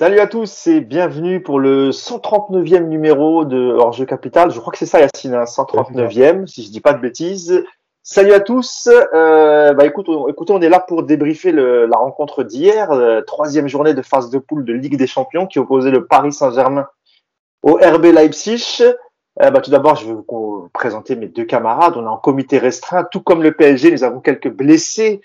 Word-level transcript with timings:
Salut 0.00 0.20
à 0.20 0.26
tous 0.26 0.66
et 0.66 0.80
bienvenue 0.80 1.42
pour 1.42 1.60
le 1.60 1.90
139e 1.90 2.86
numéro 2.86 3.44
de 3.44 3.58
Hors-jeu 3.58 4.06
Capital. 4.06 4.50
Je 4.50 4.58
crois 4.58 4.72
que 4.72 4.78
c'est 4.78 4.86
ça 4.86 4.98
Yacine, 4.98 5.34
hein, 5.34 5.44
139e, 5.44 6.46
si 6.46 6.64
je 6.64 6.70
dis 6.70 6.80
pas 6.80 6.94
de 6.94 7.02
bêtises. 7.02 7.62
Salut 8.02 8.32
à 8.32 8.40
tous. 8.40 8.88
Euh, 9.12 9.74
bah 9.74 9.84
écoute, 9.84 10.08
on, 10.08 10.26
écoutez, 10.28 10.54
on 10.54 10.62
est 10.62 10.70
là 10.70 10.80
pour 10.80 11.02
débriefer 11.02 11.52
le, 11.52 11.84
la 11.84 11.98
rencontre 11.98 12.44
d'hier, 12.44 12.90
euh, 12.92 13.20
troisième 13.20 13.68
journée 13.68 13.92
de 13.92 14.00
phase 14.00 14.30
de 14.30 14.38
poule 14.38 14.64
de 14.64 14.72
Ligue 14.72 14.96
des 14.96 15.06
Champions 15.06 15.46
qui 15.46 15.58
opposait 15.58 15.90
le 15.90 16.06
Paris 16.06 16.32
Saint-Germain 16.32 16.86
au 17.62 17.74
RB 17.74 18.06
Leipzig. 18.06 18.82
Euh, 19.42 19.50
bah, 19.50 19.60
tout 19.60 19.70
d'abord, 19.70 19.96
je 19.96 20.06
vais 20.06 20.14
vous 20.14 20.70
présenter 20.72 21.14
mes 21.14 21.28
deux 21.28 21.44
camarades. 21.44 21.98
On 21.98 22.04
est 22.04 22.08
en 22.08 22.16
comité 22.16 22.56
restreint, 22.56 23.04
tout 23.04 23.20
comme 23.20 23.42
le 23.42 23.52
PSG. 23.52 23.90
Nous 23.90 24.02
avons 24.02 24.20
quelques 24.20 24.50
blessés 24.50 25.20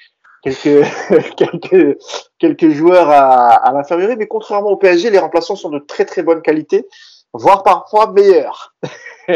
quelques, 0.46 1.36
quelques, 1.36 1.98
quelques 2.40 2.70
joueurs 2.70 3.10
à, 3.10 3.50
à 3.50 3.74
l'infirmerie, 3.74 4.16
mais 4.18 4.28
contrairement 4.28 4.70
au 4.70 4.78
PSG, 4.78 5.10
les 5.10 5.20
remplaçants 5.20 5.56
sont 5.56 5.70
de 5.70 5.80
très 5.80 6.06
très 6.06 6.24
bonne 6.24 6.42
qualité, 6.42 6.88
voire 7.34 7.64
parfois 7.64 8.12
meilleurs. 8.12 8.76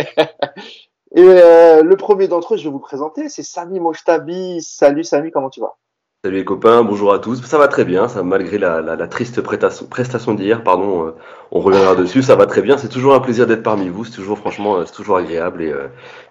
Et 1.15 1.23
euh, 1.23 1.81
le 1.81 1.97
premier 1.97 2.27
d'entre 2.27 2.53
eux, 2.53 2.57
je 2.57 2.65
vais 2.65 2.69
vous 2.69 2.77
le 2.77 2.83
présenter, 2.83 3.29
c'est 3.29 3.41
Sami 3.41 3.79
Moshtabi. 3.79 4.61
Salut 4.61 5.03
Sami, 5.03 5.31
comment 5.31 5.49
tu 5.49 5.59
vas? 5.59 5.75
Salut 6.23 6.37
les 6.37 6.45
copains, 6.45 6.83
bonjour 6.83 7.13
à 7.13 7.19
tous. 7.19 7.41
Ça 7.43 7.57
va 7.57 7.67
très 7.67 7.85
bien, 7.85 8.07
ça 8.07 8.21
malgré 8.21 8.59
la, 8.59 8.81
la, 8.81 9.07
triste 9.07 9.41
prestation, 9.41 10.33
d'hier, 10.35 10.63
pardon, 10.63 11.07
euh, 11.07 11.15
on 11.51 11.61
reviendra 11.61 11.95
dessus. 11.95 12.21
Ça 12.21 12.35
va 12.35 12.45
très 12.45 12.61
bien. 12.61 12.77
C'est 12.77 12.89
toujours 12.89 13.15
un 13.15 13.21
plaisir 13.21 13.47
d'être 13.47 13.63
parmi 13.63 13.89
vous. 13.89 14.05
C'est 14.05 14.11
toujours 14.11 14.37
franchement, 14.37 14.75
euh, 14.75 14.85
c'est 14.85 14.93
toujours 14.93 15.17
agréable 15.17 15.63
et 15.63 15.73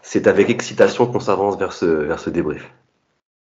c'est 0.03 0.29
avec 0.29 0.49
excitation 0.49 1.07
qu'on 1.07 1.21
s'avance 1.21 1.59
vers 1.59 1.73
ce 1.73 1.87
vers 1.87 2.21
ce 2.21 2.31
débrief. 2.31 2.71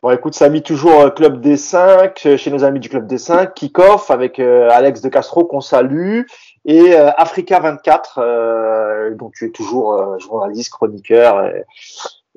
Bon, 0.04 0.10
écoute, 0.10 0.34
Samy, 0.34 0.60
toujours 0.60 1.00
euh, 1.00 1.08
Club 1.08 1.40
D5, 1.40 2.28
euh, 2.28 2.36
chez 2.36 2.50
nos 2.50 2.62
amis 2.62 2.78
du 2.78 2.90
Club 2.90 3.10
D5, 3.10 3.54
kick-off 3.54 4.10
avec 4.10 4.38
euh, 4.38 4.68
Alex 4.70 5.00
de 5.00 5.08
Castro 5.08 5.46
qu'on 5.46 5.62
salue, 5.62 6.24
et 6.66 6.94
euh, 6.94 7.08
Africa 7.16 7.58
24, 7.58 8.18
euh, 8.18 9.14
dont 9.14 9.30
tu 9.34 9.46
es 9.46 9.48
toujours 9.48 10.18
journaliste, 10.20 10.70
chroniqueur, 10.72 11.46
et, 11.46 11.64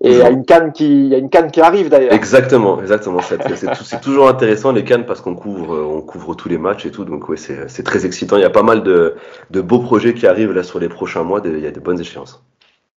et 0.02 0.12
il 0.12 0.18
y 0.18 0.22
a 0.22 0.30
une 0.30 0.46
canne 0.46 0.72
qui, 0.72 0.86
il 0.86 1.08
y 1.08 1.16
a 1.16 1.18
une 1.18 1.30
canne 1.30 1.52
qui 1.52 1.60
arrive 1.60 1.90
d'ailleurs. 1.90 2.14
Exactement, 2.14 2.80
exactement. 2.80 3.20
C'est, 3.20 4.00
toujours 4.00 4.30
intéressant 4.30 4.72
les 4.72 4.86
cannes 4.86 5.06
parce 5.06 5.20
qu'on 5.20 5.36
couvre, 5.36 5.78
on 5.78 6.00
couvre 6.00 6.36
tous 6.36 6.48
les 6.48 6.58
matchs 6.58 6.86
et 6.86 6.92
tout, 6.92 7.04
donc 7.04 7.28
ouais, 7.28 7.36
c'est, 7.36 7.70
c'est 7.70 7.84
très 7.84 8.06
excitant. 8.06 8.38
Il 8.38 8.44
y 8.44 8.46
a 8.46 8.50
pas 8.50 8.64
mal 8.64 8.82
de, 8.82 9.16
de 9.52 9.60
beaux 9.60 9.80
projets 9.80 10.14
qui 10.14 10.26
arrivent 10.26 10.54
là 10.54 10.64
sur 10.64 10.80
les 10.80 10.88
prochains 10.88 11.24
mois. 11.24 11.42
il 11.44 11.60
y 11.60 11.68
a 11.68 11.72
de 11.72 11.82
bonnes 11.82 12.00
échéances. 12.00 12.42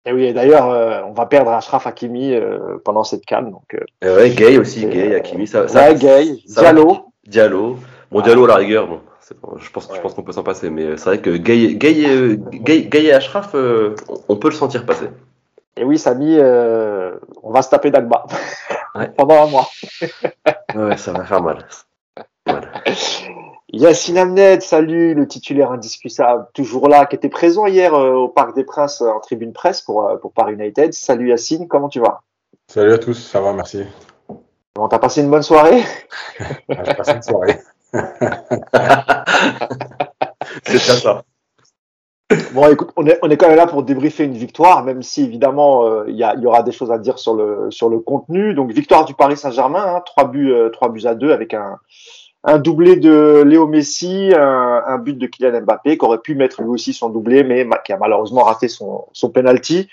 Et 0.06 0.12
oui, 0.12 0.32
d'ailleurs, 0.32 0.70
euh, 0.70 1.02
on 1.06 1.12
va 1.12 1.26
perdre 1.26 1.50
Ashraf 1.50 1.86
Hakimi 1.86 2.34
euh, 2.34 2.78
pendant 2.84 3.04
cette 3.04 3.26
canne. 3.26 3.50
Donc, 3.50 3.76
euh, 4.02 4.16
ouais, 4.16 4.30
Gay 4.30 4.58
aussi, 4.58 4.86
Gay, 4.86 5.14
Hakimi. 5.14 5.46
Ça, 5.46 5.68
ça, 5.68 5.90
ouais, 5.90 5.94
Gay, 5.96 6.38
ça, 6.46 6.62
Diallo. 6.62 7.12
Diallo. 7.26 7.76
Bon, 8.10 8.22
Diallo 8.22 8.44
à 8.44 8.48
la 8.48 8.54
rigueur, 8.56 8.88
bon, 8.88 9.00
bon 9.42 9.58
je 9.58 9.70
pense, 9.70 9.88
ouais. 9.88 9.96
je 9.96 10.00
pense 10.00 10.14
qu'on 10.14 10.22
peut 10.22 10.32
s'en 10.32 10.42
passer, 10.42 10.70
mais 10.70 10.96
c'est 10.96 11.04
vrai 11.04 11.18
que 11.20 11.30
Gay, 11.30 11.74
Gay, 11.74 12.38
Gay, 12.52 12.82
Gay 12.84 13.04
et 13.04 13.12
Ashraf, 13.12 13.54
on 13.54 14.36
peut 14.36 14.48
le 14.48 14.54
sentir 14.54 14.86
passer. 14.86 15.10
Et 15.76 15.84
oui, 15.84 15.98
Samy, 15.98 16.38
on 16.40 17.50
va 17.52 17.62
se 17.62 17.70
taper 17.70 17.90
d'Agba 17.90 18.26
ouais. 18.94 19.08
pendant 19.16 19.44
un 19.44 19.46
mois. 19.46 19.68
ouais, 20.74 20.96
ça 20.96 21.12
va 21.12 21.24
faire 21.24 21.42
mal. 21.42 21.66
Voilà. 22.46 22.68
Yacine 23.72 24.18
Amned, 24.18 24.62
salut, 24.62 25.14
le 25.14 25.28
titulaire 25.28 25.70
indiscutable, 25.70 26.48
toujours 26.54 26.88
là, 26.88 27.06
qui 27.06 27.14
était 27.14 27.28
présent 27.28 27.66
hier 27.66 27.94
euh, 27.94 28.14
au 28.14 28.28
Parc 28.28 28.56
des 28.56 28.64
Princes 28.64 29.00
euh, 29.00 29.08
en 29.08 29.20
tribune 29.20 29.52
presse 29.52 29.80
pour, 29.80 30.08
euh, 30.08 30.16
pour 30.16 30.32
Paris 30.32 30.54
United. 30.54 30.92
Salut 30.92 31.28
Yacine, 31.28 31.68
comment 31.68 31.88
tu 31.88 32.00
vas? 32.00 32.22
Salut 32.66 32.92
à 32.92 32.98
tous, 32.98 33.14
ça 33.14 33.40
va, 33.40 33.52
merci. 33.52 33.84
Bon, 34.74 34.88
t'as 34.88 34.98
passé 34.98 35.20
une 35.20 35.30
bonne 35.30 35.44
soirée? 35.44 35.84
J'ai 36.68 36.94
passé 36.94 37.12
une 37.12 37.22
soirée. 37.22 37.60
C'est 40.64 40.78
ça. 40.78 41.22
Bon, 42.52 42.68
écoute, 42.68 42.90
on 42.96 43.06
est, 43.06 43.18
on 43.22 43.30
est 43.30 43.36
quand 43.36 43.48
même 43.48 43.56
là 43.56 43.68
pour 43.68 43.84
débriefer 43.84 44.24
une 44.24 44.36
victoire, 44.36 44.84
même 44.84 45.02
si 45.02 45.22
évidemment 45.22 46.04
il 46.04 46.14
y, 46.14 46.20
y, 46.22 46.46
aura 46.46 46.62
des 46.62 46.72
choses 46.72 46.92
à 46.92 46.98
dire 46.98 47.18
sur 47.18 47.34
le, 47.34 47.70
sur 47.70 47.88
le 47.88 47.98
contenu. 47.98 48.54
Donc, 48.54 48.72
victoire 48.72 49.04
du 49.04 49.14
Paris 49.14 49.36
Saint-Germain, 49.36 49.96
hein, 49.96 50.02
3 50.06 50.28
buts, 50.28 50.52
euh, 50.52 50.70
3 50.70 50.90
buts 50.90 51.06
à 51.06 51.14
2 51.14 51.32
avec 51.32 51.54
un, 51.54 51.78
un 52.44 52.58
doublé 52.58 52.96
de 52.96 53.42
Léo 53.46 53.66
Messi, 53.66 54.32
un, 54.34 54.82
un, 54.86 54.98
but 54.98 55.18
de 55.18 55.26
Kylian 55.26 55.60
Mbappé, 55.62 55.98
qui 55.98 56.04
aurait 56.04 56.18
pu 56.18 56.34
mettre 56.34 56.62
lui 56.62 56.70
aussi 56.70 56.92
son 56.92 57.10
doublé, 57.10 57.44
mais 57.44 57.66
qui 57.84 57.92
a 57.92 57.98
malheureusement 57.98 58.42
raté 58.42 58.68
son, 58.68 59.06
son 59.12 59.30
penalty. 59.30 59.88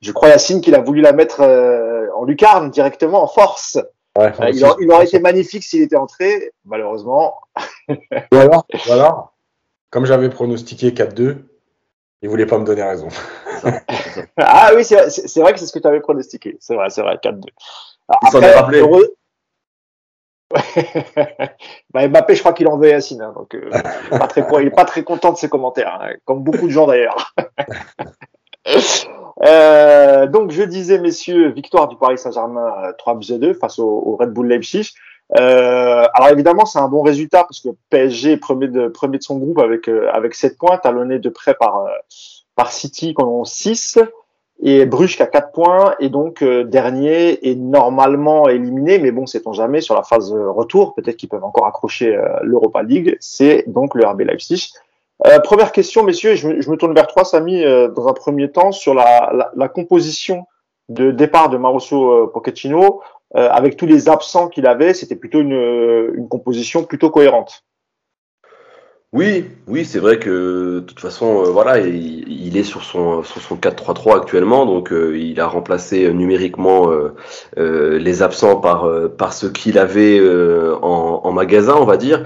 Je 0.00 0.10
crois, 0.10 0.30
Yacine, 0.30 0.60
qu'il 0.60 0.74
a 0.74 0.80
voulu 0.80 1.00
la 1.00 1.12
mettre 1.12 1.42
euh, 1.42 2.08
en 2.16 2.24
lucarne 2.24 2.70
directement, 2.70 3.22
en 3.22 3.28
force. 3.28 3.78
Ouais, 4.18 4.32
euh, 4.40 4.50
il, 4.50 4.66
il, 4.80 4.90
aurait 4.90 5.06
été 5.06 5.20
magnifique 5.20 5.62
s'il 5.62 5.80
était 5.80 5.96
entré, 5.96 6.52
malheureusement. 6.64 7.38
ou 7.88 8.36
alors, 8.36 8.66
ou 8.88 8.92
alors 8.92 9.32
comme 9.92 10.06
j'avais 10.06 10.30
pronostiqué 10.30 10.90
4-2, 10.90 11.36
il 12.22 12.28
voulait 12.28 12.46
pas 12.46 12.58
me 12.58 12.64
donner 12.64 12.82
raison. 12.82 13.08
ah 14.38 14.70
oui, 14.74 14.84
c'est 14.84 15.40
vrai 15.40 15.52
que 15.52 15.60
c'est 15.60 15.66
ce 15.66 15.72
que 15.72 15.78
tu 15.78 15.86
avais 15.86 16.00
pronostiqué. 16.00 16.56
C'est 16.60 16.74
vrai, 16.74 16.88
c'est 16.88 17.02
vrai, 17.02 17.16
4-2. 17.22 17.42
Il 18.22 18.28
s'en 18.30 18.40
est 18.40 18.54
rappelé. 18.54 18.80
Heureux... 18.80 19.14
bah, 21.94 22.08
Mbappé, 22.08 22.34
je 22.34 22.40
crois 22.40 22.52
qu'il 22.52 22.68
en 22.68 22.76
veut 22.76 22.88
Yacine, 22.88 23.22
hein, 23.22 23.32
donc 23.36 23.54
euh, 23.54 23.70
pas 24.10 24.26
très, 24.26 24.44
il 24.60 24.66
est 24.66 24.70
pas 24.70 24.84
très 24.84 25.02
content 25.02 25.32
de 25.32 25.36
ses 25.36 25.48
commentaires, 25.48 25.98
hein, 26.00 26.14
comme 26.24 26.42
beaucoup 26.42 26.66
de 26.66 26.72
gens 26.72 26.86
d'ailleurs. 26.86 27.34
euh, 29.44 30.26
donc 30.26 30.50
je 30.50 30.62
disais, 30.62 30.98
messieurs, 30.98 31.48
victoire 31.50 31.88
du 31.88 31.96
Paris 31.96 32.18
Saint-Germain 32.18 32.92
3 32.98 33.14
buts 33.16 33.38
2 33.38 33.54
face 33.54 33.78
au, 33.78 34.16
Red 34.18 34.30
Bull 34.30 34.48
Leipzig. 34.48 34.92
Euh, 35.38 36.06
alors 36.12 36.28
évidemment, 36.30 36.66
c'est 36.66 36.78
un 36.78 36.88
bon 36.88 37.02
résultat 37.02 37.44
parce 37.44 37.60
que 37.60 37.70
PSG 37.90 38.32
est 38.32 38.36
premier 38.36 38.68
de, 38.68 38.88
premier 38.88 39.18
de 39.18 39.22
son 39.22 39.38
groupe 39.38 39.58
avec, 39.58 39.88
euh, 39.88 40.10
avec 40.12 40.34
7 40.34 40.58
points, 40.58 40.76
talonné 40.76 41.18
de 41.18 41.28
près 41.28 41.54
par, 41.54 41.86
euh, 41.86 41.90
par 42.54 42.70
City 42.70 43.14
qui 43.14 43.22
en 43.22 43.28
ont 43.28 43.44
6 43.44 43.98
et 44.62 44.86
Bruges 44.86 45.16
qui 45.16 45.22
a 45.22 45.26
4 45.26 45.52
points 45.52 45.94
et 45.98 46.08
donc 46.08 46.42
euh, 46.42 46.64
dernier 46.64 47.48
est 47.48 47.56
normalement 47.56 48.48
éliminé, 48.48 48.98
mais 48.98 49.10
bon, 49.10 49.26
sait-on 49.26 49.52
jamais 49.52 49.80
sur 49.80 49.94
la 49.94 50.02
phase 50.02 50.32
retour, 50.32 50.94
peut-être 50.94 51.16
qu'ils 51.16 51.28
peuvent 51.28 51.44
encore 51.44 51.66
accrocher 51.66 52.16
euh, 52.16 52.28
l'Europa 52.42 52.82
League, 52.82 53.16
c'est 53.20 53.64
donc 53.66 53.94
le 53.94 54.06
RB 54.06 54.20
Leipzig. 54.20 54.72
Euh, 55.26 55.38
première 55.40 55.72
question, 55.72 56.04
messieurs, 56.04 56.36
je, 56.36 56.60
je, 56.60 56.70
me 56.70 56.76
tourne 56.76 56.94
vers 56.94 57.06
toi, 57.06 57.24
Samy, 57.24 57.62
dans 57.62 58.08
un 58.08 58.12
premier 58.12 58.50
temps, 58.50 58.72
sur 58.72 58.94
la, 58.94 59.32
la, 59.34 59.52
la 59.54 59.68
composition 59.68 60.46
de 60.88 61.10
départ 61.10 61.48
de 61.48 61.58
Pochettino. 62.26 63.02
Euh, 63.34 63.48
avec 63.48 63.78
tous 63.78 63.86
les 63.86 64.10
absents 64.10 64.48
qu'il 64.48 64.66
avait, 64.66 64.92
c'était 64.92 65.16
plutôt 65.16 65.40
une, 65.40 66.12
une, 66.14 66.28
composition 66.28 66.84
plutôt 66.84 67.08
cohérente. 67.08 67.64
Oui, 69.12 69.44
oui, 69.66 69.84
c'est 69.84 69.98
vrai 69.98 70.18
que 70.18 70.76
de 70.76 70.80
toute 70.80 70.98
façon, 70.98 71.42
euh, 71.44 71.50
voilà, 71.50 71.80
il, 71.80 72.56
est 72.56 72.62
sur 72.62 72.82
son 72.82 73.22
sur 73.22 73.42
son 73.42 73.56
4-3-3 73.56 74.16
actuellement, 74.16 74.64
donc 74.64 74.90
euh, 74.90 75.18
il 75.18 75.38
a 75.38 75.46
remplacé 75.46 76.10
numériquement 76.14 76.90
euh, 76.90 77.98
les 77.98 78.22
absents 78.22 78.56
par 78.56 78.88
par 79.18 79.34
ce 79.34 79.46
qu'il 79.46 79.78
avait 79.78 80.18
en, 80.80 81.20
en, 81.24 81.32
magasin, 81.32 81.74
on 81.78 81.84
va 81.84 81.98
dire. 81.98 82.24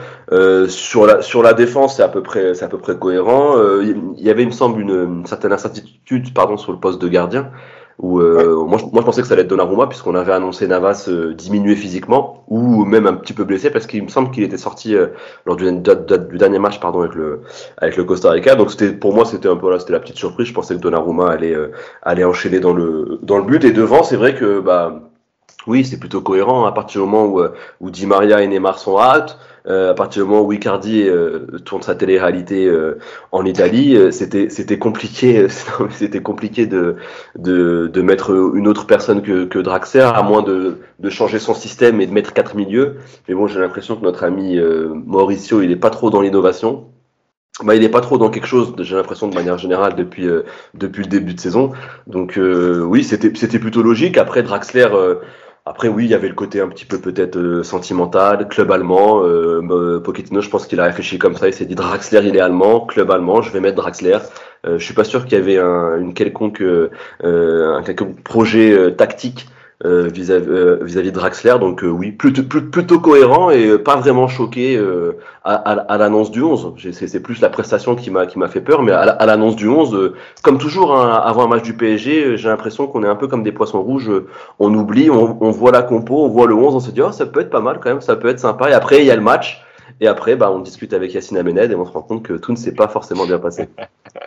sur 0.69 1.07
la 1.07 1.23
sur 1.23 1.43
la 1.43 1.55
défense, 1.55 1.97
c'est 1.97 2.05
à 2.05 2.09
peu 2.09 2.23
près 2.23 2.55
c'est 2.55 2.65
à 2.65 2.69
peu 2.69 2.79
près 2.79 2.97
cohérent. 2.97 3.57
il 3.83 4.25
y 4.25 4.31
avait, 4.31 4.45
il 4.45 4.49
me 4.49 4.53
semble, 4.53 4.81
une, 4.81 4.91
une 4.91 5.27
certaine 5.27 5.53
incertitude, 5.53 6.33
pardon, 6.35 6.57
sur 6.57 6.71
le 6.71 6.79
poste 6.79 7.01
de 7.03 7.09
gardien 7.09 7.51
où 7.99 8.21
euh, 8.21 8.65
moi, 8.67 8.79
je, 8.79 8.85
moi, 8.85 9.01
je 9.01 9.07
pensais 9.07 9.23
que 9.23 9.27
ça 9.27 9.35
allait 9.35 9.43
être 9.43 9.49
Donnarumma 9.49 9.87
puisqu'on 9.87 10.15
avait 10.15 10.33
annoncé 10.33 10.67
Navas 10.67 11.07
euh, 11.09 11.33
diminué 11.33 11.77
physiquement 11.77 12.45
ou 12.49 12.85
même 12.85 13.07
un 13.07 13.15
petit 13.15 13.33
peu 13.33 13.45
blessé 13.45 13.71
parce 13.71 13.87
qu'il 13.87 14.03
me 14.03 14.09
semble 14.09 14.31
qu'il 14.31 14.43
était 14.43 14.59
sorti 14.59 14.95
euh, 14.95 15.09
lors 15.47 15.57
du, 15.57 15.65
du, 15.73 15.81
du, 15.81 16.39
dernier 16.39 16.59
match 16.59 16.79
pardon 16.79 17.01
avec 17.01 17.15
le 17.15 17.41
avec 17.79 17.97
le 17.97 18.05
Costa 18.05 18.31
Rica. 18.31 18.55
Donc 18.55 18.71
c'était 18.71 18.93
pour 18.93 19.15
moi 19.15 19.25
c'était 19.25 19.49
un 19.49 19.57
peu 19.57 19.71
là 19.71 19.79
c'était 19.79 19.93
la 19.93 20.01
petite 20.01 20.19
surprise. 20.19 20.47
Je 20.49 20.53
pensais 20.53 20.75
que 20.75 20.81
Donnarumma 20.81 21.31
allait 21.31 21.55
euh, 21.55 21.73
allait 22.03 22.25
enchaîner 22.25 22.61
dans 22.61 22.75
le 22.75 23.19
dans 23.23 23.39
le 23.39 23.45
but. 23.45 23.65
Et 23.65 23.73
devant 23.73 24.03
c'est 24.03 24.17
vrai 24.17 24.35
que 24.35 24.61
bah 24.61 25.01
oui, 25.67 25.85
c'est 25.85 25.99
plutôt 25.99 26.21
cohérent 26.21 26.65
à 26.67 26.73
partir 26.73 27.03
du 27.03 27.09
moment 27.09 27.27
où, 27.27 27.43
où 27.81 27.91
Di 27.91 28.07
Maria 28.07 28.43
et 28.43 28.47
Neymar 28.47 28.79
sont 28.79 28.97
out, 28.97 29.37
euh, 29.69 29.91
à 29.91 29.95
partir 29.95 30.23
du 30.23 30.31
moment 30.31 30.43
où 30.43 30.53
Icardi 30.53 31.03
euh, 31.03 31.59
tourne 31.65 31.83
sa 31.83 31.97
télé-réalité 31.97 32.67
euh, 32.67 32.99
en 33.33 33.45
Italie, 33.45 33.99
c'était 34.13 34.49
c'était 34.49 34.79
compliqué, 34.79 35.49
c'était 35.91 36.23
compliqué 36.23 36.67
de, 36.67 36.97
de, 37.37 37.91
de 37.93 38.03
mettre 38.03 38.31
une 38.55 38.69
autre 38.69 38.87
personne 38.87 39.23
que, 39.23 39.45
que 39.45 39.59
Draxler, 39.59 40.13
à 40.15 40.23
moins 40.23 40.43
de, 40.43 40.79
de 41.01 41.11
changer 41.11 41.41
son 41.41 41.55
système 41.55 42.01
et 42.01 42.07
de 42.07 42.13
mettre 42.13 42.33
quatre 42.33 42.55
milieux. 42.55 42.99
Mais 43.29 43.35
bon, 43.35 43.49
j'ai 43.49 43.59
l'impression 43.59 43.97
que 43.97 44.03
notre 44.03 44.23
ami 44.23 44.59
Mauricio, 45.07 45.63
il 45.63 45.71
est 45.73 45.77
pas 45.77 45.91
trop 45.91 46.11
dans 46.11 46.21
l'innovation. 46.21 46.89
Bah, 47.65 47.75
il 47.75 47.83
est 47.83 47.89
pas 47.89 48.03
trop 48.03 48.19
dans 48.19 48.29
quelque 48.29 48.47
chose, 48.47 48.75
j'ai 48.81 48.97
l'impression 48.97 49.29
de 49.29 49.35
manière 49.35 49.57
générale 49.57 49.97
depuis 49.97 50.29
depuis 50.75 51.03
le 51.03 51.09
début 51.09 51.35
de 51.35 51.41
saison. 51.41 51.73
Donc 52.07 52.39
oui, 52.39 53.03
c'était 53.03 53.33
c'était 53.35 53.59
plutôt 53.59 53.83
logique. 53.83 54.19
Après 54.19 54.43
Draxler 54.43 54.89
après, 55.69 55.89
oui, 55.89 56.05
il 56.05 56.11
y 56.11 56.15
avait 56.15 56.29
le 56.29 56.35
côté 56.35 56.61
un 56.61 56.69
petit 56.69 56.85
peu 56.85 57.01
peut-être 57.01 57.37
euh, 57.37 57.65
sentimental, 57.65 58.47
club 58.47 58.71
allemand. 58.71 59.23
Euh, 59.25 59.99
Pochettino, 59.99 60.41
je 60.41 60.49
pense 60.49 60.69
qu'il 60.69 60.79
a 60.79 60.85
réfléchi 60.85 61.19
comme 61.19 61.35
ça. 61.35 61.49
Il 61.49 61.53
s'est 61.55 61.65
dit 61.65 61.75
Draxler, 61.75 62.21
il 62.25 62.37
est 62.37 62.41
allemand, 62.41 62.87
club 62.87 63.11
allemand, 63.11 63.43
je 63.43 63.51
vais 63.51 63.59
mettre 63.59 63.75
Draxler. 63.75 64.19
Euh, 64.65 64.79
je 64.79 64.85
suis 64.85 64.95
pas 64.95 65.03
sûr 65.03 65.25
qu'il 65.25 65.37
y 65.37 65.41
avait 65.41 65.59
un, 65.59 65.99
une 65.99 66.15
quelconque, 66.15 66.63
euh, 66.63 66.91
un 67.21 67.83
quelconque 67.83 68.23
projet 68.23 68.71
euh, 68.73 68.91
tactique 68.93 69.49
euh, 69.49 69.56
vis-à-vis 69.85 70.47
euh, 70.49 70.79
vis-à-vis 70.83 71.11
de 71.11 71.15
Draxler. 71.15 71.57
Donc 71.61 71.85
euh, 71.85 71.89
oui, 71.89 72.13
plutôt, 72.13 72.43
plutôt 72.43 72.99
cohérent 72.99 73.51
et 73.51 73.79
pas 73.79 73.97
vraiment 73.97 74.29
choqué 74.29 74.81
à, 75.45 75.55
à, 75.55 75.99
l'annonce 75.99 76.31
du 76.31 76.43
11. 76.43 76.75
C'est 76.93 77.23
plus 77.23 77.41
la 77.41 77.51
prestation 77.51 77.95
qui 77.95 78.11
m'a 78.11 78.49
fait 78.49 78.61
peur, 78.61 78.83
mais 78.83 78.93
à, 78.93 79.27
l'annonce 79.27 79.57
du 79.57 79.69
11, 79.69 80.15
comme 80.43 80.59
toujours 80.59 80.97
hein, 80.97 81.21
avant 81.25 81.45
un 81.45 81.49
match 81.49 81.63
du 81.63 81.75
PSG, 81.75 82.37
j'ai 82.37 82.49
l'impression 82.49 82.87
qu'on 82.87 83.03
est 83.05 83.09
un 83.09 83.17
peu 83.17 83.29
comme 83.29 83.43
des 83.43 83.53
poissons 83.53 83.83
rouges. 83.83 84.11
On 84.59 84.73
oublie, 84.75 85.11
on, 85.11 85.37
on, 85.41 85.51
voit 85.51 85.73
la 85.73 85.83
compo, 85.83 86.25
on 86.25 86.29
voit 86.29 86.47
le 86.47 86.55
11, 86.55 86.75
on 86.75 86.81
se 86.81 86.91
dit 86.91 87.03
oh 87.03 87.13
ça 87.13 87.27
peut 87.27 87.41
être 87.41 87.51
pas 87.51 87.61
mal 87.61 87.79
quand 87.83 87.91
même, 87.91 88.01
ça 88.01 88.17
peut 88.17 88.29
être 88.29 88.41
sympa. 88.41 88.71
Et 88.71 88.73
après 88.73 89.01
il 89.01 89.07
y 89.07 89.11
a 89.11 89.17
le 89.17 89.23
match. 89.23 89.63
Et 90.01 90.09
après, 90.09 90.37
bah, 90.37 90.51
on 90.53 90.59
discute 90.59 90.93
avec 90.93 91.15
Yacine 91.15 91.39
Amened 91.39 91.71
et 91.71 91.75
on 91.75 91.87
se 91.87 91.93
rend 91.93 92.03
compte 92.03 92.23
que 92.23 92.35
tout 92.35 92.53
ne 92.53 92.57
s'est 92.57 92.75
pas 92.75 92.89
forcément 92.89 93.25
bien 93.25 93.39
passé. 93.39 93.69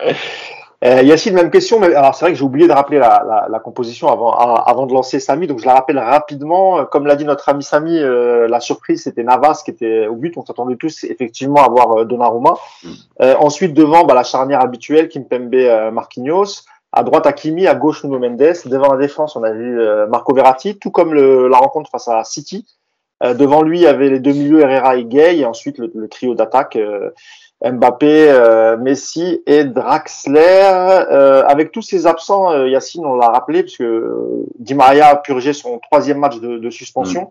Euh, 0.82 1.02
Yacine, 1.02 1.34
même 1.34 1.50
question. 1.50 1.78
Mais 1.78 1.94
alors 1.94 2.14
c'est 2.14 2.24
vrai 2.24 2.32
que 2.32 2.38
j'ai 2.38 2.44
oublié 2.44 2.66
de 2.66 2.72
rappeler 2.72 2.98
la, 2.98 3.22
la, 3.26 3.46
la, 3.50 3.58
composition 3.58 4.08
avant, 4.08 4.32
avant 4.32 4.86
de 4.86 4.94
lancer 4.94 5.20
Samy, 5.20 5.46
donc 5.46 5.58
je 5.58 5.66
la 5.66 5.74
rappelle 5.74 5.98
rapidement. 5.98 6.86
Comme 6.86 7.06
l'a 7.06 7.16
dit 7.16 7.26
notre 7.26 7.48
ami 7.50 7.62
Samy, 7.62 7.98
euh, 7.98 8.48
la 8.48 8.60
surprise 8.60 9.02
c'était 9.04 9.22
Navas 9.22 9.60
qui 9.64 9.72
était 9.72 10.06
au 10.06 10.14
but. 10.14 10.36
On 10.38 10.44
s'attendait 10.44 10.76
tous 10.76 11.04
effectivement 11.04 11.62
à 11.62 11.68
voir 11.68 11.98
euh, 11.98 12.04
Donnarumma. 12.04 12.54
Mm. 12.82 12.88
Euh, 13.20 13.34
ensuite 13.38 13.74
devant, 13.74 14.04
bah, 14.04 14.14
la 14.14 14.22
charnière 14.22 14.62
habituelle 14.62 15.08
Kimpembe, 15.08 15.54
euh, 15.54 15.90
Marquinhos. 15.90 16.64
À 16.92 17.04
droite 17.04 17.24
Hakimi, 17.26 17.68
à 17.68 17.74
gauche 17.76 18.02
Nuno 18.02 18.18
Mendes. 18.18 18.54
Devant 18.64 18.92
la 18.92 18.98
défense, 18.98 19.36
on 19.36 19.44
a 19.44 19.52
vu 19.52 19.78
Marco 20.08 20.34
Verratti, 20.34 20.76
tout 20.76 20.90
comme 20.90 21.14
le, 21.14 21.46
la 21.46 21.58
rencontre 21.58 21.88
face 21.88 22.08
à 22.08 22.24
City. 22.24 22.66
devant 23.22 23.62
lui, 23.62 23.78
il 23.78 23.82
y 23.82 23.86
avait 23.86 24.08
les 24.08 24.18
deux 24.18 24.32
milieux 24.32 24.62
Herrera 24.62 24.96
et 24.96 25.04
Gay, 25.04 25.38
et 25.38 25.46
ensuite 25.46 25.78
le, 25.78 25.92
le 25.94 26.08
trio 26.08 26.34
d'attaque. 26.34 26.76
Mbappé, 27.64 28.30
euh, 28.30 28.76
Messi 28.78 29.42
et 29.46 29.64
Draxler. 29.64 31.04
Euh, 31.10 31.42
avec 31.46 31.72
tous 31.72 31.82
ces 31.82 32.06
absents, 32.06 32.50
euh, 32.50 32.68
Yacine, 32.68 33.04
on 33.04 33.16
l'a 33.16 33.28
rappelé, 33.28 33.62
puisque 33.62 33.84
Di 34.58 34.74
Maria 34.74 35.08
a 35.08 35.16
purgé 35.16 35.52
son 35.52 35.78
troisième 35.78 36.18
match 36.18 36.40
de, 36.40 36.58
de 36.58 36.70
suspension. 36.70 37.22
Mm. 37.22 37.26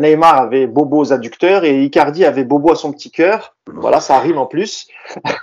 Neymar 0.00 0.38
avait 0.38 0.66
Bobo 0.66 0.98
aux 0.98 1.12
adducteurs 1.12 1.62
et 1.62 1.84
Icardi 1.84 2.24
avait 2.24 2.42
Bobo 2.42 2.72
à 2.72 2.74
son 2.74 2.90
petit 2.90 3.12
cœur. 3.12 3.54
Voilà, 3.72 4.00
ça 4.00 4.18
rime 4.18 4.38
en 4.38 4.46
plus. 4.46 4.88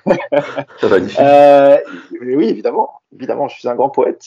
oui, 0.06 2.50
évidemment, 2.50 3.00
évidemment, 3.15 3.47
je 3.47 3.57
suis 3.57 3.69
un 3.69 3.75
grand 3.75 3.88
poète. 3.88 4.25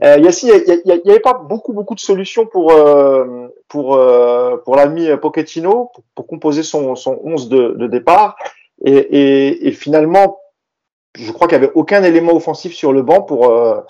Yacine, 0.00 0.50
il 0.68 1.00
n'y 1.04 1.10
avait 1.10 1.18
pas 1.18 1.34
beaucoup, 1.34 1.72
beaucoup 1.72 1.96
de 1.96 2.00
solutions 2.00 2.46
pour 2.46 2.72
pour 3.66 4.00
pour 4.64 4.76
l'ami 4.76 5.08
Pochettino 5.20 5.90
pour, 5.92 6.04
pour, 6.14 6.26
composer 6.28 6.62
son 6.62 6.94
son 6.94 7.18
11 7.24 7.48
de, 7.48 7.74
de 7.76 7.86
départ. 7.88 8.36
Et, 8.84 8.94
et, 8.94 9.68
et 9.68 9.72
finalement, 9.72 10.38
je 11.14 11.30
crois 11.32 11.48
qu'il 11.48 11.58
n'y 11.58 11.64
avait 11.64 11.72
aucun 11.74 12.02
élément 12.02 12.32
offensif 12.32 12.74
sur 12.74 12.92
le 12.92 13.02
banc 13.02 13.22
pour 13.22 13.50
euh, 13.50 13.80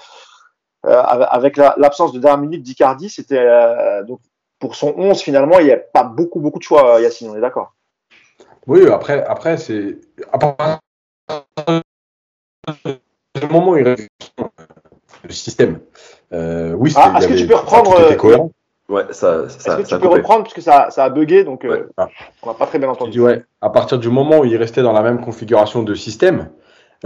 euh 0.86 1.00
avec 1.00 1.56
l'absence 1.56 2.12
de 2.12 2.18
dernière 2.18 2.40
minute 2.40 2.62
d'Icardi, 2.62 3.08
c'était 3.08 3.38
euh, 3.38 4.02
donc 4.02 4.20
pour 4.58 4.74
son 4.74 4.94
11 4.96 5.20
finalement, 5.20 5.58
il 5.58 5.66
n'y 5.66 5.72
a 5.72 5.76
pas 5.76 6.04
beaucoup 6.04 6.40
beaucoup 6.40 6.58
de 6.58 6.64
choix 6.64 7.00
Yacine, 7.00 7.30
on 7.30 7.36
est 7.36 7.40
d'accord? 7.40 7.74
Oui, 8.66 8.88
après 8.88 9.24
après 9.24 9.56
c'est 9.56 9.98
le 10.26 11.80
moment 13.50 13.72
où 13.72 13.78
il 13.78 13.96
le 15.24 15.30
système. 15.30 15.78
Oui, 16.32 16.92
ah, 16.96 17.14
est-ce 17.18 17.28
que 17.28 17.34
tu 17.34 17.46
peux 17.46 17.54
reprendre 17.54 17.96
Ouais, 18.92 19.06
ça, 19.10 19.48
ça, 19.48 19.80
Est-ce 19.80 19.88
que 19.88 19.94
tu 19.96 20.00
peux 20.00 20.08
reprendre 20.08 20.42
parce 20.42 20.52
que 20.52 20.60
ça, 20.60 20.90
ça 20.90 21.04
a 21.04 21.08
bugué 21.08 21.44
donc 21.44 21.64
euh, 21.64 21.88
on 22.42 22.48
n'a 22.48 22.54
pas 22.54 22.66
très 22.66 22.78
bien 22.78 22.90
entendu. 22.90 23.20
ouais, 23.20 23.42
à 23.62 23.70
partir 23.70 23.98
du 23.98 24.10
moment 24.10 24.40
où 24.40 24.44
il 24.44 24.54
restait 24.56 24.82
dans 24.82 24.92
la 24.92 25.02
même 25.02 25.22
configuration 25.22 25.82
de 25.82 25.94
système, 25.94 26.50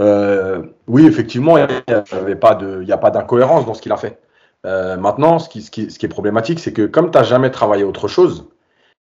euh, 0.01 0.63
oui, 0.87 1.07
effectivement, 1.07 1.57
il 1.57 1.65
n'y 1.87 1.93
avait 2.11 2.35
pas 2.35 2.55
de, 2.55 2.81
il 2.81 2.87
y 2.89 2.91
a 2.91 2.97
pas 2.97 3.09
d'incohérence 3.09 3.65
dans 3.65 3.73
ce 3.73 3.81
qu'il 3.81 3.93
a 3.93 3.97
fait. 3.97 4.19
Euh, 4.65 4.97
maintenant, 4.97 5.39
ce 5.39 5.47
qui, 5.47 5.61
ce, 5.61 5.71
qui, 5.71 5.89
ce 5.89 5.97
qui 5.97 6.05
est 6.05 6.09
problématique, 6.09 6.59
c'est 6.59 6.73
que 6.73 6.85
comme 6.85 7.09
tu 7.09 7.17
n'as 7.17 7.23
jamais 7.23 7.51
travaillé 7.51 7.85
autre 7.85 8.09
chose, 8.09 8.49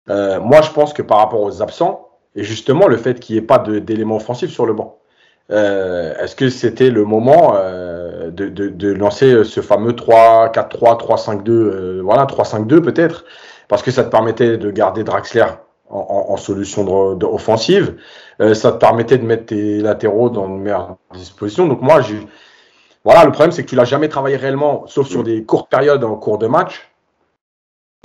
euh, 0.09 0.41
moi 0.41 0.63
je 0.63 0.71
pense 0.71 0.95
que 0.95 1.03
par 1.03 1.19
rapport 1.19 1.43
aux 1.43 1.61
absents, 1.61 2.09
et 2.35 2.45
justement 2.45 2.89
le 2.89 2.97
fait 2.97 3.21
qu'il 3.21 3.37
n'y 3.37 3.43
ait 3.43 3.47
pas 3.47 3.59
d'éléments 3.59 4.17
offensifs 4.17 4.51
sur 4.51 4.65
le 4.65 4.73
banc, 4.73 4.99
euh, 5.51 6.15
est-ce 6.19 6.37
que 6.37 6.49
c'était 6.49 6.91
le 6.91 7.05
moment 7.05 7.55
euh, 7.57 8.31
de, 8.31 8.49
de, 8.49 8.69
de, 8.69 8.93
lancer 8.93 9.43
ce 9.45 9.61
fameux 9.61 9.93
3-4-3, 9.93 10.53
3-5-2, 11.01 11.51
euh, 11.51 12.01
voilà, 12.05 12.25
3-5-2 12.25 12.81
peut-être, 12.81 13.25
parce 13.67 13.83
que 13.83 13.91
ça 13.91 14.05
te 14.05 14.11
permettait 14.11 14.59
de 14.59 14.71
garder 14.71 15.03
Draxler 15.03 15.47
en, 15.89 16.27
en, 16.29 16.37
solution 16.37 17.15
de, 17.17 17.27
offensive, 17.27 17.97
ça 18.55 18.71
te 18.71 18.79
permettait 18.79 19.19
de 19.19 19.25
mettre 19.25 19.47
tes 19.47 19.81
latéraux 19.81 20.31
dans 20.31 20.47
une 20.47 20.61
meilleure 20.61 20.97
disposition. 21.15 21.67
Donc 21.67 21.83
moi, 21.83 22.01
j'ai, 22.01 22.21
voilà, 23.05 23.25
le 23.25 23.33
problème 23.33 23.51
c'est 23.51 23.65
que 23.65 23.71
tu 23.71 23.75
l'as 23.75 23.85
jamais 23.85 24.09
travaillé 24.09 24.37
réellement, 24.37 24.87
sauf 24.87 25.09
sur 25.09 25.25
des 25.25 25.45
courtes 25.45 25.69
périodes 25.69 26.05
en 26.05 26.15
cours 26.15 26.39
de 26.39 26.47
match. 26.47 26.93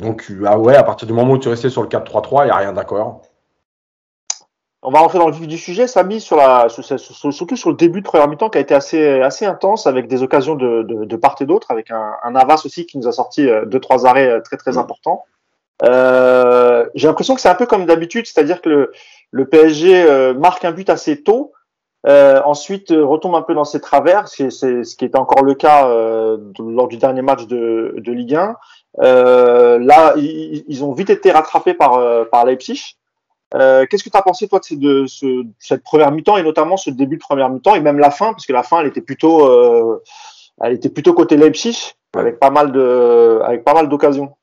Donc 0.02 0.32
ah 0.46 0.58
ouais, 0.58 0.76
à 0.76 0.84
partir 0.84 1.08
du 1.08 1.14
moment 1.14 1.34
où 1.34 1.38
tu 1.38 1.48
restais 1.48 1.70
sur 1.70 1.84
le 1.84 1.90
4-3-3, 1.90 2.42
il 2.42 2.46
n'y 2.46 2.52
a 2.52 2.56
rien 2.56 2.74
d'accord. 2.74 3.22
On 4.88 4.92
va 4.92 5.00
rentrer 5.00 5.18
dans 5.18 5.28
le 5.28 5.34
vif 5.34 5.48
du 5.48 5.58
sujet, 5.58 5.88
Samy, 5.88 6.22
sur 6.22 6.38
la, 6.38 6.68
surtout 6.70 7.56
sur 7.56 7.72
le 7.72 7.76
début 7.76 8.02
de 8.02 8.06
première 8.06 8.28
mi-temps 8.28 8.52
qui 8.52 8.60
a 8.60 8.62
été 8.62 8.76
assez, 8.76 9.20
assez 9.20 9.44
intense 9.44 9.88
avec 9.88 10.08
des 10.08 10.22
occasions 10.22 10.54
de, 10.54 10.84
de, 10.84 11.06
de 11.06 11.16
part 11.16 11.36
et 11.40 11.46
d'autre, 11.46 11.72
avec 11.72 11.90
un, 11.90 12.14
un 12.22 12.32
Navas 12.32 12.62
aussi 12.66 12.86
qui 12.86 13.00
nous 13.00 13.08
a 13.08 13.12
sorti 13.12 13.50
euh, 13.50 13.66
deux 13.66 13.80
trois 13.80 14.06
arrêts 14.06 14.30
euh, 14.30 14.42
très 14.42 14.58
très 14.58 14.74
mmh. 14.74 14.78
importants. 14.78 15.26
Euh, 15.84 16.86
J'ai 16.94 17.08
l'impression 17.08 17.34
que 17.34 17.42
c'est 17.42 17.50
un 17.50 17.56
peu 17.56 17.66
comme 17.66 17.88
d'habitude, 17.88 18.28
c'est-à-dire 18.28 18.62
que 18.62 18.70
le, 18.70 18.92
le 19.32 19.46
PSG 19.48 20.04
euh, 20.04 20.36
marque 20.36 20.64
un 20.66 20.72
but 20.72 20.92
assez 20.92 21.24
tôt, 21.24 21.54
euh, 22.06 22.40
ensuite 22.46 22.92
retombe 22.92 23.34
un 23.34 23.42
peu 23.42 23.56
dans 23.56 23.64
ses 23.64 23.82
travers, 23.82 24.28
c'est 24.28 24.52
ce 24.52 24.96
qui 24.96 25.06
était 25.06 25.18
encore 25.18 25.44
le 25.44 25.56
cas 25.56 25.88
lors 26.60 26.88
du 26.88 26.98
dernier 26.98 27.24
match 27.24 27.48
de, 27.48 27.96
de 27.98 28.12
Ligue 28.12 28.36
1. 28.36 28.56
là, 29.00 30.14
ils, 30.16 30.64
ils, 30.68 30.84
ont 30.84 30.92
vite 30.94 31.10
été 31.10 31.32
rattrapés 31.32 31.74
par, 31.74 32.30
par 32.30 32.46
Leipzig. 32.46 32.98
Euh, 33.54 33.86
qu'est-ce 33.86 34.04
que 34.04 34.10
tu 34.10 34.18
as 34.18 34.22
pensé, 34.22 34.48
toi, 34.48 34.60
de, 34.60 34.76
de 34.76 35.06
ce, 35.08 35.44
cette 35.60 35.84
première 35.84 36.12
mi-temps 36.12 36.38
et 36.38 36.44
notamment 36.44 36.78
ce 36.78 36.90
début 36.90 37.18
de 37.18 37.22
première 37.22 37.50
mi-temps 37.50 37.76
et 37.76 37.80
même 37.80 38.00
la 38.00 38.12
fin, 38.12 38.32
parce 38.32 38.46
que 38.46 38.54
la 38.54 38.64
fin, 38.64 38.82
elle 38.82 38.88
était 38.88 39.02
plutôt, 39.02 39.48
euh, 39.48 40.02
elle 40.62 40.74
était 40.74 40.90
plutôt 40.90 41.14
côté 41.14 41.38
Leipzig, 41.38 41.94
avec 42.16 42.40
pas 42.40 42.50
mal 42.50 42.72
de, 42.72 43.40
avec 43.44 43.64
pas 43.64 43.74
mal 43.74 43.88
d'occasions. 43.88 44.36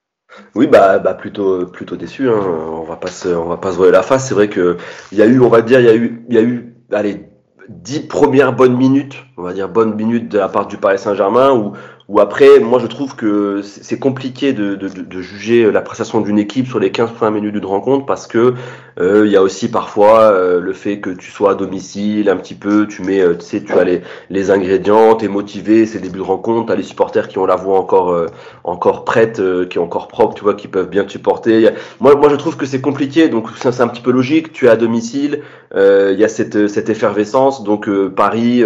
Oui, 0.54 0.66
bah, 0.66 0.98
bah 0.98 1.14
plutôt, 1.14 1.66
plutôt 1.66 1.96
déçu. 1.96 2.28
Hein. 2.28 2.40
On 2.40 2.84
va 2.84 2.96
pas 2.96 3.08
se, 3.08 3.28
on 3.28 3.46
va 3.46 3.58
pas 3.58 3.72
se 3.72 3.76
voiler 3.76 3.92
la 3.92 4.02
face. 4.02 4.28
C'est 4.28 4.34
vrai 4.34 4.48
que 4.48 4.78
il 5.10 5.18
y 5.18 5.22
a 5.22 5.26
eu, 5.26 5.40
on 5.40 5.48
va 5.48 5.60
dire, 5.60 5.80
il 5.80 5.86
y 5.86 5.90
a 5.90 5.94
eu, 5.94 6.24
il 6.28 6.34
y 6.34 6.38
a 6.38 6.42
eu, 6.42 6.74
allez, 6.90 7.28
dix 7.68 8.00
premières 8.00 8.52
bonnes 8.52 8.76
minutes, 8.76 9.16
on 9.36 9.42
va 9.42 9.52
dire 9.52 9.68
bonnes 9.68 9.94
minutes 9.94 10.28
de 10.28 10.38
la 10.38 10.48
part 10.48 10.66
du 10.66 10.76
Paris 10.76 10.98
Saint-Germain 10.98 11.52
où 11.52 11.72
ou 12.08 12.18
après, 12.20 12.58
moi 12.58 12.80
je 12.80 12.86
trouve 12.88 13.14
que 13.14 13.62
c'est 13.62 13.98
compliqué 13.98 14.52
de, 14.52 14.74
de, 14.74 14.88
de, 14.88 15.22
juger 15.22 15.70
la 15.70 15.80
prestation 15.80 16.20
d'une 16.20 16.38
équipe 16.38 16.66
sur 16.66 16.80
les 16.80 16.90
15 16.90 17.12
premières 17.12 17.32
minutes 17.32 17.54
d'une 17.54 17.64
rencontre 17.64 18.06
parce 18.06 18.26
que 18.26 18.54
euh, 18.98 19.22
il 19.24 19.32
y 19.32 19.36
a 19.36 19.42
aussi 19.42 19.70
parfois 19.70 20.32
euh, 20.32 20.60
le 20.60 20.72
fait 20.72 20.98
que 20.98 21.10
tu 21.10 21.30
sois 21.30 21.52
à 21.52 21.54
domicile 21.54 22.28
un 22.28 22.36
petit 22.36 22.54
peu, 22.54 22.88
tu 22.88 23.02
mets, 23.02 23.20
euh, 23.20 23.34
tu 23.34 23.46
sais, 23.46 23.62
tu 23.62 23.72
as 23.72 23.84
les, 23.84 24.02
les 24.30 24.50
ingrédients, 24.50 25.14
t'es 25.14 25.28
motivé, 25.28 25.86
c'est 25.86 26.00
début 26.00 26.18
de 26.18 26.24
rencontre, 26.24 26.66
t'as 26.66 26.74
les 26.74 26.82
supporters 26.82 27.28
qui 27.28 27.38
ont 27.38 27.46
la 27.46 27.56
voix 27.56 27.78
encore 27.78 28.26
encore 28.64 29.04
prête, 29.04 29.40
qui 29.68 29.78
est 29.78 29.80
encore 29.80 30.08
propre, 30.08 30.34
tu 30.34 30.42
vois, 30.42 30.54
qui 30.54 30.68
peuvent 30.68 30.88
bien 30.88 31.04
te 31.04 31.12
supporter. 31.12 31.70
Moi, 32.00 32.16
moi 32.16 32.28
je 32.30 32.36
trouve 32.36 32.56
que 32.56 32.66
c'est 32.66 32.80
compliqué, 32.80 33.28
donc 33.28 33.48
c'est 33.56 33.80
un 33.80 33.88
petit 33.88 34.02
peu 34.02 34.10
logique. 34.10 34.52
Tu 34.52 34.66
es 34.66 34.68
à 34.68 34.76
domicile, 34.76 35.42
il 35.74 36.16
y 36.18 36.24
a 36.24 36.28
cette 36.28 36.66
cette 36.68 36.90
effervescence, 36.90 37.62
donc 37.64 37.88
Paris 38.08 38.64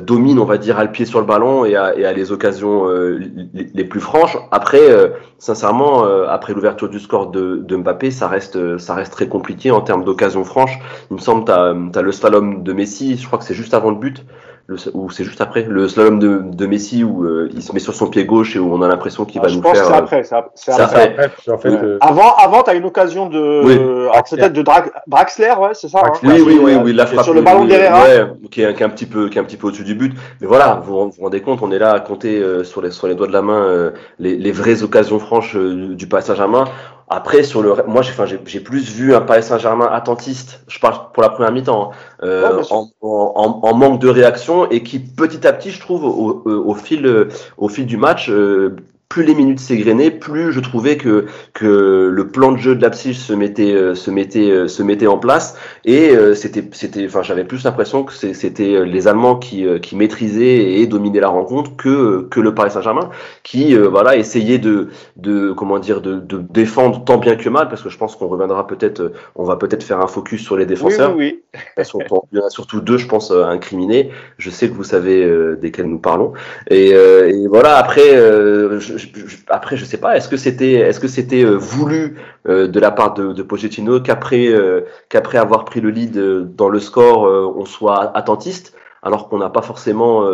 domine, 0.00 0.38
on 0.38 0.44
va 0.44 0.58
dire, 0.58 0.78
à 0.78 0.84
le 0.84 0.90
pied 0.90 1.04
sur 1.04 1.20
le 1.20 1.26
ballon 1.26 1.64
et 1.64 1.76
à, 1.76 1.96
et 1.96 2.04
à 2.04 2.12
les 2.12 2.32
occasions 2.32 2.53
les, 2.62 3.70
les, 3.74 3.84
plus 3.84 4.00
franches. 4.00 4.36
Après, 4.50 4.80
sincèrement, 5.38 6.04
après 6.28 6.52
l'ouverture 6.54 6.88
du 6.88 6.98
score 6.98 7.30
de, 7.30 7.56
de 7.56 7.76
Mbappé, 7.76 8.10
ça 8.10 8.28
reste 8.28 8.78
ça 8.78 8.94
reste 8.94 9.12
très 9.12 9.28
compliqué 9.28 9.70
en 9.70 9.80
termes 9.80 10.04
d'occasion 10.04 10.44
franche. 10.44 10.78
Il 11.10 11.14
me 11.14 11.20
semble 11.20 11.44
tu 11.44 11.52
as, 11.52 12.02
le 12.02 12.12
slalom 12.12 12.62
de 12.62 12.72
Messi, 12.72 13.16
je 13.16 13.26
crois 13.26 13.38
que 13.38 13.44
c'est 13.44 13.54
juste 13.54 13.74
avant 13.74 13.90
le 13.90 13.96
but, 13.96 14.24
le, 14.66 14.76
ou 14.94 15.10
c'est 15.10 15.24
juste 15.24 15.42
après, 15.42 15.62
le 15.62 15.88
slalom 15.88 16.18
de, 16.18 16.40
de 16.42 16.66
Messi 16.66 17.04
où 17.04 17.24
euh, 17.24 17.50
il 17.52 17.62
se 17.62 17.72
met 17.72 17.80
sur 17.80 17.94
son 17.94 18.08
pied 18.08 18.24
gauche 18.24 18.56
et 18.56 18.58
où 18.58 18.72
on 18.72 18.80
a 18.80 18.88
l'impression 18.88 19.26
qu'il 19.26 19.40
ah, 19.44 19.46
va 19.46 19.54
nous 19.54 19.62
faire. 19.62 19.76
C'est 19.76 19.92
euh, 19.92 19.96
après, 19.96 20.24
c'est 20.24 20.34
après. 20.72 21.16
après. 21.52 21.68
Euh, 21.68 21.98
avant, 22.00 22.34
avant, 22.36 22.62
tu 22.62 22.70
as 22.70 22.74
une 22.74 22.86
occasion 22.86 23.28
de. 23.28 23.62
Oui. 23.62 23.76
peut-être 24.30 24.54
de 24.54 24.62
Draxler, 25.06 25.52
ouais, 25.60 25.74
c'est 25.74 25.88
ça. 25.88 26.00
Hein. 26.04 26.12
oui, 26.22 26.42
oui, 26.44 26.58
oui, 26.62 26.74
oui, 26.82 26.92
la 26.94 27.04
frappe. 27.04 27.24
Sur 27.24 27.34
le 27.34 27.42
ballon 27.42 27.66
derrière. 27.66 27.94
Ouais, 27.94 28.48
qui 28.50 28.62
est, 28.62 28.74
qui 28.74 28.82
est, 28.82 28.86
un 28.86 28.90
petit 28.90 29.06
peu, 29.06 29.28
qui 29.28 29.36
est 29.36 29.40
un 29.40 29.44
petit 29.44 29.58
peu 29.58 29.66
au-dessus 29.66 29.84
du 29.84 29.94
but. 29.94 30.14
Mais 30.40 30.46
voilà, 30.46 30.82
vous 30.82 31.10
vous 31.10 31.22
rendez 31.22 31.42
compte, 31.42 31.60
on 31.60 31.70
est 31.70 31.78
là 31.78 31.92
à 31.92 32.00
compter 32.00 32.42
sur 32.64 32.80
les 32.80 32.90
sur 32.90 33.06
les 33.06 33.14
doigts 33.14 33.26
de 33.26 33.32
la 33.32 33.42
main 33.42 33.92
les, 34.18 34.36
les 34.36 34.52
vraies 34.52 34.82
occasions 34.82 35.18
franches 35.18 35.56
du 35.56 36.06
passage 36.06 36.40
à 36.40 36.46
main. 36.46 36.64
Après, 37.08 37.42
sur 37.42 37.62
le, 37.62 37.74
moi, 37.86 38.02
j'ai 38.02 38.60
plus 38.60 38.90
vu 38.90 39.14
un 39.14 39.20
Paris 39.20 39.42
Saint-Germain 39.42 39.88
attentiste. 39.92 40.62
Je 40.68 40.78
parle 40.78 41.12
pour 41.12 41.22
la 41.22 41.28
première 41.28 41.52
mi-temps, 41.52 41.90
hein, 41.90 41.96
euh, 42.22 42.62
en, 42.70 42.88
en, 43.02 43.60
en, 43.62 43.74
manque 43.74 44.00
de 44.00 44.08
réaction 44.08 44.70
et 44.70 44.82
qui 44.82 45.00
petit 45.00 45.46
à 45.46 45.52
petit, 45.52 45.70
je 45.70 45.80
trouve, 45.80 46.04
au, 46.04 46.42
au, 46.46 46.74
fil, 46.74 47.28
au 47.58 47.68
fil 47.68 47.86
du 47.86 47.98
match, 47.98 48.30
euh, 48.30 48.76
plus 49.14 49.22
les 49.22 49.36
minutes 49.36 49.60
s'égrenaient, 49.60 50.10
plus 50.10 50.52
je 50.52 50.58
trouvais 50.58 50.96
que 50.96 51.26
que 51.52 52.10
le 52.12 52.26
plan 52.26 52.50
de 52.50 52.56
jeu 52.56 52.74
de 52.74 52.82
Leipzig 52.82 53.14
se 53.14 53.32
mettait 53.32 53.72
euh, 53.72 53.94
se 53.94 54.10
mettait 54.10 54.50
euh, 54.50 54.66
se 54.66 54.82
mettait 54.82 55.06
en 55.06 55.18
place 55.18 55.56
et 55.84 56.10
euh, 56.10 56.34
c'était 56.34 56.64
c'était 56.72 57.06
enfin 57.06 57.22
j'avais 57.22 57.44
plus 57.44 57.62
l'impression 57.62 58.02
que 58.02 58.12
c'était 58.12 58.84
les 58.84 59.06
Allemands 59.06 59.36
qui 59.36 59.66
qui 59.82 59.94
maîtrisaient 59.94 60.80
et 60.80 60.88
dominaient 60.88 61.20
la 61.20 61.28
rencontre 61.28 61.76
que 61.76 62.26
que 62.28 62.40
le 62.40 62.56
Paris 62.56 62.72
Saint-Germain 62.72 63.08
qui 63.44 63.76
voilà 63.76 64.16
essayait 64.16 64.58
de 64.58 64.88
de 65.16 65.52
comment 65.52 65.78
dire 65.78 66.00
de, 66.00 66.16
de 66.16 66.38
défendre 66.38 67.04
tant 67.04 67.18
bien 67.18 67.36
que 67.36 67.48
mal 67.48 67.68
parce 67.68 67.82
que 67.82 67.90
je 67.90 67.98
pense 67.98 68.16
qu'on 68.16 68.26
reviendra 68.26 68.66
peut-être 68.66 69.12
on 69.36 69.44
va 69.44 69.54
peut-être 69.54 69.84
faire 69.84 70.00
un 70.00 70.08
focus 70.08 70.42
sur 70.42 70.56
les 70.56 70.66
défenseurs. 70.66 71.14
Oui, 71.16 71.24
oui, 71.24 71.42
oui. 71.78 72.04
Il 72.32 72.38
y 72.38 72.42
en 72.42 72.46
a 72.46 72.50
surtout 72.50 72.80
deux 72.80 72.98
je 72.98 73.06
pense 73.06 73.30
incriminés. 73.30 74.10
Je 74.38 74.50
sais 74.50 74.68
que 74.68 74.74
vous 74.74 74.82
savez 74.82 75.24
desquels 75.62 75.86
nous 75.86 76.00
parlons 76.00 76.32
et, 76.68 76.88
et 76.88 77.46
voilà 77.46 77.76
après 77.76 78.10
je, 78.80 79.03
je, 79.14 79.36
après, 79.48 79.76
je 79.76 79.84
sais 79.84 79.98
pas. 79.98 80.16
Est-ce 80.16 80.28
que 80.28 80.36
c'était, 80.36 80.72
est-ce 80.72 81.00
que 81.00 81.08
c'était 81.08 81.44
euh, 81.44 81.56
voulu 81.56 82.18
euh, 82.48 82.66
de 82.68 82.80
la 82.80 82.90
part 82.90 83.14
de, 83.14 83.32
de 83.32 83.42
Pochettino 83.42 84.00
qu'après, 84.00 84.48
euh, 84.48 84.82
qu'après 85.08 85.38
avoir 85.38 85.64
pris 85.64 85.80
le 85.80 85.90
lead 85.90 86.18
dans 86.56 86.68
le 86.68 86.80
score, 86.80 87.22
on 87.56 87.64
soit 87.64 88.16
attentiste, 88.16 88.74
alors 89.02 89.28
qu'on 89.28 89.38
n'a 89.38 89.50
pas 89.50 89.62
forcément 89.62 90.24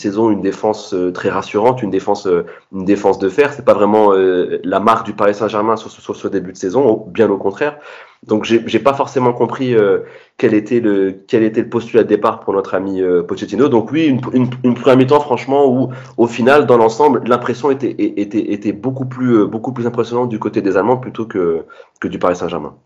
saison 0.00 0.30
une 0.30 0.40
défense 0.40 0.94
très 1.14 1.28
rassurante, 1.28 1.82
une 1.82 1.90
défense, 1.90 2.26
une 2.72 2.84
défense 2.84 3.18
de 3.18 3.28
fer. 3.28 3.52
C'est 3.52 3.64
pas 3.64 3.74
vraiment 3.74 4.12
la 4.12 4.80
marque 4.80 5.06
du 5.06 5.12
Paris 5.12 5.34
Saint-Germain 5.34 5.76
sur, 5.76 6.16
ce 6.16 6.28
début 6.28 6.52
de 6.52 6.56
saison, 6.56 7.04
bien 7.08 7.30
au 7.30 7.38
contraire. 7.38 7.78
Donc 8.26 8.44
j'ai 8.44 8.78
pas 8.78 8.92
forcément 8.92 9.32
compris 9.32 9.74
euh, 9.74 10.00
quel 10.36 10.52
était 10.52 10.80
le 10.80 11.24
quel 11.26 11.42
était 11.42 11.62
le 11.62 11.70
postulat 11.70 12.02
de 12.02 12.08
départ 12.08 12.40
pour 12.40 12.52
notre 12.52 12.74
ami 12.74 13.00
euh, 13.00 13.22
Pochettino. 13.22 13.68
Donc 13.68 13.90
oui, 13.92 14.06
une, 14.06 14.20
une, 14.62 14.74
première 14.74 14.98
mi-temps 14.98 15.20
franchement 15.20 15.66
où 15.66 15.88
au 16.18 16.26
final 16.26 16.66
dans 16.66 16.76
l'ensemble 16.76 17.22
l'impression 17.26 17.70
était, 17.70 17.94
était 17.98 18.52
était 18.52 18.72
beaucoup 18.72 19.06
plus 19.06 19.38
euh, 19.38 19.46
beaucoup 19.46 19.72
plus 19.72 19.86
impressionnante 19.86 20.28
du 20.28 20.38
côté 20.38 20.60
des 20.60 20.76
Allemands 20.76 20.98
plutôt 20.98 21.24
que 21.24 21.64
que 21.98 22.08
du 22.08 22.18
Paris 22.18 22.36
Saint-Germain. 22.36 22.76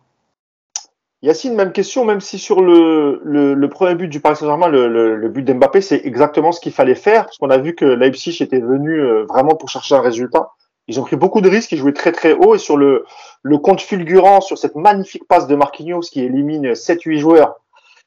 Yacine, 1.24 1.54
même 1.54 1.72
question, 1.72 2.04
même 2.04 2.20
si 2.20 2.38
sur 2.38 2.60
le, 2.60 3.20
le, 3.24 3.54
le 3.54 3.68
premier 3.70 3.94
but 3.94 4.08
du 4.08 4.20
Paris 4.20 4.36
Saint-Germain, 4.36 4.68
le, 4.68 4.88
le, 4.88 5.16
le, 5.16 5.28
but 5.30 5.42
d'Mbappé, 5.42 5.80
c'est 5.80 6.02
exactement 6.04 6.52
ce 6.52 6.60
qu'il 6.60 6.72
fallait 6.72 6.94
faire, 6.94 7.24
parce 7.24 7.38
qu'on 7.38 7.48
a 7.48 7.56
vu 7.56 7.74
que 7.74 7.86
Leipzig 7.86 8.42
était 8.42 8.60
venu 8.60 9.00
vraiment 9.26 9.54
pour 9.54 9.70
chercher 9.70 9.94
un 9.94 10.02
résultat. 10.02 10.50
Ils 10.86 11.00
ont 11.00 11.02
pris 11.02 11.16
beaucoup 11.16 11.40
de 11.40 11.48
risques, 11.48 11.72
ils 11.72 11.78
jouaient 11.78 11.94
très 11.94 12.12
très 12.12 12.34
haut 12.34 12.54
et 12.54 12.58
sur 12.58 12.76
le, 12.76 13.06
le 13.42 13.56
compte 13.56 13.80
fulgurant, 13.80 14.42
sur 14.42 14.58
cette 14.58 14.76
magnifique 14.76 15.26
passe 15.26 15.46
de 15.46 15.54
Marquinhos 15.54 16.02
qui 16.02 16.22
élimine 16.22 16.72
7-8 16.72 17.18
joueurs, 17.18 17.54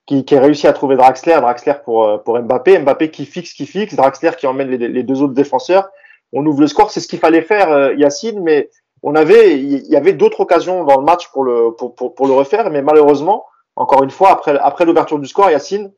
qui, 0.05 0.23
qui, 0.23 0.35
a 0.35 0.39
réussi 0.39 0.67
à 0.67 0.73
trouver 0.73 0.95
Draxler, 0.95 1.39
Draxler 1.41 1.73
pour, 1.83 2.05
euh, 2.05 2.17
pour 2.19 2.39
Mbappé, 2.39 2.77
Mbappé 2.77 3.09
qui 3.09 3.25
fixe, 3.25 3.53
qui 3.53 3.65
fixe, 3.65 3.95
Draxler 3.95 4.31
qui 4.37 4.45
emmène 4.45 4.69
les, 4.69 4.77
les 4.77 5.03
deux 5.03 5.23
autres 5.23 5.33
défenseurs. 5.33 5.89
On 6.33 6.45
ouvre 6.45 6.61
le 6.61 6.67
score, 6.67 6.91
c'est 6.91 6.99
ce 6.99 7.07
qu'il 7.07 7.19
fallait 7.19 7.41
faire, 7.41 7.71
euh, 7.71 7.95
Yacine, 7.95 8.41
mais 8.43 8.69
on 9.03 9.15
avait, 9.15 9.59
il 9.59 9.85
y 9.87 9.95
avait 9.95 10.13
d'autres 10.13 10.41
occasions 10.41 10.83
dans 10.83 10.97
le 10.97 11.03
match 11.03 11.29
pour 11.31 11.43
le, 11.43 11.71
pour, 11.71 11.95
pour, 11.95 12.15
pour 12.15 12.27
le 12.27 12.33
refaire, 12.33 12.69
mais 12.69 12.81
malheureusement, 12.81 13.45
encore 13.75 14.03
une 14.03 14.09
fois, 14.09 14.31
après, 14.31 14.57
après 14.57 14.85
l'ouverture 14.85 15.19
du 15.19 15.27
score, 15.27 15.51
Yacine, 15.51 15.91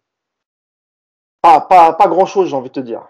pas, 1.41 1.61
pas, 1.61 1.93
pas 1.93 2.07
grand 2.07 2.25
chose, 2.25 2.49
j'ai 2.49 2.55
envie 2.55 2.69
de 2.69 2.73
te 2.73 2.79
dire. 2.79 3.07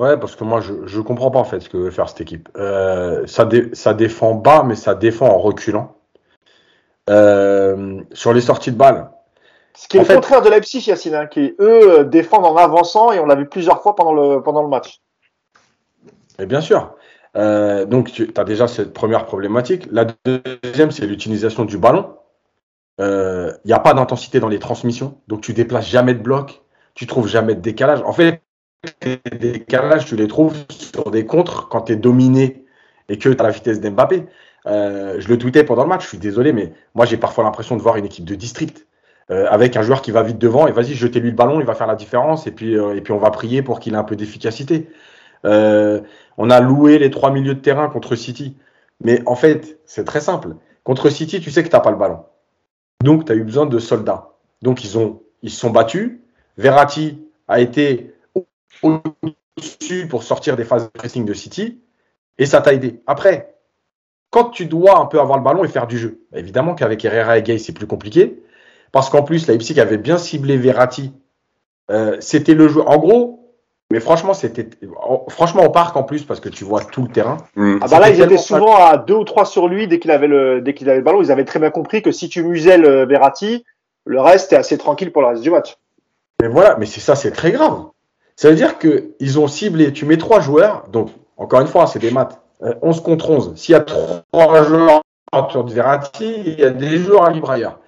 Ouais, 0.00 0.18
parce 0.18 0.36
que 0.36 0.44
moi, 0.44 0.60
je 0.60 0.98
ne 0.98 1.02
comprends 1.02 1.30
pas 1.30 1.38
en 1.38 1.44
fait 1.44 1.60
ce 1.60 1.70
que 1.70 1.78
veut 1.78 1.90
faire 1.90 2.08
cette 2.08 2.20
équipe. 2.20 2.48
Euh, 2.56 3.26
ça, 3.26 3.48
ça 3.72 3.94
défend 3.94 4.34
bas, 4.34 4.62
mais 4.62 4.74
ça 4.74 4.94
défend 4.94 5.28
en 5.28 5.38
reculant. 5.38 5.94
Euh, 7.08 8.02
sur 8.12 8.32
les 8.32 8.40
sorties 8.40 8.72
de 8.72 8.76
balles. 8.76 9.10
Ce 9.74 9.86
qui 9.86 9.98
est 9.98 10.08
le 10.08 10.14
contraire 10.14 10.42
de 10.42 10.50
Leipzig, 10.50 10.80
Yacine, 10.86 11.14
hein, 11.14 11.26
qui 11.26 11.54
eux 11.60 12.04
défendent 12.04 12.46
en 12.46 12.56
avançant 12.56 13.12
et 13.12 13.20
on 13.20 13.26
l'a 13.26 13.36
vu 13.36 13.48
plusieurs 13.48 13.80
fois 13.82 13.94
pendant 13.94 14.12
le, 14.12 14.42
pendant 14.42 14.62
le 14.62 14.68
match. 14.68 15.00
Et 16.38 16.46
bien 16.46 16.60
sûr. 16.60 16.95
Euh, 17.36 17.84
donc, 17.84 18.12
tu 18.12 18.32
as 18.36 18.44
déjà 18.44 18.66
cette 18.66 18.92
première 18.92 19.26
problématique. 19.26 19.88
La 19.90 20.06
deuxième, 20.24 20.90
c'est 20.90 21.06
l'utilisation 21.06 21.64
du 21.64 21.78
ballon. 21.78 22.14
Il 22.98 23.58
n'y 23.66 23.72
a 23.72 23.78
pas 23.78 23.94
d'intensité 23.94 24.40
dans 24.40 24.48
les 24.48 24.58
transmissions, 24.58 25.18
donc 25.28 25.42
tu 25.42 25.52
déplaces 25.52 25.86
jamais 25.86 26.14
de 26.14 26.22
bloc, 26.22 26.62
tu 26.94 27.06
trouves 27.06 27.28
jamais 27.28 27.54
de 27.54 27.60
décalage. 27.60 28.00
En 28.06 28.12
fait, 28.12 28.40
des 29.02 29.20
décalages, 29.38 30.06
tu 30.06 30.16
les 30.16 30.28
trouves 30.28 30.54
sur 30.70 31.10
des 31.10 31.26
contres 31.26 31.68
quand 31.68 31.82
tu 31.82 31.92
es 31.92 31.96
dominé 31.96 32.64
et 33.08 33.18
que 33.18 33.28
tu 33.28 33.38
as 33.38 33.42
la 33.42 33.50
vitesse 33.50 33.80
d'Mbappé. 33.80 34.26
Euh, 34.66 35.16
je 35.20 35.28
le 35.28 35.38
tweetais 35.38 35.64
pendant 35.64 35.82
le 35.82 35.88
match, 35.88 36.02
je 36.02 36.08
suis 36.08 36.18
désolé, 36.18 36.52
mais 36.52 36.72
moi 36.94 37.06
j'ai 37.06 37.16
parfois 37.16 37.44
l'impression 37.44 37.76
de 37.76 37.82
voir 37.82 37.96
une 37.96 38.04
équipe 38.04 38.24
de 38.24 38.34
district 38.34 38.86
euh, 39.30 39.46
avec 39.48 39.76
un 39.76 39.82
joueur 39.82 40.02
qui 40.02 40.10
va 40.10 40.22
vite 40.22 40.38
devant 40.38 40.66
et 40.66 40.72
vas-y, 40.72 40.94
jetez-lui 40.94 41.30
le 41.30 41.36
ballon, 41.36 41.60
il 41.60 41.66
va 41.66 41.74
faire 41.74 41.86
la 41.86 41.94
différence 41.94 42.46
et 42.46 42.50
puis, 42.50 42.76
euh, 42.76 42.96
et 42.96 43.00
puis 43.00 43.12
on 43.12 43.18
va 43.18 43.30
prier 43.30 43.62
pour 43.62 43.78
qu'il 43.78 43.94
ait 43.94 43.98
un 43.98 44.04
peu 44.04 44.16
d'efficacité. 44.16 44.88
On 46.38 46.50
a 46.50 46.60
loué 46.60 46.98
les 46.98 47.10
trois 47.10 47.30
milieux 47.30 47.54
de 47.54 47.60
terrain 47.60 47.88
contre 47.88 48.16
City, 48.16 48.56
mais 49.02 49.22
en 49.26 49.34
fait, 49.34 49.78
c'est 49.84 50.04
très 50.04 50.20
simple. 50.20 50.56
Contre 50.84 51.10
City, 51.10 51.40
tu 51.40 51.50
sais 51.50 51.62
que 51.62 51.68
tu 51.68 51.74
n'as 51.74 51.80
pas 51.80 51.90
le 51.90 51.96
ballon. 51.96 52.20
Donc, 53.02 53.24
tu 53.24 53.32
as 53.32 53.34
eu 53.34 53.42
besoin 53.42 53.66
de 53.66 53.78
soldats. 53.78 54.30
Donc, 54.62 54.84
ils, 54.84 54.96
ont, 54.98 55.22
ils 55.42 55.50
se 55.50 55.58
sont 55.60 55.70
battus. 55.70 56.20
Verratti 56.56 57.18
a 57.48 57.60
été 57.60 58.14
au-dessus 58.82 60.06
pour 60.08 60.22
sortir 60.22 60.56
des 60.56 60.64
phases 60.64 60.84
de 60.84 60.90
pressing 60.90 61.24
de 61.24 61.34
City, 61.34 61.80
et 62.38 62.46
ça 62.46 62.60
t'a 62.60 62.74
aidé. 62.74 63.00
Après, 63.06 63.54
quand 64.30 64.50
tu 64.50 64.66
dois 64.66 65.00
un 65.00 65.06
peu 65.06 65.20
avoir 65.20 65.38
le 65.38 65.44
ballon 65.44 65.64
et 65.64 65.68
faire 65.68 65.86
du 65.86 65.98
jeu, 65.98 66.20
évidemment 66.34 66.74
qu'avec 66.74 67.04
Herrera 67.04 67.38
et 67.38 67.42
Gay, 67.42 67.58
c'est 67.58 67.72
plus 67.72 67.86
compliqué, 67.86 68.42
parce 68.92 69.10
qu'en 69.10 69.22
plus, 69.22 69.46
Leipzig 69.46 69.80
avait 69.80 69.98
bien 69.98 70.18
ciblé 70.18 70.56
Verratti. 70.56 71.12
Euh, 71.90 72.16
c'était 72.20 72.54
le 72.54 72.68
jeu. 72.68 72.82
En 72.82 72.98
gros, 72.98 73.45
mais 73.92 74.00
franchement, 74.00 74.34
c'était 74.34 74.68
franchement 75.28 75.64
au 75.64 75.70
parc 75.70 75.96
en 75.96 76.02
plus 76.02 76.24
parce 76.24 76.40
que 76.40 76.48
tu 76.48 76.64
vois 76.64 76.82
tout 76.82 77.02
le 77.02 77.08
terrain. 77.08 77.36
Mm. 77.54 77.78
Ah 77.82 77.86
bah 77.88 78.00
là, 78.00 78.10
ils 78.10 78.20
étaient 78.20 78.36
souvent 78.36 78.76
à 78.84 78.96
deux 78.96 79.14
ou 79.14 79.24
trois 79.24 79.44
sur 79.44 79.68
lui 79.68 79.86
dès 79.86 80.00
qu'il 80.00 80.10
avait 80.10 80.26
le 80.26 80.60
dès 80.60 80.74
qu'il 80.74 80.88
avait 80.88 80.98
le 80.98 81.04
ballon. 81.04 81.22
Ils 81.22 81.30
avaient 81.30 81.44
très 81.44 81.60
bien 81.60 81.70
compris 81.70 82.02
que 82.02 82.10
si 82.10 82.28
tu 82.28 82.42
musais 82.42 82.78
le 82.78 83.06
Verratti, 83.06 83.64
le 84.04 84.20
reste 84.20 84.52
est 84.52 84.56
assez 84.56 84.76
tranquille 84.76 85.12
pour 85.12 85.22
le 85.22 85.28
reste 85.28 85.42
du 85.42 85.50
match. 85.50 85.76
Mais 86.42 86.48
voilà, 86.48 86.76
mais 86.78 86.86
c'est 86.86 87.00
ça, 87.00 87.14
c'est 87.14 87.30
très 87.30 87.52
grave. 87.52 87.86
Ça 88.34 88.50
veut 88.50 88.56
dire 88.56 88.78
qu'ils 88.78 89.38
ont 89.38 89.46
ciblé, 89.46 89.92
tu 89.92 90.04
mets 90.04 90.18
trois 90.18 90.40
joueurs, 90.40 90.84
donc 90.90 91.10
encore 91.36 91.60
une 91.60 91.66
fois, 91.66 91.86
c'est 91.86 91.98
des 91.98 92.10
maths, 92.10 92.40
11 92.82 92.98
euh, 92.98 93.02
contre 93.02 93.30
11. 93.30 93.52
S'il 93.56 93.72
y 93.72 93.76
a 93.76 93.80
trois 93.80 94.62
joueurs 94.64 95.00
autour 95.32 95.64
de 95.64 95.72
Verratti, 95.72 96.34
il 96.44 96.58
y 96.58 96.64
a 96.64 96.70
des 96.70 96.98
joueurs 96.98 97.24
à 97.24 97.30
libre 97.30 97.50
ailleurs. 97.50 97.80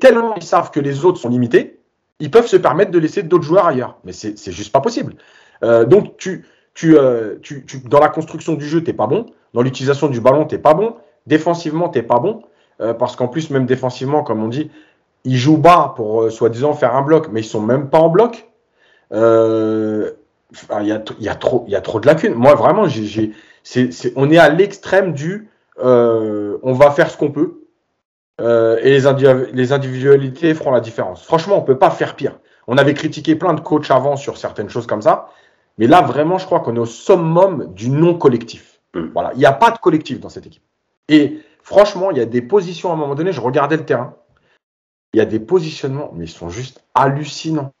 Tellement 0.00 0.34
ils 0.36 0.42
savent 0.42 0.70
que 0.70 0.80
les 0.80 1.04
autres 1.04 1.18
sont 1.18 1.28
limités, 1.28 1.80
ils 2.20 2.30
peuvent 2.30 2.46
se 2.46 2.56
permettre 2.56 2.90
de 2.90 2.98
laisser 2.98 3.22
d'autres 3.22 3.44
joueurs 3.44 3.66
ailleurs. 3.66 3.98
Mais 4.04 4.12
c'est 4.12 4.52
juste 4.52 4.72
pas 4.72 4.80
possible. 4.80 5.14
Euh, 5.64 5.84
donc, 5.84 6.16
tu, 6.16 6.46
tu, 6.74 6.96
euh, 6.96 7.36
tu, 7.42 7.64
tu, 7.64 7.80
dans 7.80 8.00
la 8.00 8.08
construction 8.08 8.54
du 8.54 8.66
jeu, 8.66 8.84
t'es 8.84 8.92
pas 8.92 9.08
bon. 9.08 9.26
Dans 9.52 9.62
l'utilisation 9.62 10.08
du 10.08 10.20
ballon, 10.20 10.44
t'es 10.44 10.58
pas 10.58 10.74
bon. 10.74 10.94
Défensivement, 11.26 11.88
t'es 11.88 12.02
pas 12.02 12.20
bon. 12.20 12.42
parce 12.98 13.16
qu'en 13.16 13.28
plus, 13.28 13.50
même 13.50 13.66
défensivement, 13.66 14.22
comme 14.22 14.42
on 14.42 14.48
dit, 14.48 14.70
ils 15.24 15.36
jouent 15.36 15.56
bas 15.56 15.94
pour 15.96 16.30
soi-disant 16.30 16.74
faire 16.74 16.94
un 16.94 17.02
bloc, 17.02 17.28
mais 17.32 17.40
ils 17.40 17.44
sont 17.44 17.62
même 17.62 17.88
pas 17.88 17.98
en 17.98 18.10
bloc. 18.10 18.46
Euh, 19.12 20.10
il 20.80 20.86
y, 20.86 20.92
a, 21.28 21.34
trop, 21.34 21.66
de 21.66 22.06
lacunes. 22.06 22.34
Moi, 22.34 22.54
vraiment, 22.54 22.86
j'ai, 22.86 23.32
on 24.16 24.30
est 24.30 24.38
à 24.38 24.48
l'extrême 24.48 25.12
du 25.12 25.48
euh, 25.82 26.58
on 26.62 26.72
va 26.72 26.92
faire 26.92 27.10
ce 27.10 27.16
qu'on 27.16 27.32
peut 27.32 27.64
euh, 28.40 28.78
et 28.82 28.90
les, 28.90 29.72
individualités 29.72 30.54
feront 30.54 30.70
la 30.70 30.80
différence. 30.80 31.24
Franchement, 31.24 31.56
on 31.56 31.62
peut 31.62 31.78
pas 31.78 31.90
faire 31.90 32.14
pire. 32.14 32.38
On 32.68 32.78
avait 32.78 32.94
critiqué 32.94 33.34
plein 33.34 33.54
de 33.54 33.60
coachs 33.60 33.90
avant 33.90 34.16
sur 34.16 34.38
certaines 34.38 34.68
choses 34.68 34.86
comme 34.86 35.02
ça, 35.02 35.28
mais 35.78 35.86
là, 35.86 36.02
vraiment, 36.02 36.38
je 36.38 36.46
crois 36.46 36.60
qu'on 36.60 36.76
est 36.76 36.80
au 36.80 36.86
summum 36.86 37.72
du 37.74 37.90
non 37.90 38.14
collectif. 38.14 38.80
Mm. 38.94 39.06
Voilà, 39.12 39.32
il 39.34 39.38
n'y 39.38 39.46
a 39.46 39.52
pas 39.52 39.70
de 39.70 39.78
collectif 39.78 40.20
dans 40.20 40.28
cette 40.28 40.46
équipe. 40.46 40.62
Et 41.08 41.40
franchement, 41.62 42.10
il 42.10 42.18
y 42.18 42.20
a 42.20 42.26
des 42.26 42.42
positions 42.42 42.90
à 42.90 42.94
un 42.94 42.96
moment 42.96 43.14
donné, 43.14 43.32
je 43.32 43.40
regardais 43.40 43.76
le 43.76 43.84
terrain, 43.84 44.14
il 45.12 45.18
y 45.18 45.20
a 45.20 45.26
des 45.26 45.40
positionnements, 45.40 46.10
mais 46.14 46.24
ils 46.24 46.28
sont 46.28 46.48
juste 46.48 46.84
hallucinants. 46.94 47.72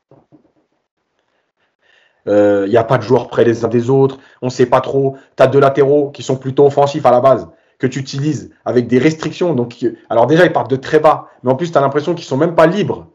Il 2.26 2.32
euh, 2.32 2.68
n'y 2.68 2.76
a 2.76 2.84
pas 2.84 2.96
de 2.96 3.02
joueurs 3.02 3.28
près 3.28 3.44
les 3.44 3.64
uns 3.64 3.68
des 3.68 3.90
autres. 3.90 4.18
On 4.40 4.46
ne 4.46 4.50
sait 4.50 4.66
pas 4.66 4.80
trop. 4.80 5.16
Tu 5.36 5.42
as 5.42 5.46
deux 5.46 5.60
latéraux 5.60 6.10
qui 6.10 6.22
sont 6.22 6.36
plutôt 6.36 6.64
offensifs 6.64 7.04
à 7.04 7.10
la 7.10 7.20
base, 7.20 7.48
que 7.78 7.86
tu 7.86 7.98
utilises 7.98 8.50
avec 8.64 8.86
des 8.86 8.98
restrictions. 8.98 9.54
Donc, 9.54 9.84
alors 10.08 10.26
déjà, 10.26 10.46
ils 10.46 10.52
partent 10.52 10.70
de 10.70 10.76
très 10.76 11.00
bas. 11.00 11.28
Mais 11.42 11.50
en 11.50 11.56
plus, 11.56 11.70
tu 11.70 11.76
as 11.76 11.80
l'impression 11.80 12.14
qu'ils 12.14 12.24
sont 12.24 12.38
même 12.38 12.54
pas 12.54 12.66
libres 12.66 13.08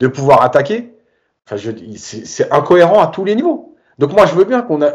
de 0.00 0.06
pouvoir 0.06 0.42
attaquer. 0.42 0.94
Enfin, 1.50 1.72
c'est 1.96 2.52
incohérent 2.52 3.02
à 3.02 3.08
tous 3.08 3.24
les 3.24 3.34
niveaux. 3.34 3.67
Donc 3.98 4.12
moi, 4.12 4.26
je 4.26 4.34
veux 4.34 4.44
bien 4.44 4.62
qu'on 4.62 4.80
a, 4.82 4.92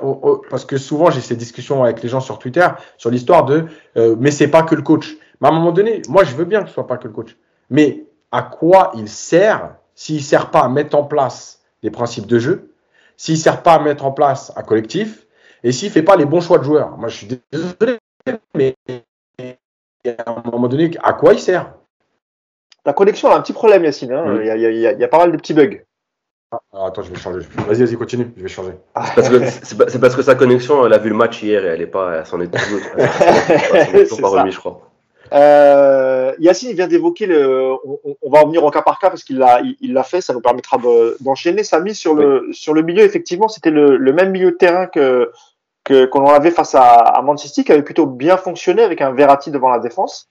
parce 0.50 0.66
que 0.66 0.78
souvent 0.78 1.12
j'ai 1.12 1.22
ces 1.22 1.36
discussions 1.36 1.84
avec 1.84 2.02
les 2.02 2.10
gens 2.10 2.22
sur 2.22 2.40
Twitter 2.40 2.68
sur 2.98 3.10
l'histoire 3.10 3.46
de, 3.46 3.66
euh, 3.98 4.16
mais 4.18 4.32
c'est 4.32 4.48
pas 4.48 4.64
que 4.64 4.76
le 4.76 4.82
coach. 4.82 5.18
Mais 5.42 5.50
à 5.50 5.52
un 5.52 5.56
moment 5.56 5.72
donné, 5.72 6.02
moi, 6.08 6.24
je 6.24 6.36
veux 6.36 6.46
bien 6.46 6.62
que 6.62 6.70
ce 6.70 6.74
soit 6.74 6.88
pas 6.88 6.98
que 6.98 7.08
le 7.08 7.14
coach. 7.14 7.36
Mais 7.70 8.06
à 8.32 8.44
quoi 8.44 8.92
il 8.96 9.10
sert 9.10 9.76
s'il 9.96 10.24
sert 10.24 10.52
pas 10.52 10.62
à 10.62 10.70
mettre 10.70 10.96
en 10.96 11.04
place 11.04 11.62
des 11.84 11.92
principes 11.92 12.28
de 12.28 12.40
jeu 12.40 12.74
s'il 13.18 13.36
ne 13.36 13.40
sert 13.40 13.62
pas 13.62 13.76
à 13.76 13.80
mettre 13.80 14.06
en 14.06 14.12
place 14.12 14.52
un 14.56 14.64
collectif 14.64 15.28
et 15.64 15.72
s'il 15.72 15.90
ne 15.90 15.94
fait 15.94 16.02
pas 16.02 16.16
les 16.16 16.26
bons 16.26 16.42
choix 16.42 16.58
de 16.58 16.64
joueurs? 16.64 16.98
Moi, 16.98 17.10
je 17.10 17.18
suis 17.18 17.28
désolé, 17.52 17.98
mais 18.54 18.76
à 20.06 20.32
un 20.32 20.52
moment 20.52 20.68
donné, 20.68 20.92
à 21.02 21.14
quoi 21.14 21.34
il 21.34 21.40
sert? 21.40 21.74
La 22.86 22.94
connexion 22.94 23.30
a 23.30 23.38
un 23.38 23.42
petit 23.42 23.54
problème, 23.54 23.84
Yacine. 23.86 24.12
Hein. 24.12 24.42
Il, 24.42 24.76
y 24.76 25.04
a, 25.04 25.08
pas 25.08 25.20
mal 25.20 25.32
de 25.32 25.38
petits 25.38 25.54
bugs. 25.54 25.78
Ah, 26.74 26.88
attends, 26.88 27.02
je 27.04 27.12
vais 27.12 27.20
changer. 27.20 27.40
Vas-y, 27.68 27.84
vas-y, 27.84 27.96
continue. 27.96 28.32
Je 28.38 28.44
vais 28.44 28.50
changer. 28.50 28.74
C'est 28.96 29.16
parce, 29.16 29.30
que, 29.30 29.90
c'est 29.90 30.00
parce 30.00 30.16
que 30.16 30.22
sa 30.22 30.36
connexion, 30.36 30.86
elle 30.86 30.94
a 30.94 30.98
vu 30.98 31.10
le 31.10 31.16
match 31.16 31.42
hier 31.42 31.66
et 31.66 31.70
elle 31.70 31.82
est 31.82 31.88
pas, 31.88 32.18
elle 32.18 32.26
s'en 32.26 32.40
est 32.42 32.48
toujours, 32.48 32.82
pas 34.22 34.30
remis, 34.30 34.52
je 34.52 34.60
crois. 34.60 34.82
Euh, 35.32 36.34
Yacine 36.40 36.74
vient 36.74 36.88
d'évoquer 36.88 37.26
le. 37.26 37.74
On, 37.86 38.00
on, 38.22 38.30
va 38.30 38.42
revenir 38.42 38.64
au 38.64 38.70
cas 38.70 38.84
par 38.84 39.00
cas 39.00 39.10
parce 39.10 39.24
qu'il 39.24 39.40
l'a, 39.40 39.62
il 39.82 39.94
l'a 39.94 40.04
fait. 40.04 40.22
Ça 40.22 40.34
nous 40.34 40.42
permettra 40.42 40.78
d'enchaîner. 41.22 41.64
Samy 41.64 41.96
sur 41.96 42.14
le 42.14 42.46
oui. 42.48 42.54
sur 42.54 42.74
le 42.74 42.84
milieu, 42.84 43.04
effectivement, 43.04 43.48
c'était 43.48 43.72
le, 43.72 43.98
le, 43.98 44.14
même 44.14 44.32
milieu 44.32 44.52
de 44.52 44.58
terrain 44.58 44.86
que 44.86 45.32
que 45.84 46.06
qu'on 46.06 46.26
avait 46.28 46.52
face 46.52 46.76
à, 46.76 46.84
à 46.84 47.22
Manchester, 47.24 47.64
qui 47.64 47.72
avait 47.72 47.84
plutôt 47.84 48.06
bien 48.06 48.38
fonctionné 48.38 48.84
avec 48.84 49.02
un 49.02 49.12
Verratti 49.12 49.50
devant 49.50 49.70
la 49.70 49.80
défense 49.80 50.30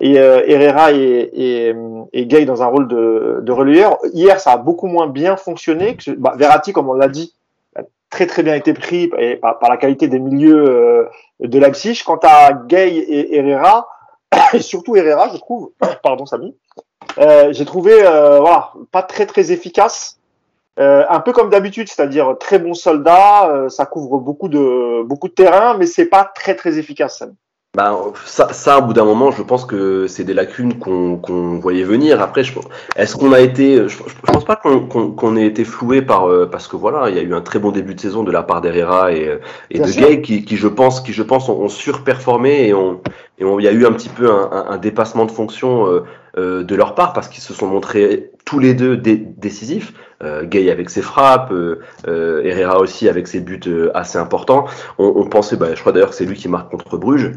et 0.00 0.18
euh, 0.18 0.42
Herrera 0.46 0.92
et, 0.92 0.96
et, 0.98 1.74
et, 2.12 2.26
Gay 2.26 2.44
dans 2.44 2.62
un 2.62 2.66
rôle 2.66 2.88
de, 2.88 3.40
de 3.42 3.52
relayeur. 3.52 3.98
Hier, 4.12 4.40
ça 4.40 4.52
a 4.52 4.56
beaucoup 4.56 4.86
moins 4.86 5.06
bien 5.06 5.36
fonctionné. 5.36 5.96
Que, 5.96 6.12
bah, 6.12 6.34
Verratti, 6.36 6.72
comme 6.72 6.88
on 6.88 6.94
l'a 6.94 7.08
dit, 7.08 7.34
a 7.76 7.82
très 8.08 8.26
très 8.26 8.42
bien 8.42 8.54
été 8.54 8.72
pris 8.72 9.10
par, 9.40 9.58
la 9.68 9.76
qualité 9.76 10.08
des 10.08 10.18
milieux 10.18 10.68
euh, 10.68 11.04
de 11.40 11.58
Leipzig. 11.58 12.02
Quant 12.04 12.20
à 12.22 12.52
Gay 12.52 12.96
et 12.96 13.36
Herrera, 13.36 13.88
et 14.52 14.60
surtout 14.60 14.96
Herrera, 14.96 15.28
je 15.32 15.38
trouve, 15.38 15.72
pardon 16.02 16.26
Samy, 16.26 16.54
euh, 17.18 17.52
j'ai 17.52 17.64
trouvé 17.64 17.92
euh, 17.94 18.40
voilà 18.40 18.72
pas 18.92 19.02
très 19.02 19.26
très 19.26 19.52
efficace. 19.52 20.18
Euh, 20.78 21.04
un 21.08 21.20
peu 21.20 21.32
comme 21.32 21.50
d'habitude, 21.50 21.88
c'est-à-dire 21.88 22.36
très 22.38 22.58
bon 22.58 22.74
soldat, 22.74 23.50
euh, 23.50 23.68
ça 23.68 23.86
couvre 23.86 24.18
beaucoup 24.18 24.48
de 24.48 25.02
beaucoup 25.02 25.28
de 25.28 25.34
terrain, 25.34 25.76
mais 25.76 25.86
c'est 25.86 26.06
pas 26.06 26.24
très 26.24 26.54
très 26.54 26.78
efficace. 26.78 27.18
Samy. 27.18 27.34
Bah, 27.76 27.96
ça, 28.26 28.52
ça, 28.52 28.80
au 28.80 28.82
bout 28.82 28.92
d'un 28.94 29.04
moment, 29.04 29.30
je 29.30 29.44
pense 29.44 29.64
que 29.64 30.08
c'est 30.08 30.24
des 30.24 30.34
lacunes 30.34 30.76
qu'on 30.80 31.16
qu'on 31.18 31.60
voyait 31.60 31.84
venir. 31.84 32.20
Après, 32.20 32.42
est-ce 32.96 33.16
qu'on 33.16 33.32
a 33.32 33.38
été, 33.38 33.76
je, 33.88 33.88
je 33.88 34.32
pense 34.32 34.44
pas 34.44 34.56
qu'on 34.56 34.80
qu'on 34.88 35.12
qu'on 35.12 35.36
ait 35.36 35.46
été 35.46 35.64
floué 35.64 36.02
par 36.02 36.26
parce 36.50 36.66
que 36.66 36.74
voilà, 36.74 37.08
il 37.10 37.14
y 37.14 37.20
a 37.20 37.22
eu 37.22 37.32
un 37.32 37.40
très 37.40 37.60
bon 37.60 37.70
début 37.70 37.94
de 37.94 38.00
saison 38.00 38.24
de 38.24 38.32
la 38.32 38.42
part 38.42 38.60
d'Herrera 38.60 39.12
et, 39.12 39.38
et 39.70 39.78
de 39.78 39.88
Gay 39.88 40.20
qui, 40.20 40.44
qui, 40.44 40.56
je 40.56 40.66
pense, 40.66 41.00
qui 41.00 41.12
je 41.12 41.22
pense 41.22 41.48
ont, 41.48 41.60
ont 41.60 41.68
surperformé 41.68 42.66
et 42.66 42.74
on 42.74 43.00
et 43.38 43.44
on, 43.44 43.60
il 43.60 43.64
y 43.64 43.68
a 43.68 43.72
eu 43.72 43.86
un 43.86 43.92
petit 43.92 44.08
peu 44.08 44.28
un, 44.28 44.50
un, 44.50 44.66
un 44.70 44.76
dépassement 44.76 45.24
de 45.24 45.30
fonction 45.30 45.86
euh, 45.86 46.04
euh, 46.38 46.64
de 46.64 46.74
leur 46.74 46.96
part 46.96 47.12
parce 47.12 47.28
qu'ils 47.28 47.42
se 47.42 47.54
sont 47.54 47.68
montrés 47.68 48.32
tous 48.44 48.58
les 48.58 48.74
deux 48.74 48.96
dé 48.96 49.16
décisifs. 49.16 49.92
Euh, 50.24 50.44
Gay 50.44 50.70
avec 50.72 50.90
ses 50.90 51.02
frappes, 51.02 51.52
Herrera 52.04 52.80
aussi 52.80 53.08
avec 53.08 53.28
ses 53.28 53.38
buts 53.38 53.60
assez 53.94 54.18
importants. 54.18 54.66
On, 54.98 55.12
on 55.14 55.26
pensait, 55.26 55.56
bah, 55.56 55.68
je 55.72 55.80
crois 55.80 55.92
d'ailleurs 55.92 56.10
que 56.10 56.16
c'est 56.16 56.26
lui 56.26 56.36
qui 56.36 56.48
marque 56.48 56.68
contre 56.72 56.98
Bruges 56.98 57.30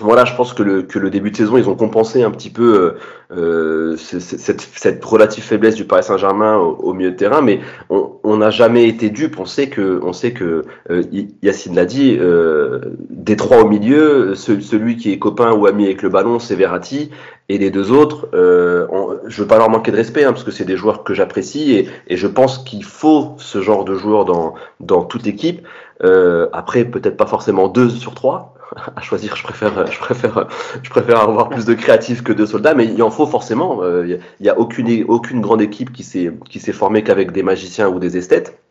voilà, 0.00 0.24
je 0.24 0.34
pense 0.34 0.52
que 0.52 0.64
le, 0.64 0.82
que 0.82 0.98
le 0.98 1.08
début 1.08 1.30
de 1.30 1.36
saison, 1.36 1.56
ils 1.56 1.68
ont 1.68 1.76
compensé 1.76 2.24
un 2.24 2.32
petit 2.32 2.50
peu 2.50 2.96
euh, 3.30 3.96
cette, 3.96 4.60
cette, 4.60 5.04
relative 5.04 5.44
faiblesse 5.44 5.76
du 5.76 5.84
Paris 5.84 6.02
Saint-Germain 6.02 6.56
au, 6.56 6.92
milieu 6.94 7.12
de 7.12 7.16
terrain, 7.16 7.42
mais 7.42 7.60
on 7.90 8.36
n'a 8.36 8.50
jamais 8.50 8.88
été 8.88 9.10
dupe. 9.10 9.38
On 9.38 9.44
sait 9.44 9.68
que, 9.68 10.00
on 10.02 10.12
sait 10.12 10.32
que 10.32 10.64
euh, 10.90 11.02
Yacine 11.42 11.76
l'a 11.76 11.84
dit, 11.84 12.16
euh, 12.18 12.80
des 13.08 13.36
trois 13.36 13.62
au 13.62 13.68
milieu, 13.68 14.34
celui 14.34 14.96
qui 14.96 15.12
est 15.12 15.20
copain 15.20 15.52
ou 15.52 15.66
ami 15.66 15.84
avec 15.84 16.02
le 16.02 16.08
ballon, 16.08 16.40
c'est 16.40 16.56
Verratti, 16.56 17.10
et 17.48 17.58
les 17.58 17.70
deux 17.70 17.92
autres, 17.92 18.28
euh, 18.34 18.86
on, 18.90 19.16
je 19.26 19.42
veux 19.42 19.48
pas 19.48 19.58
leur 19.58 19.70
manquer 19.70 19.92
de 19.92 19.96
respect, 19.96 20.24
hein, 20.24 20.32
parce 20.32 20.44
que 20.44 20.50
c'est 20.50 20.64
des 20.64 20.76
joueurs 20.76 21.04
que 21.04 21.14
j'apprécie, 21.14 21.88
et, 22.08 22.16
je 22.16 22.26
pense 22.26 22.58
qu'il 22.58 22.82
faut 22.82 23.34
ce 23.38 23.60
genre 23.60 23.84
de 23.84 23.94
joueurs 23.94 24.24
dans, 24.24 24.54
dans 24.80 25.04
toute 25.04 25.26
équipe. 25.26 25.66
Euh, 26.02 26.48
après, 26.52 26.84
peut-être 26.84 27.16
pas 27.16 27.26
forcément 27.26 27.68
deux 27.68 27.90
sur 27.90 28.14
trois, 28.14 28.54
à 28.96 29.00
choisir, 29.00 29.36
je 29.36 29.42
préfère, 29.42 29.90
je 29.90 29.98
préfère, 29.98 30.48
je 30.82 30.90
préfère 30.90 31.20
avoir 31.20 31.48
plus 31.48 31.64
de 31.64 31.74
créatifs 31.74 32.22
que 32.22 32.32
de 32.32 32.46
soldats, 32.46 32.74
mais 32.74 32.86
il 32.86 33.02
en 33.02 33.10
faut 33.10 33.26
forcément. 33.26 33.82
Il 33.82 33.86
euh, 33.86 34.18
n'y 34.40 34.48
a, 34.48 34.58
aucune, 34.58 35.04
aucune 35.08 35.40
grande 35.40 35.62
équipe 35.62 35.92
qui 35.92 36.02
s'est, 36.02 36.32
qui 36.48 36.60
s'est 36.60 36.72
formée 36.72 37.02
qu'avec 37.02 37.32
des 37.32 37.42
magiciens 37.42 37.88
ou 37.88 37.98
des 37.98 38.16
esthètes 38.16 38.63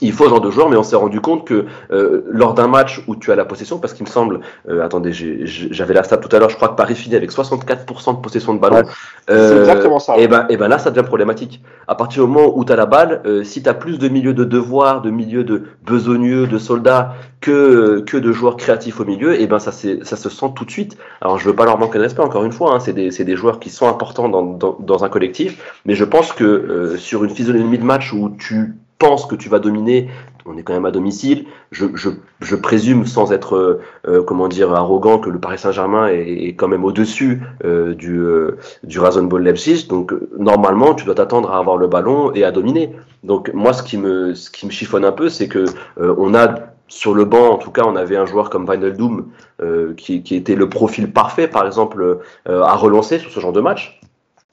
il 0.00 0.12
faut 0.12 0.24
ce 0.24 0.30
genre 0.30 0.40
de 0.40 0.50
joueur, 0.50 0.68
mais 0.68 0.76
on 0.76 0.82
s'est 0.82 0.96
rendu 0.96 1.20
compte 1.20 1.46
que 1.46 1.64
euh, 1.90 2.22
lors 2.28 2.54
d'un 2.54 2.68
match 2.68 3.02
où 3.06 3.16
tu 3.16 3.32
as 3.32 3.36
la 3.36 3.44
possession, 3.44 3.78
parce 3.78 3.94
qu'il 3.94 4.04
me 4.04 4.10
semble, 4.10 4.40
euh, 4.68 4.84
attendez, 4.84 5.12
j'avais 5.12 5.94
la 5.94 6.02
stat 6.02 6.18
tout 6.18 6.34
à 6.34 6.38
l'heure, 6.38 6.50
je 6.50 6.56
crois 6.56 6.68
que 6.68 6.76
Paris 6.76 6.94
finit 6.94 7.16
avec 7.16 7.32
64% 7.32 8.16
de 8.16 8.20
possession 8.20 8.54
de 8.54 8.60
ballon. 8.60 8.76
Ouais, 8.76 8.82
euh, 9.30 9.48
c'est 9.48 9.58
exactement 9.58 9.98
ça. 9.98 10.18
Et 10.18 10.28
ben, 10.28 10.46
et 10.50 10.56
ben 10.56 10.68
là, 10.68 10.78
ça 10.78 10.90
devient 10.90 11.06
problématique. 11.06 11.62
À 11.88 11.94
partir 11.94 12.24
du 12.24 12.30
moment 12.30 12.52
où 12.54 12.64
tu 12.64 12.72
as 12.72 12.76
la 12.76 12.84
balle, 12.84 13.22
euh, 13.24 13.42
si 13.44 13.62
tu 13.62 13.68
as 13.68 13.74
plus 13.74 13.98
de 13.98 14.08
milieux 14.08 14.34
de 14.34 14.44
devoir, 14.44 15.00
de 15.00 15.10
milieux 15.10 15.44
de 15.44 15.64
besogneux, 15.84 16.46
de 16.46 16.58
soldats 16.58 17.14
que 17.40 18.00
que 18.06 18.16
de 18.16 18.32
joueurs 18.32 18.56
créatifs 18.56 19.00
au 19.00 19.04
milieu, 19.04 19.40
et 19.40 19.46
ben 19.46 19.58
ça, 19.58 19.72
ça 19.72 20.16
se 20.16 20.28
sent 20.28 20.52
tout 20.54 20.66
de 20.66 20.70
suite. 20.70 20.98
Alors 21.22 21.38
je 21.38 21.46
veux 21.46 21.56
pas 21.56 21.64
leur 21.64 21.78
manquer 21.78 21.98
de 21.98 22.02
respect, 22.02 22.22
encore 22.22 22.44
une 22.44 22.52
fois, 22.52 22.74
hein, 22.74 22.80
c'est 22.80 22.92
des, 22.92 23.10
des 23.10 23.36
joueurs 23.36 23.58
qui 23.58 23.70
sont 23.70 23.88
importants 23.88 24.28
dans, 24.28 24.42
dans, 24.42 24.76
dans 24.78 25.04
un 25.04 25.08
collectif, 25.08 25.80
mais 25.86 25.94
je 25.94 26.04
pense 26.04 26.32
que 26.32 26.44
euh, 26.44 26.96
sur 26.98 27.24
une 27.24 27.30
physionomie 27.30 27.78
de 27.78 27.84
match 27.84 28.12
où 28.12 28.30
tu 28.38 28.76
penses 28.98 29.26
que 29.26 29.34
tu 29.34 29.48
vas 29.48 29.58
dominer, 29.58 30.08
on 30.46 30.56
est 30.56 30.62
quand 30.62 30.72
même 30.72 30.86
à 30.86 30.90
domicile. 30.90 31.46
Je, 31.70 31.86
je, 31.94 32.08
je 32.40 32.56
présume, 32.56 33.06
sans 33.06 33.32
être 33.32 33.82
euh, 34.06 34.22
comment 34.22 34.48
dire 34.48 34.72
arrogant, 34.72 35.18
que 35.18 35.30
le 35.30 35.38
Paris 35.38 35.58
Saint-Germain 35.58 36.08
est, 36.08 36.48
est, 36.48 36.54
quand 36.54 36.68
même 36.68 36.84
au-dessus 36.84 37.42
euh, 37.64 37.94
du 37.94 38.18
euh, 38.18 38.56
du 38.82 38.98
Rasenball 38.98 39.42
Leipzig. 39.42 39.86
Donc 39.88 40.14
normalement, 40.38 40.94
tu 40.94 41.04
dois 41.04 41.14
t'attendre 41.14 41.50
à 41.50 41.58
avoir 41.58 41.76
le 41.76 41.86
ballon 41.86 42.32
et 42.34 42.44
à 42.44 42.50
dominer. 42.50 42.94
Donc 43.24 43.50
moi, 43.54 43.72
ce 43.72 43.82
qui 43.82 43.98
me 43.98 44.34
ce 44.34 44.50
qui 44.50 44.66
me 44.66 44.70
chiffonne 44.70 45.04
un 45.04 45.12
peu, 45.12 45.28
c'est 45.28 45.48
que 45.48 45.66
on 45.98 46.34
a 46.34 46.54
sur 46.88 47.14
le 47.14 47.24
banc, 47.24 47.50
en 47.50 47.58
tout 47.58 47.70
cas, 47.70 47.82
on 47.86 47.96
avait 47.96 48.16
un 48.16 48.26
joueur 48.26 48.50
comme 48.50 48.66
Wijnaldum 48.68 49.28
euh, 49.60 49.94
qui, 49.94 50.22
qui 50.22 50.34
était 50.34 50.54
le 50.54 50.68
profil 50.68 51.12
parfait, 51.12 51.46
par 51.46 51.66
exemple, 51.66 52.20
euh, 52.48 52.62
à 52.62 52.74
relancer 52.74 53.18
sur 53.18 53.30
ce 53.30 53.40
genre 53.40 53.52
de 53.52 53.60
match. 53.60 53.97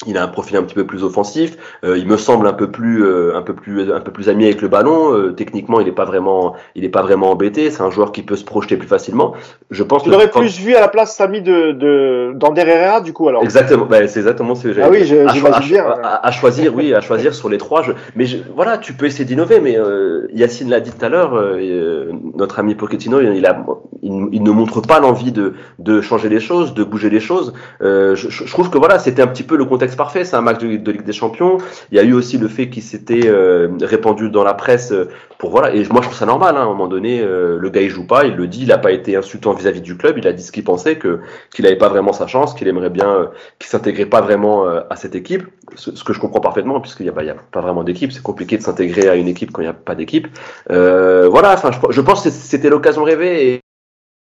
Il 0.05 0.17
a 0.17 0.23
un 0.23 0.27
profil 0.27 0.57
un 0.57 0.63
petit 0.63 0.75
peu 0.75 0.85
plus 0.85 1.05
offensif. 1.05 1.55
Euh, 1.85 1.97
il 1.97 2.05
me 2.05 2.17
semble 2.17 2.47
un 2.47 2.53
peu 2.53 2.69
plus, 2.69 3.01
euh, 3.05 3.37
un 3.37 3.41
peu 3.41 3.53
plus, 3.53 3.93
un 3.93 4.01
peu 4.01 4.11
plus 4.11 4.27
ami 4.27 4.43
avec 4.43 4.61
le 4.61 4.67
ballon. 4.67 5.13
Euh, 5.13 5.31
techniquement, 5.31 5.79
il 5.79 5.85
n'est 5.85 5.93
pas 5.93 6.03
vraiment, 6.03 6.53
il 6.75 6.83
est 6.83 6.89
pas 6.89 7.01
vraiment 7.01 7.31
embêté. 7.31 7.71
C'est 7.71 7.81
un 7.81 7.89
joueur 7.89 8.11
qui 8.11 8.21
peut 8.21 8.35
se 8.35 8.43
projeter 8.43 8.75
plus 8.75 8.89
facilement. 8.89 9.33
Je 9.71 9.83
pense. 9.83 10.03
Tu 10.03 10.09
l'aurais 10.09 10.29
plus 10.29 10.59
vu 10.59 10.75
à 10.75 10.81
la 10.81 10.89
place 10.89 11.15
Samy 11.15 11.41
de, 11.41 11.71
de 11.71 12.33
d'Ander 12.35 12.63
Herrera, 12.67 12.99
du 12.99 13.13
coup 13.13 13.29
alors. 13.29 13.41
Exactement. 13.41 13.85
Ben, 13.85 14.05
c'est 14.09 14.19
exactement 14.19 14.53
ce 14.53 14.63
que 14.63 14.73
j'ai. 14.73 14.81
Ah 14.81 14.89
oui, 14.91 15.05
je, 15.05 15.15
à, 15.15 15.55
à, 15.55 15.59
bien, 15.61 15.85
à, 15.85 16.27
à, 16.27 16.31
choisir, 16.31 16.75
oui, 16.75 16.93
à 16.93 16.99
choisir 17.01 17.33
sur 17.33 17.47
les 17.47 17.57
trois. 17.57 17.81
Je, 17.81 17.93
mais 18.17 18.25
je, 18.25 18.37
voilà, 18.53 18.77
tu 18.77 18.91
peux 18.91 19.05
essayer 19.05 19.23
d'innover. 19.23 19.61
Mais 19.61 19.79
euh, 19.79 20.27
Yacine 20.33 20.69
l'a 20.69 20.81
dit 20.81 20.91
tout 20.91 21.05
à 21.05 21.07
l'heure. 21.07 21.35
Euh, 21.35 22.11
notre 22.35 22.59
ami 22.59 22.75
Pochettino, 22.75 23.21
il, 23.21 23.45
a, 23.45 23.65
il, 24.03 24.27
il 24.33 24.43
ne 24.43 24.51
montre 24.51 24.81
pas 24.81 24.99
l'envie 24.99 25.31
de, 25.31 25.53
de 25.79 26.01
changer 26.01 26.27
les 26.27 26.41
choses, 26.41 26.73
de 26.73 26.83
bouger 26.83 27.09
les 27.09 27.21
choses. 27.21 27.53
je, 27.79 28.13
je 28.13 28.51
trouve 28.51 28.69
que 28.69 28.77
voilà, 28.77 28.99
c'était 28.99 29.21
un 29.21 29.27
petit 29.27 29.43
peu 29.43 29.55
le 29.55 29.63
contexte 29.63 29.84
parfait, 29.95 30.25
c'est 30.25 30.35
un 30.35 30.41
match 30.41 30.59
de, 30.59 30.67
Ligue 30.67 31.03
des 31.03 31.13
Champions. 31.13 31.57
Il 31.91 31.97
y 31.97 31.99
a 31.99 32.03
eu 32.03 32.13
aussi 32.13 32.37
le 32.37 32.47
fait 32.47 32.69
qu'il 32.69 32.83
s'était 32.83 33.27
euh, 33.27 33.69
répandu 33.81 34.29
dans 34.29 34.43
la 34.43 34.53
presse 34.53 34.93
pour 35.37 35.49
voilà. 35.49 35.73
Et 35.73 35.83
moi, 35.89 36.01
je 36.01 36.07
trouve 36.07 36.17
ça 36.17 36.25
normal. 36.25 36.55
Hein, 36.57 36.61
à 36.61 36.63
un 36.63 36.67
moment 36.67 36.87
donné, 36.87 37.21
euh, 37.21 37.57
le 37.59 37.69
gars 37.69 37.81
il 37.81 37.89
joue 37.89 38.07
pas, 38.07 38.25
il 38.25 38.35
le 38.35 38.47
dit, 38.47 38.63
il 38.63 38.71
a 38.71 38.77
pas 38.77 38.91
été 38.91 39.15
insultant 39.15 39.53
vis-à-vis 39.53 39.79
-vis 39.79 39.83
du 39.83 39.97
club. 39.97 40.17
Il 40.17 40.27
a 40.27 40.33
dit 40.33 40.43
ce 40.43 40.51
qu'il 40.51 40.63
pensait, 40.63 40.97
que 40.97 41.19
qu'il 41.53 41.65
avait 41.65 41.77
pas 41.77 41.89
vraiment 41.89 42.13
sa 42.13 42.27
chance, 42.27 42.53
qu'il 42.53 42.67
aimerait 42.67 42.89
bien, 42.89 43.09
euh, 43.09 43.25
qu'il 43.59 43.69
s'intégrait 43.69 44.05
pas 44.05 44.21
vraiment 44.21 44.67
euh, 44.67 44.81
à 44.89 44.95
cette 44.95 45.15
équipe. 45.15 45.43
Ce, 45.75 46.03
que 46.03 46.13
je 46.13 46.19
comprends 46.19 46.39
parfaitement, 46.39 46.79
puisqu'il 46.79 47.05
y 47.05 47.09
a, 47.09 47.11
bah, 47.11 47.23
a 47.29 47.33
pas 47.51 47.61
vraiment 47.61 47.83
d'équipe. 47.83 48.11
C'est 48.11 48.23
compliqué 48.23 48.57
de 48.57 48.63
s'intégrer 48.63 49.09
à 49.09 49.15
une 49.15 49.27
équipe 49.27 49.51
quand 49.51 49.61
il 49.61 49.65
n'y 49.65 49.71
a 49.71 49.73
pas 49.73 49.95
d'équipe. 49.95 50.27
voilà. 50.69 51.53
Enfin, 51.53 51.71
je, 51.89 52.01
pense 52.01 52.23
que 52.23 52.29
c'était 52.29 52.69
l'occasion 52.69 53.03
rêvée. 53.03 53.64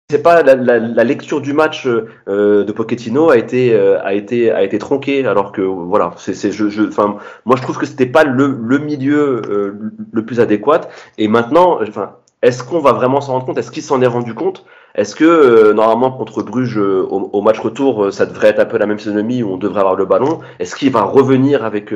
C'est 0.09 0.23
pas 0.23 0.43
la, 0.45 0.55
la, 0.55 0.79
la, 0.79 1.05
lecture 1.05 1.41
du 1.41 1.53
match 1.53 1.85
euh, 2.29 2.63
de 2.63 2.73
Pochettino 2.73 3.31
a 3.31 3.37
été 3.37 3.75
euh, 3.75 4.01
a 4.05 4.15
été 4.15 4.53
a 4.53 4.63
été 4.63 4.79
tronquée 4.79 5.27
alors 5.27 5.51
que 5.51 5.63
voilà 5.63 6.13
c'est 6.17 6.53
je 6.53 6.69
je 6.69 6.83
enfin 6.85 7.17
moi 7.45 7.57
je 7.57 7.63
trouve 7.63 7.77
que 7.77 7.87
c'était 7.87 8.07
pas 8.07 8.23
le 8.23 8.57
le 8.63 8.79
milieu 8.79 9.43
euh, 9.51 9.75
le 10.13 10.25
plus 10.25 10.39
adéquat. 10.39 10.83
Et 11.19 11.27
maintenant 11.27 11.81
enfin 11.83 12.13
est-ce 12.43 12.63
qu'on 12.63 12.79
va 12.79 12.93
vraiment 12.93 13.21
s'en 13.21 13.33
rendre 13.33 13.47
compte? 13.47 13.59
Est-ce 13.59 13.73
qu'il 13.73 13.83
s'en 13.83 14.01
est 14.03 14.07
rendu 14.07 14.33
compte? 14.35 14.65
Est-ce 14.95 15.17
que 15.17 15.25
euh, 15.25 15.73
normalement 15.73 16.13
contre 16.13 16.43
Bruges 16.43 16.79
euh, 16.79 17.05
au, 17.11 17.29
au, 17.33 17.41
match 17.43 17.59
retour, 17.59 18.05
euh, 18.05 18.11
ça 18.13 18.27
devrait 18.27 18.49
être 18.49 18.61
un 18.61 18.67
peu 18.67 18.79
la 18.79 18.87
même 18.87 18.99
physionomie 18.99 19.43
où 19.43 19.55
on 19.55 19.57
devrait 19.57 19.81
avoir 19.81 19.97
le 19.97 20.05
ballon? 20.05 20.41
Est-ce 20.61 20.77
qu'il 20.77 20.93
va 20.93 21.03
revenir 21.03 21.65
avec 21.65 21.93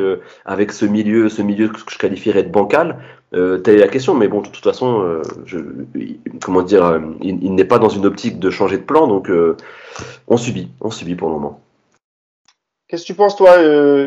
avec 0.47 0.73
ce 0.73 0.85
milieu, 0.87 1.29
ce 1.29 1.43
milieu 1.43 1.69
que 1.69 1.79
je 1.89 1.99
qualifierais 1.99 2.43
de 2.43 2.51
bancal? 2.51 2.99
Euh, 3.35 3.59
Telle 3.59 3.77
est 3.77 3.81
la 3.81 3.89
question, 3.89 4.15
mais 4.15 4.29
bon, 4.29 4.41
de 4.41 4.49
toute 4.49 4.65
façon, 4.65 5.03
euh, 5.03 5.23
comment 6.43 6.63
dire, 6.63 7.01
il, 7.23 7.43
il 7.43 7.55
n'est 7.55 7.65
pas 7.65 7.79
dans 7.79 7.89
une 7.89 8.07
optique 8.07 8.39
de 8.39 8.51
changer 8.51 8.79
de 8.79 8.83
plan, 8.83 9.07
donc 9.07 9.31
euh, 9.31 9.57
on 10.29 10.37
subit, 10.37 10.71
on 10.81 10.91
subit 10.91 11.15
pour 11.15 11.29
le 11.29 11.35
moment. 11.35 11.61
Qu'est-ce 12.89 13.03
que 13.03 13.07
tu 13.09 13.15
penses, 13.15 13.37
toi, 13.37 13.57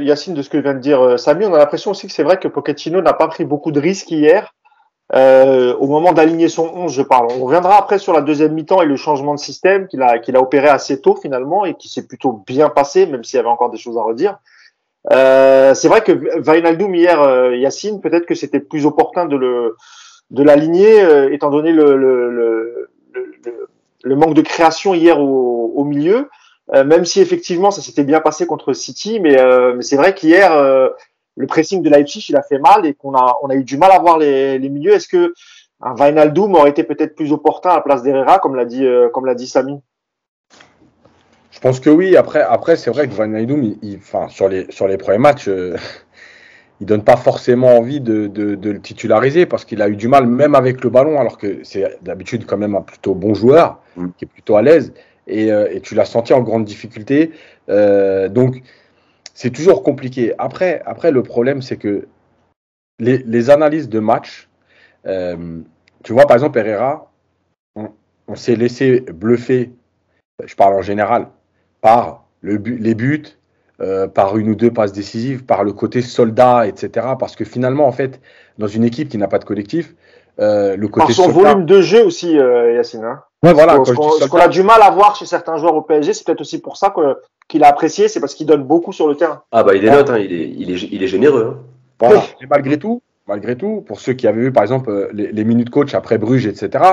Yacine, 0.01 0.33
de 0.33 0.41
ce 0.41 0.49
que 0.49 0.57
vient 0.57 0.73
de 0.73 0.79
dire 0.79 1.17
Samy? 1.17 1.45
On 1.45 1.53
a 1.53 1.57
l'impression 1.57 1.91
aussi 1.91 2.05
que 2.05 2.11
c'est 2.11 2.23
vrai 2.23 2.37
que 2.37 2.49
Pochettino 2.49 3.01
n'a 3.01 3.13
pas 3.13 3.27
pris 3.27 3.45
beaucoup 3.45 3.71
de 3.71 3.79
risques 3.79 4.11
hier. 4.11 4.53
Euh, 5.13 5.75
au 5.75 5.87
moment 5.87 6.13
d'aligner 6.13 6.49
son 6.49 6.71
11, 6.73 6.91
je 6.91 7.01
parle. 7.01 7.27
On 7.31 7.45
reviendra 7.45 7.77
après 7.77 7.99
sur 7.99 8.13
la 8.13 8.21
deuxième 8.21 8.53
mi-temps 8.53 8.81
et 8.81 8.85
le 8.85 8.95
changement 8.95 9.35
de 9.35 9.39
système 9.39 9.87
qu'il 9.87 10.01
a 10.01 10.41
opéré 10.41 10.69
assez 10.69 11.01
tôt 11.01 11.15
finalement 11.15 11.65
et 11.65 11.75
qui 11.75 11.87
s'est 11.87 12.07
plutôt 12.07 12.43
bien 12.47 12.69
passé, 12.69 13.05
même 13.05 13.23
s'il 13.23 13.37
y 13.37 13.39
avait 13.39 13.49
encore 13.49 13.69
des 13.69 13.77
choses 13.77 13.97
à 13.97 14.01
redire. 14.01 14.39
Euh, 15.11 15.73
c'est 15.73 15.87
vrai 15.87 16.01
que 16.01 16.11
Vainaldoum 16.39 16.95
hier, 16.95 17.21
euh, 17.21 17.55
Yacine, 17.55 17.99
peut-être 18.01 18.25
que 18.25 18.35
c'était 18.35 18.59
plus 18.59 18.85
opportun 18.85 19.25
de 19.25 19.35
le 19.35 19.75
de 20.31 20.41
l'aligner, 20.41 21.03
euh, 21.03 21.31
étant 21.31 21.49
donné 21.49 21.71
le, 21.71 21.95
le, 21.95 22.31
le, 22.31 22.89
le, 24.03 24.15
manque 24.15 24.33
de 24.33 24.41
création 24.41 24.93
hier 24.93 25.19
au, 25.19 25.73
au 25.75 25.83
milieu. 25.83 26.29
Euh, 26.73 26.85
même 26.85 27.03
si 27.03 27.19
effectivement 27.19 27.71
ça 27.71 27.81
s'était 27.81 28.05
bien 28.05 28.21
passé 28.21 28.45
contre 28.47 28.71
City, 28.73 29.19
mais, 29.19 29.35
mais 29.75 29.81
c'est 29.81 29.97
vrai 29.97 30.15
qu'hier 30.15 30.51
le 31.35 31.47
pressing 31.47 31.81
de 31.81 31.89
Leipzig, 31.89 32.25
il 32.29 32.35
a 32.35 32.41
fait 32.41 32.59
mal 32.59 32.85
et 32.85 32.93
qu'on 32.93 33.15
a, 33.15 33.37
on 33.41 33.49
a 33.49 33.55
eu 33.55 33.63
du 33.63 33.77
mal 33.77 33.91
à 33.91 33.99
voir 33.99 34.17
les, 34.17 34.57
les 34.59 34.69
milieux. 34.69 34.93
Est-ce 34.93 35.07
que 35.07 35.33
un 35.81 35.95
aurait 36.53 36.69
été 36.69 36.83
peut-être 36.83 37.15
plus 37.15 37.33
opportun 37.33 37.71
à 37.71 37.75
la 37.75 37.81
place 37.81 38.03
d'Herrera, 38.03 38.39
comme 38.39 38.55
l'a 38.55 38.65
dit, 38.65 38.85
euh, 38.85 39.09
comme 39.09 39.25
l'a 39.25 39.35
dit 39.35 39.47
Samy? 39.47 39.79
Pense 41.63 41.79
que 41.79 41.89
oui. 41.89 42.15
Après, 42.15 42.41
après 42.41 42.75
c'est 42.75 42.91
vrai 42.91 43.07
que 43.07 43.13
Wijnaldum, 43.13 43.75
il, 43.81 43.97
enfin, 43.97 44.27
sur 44.29 44.47
les 44.49 44.69
sur 44.69 44.87
les 44.87 44.97
premiers 44.97 45.17
matchs, 45.17 45.47
euh, 45.47 45.75
il 46.81 46.85
donne 46.85 47.03
pas 47.03 47.17
forcément 47.17 47.77
envie 47.77 48.01
de, 48.01 48.27
de, 48.27 48.55
de 48.55 48.69
le 48.69 48.79
titulariser 48.81 49.45
parce 49.45 49.65
qu'il 49.65 49.81
a 49.81 49.87
eu 49.89 49.95
du 49.95 50.07
mal 50.07 50.27
même 50.27 50.55
avec 50.55 50.83
le 50.83 50.89
ballon, 50.89 51.19
alors 51.19 51.37
que 51.37 51.63
c'est 51.63 51.97
d'habitude 52.03 52.45
quand 52.45 52.57
même 52.57 52.75
un 52.75 52.81
plutôt 52.81 53.15
bon 53.15 53.33
joueur, 53.33 53.79
Mm. 53.95 54.07
qui 54.17 54.25
est 54.25 54.27
plutôt 54.27 54.55
à 54.55 54.61
l'aise. 54.61 54.93
Et, 55.27 55.51
euh, 55.51 55.71
et 55.71 55.81
tu 55.81 55.95
l'as 55.95 56.05
senti 56.05 56.33
en 56.33 56.41
grande 56.41 56.65
difficulté. 56.65 57.31
Euh, 57.69 58.27
donc 58.29 58.61
c'est 59.33 59.51
toujours 59.51 59.83
compliqué. 59.83 60.33
Après, 60.37 60.81
après 60.85 61.11
le 61.11 61.23
problème, 61.23 61.61
c'est 61.61 61.77
que 61.77 62.07
les, 62.99 63.19
les 63.19 63.49
analyses 63.49 63.89
de 63.89 63.99
match, 63.99 64.49
euh, 65.05 65.61
tu 66.03 66.13
vois, 66.13 66.25
par 66.25 66.35
exemple, 66.35 66.59
Herrera, 66.59 67.11
on, 67.75 67.89
on 68.27 68.35
s'est 68.35 68.55
laissé 68.55 69.01
bluffer, 69.01 69.71
je 70.43 70.55
parle 70.55 70.73
en 70.75 70.81
général, 70.81 71.27
par 71.83 72.23
le 72.41 72.57
but, 72.57 72.77
les 72.79 72.95
buts, 72.95 73.23
euh, 73.81 74.07
par 74.07 74.37
une 74.37 74.49
ou 74.49 74.55
deux 74.55 74.71
passes 74.71 74.93
décisives, 74.93 75.43
par 75.45 75.63
le 75.63 75.73
côté 75.73 76.01
soldat, 76.01 76.65
etc. 76.65 77.07
Parce 77.19 77.35
que 77.35 77.43
finalement, 77.45 77.85
en 77.85 77.91
fait, 77.91 78.21
dans 78.57 78.67
une 78.67 78.83
équipe 78.85 79.09
qui 79.09 79.17
n'a 79.17 79.27
pas 79.27 79.37
de 79.39 79.43
collectif, 79.43 79.93
euh, 80.39 80.75
le 80.77 80.87
côté 80.87 81.07
Par 81.07 81.15
son 81.15 81.23
soldat. 81.25 81.49
volume 81.51 81.65
de 81.65 81.81
jeu 81.81 82.03
aussi, 82.03 82.39
euh, 82.39 82.73
Yacine. 82.73 83.03
Hein. 83.03 83.21
Ouais, 83.43 83.53
voilà, 83.53 83.73
ce 83.83 83.91
quand 83.91 84.01
qu'on 84.01 84.11
ce 84.11 84.37
a 84.37 84.47
du 84.47 84.63
mal 84.63 84.81
à 84.81 84.89
voir 84.91 85.15
chez 85.15 85.25
certains 85.25 85.57
joueurs 85.57 85.75
au 85.75 85.81
PSG, 85.81 86.13
c'est 86.13 86.25
peut-être 86.25 86.41
aussi 86.41 86.59
pour 86.61 86.77
ça 86.77 86.93
qu'il 87.49 87.63
a 87.63 87.67
apprécié, 87.67 88.07
c'est 88.07 88.21
parce 88.21 88.33
qu'il 88.33 88.47
donne 88.47 88.63
beaucoup 88.63 88.93
sur 88.93 89.07
le 89.07 89.15
terrain. 89.15 89.43
Ah 89.51 89.63
bah 89.63 89.75
il 89.75 89.85
est 89.85 89.91
note, 89.91 90.09
hein, 90.09 90.17
il, 90.17 90.31
est, 90.33 90.49
il, 90.57 90.71
est, 90.71 90.81
il 90.91 91.03
est 91.03 91.07
généreux. 91.07 91.57
hein. 91.57 91.63
Voilà. 91.99 92.23
Et 92.41 92.45
malgré 92.49 92.79
tout, 92.79 93.01
malgré 93.27 93.57
tout, 93.57 93.83
pour 93.85 93.99
ceux 93.99 94.13
qui 94.13 94.27
avaient 94.27 94.41
vu 94.41 94.51
par 94.53 94.63
exemple 94.63 95.09
les, 95.13 95.31
les 95.33 95.43
minutes 95.43 95.69
coach 95.69 95.93
après 95.93 96.17
Bruges, 96.17 96.47
etc., 96.47 96.83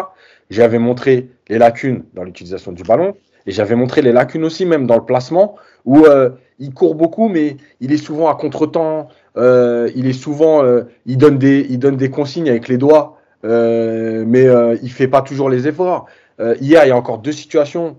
j'avais 0.51 0.81
montré 0.81 1.31
les 1.49 1.59
lacunes 1.59 2.03
dans 2.15 2.25
l'utilisation 2.25 2.73
du 2.73 2.83
ballon 2.83 3.15
et 3.47 3.53
j'avais 3.53 3.75
montré 3.75 4.03
les 4.03 4.13
lacunes 4.13 4.45
aussi 4.45 4.67
même 4.67 4.87
dans 4.87 4.97
le 4.97 5.05
placement 5.05 5.57
où 5.85 6.05
euh, 6.05 6.31
il 6.59 6.73
court 6.73 6.95
beaucoup 6.95 7.29
mais 7.29 7.57
il 7.81 7.93
est 7.93 7.97
souvent 7.97 8.29
à 8.29 8.35
contre-temps, 8.35 9.09
euh, 9.37 9.91
il 9.95 10.07
est 10.07 10.13
souvent, 10.13 10.63
euh, 10.63 10.83
il 11.07 11.17
donne 11.17 11.39
des, 11.39 11.67
il 11.71 11.79
donne 11.79 11.97
des 11.97 12.11
consignes 12.11 12.49
avec 12.49 12.69
les 12.69 12.79
doigts, 12.79 13.17
mais 13.43 14.47
il 14.83 14.91
fait 14.91 15.09
pas 15.09 15.23
toujours 15.23 15.49
les 15.49 15.67
efforts. 15.67 16.07
Hier, 16.39 16.85
il 16.85 16.89
y 16.89 16.91
a 16.91 16.97
encore 16.97 17.19
deux 17.19 17.33
situations 17.33 17.97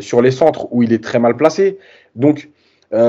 sur 0.00 0.22
les 0.22 0.30
centres 0.30 0.68
où 0.70 0.82
il 0.82 0.92
est 0.92 1.02
très 1.02 1.18
mal 1.18 1.36
placé. 1.36 1.78
Donc, 2.16 2.48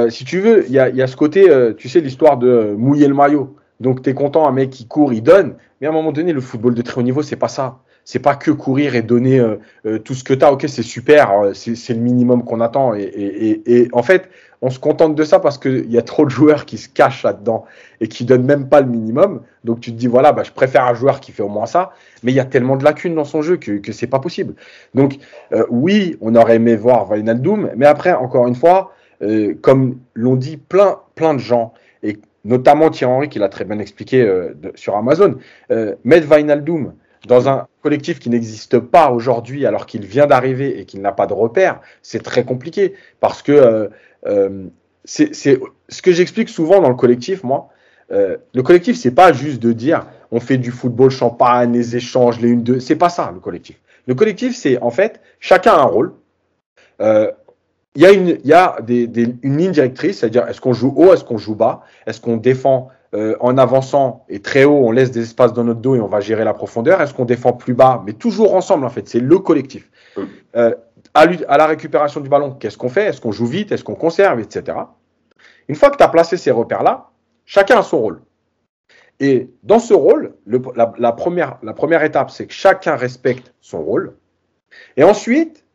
si 0.09 0.25
tu 0.25 0.39
veux, 0.41 0.65
il 0.67 0.73
y 0.73 0.79
a, 0.79 0.89
y 0.89 1.01
a 1.01 1.07
ce 1.07 1.15
côté, 1.15 1.47
tu 1.77 1.87
sais, 1.87 2.01
l'histoire 2.01 2.37
de 2.37 2.75
mouiller 2.77 3.07
le 3.07 3.13
maillot. 3.13 3.55
Donc, 3.79 4.01
tu 4.01 4.09
es 4.09 4.13
content, 4.13 4.47
un 4.47 4.51
mec 4.51 4.69
qui 4.69 4.85
court, 4.85 5.13
il 5.13 5.23
donne. 5.23 5.55
Mais 5.79 5.87
à 5.87 5.91
un 5.91 5.93
moment 5.93 6.11
donné, 6.11 6.33
le 6.33 6.41
football 6.41 6.75
de 6.75 6.81
très 6.81 6.99
haut 6.99 7.03
niveau, 7.03 7.21
c'est 7.21 7.35
pas 7.37 7.47
ça. 7.47 7.79
C'est 8.07 8.19
pas 8.19 8.35
que 8.35 8.51
courir 8.51 8.93
et 8.93 9.01
donner 9.01 9.39
euh, 9.39 9.55
euh, 9.87 9.97
tout 9.97 10.13
ce 10.13 10.23
que 10.23 10.35
tu 10.35 10.45
as. 10.45 10.53
Ok, 10.53 10.65
c'est 10.67 10.83
super, 10.83 11.31
euh, 11.31 11.53
c'est 11.53 11.93
le 11.93 11.99
minimum 11.99 12.43
qu'on 12.43 12.61
attend. 12.61 12.93
Et, 12.93 13.89
en 13.93 14.03
fait, 14.03 14.29
on 14.61 14.69
se 14.69 14.77
contente 14.77 15.15
de 15.15 15.23
ça 15.23 15.39
parce 15.39 15.57
qu'il 15.57 15.91
y 15.91 15.97
a 15.97 16.03
trop 16.03 16.23
de 16.23 16.29
joueurs 16.29 16.65
qui 16.65 16.77
se 16.77 16.87
cachent 16.87 17.23
là-dedans 17.23 17.65
et 18.01 18.07
qui 18.07 18.23
donnent 18.23 18.45
même 18.45 18.69
pas 18.69 18.81
le 18.81 18.87
minimum. 18.87 19.41
Donc, 19.63 19.79
tu 19.79 19.91
te 19.91 19.97
dis, 19.97 20.05
voilà, 20.05 20.33
bah, 20.33 20.43
je 20.43 20.51
préfère 20.51 20.85
un 20.85 20.93
joueur 20.93 21.19
qui 21.19 21.31
fait 21.31 21.41
au 21.41 21.49
moins 21.49 21.65
ça. 21.65 21.93
Mais 22.21 22.31
il 22.31 22.35
y 22.35 22.39
a 22.39 22.45
tellement 22.45 22.77
de 22.77 22.83
lacunes 22.83 23.15
dans 23.15 23.25
son 23.25 23.41
jeu 23.41 23.57
que, 23.57 23.71
que 23.79 23.91
c'est 23.91 24.07
pas 24.07 24.19
possible. 24.19 24.53
Donc, 24.93 25.17
oui, 25.69 26.15
on 26.21 26.35
aurait 26.35 26.57
aimé 26.57 26.75
voir 26.75 27.09
Wijnaldum. 27.09 27.71
Mais 27.75 27.87
après, 27.87 28.13
encore 28.13 28.45
une 28.45 28.55
fois, 28.55 28.93
comme 29.61 29.97
l'ont 30.13 30.35
dit 30.35 30.57
plein, 30.57 30.99
plein 31.15 31.33
de 31.33 31.39
gens, 31.39 31.73
et 32.03 32.19
notamment 32.43 32.91
Thierry 32.91 33.11
Henry 33.11 33.29
qui 33.29 33.39
l'a 33.39 33.49
très 33.49 33.65
bien 33.65 33.79
expliqué 33.79 34.31
sur 34.75 34.95
Amazon, 34.95 35.37
mettre 36.03 36.29
Wijnaldum 36.29 36.93
dans 37.27 37.49
un 37.49 37.67
collectif 37.81 38.19
qui 38.19 38.29
n'existe 38.29 38.79
pas 38.79 39.09
aujourd'hui 39.11 39.65
alors 39.65 39.85
qu'il 39.85 40.05
vient 40.05 40.27
d'arriver 40.27 40.79
et 40.79 40.85
qu'il 40.85 41.01
n'a 41.01 41.11
pas 41.11 41.27
de 41.27 41.33
repère, 41.33 41.79
c'est 42.01 42.23
très 42.23 42.43
compliqué 42.43 42.93
parce 43.19 43.41
que 43.41 43.51
euh, 43.51 43.87
euh, 44.27 44.65
c'est 45.03 45.33
ce 45.89 46.01
que 46.01 46.11
j'explique 46.11 46.49
souvent 46.49 46.81
dans 46.81 46.89
le 46.89 46.95
collectif, 46.95 47.43
moi. 47.43 47.69
euh, 48.11 48.37
le 48.53 48.63
collectif, 48.63 48.97
c'est 48.97 49.11
pas 49.15 49.33
juste 49.33 49.61
de 49.61 49.71
dire 49.73 50.05
on 50.31 50.39
fait 50.39 50.57
du 50.57 50.71
football 50.71 51.11
champagne, 51.11 51.71
les 51.73 51.95
échanges, 51.95 52.39
les 52.41 52.49
une 52.49 52.63
deux. 52.63 52.79
C'est 52.79 52.95
pas 52.95 53.09
ça 53.09 53.31
le 53.33 53.39
collectif. 53.39 53.77
Le 54.07 54.15
collectif, 54.15 54.55
c'est 54.55 54.79
en 54.81 54.91
fait 54.91 55.21
chacun 55.39 55.73
a 55.73 55.79
un 55.81 55.83
rôle. 55.83 56.13
Il 57.97 58.01
y 58.01 58.05
a, 58.05 58.11
une, 58.11 58.37
y 58.43 58.51
a 58.53 58.75
des- 58.81 59.07
une 59.41 59.57
ligne 59.57 59.71
directrice, 59.71 60.19
c'est-à-dire 60.19 60.45
est-ce 60.49 60.59
qu'on 60.59 60.73
joue 60.73 60.93
haut, 60.97 61.13
est-ce 61.13 61.23
qu'on 61.23 61.37
joue 61.37 61.55
bas, 61.55 61.81
est-ce 62.05 62.19
qu'on 62.19 62.35
défend 62.35 62.89
euh, 63.15 63.35
en 63.39 63.57
avançant 63.57 64.25
et 64.29 64.41
très 64.41 64.65
haut, 64.65 64.79
on 64.83 64.91
laisse 64.91 65.11
des 65.11 65.21
espaces 65.21 65.53
dans 65.53 65.63
notre 65.63 65.79
dos 65.79 65.95
et 65.95 66.01
on 66.01 66.07
va 66.07 66.19
gérer 66.19 66.43
la 66.43 66.53
profondeur, 66.53 67.01
est-ce 67.01 67.13
qu'on 67.13 67.25
défend 67.25 67.53
plus 67.53 67.73
bas, 67.73 68.03
mais 68.05 68.13
toujours 68.13 68.55
ensemble 68.55 68.85
en 68.85 68.89
fait, 68.89 69.07
c'est 69.07 69.19
le 69.19 69.39
collectif. 69.39 69.89
Mm. 70.17 70.21
Euh, 70.57 70.75
à, 71.13 71.57
la 71.57 71.65
récupération 71.65 72.19
du 72.19 72.27
ballon, 72.29 72.51
qu'est-ce 72.51 72.77
qu'on 72.77 72.89
fait? 72.89 73.05
Est-ce 73.05 73.21
qu'on 73.21 73.31
joue 73.31 73.45
vite? 73.45 73.71
Est-ce 73.71 73.83
qu'on 73.85 73.95
conserve, 73.95 74.39
etc. 74.41 74.77
Une 75.69 75.75
fois 75.75 75.89
que 75.89 75.97
tu 75.97 76.03
as 76.03 76.09
placé 76.09 76.35
ces 76.35 76.51
repères-là, 76.51 77.09
chacun 77.45 77.79
a 77.79 77.83
son 77.83 77.99
rôle. 77.99 78.21
Et 79.21 79.49
dans 79.63 79.79
ce 79.79 79.93
rôle, 79.93 80.35
le- 80.45 80.61
la, 80.75 80.91
la 80.97 81.11
première, 81.13 81.57
la 81.63 81.73
première 81.73 82.03
étape, 82.03 82.31
c'est 82.31 82.47
que 82.47 82.53
chacun 82.53 82.97
respecte 82.97 83.53
son 83.61 83.81
rôle. 83.81 84.17
Et 84.97 85.05
ensuite, 85.05 85.65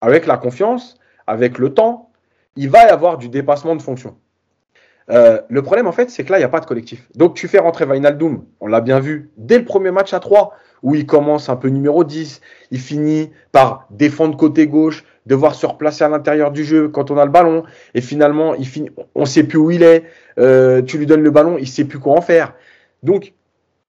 avec 0.00 0.26
la 0.26 0.36
confiance, 0.36 0.98
avec 1.28 1.58
le 1.58 1.72
temps, 1.72 2.10
il 2.56 2.68
va 2.68 2.86
y 2.86 2.88
avoir 2.88 3.18
du 3.18 3.28
dépassement 3.28 3.76
de 3.76 3.82
fonction. 3.82 4.16
Euh, 5.10 5.40
le 5.48 5.62
problème, 5.62 5.86
en 5.86 5.92
fait, 5.92 6.10
c'est 6.10 6.22
que 6.24 6.30
là, 6.32 6.38
il 6.38 6.42
n'y 6.42 6.44
a 6.44 6.48
pas 6.50 6.60
de 6.60 6.66
collectif. 6.66 7.08
Donc, 7.14 7.34
tu 7.34 7.48
fais 7.48 7.58
rentrer 7.58 7.84
Wijnaldum, 7.86 8.44
on 8.60 8.66
l'a 8.66 8.80
bien 8.80 9.00
vu, 9.00 9.30
dès 9.36 9.58
le 9.58 9.64
premier 9.64 9.90
match 9.90 10.12
à 10.12 10.20
3, 10.20 10.52
où 10.82 10.94
il 10.94 11.06
commence 11.06 11.48
un 11.48 11.56
peu 11.56 11.68
numéro 11.68 12.04
10, 12.04 12.40
il 12.70 12.78
finit 12.78 13.30
par 13.50 13.86
défendre 13.90 14.36
côté 14.36 14.66
gauche, 14.66 15.04
devoir 15.26 15.54
se 15.54 15.66
replacer 15.66 16.04
à 16.04 16.08
l'intérieur 16.08 16.50
du 16.50 16.64
jeu 16.64 16.88
quand 16.88 17.10
on 17.10 17.16
a 17.18 17.24
le 17.24 17.30
ballon, 17.30 17.64
et 17.94 18.00
finalement, 18.00 18.54
il 18.54 18.66
finit, 18.66 18.90
on 19.14 19.20
ne 19.22 19.26
sait 19.26 19.44
plus 19.44 19.58
où 19.58 19.70
il 19.70 19.82
est, 19.82 20.04
euh, 20.38 20.82
tu 20.82 20.98
lui 20.98 21.06
donnes 21.06 21.22
le 21.22 21.30
ballon, 21.30 21.56
il 21.58 21.62
ne 21.62 21.66
sait 21.66 21.84
plus 21.84 21.98
quoi 21.98 22.12
en 22.14 22.20
faire. 22.20 22.54
Donc, 23.02 23.32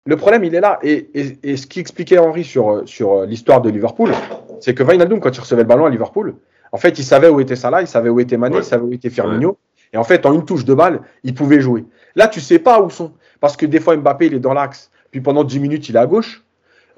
le 0.06 0.16
problème, 0.16 0.44
il 0.44 0.54
est 0.54 0.60
là. 0.60 0.78
Et, 0.82 1.10
et, 1.14 1.38
et 1.42 1.56
ce 1.56 1.66
qu'expliquait 1.66 2.18
Henri 2.18 2.44
sur, 2.44 2.82
sur 2.86 3.24
l'histoire 3.26 3.60
de 3.60 3.68
Liverpool, 3.70 4.12
c'est 4.60 4.72
que 4.74 4.82
Wijnaldum, 4.82 5.20
quand 5.20 5.36
il 5.36 5.40
recevait 5.40 5.62
le 5.62 5.68
ballon 5.68 5.84
à 5.84 5.90
Liverpool, 5.90 6.36
en 6.72 6.76
fait, 6.78 6.98
il 6.98 7.04
savait 7.04 7.28
où 7.28 7.40
était 7.40 7.56
Salah, 7.56 7.82
il 7.82 7.86
savait 7.86 8.08
où 8.08 8.18
était 8.20 8.36
Mané, 8.36 8.56
Ouais. 8.56 8.62
il 8.62 8.64
savait 8.64 8.84
où 8.84 8.92
était 8.92 9.10
Firmino. 9.10 9.58
Et 9.92 9.96
en 9.96 10.04
fait, 10.04 10.26
en 10.26 10.32
une 10.34 10.44
touche 10.44 10.64
de 10.64 10.74
balle, 10.74 11.00
il 11.24 11.34
pouvait 11.34 11.60
jouer. 11.60 11.84
Là, 12.14 12.28
tu 12.28 12.40
sais 12.40 12.58
pas 12.58 12.80
où 12.80 12.90
sont. 12.90 13.12
Parce 13.40 13.56
que 13.56 13.66
des 13.66 13.80
fois, 13.80 13.96
Mbappé, 13.96 14.26
il 14.26 14.34
est 14.34 14.40
dans 14.40 14.54
l'axe. 14.54 14.90
Puis 15.10 15.20
pendant 15.20 15.44
10 15.44 15.60
minutes, 15.60 15.88
il 15.88 15.96
est 15.96 15.98
à 16.00 16.06
gauche. 16.06 16.44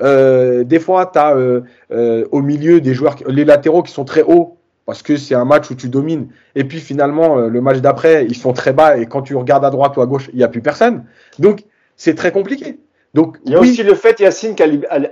Euh, 0.03 0.64
des 0.64 0.81
fois, 0.81 1.07
tu 1.12 1.18
as 1.18 1.37
au 2.33 2.40
milieu 2.42 2.81
des 2.81 2.94
joueurs, 2.94 3.16
les 3.26 3.44
latéraux 3.44 3.83
qui 3.83 3.92
sont 3.92 4.05
très 4.05 4.22
hauts. 4.22 4.57
Parce 4.87 5.03
que 5.03 5.16
c'est 5.16 5.37
un 5.37 5.44
match 5.44 5.70
où 5.70 5.74
tu 5.76 5.88
domines. 5.88 6.29
Et 6.57 6.64
puis 6.64 6.81
finalement, 6.81 7.38
euh, 7.38 7.48
le 7.48 7.61
match 7.61 7.79
d'après, 7.79 8.24
ils 8.24 8.35
sont 8.35 8.53
très 8.53 8.72
bas. 8.72 8.96
Et 8.96 9.07
quand 9.07 9.22
tu 9.22 9.37
regardes 9.37 9.64
à 9.64 9.70
droite 9.70 9.96
ou 9.96 10.00
à 10.00 10.07
gauche, 10.07 10.29
il 10.33 10.38
n'y 10.38 10.42
a 10.42 10.48
plus 10.48 10.62
personne. 10.62 11.05
Donc, 11.38 11.61
c'est 11.96 12.16
très 12.16 12.33
compliqué. 12.33 12.81
Donc, 13.14 13.37
Il 13.44 13.53
y 13.53 13.55
a 13.55 13.61
oui, 13.61 13.70
aussi 13.70 13.85
le 13.85 13.94
fait, 13.94 14.18
Yacine, 14.18 14.57
qu'à 14.57 14.66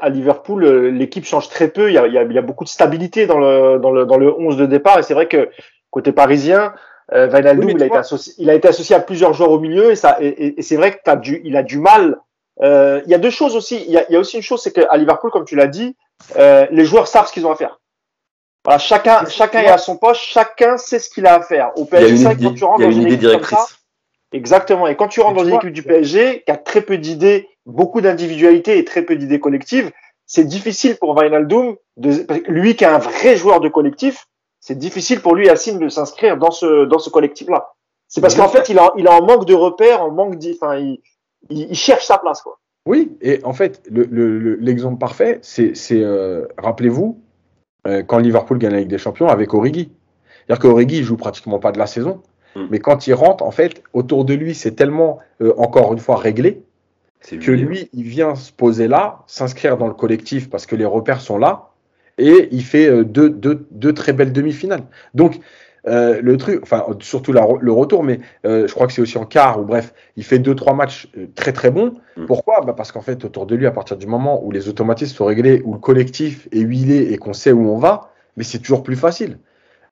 Liverpool, 0.08 0.64
euh, 0.64 0.90
l'équipe 0.90 1.24
change 1.24 1.48
très 1.48 1.68
peu. 1.68 1.90
Il 1.90 1.94
y 1.94 1.98
a, 1.98 2.08
il 2.08 2.12
y 2.12 2.18
a- 2.18 2.22
il 2.24 2.32
y 2.32 2.38
a 2.38 2.42
beaucoup 2.42 2.64
de 2.64 2.68
stabilité 2.68 3.26
dans 3.26 3.38
le, 3.38 3.78
dans 3.78 3.92
le, 3.92 4.04
dans 4.04 4.16
le 4.16 4.32
11 4.32 4.56
de 4.56 4.66
départ. 4.66 4.98
Et 4.98 5.02
c'est 5.04 5.14
vrai 5.14 5.28
que 5.28 5.48
côté 5.90 6.10
parisien, 6.10 6.72
euh, 7.14 7.28
Oui, 7.30 7.66
mais 7.66 7.72
il, 7.72 7.82
a 7.82 7.86
été 7.86 7.88
vois- 7.88 7.98
associé, 8.00 8.34
il 8.38 8.50
a 8.50 8.54
été 8.54 8.68
associé 8.68 8.94
à 8.96 9.00
plusieurs 9.00 9.32
joueurs 9.32 9.50
au 9.50 9.58
milieu. 9.60 9.90
Et, 9.90 9.96
ça, 9.96 10.16
et, 10.20 10.26
et- 10.28 10.58
et 10.60 10.62
c'est 10.62 10.76
vrai 10.76 10.92
que 10.92 10.98
t'as 11.04 11.16
du, 11.16 11.40
il 11.44 11.56
a 11.56 11.62
du 11.62 11.78
mal. 11.78 12.18
Euh, 12.62 13.00
il 13.06 13.10
y 13.10 13.14
a 13.14 13.18
deux 13.18 13.30
choses 13.30 13.56
aussi. 13.56 13.82
Il 13.86 13.92
y 13.92 13.98
a, 13.98 14.04
il 14.08 14.12
y 14.12 14.16
a 14.16 14.18
aussi 14.18 14.36
une 14.36 14.42
chose, 14.42 14.62
c'est 14.62 14.72
qu'à 14.72 14.96
Liverpool, 14.96 15.30
comme 15.30 15.44
tu 15.44 15.56
l'as 15.56 15.66
dit, 15.68 15.96
euh, 16.36 16.66
les 16.70 16.84
joueurs 16.84 17.06
savent 17.06 17.26
ce 17.26 17.32
qu'ils 17.32 17.46
ont 17.46 17.52
à 17.52 17.56
faire. 17.56 17.80
Voilà, 18.64 18.78
chacun, 18.78 19.24
chacun 19.26 19.60
est 19.60 19.68
à 19.68 19.78
son 19.78 19.96
poste, 19.96 20.20
chacun 20.20 20.76
sait 20.76 20.98
ce 20.98 21.08
qu'il 21.08 21.26
a 21.26 21.34
à 21.36 21.40
faire. 21.42 21.70
Au 21.76 21.84
PSG, 21.84 22.16
c'est 22.16 22.24
vrai 22.24 22.36
que 22.36 22.42
quand 22.42 22.54
tu 22.54 22.64
rentres 22.64 22.80
dans 22.82 22.90
une 22.90 23.06
équipe 23.06 23.20
comme 23.30 23.44
ça. 23.44 23.66
Exactement. 24.32 24.86
Et 24.88 24.96
quand 24.96 25.08
tu 25.08 25.20
rentres 25.20 25.36
dans 25.36 25.44
une 25.44 25.54
équipe 25.54 25.72
du 25.72 25.82
PSG, 25.82 26.42
qui 26.44 26.50
a 26.50 26.56
très 26.56 26.82
peu 26.82 26.98
d'idées, 26.98 27.48
beaucoup 27.64 28.00
d'individualités 28.02 28.76
et 28.78 28.84
très 28.84 29.02
peu 29.02 29.16
d'idées 29.16 29.40
collectives, 29.40 29.90
c'est 30.26 30.44
difficile 30.44 30.96
pour 30.96 31.16
Wijnaldum, 31.16 31.76
de, 31.96 32.26
lui 32.50 32.76
qui 32.76 32.84
est 32.84 32.88
un 32.88 32.98
vrai 32.98 33.36
joueur 33.36 33.60
de 33.60 33.68
collectif, 33.70 34.26
c'est 34.60 34.78
difficile 34.78 35.20
pour 35.20 35.34
lui, 35.34 35.46
Yacine, 35.46 35.78
de 35.78 35.88
s'inscrire 35.88 36.36
dans 36.36 36.50
ce, 36.50 36.84
dans 36.86 36.98
ce 36.98 37.10
collectif-là. 37.10 37.72
C'est 38.08 38.20
parce 38.20 38.34
qu'en 38.34 38.48
fait, 38.48 38.68
il 38.70 38.78
a, 38.78 38.92
il 38.96 39.06
a 39.06 39.12
en 39.12 39.24
manque 39.24 39.44
de 39.44 39.54
repères, 39.54 40.02
en 40.02 40.10
manque 40.10 40.36
enfin, 40.54 40.76
il, 40.78 40.98
il, 41.50 41.68
il 41.70 41.76
cherche 41.76 42.04
sa 42.06 42.18
place, 42.18 42.40
quoi. 42.42 42.58
Oui, 42.86 43.16
et 43.20 43.44
en 43.44 43.52
fait, 43.52 43.82
le- 43.90 44.04
le- 44.10 44.38
le- 44.38 44.54
l'exemple 44.56 44.98
parfait, 44.98 45.40
c'est, 45.42 45.74
euh, 45.92 46.46
rappelez-vous, 46.56 47.20
euh, 47.86 48.02
quand 48.02 48.18
Liverpool 48.18 48.56
gagne 48.58 48.72
la 48.72 48.78
Ligue 48.78 48.88
des 48.88 48.96
Champions 48.98 49.28
avec 49.28 49.52
Origi. 49.52 49.92
C'est-à-dire 50.46 50.62
qu'Origi, 50.62 50.98
il 50.98 51.04
joue 51.04 51.18
pratiquement 51.18 51.58
pas 51.58 51.70
de 51.72 51.78
la 51.78 51.86
saison, 51.86 52.22
Mm. 52.56 52.62
mais 52.70 52.78
quand 52.78 53.06
il 53.06 53.12
rentre, 53.12 53.44
en 53.44 53.50
fait, 53.50 53.82
autour 53.92 54.24
de 54.24 54.32
lui, 54.32 54.54
c'est 54.54 54.72
tellement, 54.72 55.18
euh, 55.42 55.52
encore 55.58 55.92
une 55.92 55.98
fois, 55.98 56.16
réglé, 56.16 56.62
que 57.28 57.50
lui. 57.50 57.60
lui, 57.62 57.90
il 57.92 58.04
vient 58.04 58.34
se 58.34 58.52
poser 58.52 58.88
là, 58.88 59.18
s'inscrire 59.26 59.76
dans 59.76 59.86
le 59.88 59.92
collectif 59.94 60.48
parce 60.48 60.64
que 60.64 60.74
les 60.76 60.86
repères 60.86 61.20
sont 61.20 61.36
là, 61.36 61.67
et 62.18 62.48
il 62.50 62.64
fait 62.64 62.88
euh, 62.88 63.04
deux, 63.04 63.30
deux, 63.30 63.66
deux 63.70 63.94
très 63.94 64.12
belles 64.12 64.32
demi-finales. 64.32 64.82
Donc, 65.14 65.40
euh, 65.86 66.20
le 66.20 66.36
truc, 66.36 66.60
enfin 66.62 66.84
surtout 67.00 67.32
le 67.32 67.72
retour, 67.72 68.02
mais 68.02 68.18
euh, 68.44 68.66
je 68.66 68.74
crois 68.74 68.86
que 68.86 68.92
c'est 68.92 69.00
aussi 69.00 69.16
en 69.16 69.24
quart 69.24 69.60
ou 69.60 69.64
bref, 69.64 69.94
il 70.16 70.24
fait 70.24 70.38
deux 70.38 70.54
trois 70.54 70.74
matchs 70.74 71.08
très 71.34 71.52
très 71.52 71.70
bons. 71.70 71.94
Mm. 72.16 72.26
Pourquoi? 72.26 72.60
Bah 72.62 72.74
Parce 72.76 72.92
qu'en 72.92 73.00
fait, 73.00 73.24
autour 73.24 73.46
de 73.46 73.54
lui, 73.54 73.66
à 73.66 73.70
partir 73.70 73.96
du 73.96 74.06
moment 74.06 74.44
où 74.44 74.50
les 74.50 74.68
automatismes 74.68 75.16
sont 75.16 75.24
réglés, 75.24 75.62
où 75.64 75.72
le 75.72 75.78
collectif 75.78 76.48
est 76.52 76.60
huilé 76.60 77.12
et 77.12 77.16
qu'on 77.16 77.32
sait 77.32 77.52
où 77.52 77.70
on 77.70 77.78
va, 77.78 78.12
mais 78.36 78.44
c'est 78.44 78.58
toujours 78.58 78.82
plus 78.82 78.96
facile. 78.96 79.38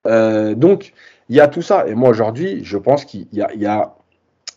donc 0.05 0.93
il 1.29 1.37
y 1.37 1.41
a 1.41 1.49
tout 1.49 1.63
ça. 1.63 1.87
Et 1.89 1.95
moi 1.95 2.11
aujourd'hui, 2.11 2.61
je 2.65 2.79
pense 2.79 3.05
qu'il 3.05 3.27
y 3.33 3.43
a, 3.43 3.53
il 3.55 3.61
y 3.61 3.67
a, 3.67 3.95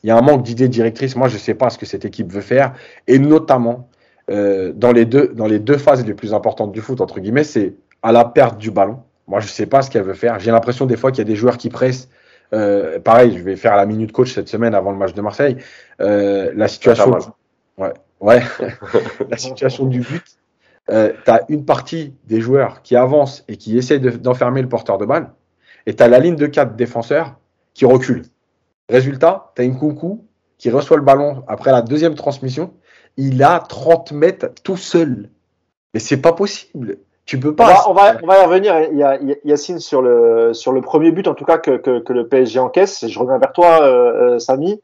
y 0.04 0.12
a 0.12 0.18
un 0.18 0.22
manque 0.22 0.44
d'idées 0.44 0.68
directrices. 0.68 1.16
Moi, 1.16 1.28
je 1.28 1.36
ne 1.36 1.40
sais 1.40 1.56
pas 1.56 1.70
ce 1.70 1.78
que 1.78 1.86
cette 1.86 2.06
équipe 2.06 2.32
veut 2.32 2.42
faire, 2.42 2.74
et 3.08 3.20
notamment 3.20 3.88
dans 4.30 4.92
les 4.92 5.06
deux 5.06 5.30
dans 5.30 5.48
les 5.48 5.60
deux 5.60 5.78
phases 5.78 6.06
les 6.06 6.14
plus 6.14 6.34
importantes 6.34 6.72
du 6.72 6.82
foot 6.82 7.02
entre 7.02 7.20
guillemets, 7.20 7.44
c'est 7.44 7.74
à 8.04 8.12
la 8.12 8.26
perte 8.26 8.58
du 8.58 8.70
ballon 8.70 9.00
moi, 9.30 9.40
je 9.40 9.46
ne 9.46 9.52
sais 9.52 9.68
pas 9.68 9.84
ce 9.84 9.92
qu'elle 9.92 10.04
veut 10.04 10.16
faire. 10.16 10.40
J'ai 10.40 10.50
l'impression 10.50 10.88
des 10.88 10.98
fois 10.98 11.12
qu'il 11.12 11.20
y 11.20 11.22
a 11.22 11.26
des 11.26 11.36
joueurs 11.36 11.58
qui 11.58 11.70
pressent. 11.70 12.10
Euh, 12.52 13.00
pareil, 13.00 13.38
je 13.38 13.44
vais 13.44 13.56
faire 13.56 13.76
la 13.76 13.86
minute 13.86 14.12
coach 14.12 14.34
cette 14.34 14.50
semaine 14.50 14.74
avant 14.74 14.92
le 14.92 14.98
match 14.98 15.14
de 15.14 15.22
Marseille. 15.22 15.58
Euh, 16.02 16.52
la 16.56 16.68
situation, 16.68 17.16
ouais, 17.78 17.94
ouais. 18.20 18.42
la 19.30 19.38
situation 19.38 19.86
du 19.86 20.00
but. 20.00 20.24
Euh, 20.90 21.14
tu 21.24 21.30
as 21.30 21.44
une 21.48 21.64
partie 21.64 22.16
des 22.26 22.42
joueurs 22.42 22.82
qui 22.82 22.96
avancent 22.96 23.46
et 23.48 23.56
qui 23.56 23.78
essaient 23.78 24.00
d'enfermer 24.00 24.64
le 24.64 24.68
porteur 24.68 24.98
de 24.98 25.06
balle, 25.06 25.30
et 25.86 25.96
tu 25.96 26.02
as 26.02 26.08
la 26.08 26.18
ligne 26.18 26.36
de 26.36 26.48
quatre 26.48 26.76
défenseurs 26.76 27.36
qui 27.76 27.86
recule. 27.86 28.24
Résultat, 28.90 29.52
tu 29.56 29.62
as 29.62 29.66
une 29.66 29.78
coucou 29.78 30.26
qui 30.58 30.72
reçoit 30.72 30.98
le 30.98 31.04
ballon 31.04 31.44
après 31.48 31.72
la 31.72 31.84
deuxième 31.84 32.16
transmission. 32.16 32.74
Il 33.18 33.44
a 33.44 33.60
30 33.60 34.12
mètres 34.12 34.48
tout 34.64 34.78
seul. 34.78 35.30
Mais 35.94 36.00
c'est 36.00 36.22
pas 36.22 36.34
possible. 36.34 36.98
Tu 37.30 37.40
peux 37.40 37.54
pas. 37.54 37.84
On 37.88 37.94
va, 37.94 38.18
on 38.24 38.26
va, 38.26 38.40
y 38.40 38.46
revenir. 38.46 38.92
Y 38.92 39.04
a 39.04 39.20
Yacine 39.44 39.80
sur 39.80 40.02
le, 40.02 40.52
sur 40.54 40.72
le 40.72 40.82
premier 40.82 41.12
but, 41.12 41.28
en 41.28 41.36
tout 41.36 41.46
cas, 41.46 41.60
que, 41.60 41.78
que, 41.78 42.00
que 42.00 42.12
le 42.12 42.28
PSG 42.28 42.58
encaisse. 42.58 43.06
Je 43.08 43.20
reviens 43.20 43.38
vers 43.38 43.54
toi, 43.54 43.84
euh, 43.84 44.34
euh 44.36 44.40
Samy. 44.40 44.82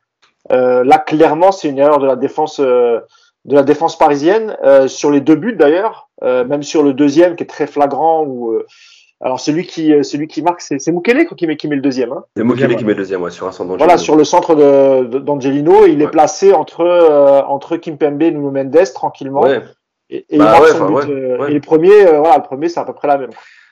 Euh, 0.52 0.84
là, 0.84 1.00
clairement, 1.00 1.52
c'est 1.52 1.70
une 1.70 1.80
erreur 1.80 1.98
de 1.98 2.06
la 2.06 2.16
défense, 2.16 2.60
euh, 2.60 3.00
de 3.46 3.56
la 3.56 3.64
défense 3.64 3.98
parisienne. 3.98 4.56
Sur 4.88 5.10
les 5.10 5.22
deux 5.22 5.34
buts, 5.36 5.56
d'ailleurs, 5.56 6.10
même 6.22 6.62
sur 6.62 6.84
le 6.84 6.94
deuxième, 6.94 7.36
qui 7.36 7.42
est 7.42 7.48
très 7.48 7.66
flagrant, 7.66 8.24
où, 8.24 8.60
alors 9.21 9.39
celui 9.39 9.65
qui, 9.65 9.93
celui 10.04 10.28
qui 10.28 10.41
marque, 10.41 10.62
c'est 10.62 10.88
Mukele 10.91 11.25
qui 11.25 11.47
met, 11.47 11.56
qui 11.56 11.67
met 11.67 11.75
le 11.75 11.82
deuxième. 11.82 12.12
Hein? 12.12 12.25
C'est 12.36 12.43
Mukele 12.43 12.75
qui 12.75 12.84
met 12.84 12.93
le 12.93 12.97
deuxième, 12.97 13.21
ouais, 13.21 13.32
sur 13.32 13.47
un 13.47 13.51
centre 13.51 13.78
Voilà, 13.78 13.97
sur 13.97 14.15
le 14.15 14.23
centre 14.23 14.56
d'Angelino, 15.06 15.86
il 15.86 16.01
est 16.01 16.08
placé 16.10 16.54
entre, 16.54 16.86
entre 17.47 17.78
Kimpembe 17.78 18.21
et 18.21 18.32
Nuno 18.32 18.51
Mendes, 18.51 18.93
tranquillement. 18.93 19.41
Ouais. 19.41 19.62
Et, 20.10 20.25
et, 20.30 20.38
bah 20.38 20.60
euh, 20.62 21.47
et 21.47 21.54
le 21.54 21.62
premier, 21.62 22.06
euh, 22.06 22.19
voilà, 22.19 22.38
le 22.38 22.43
premier, 22.43 22.69
c'est 22.69 22.80
à 22.80 22.86
peu 22.86 22.93
près 22.93 23.08
la 23.08 23.17
même. 23.17 23.32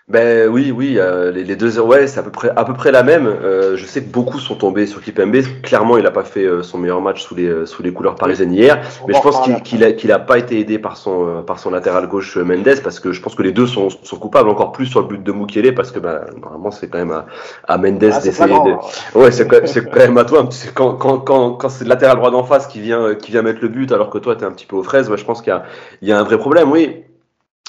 Ben 0.09 0.49
oui, 0.49 0.73
oui, 0.75 0.95
euh, 0.97 1.31
les, 1.31 1.45
les, 1.45 1.55
deux, 1.55 1.79
ouais, 1.79 2.07
c'est 2.07 2.19
à 2.19 2.23
peu 2.23 2.29
près, 2.29 2.51
à 2.53 2.65
peu 2.65 2.73
près 2.73 2.91
la 2.91 3.03
même. 3.03 3.25
Euh, 3.25 3.77
je 3.77 3.85
sais 3.85 4.03
que 4.03 4.09
beaucoup 4.09 4.37
sont 4.37 4.55
tombés 4.55 4.85
sur 4.85 5.01
Kipembe. 5.01 5.37
Clairement, 5.61 5.95
il 5.95 6.03
n'a 6.03 6.11
pas 6.11 6.25
fait 6.25 6.43
euh, 6.43 6.61
son 6.61 6.77
meilleur 6.77 6.99
match 6.99 7.23
sous 7.23 7.35
les, 7.35 7.47
euh, 7.47 7.65
sous 7.65 7.81
les 7.83 7.93
couleurs 7.93 8.15
parisiennes 8.15 8.53
hier, 8.53 8.81
mais 9.07 9.13
je 9.13 9.21
pense 9.21 9.39
qu'il 9.41 9.61
qu'il 9.61 9.81
a, 9.81 9.93
qu'il 9.93 10.11
a 10.11 10.19
pas 10.19 10.37
été 10.37 10.59
aidé 10.59 10.77
par 10.77 10.97
son, 10.97 11.41
par 11.47 11.57
son 11.57 11.69
latéral 11.69 12.07
gauche 12.07 12.35
Mendes, 12.35 12.81
parce 12.83 12.99
que 12.99 13.13
je 13.13 13.21
pense 13.21 13.33
que 13.33 13.43
les 13.43 13.53
deux 13.53 13.65
sont, 13.65 13.87
sont 13.89 14.17
coupables 14.17 14.49
encore 14.49 14.73
plus 14.73 14.87
sur 14.87 14.99
le 14.99 15.07
but 15.07 15.23
de 15.23 15.31
Mukele, 15.31 15.73
parce 15.73 15.91
que 15.91 15.99
ben, 15.99 16.19
normalement 16.41 16.71
c'est 16.71 16.89
quand 16.89 16.99
même 16.99 17.13
à, 17.13 17.25
à 17.65 17.77
Mendes 17.77 18.03
ah, 18.11 18.19
d'essayer. 18.19 18.53
De... 18.53 19.17
Ouais, 19.17 19.31
c'est 19.31 19.47
quand, 19.47 19.65
c'est 19.65 19.89
quand 19.89 19.99
même 19.99 20.17
à 20.17 20.25
toi. 20.25 20.49
Quand, 20.73 20.95
quand, 20.95 21.19
quand, 21.19 21.51
quand 21.51 21.69
c'est 21.69 21.85
le 21.85 21.89
latéral 21.89 22.17
droit 22.17 22.29
d'en 22.29 22.43
face 22.43 22.67
qui 22.67 22.81
vient, 22.81 23.15
qui 23.15 23.31
vient 23.31 23.41
mettre 23.41 23.59
le 23.61 23.69
but, 23.69 23.89
alors 23.93 24.09
que 24.09 24.17
toi 24.17 24.35
t'es 24.35 24.43
un 24.43 24.51
petit 24.51 24.65
peu 24.65 24.75
aux 24.75 24.83
fraises, 24.83 25.09
ouais, 25.09 25.17
je 25.17 25.23
pense 25.23 25.41
qu'il 25.41 25.51
y 25.51 25.55
a, 25.55 25.63
il 26.01 26.09
y 26.09 26.11
a 26.11 26.19
un 26.19 26.23
vrai 26.23 26.37
problème. 26.37 26.69
Oui, 26.69 27.05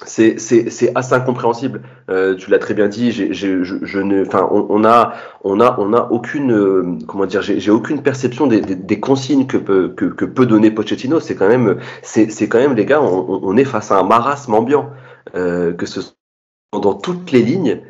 c'est 0.06 0.92
assez 0.94 1.14
incompréhensible. 1.14 1.82
Euh, 2.10 2.34
tu 2.34 2.50
l'as 2.50 2.58
très 2.58 2.74
bien 2.74 2.88
dit. 2.88 3.12
Je, 3.12 3.98
ne, 4.00 4.26
enfin, 4.26 4.48
on, 4.50 4.66
on, 4.68 4.84
a, 4.84 5.14
on 5.44 5.60
a, 5.60 5.76
on 5.78 5.92
a 5.92 6.08
aucune, 6.10 6.52
euh, 6.52 6.98
comment 7.06 7.26
dire, 7.26 7.42
j'ai 7.42 7.70
aucune 7.70 8.02
perception 8.02 8.46
des, 8.46 9.00
consignes 9.00 9.46
que 9.46 9.56
peut, 9.56 9.88
que, 9.90 10.24
peut 10.24 10.46
donner 10.46 10.70
Pochettino. 10.70 11.20
C'est 11.20 11.36
quand 11.36 11.48
même, 11.48 11.78
c'est 12.02 12.48
quand 12.48 12.58
même 12.58 12.74
les 12.74 12.84
gars, 12.84 13.00
on, 13.00 13.40
on, 13.42 13.56
est 13.56 13.64
face 13.64 13.92
à 13.92 13.98
un 13.98 14.02
marasme 14.02 14.54
ambiant, 14.54 14.90
euh, 15.36 15.72
que 15.72 15.86
ce 15.86 16.00
soit 16.00 16.14
dans 16.72 16.94
toutes 16.94 17.30
les 17.30 17.42
lignes. 17.42 17.80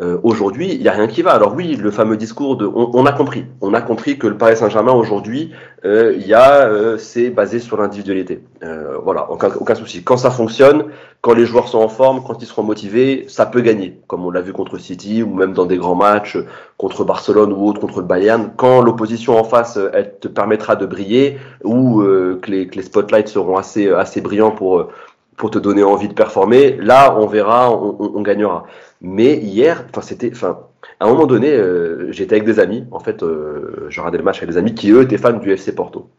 Euh, 0.00 0.18
aujourd'hui, 0.22 0.72
il 0.72 0.80
n'y 0.80 0.88
a 0.88 0.92
rien 0.92 1.06
qui 1.06 1.20
va. 1.20 1.32
Alors 1.32 1.54
oui, 1.54 1.76
le 1.76 1.90
fameux 1.90 2.16
discours 2.16 2.56
de, 2.56 2.66
on, 2.66 2.90
on 2.94 3.04
a 3.04 3.12
compris, 3.12 3.44
on 3.60 3.74
a 3.74 3.82
compris 3.82 4.18
que 4.18 4.26
le 4.26 4.38
Paris 4.38 4.56
Saint-Germain 4.56 4.92
aujourd'hui, 4.92 5.52
euh, 5.84 6.14
y 6.16 6.32
a, 6.32 6.62
euh, 6.62 6.96
c'est 6.96 7.28
basé 7.28 7.58
sur 7.58 7.76
l'individualité. 7.76 8.42
Euh, 8.62 8.96
voilà, 9.02 9.30
aucun, 9.30 9.50
aucun 9.60 9.74
souci. 9.74 10.02
Quand 10.02 10.16
ça 10.16 10.30
fonctionne, 10.30 10.84
quand 11.20 11.34
les 11.34 11.44
joueurs 11.44 11.68
sont 11.68 11.80
en 11.80 11.88
forme, 11.88 12.22
quand 12.22 12.42
ils 12.42 12.46
seront 12.46 12.62
motivés, 12.62 13.26
ça 13.28 13.44
peut 13.44 13.60
gagner, 13.60 14.00
comme 14.06 14.24
on 14.24 14.30
l'a 14.30 14.40
vu 14.40 14.54
contre 14.54 14.78
City 14.78 15.22
ou 15.22 15.34
même 15.34 15.52
dans 15.52 15.66
des 15.66 15.76
grands 15.76 15.94
matchs 15.94 16.38
contre 16.78 17.04
Barcelone 17.04 17.52
ou 17.52 17.66
autre 17.66 17.80
contre 17.80 18.00
Bayern. 18.00 18.52
Quand 18.56 18.80
l'opposition 18.80 19.38
en 19.38 19.44
face, 19.44 19.78
elle 19.92 20.14
te 20.18 20.28
permettra 20.28 20.76
de 20.76 20.86
briller 20.86 21.38
ou 21.62 22.02
que 22.02 22.50
les, 22.50 22.68
que, 22.68 22.76
les, 22.76 22.82
spotlights 22.82 23.28
seront 23.28 23.58
assez, 23.58 23.90
assez 23.90 24.22
brillants 24.22 24.52
pour 24.52 24.88
pour 25.36 25.50
te 25.50 25.58
donner 25.58 25.82
envie 25.82 26.08
de 26.08 26.12
performer. 26.12 26.76
Là, 26.76 27.16
on 27.18 27.26
verra, 27.26 27.72
on, 27.72 27.96
on 27.98 28.20
gagnera. 28.20 28.66
Mais 29.00 29.36
hier, 29.36 29.86
enfin 29.90 30.02
c'était, 30.02 30.30
enfin 30.32 30.60
à 30.98 31.06
un 31.06 31.08
moment 31.08 31.26
donné, 31.26 31.50
euh, 31.52 32.12
j'étais 32.12 32.36
avec 32.36 32.44
des 32.44 32.60
amis. 32.60 32.84
En 32.90 33.00
fait, 33.00 33.22
euh, 33.22 33.86
je 33.88 34.00
regardais 34.00 34.18
le 34.18 34.24
match 34.24 34.38
avec 34.38 34.50
des 34.50 34.58
amis 34.58 34.74
qui 34.74 34.90
eux 34.90 35.02
étaient 35.02 35.18
fans 35.18 35.32
du 35.32 35.50
FC 35.52 35.74
Porto. 35.74 36.10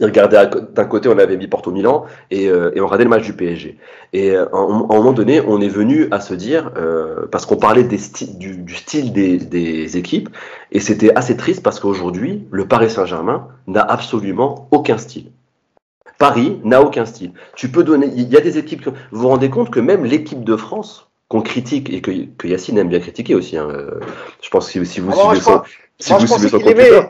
Ils 0.00 0.06
regardaient 0.06 0.48
d'un 0.74 0.84
côté, 0.86 1.08
on 1.10 1.18
avait 1.18 1.36
mis 1.36 1.46
Porto 1.46 1.70
Milan 1.70 2.06
et, 2.30 2.48
euh, 2.48 2.70
on 2.76 2.84
regardait 2.86 3.04
le 3.04 3.10
match 3.10 3.24
du 3.24 3.34
PSG. 3.34 3.78
Et 4.14 4.34
à 4.34 4.48
un, 4.50 4.66
moment 4.66 5.12
donné, 5.12 5.42
on 5.46 5.60
est 5.60 5.68
venu 5.68 6.08
à 6.10 6.20
se 6.20 6.32
dire, 6.32 6.70
euh, 6.76 7.26
parce 7.30 7.44
qu'on 7.44 7.56
parlait 7.56 7.84
du, 7.84 7.98
style 7.98 9.12
des, 9.12 9.36
des 9.36 9.96
équipes, 9.98 10.30
et 10.72 10.80
c'était 10.80 11.14
assez 11.14 11.36
triste 11.36 11.62
parce 11.62 11.80
qu'aujourd'hui, 11.80 12.46
le 12.50 12.66
Paris 12.66 12.88
Saint-Germain 12.88 13.48
n'a 13.66 13.82
absolument 13.82 14.68
aucun 14.70 14.96
style. 14.96 15.30
Paris 16.18 16.60
n'a 16.64 16.80
aucun 16.80 17.04
style. 17.04 17.32
Tu 17.54 17.68
peux 17.68 17.84
donner, 17.84 18.10
il 18.14 18.28
y 18.28 18.36
a 18.36 18.40
des 18.40 18.56
équipes. 18.56 18.86
Vous 18.86 19.20
vous 19.20 19.28
rendez 19.28 19.50
compte 19.50 19.70
que 19.70 19.80
même 19.80 20.04
l'équipe 20.04 20.44
de 20.44 20.56
France, 20.56 21.10
qu'on 21.34 21.42
critique 21.42 21.92
et 21.92 22.00
que, 22.00 22.12
que 22.38 22.46
Yacine 22.46 22.78
aime 22.78 22.88
bien 22.88 23.00
critiquer 23.00 23.34
aussi. 23.34 23.56
Hein. 23.56 23.68
Je 24.40 24.48
pense 24.50 24.66
que 24.70 24.84
si, 24.84 25.00
vous 25.00 25.10
ah, 25.10 25.16
suivez 25.16 25.40
son, 25.40 25.62
si 25.98 26.12
vous 26.12 26.26
suivez 26.28 26.48
son 26.48 26.60
computer. 26.60 27.00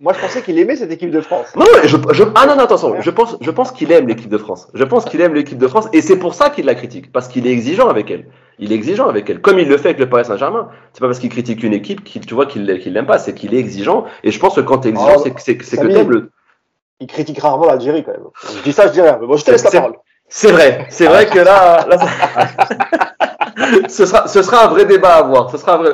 Moi, 0.00 0.12
je 0.12 0.20
pensais 0.20 0.42
qu'il 0.42 0.58
aimait 0.58 0.76
cette 0.76 0.92
équipe 0.92 1.10
de 1.10 1.22
France. 1.22 1.46
Non, 1.56 1.64
je, 1.84 1.96
je, 2.12 2.24
ah 2.34 2.46
non, 2.46 2.56
non, 2.56 2.64
attention. 2.64 3.00
Je 3.00 3.10
pense, 3.10 3.38
je 3.40 3.50
pense 3.50 3.72
qu'il 3.72 3.90
aime 3.90 4.06
l'équipe 4.06 4.28
de 4.28 4.36
France. 4.36 4.68
Je 4.74 4.84
pense 4.84 5.06
qu'il 5.06 5.22
aime 5.22 5.34
l'équipe 5.34 5.56
de 5.56 5.66
France 5.66 5.88
et 5.94 6.02
c'est 6.02 6.18
pour 6.18 6.34
ça 6.34 6.50
qu'il 6.50 6.66
la 6.66 6.74
critique. 6.74 7.10
Parce 7.10 7.28
qu'il 7.28 7.46
est 7.46 7.50
exigeant 7.50 7.88
avec 7.88 8.10
elle. 8.10 8.26
Il 8.58 8.70
est 8.70 8.74
exigeant 8.74 9.08
avec 9.08 9.30
elle. 9.30 9.40
Comme 9.40 9.58
il 9.58 9.68
le 9.68 9.78
fait 9.78 9.88
avec 9.88 9.98
le 9.98 10.10
Paris 10.10 10.26
Saint-Germain. 10.26 10.68
C'est 10.92 11.00
pas 11.00 11.06
parce 11.06 11.18
qu'il 11.18 11.30
critique 11.30 11.62
une 11.62 11.72
équipe 11.72 12.04
qu'il, 12.04 12.26
tu 12.26 12.34
vois, 12.34 12.44
qu'il, 12.44 12.78
qu'il 12.80 12.92
l'aime 12.92 13.06
pas. 13.06 13.18
C'est 13.18 13.34
qu'il 13.34 13.54
est 13.54 13.58
exigeant. 13.58 14.04
Et 14.24 14.30
je 14.30 14.38
pense 14.38 14.56
que 14.56 14.60
quand 14.60 14.80
tu 14.80 14.88
es 14.88 14.90
exigeant, 14.90 15.16
oh, 15.16 15.22
c'est, 15.24 15.32
c'est, 15.38 15.62
c'est 15.62 15.78
que 15.78 15.86
t'aimes 15.86 16.10
le. 16.10 16.30
Il 17.00 17.06
critique 17.06 17.38
rarement 17.38 17.64
l'Algérie 17.64 18.04
quand 18.04 18.12
même. 18.12 18.24
Je 18.58 18.62
dis 18.62 18.74
ça, 18.74 18.88
je 18.88 18.92
dis 18.92 19.00
rien. 19.00 19.16
Mais 19.18 19.26
bon, 19.26 19.38
je 19.38 19.44
te 19.44 19.50
laisse 19.50 19.64
la 19.64 19.70
parole. 19.70 19.94
C'est 20.28 20.52
vrai. 20.52 20.86
C'est 20.90 21.06
vrai 21.06 21.26
que 21.26 21.38
là, 21.38 21.86
là 21.88 21.96
ce, 23.88 24.06
sera, 24.06 24.28
ce 24.28 24.42
sera 24.42 24.66
un 24.66 24.68
vrai 24.68 24.84
débat 24.84 25.14
à 25.14 25.18
avoir. 25.18 25.50
Ce 25.50 25.58
sera 25.58 25.78
vrai... 25.78 25.92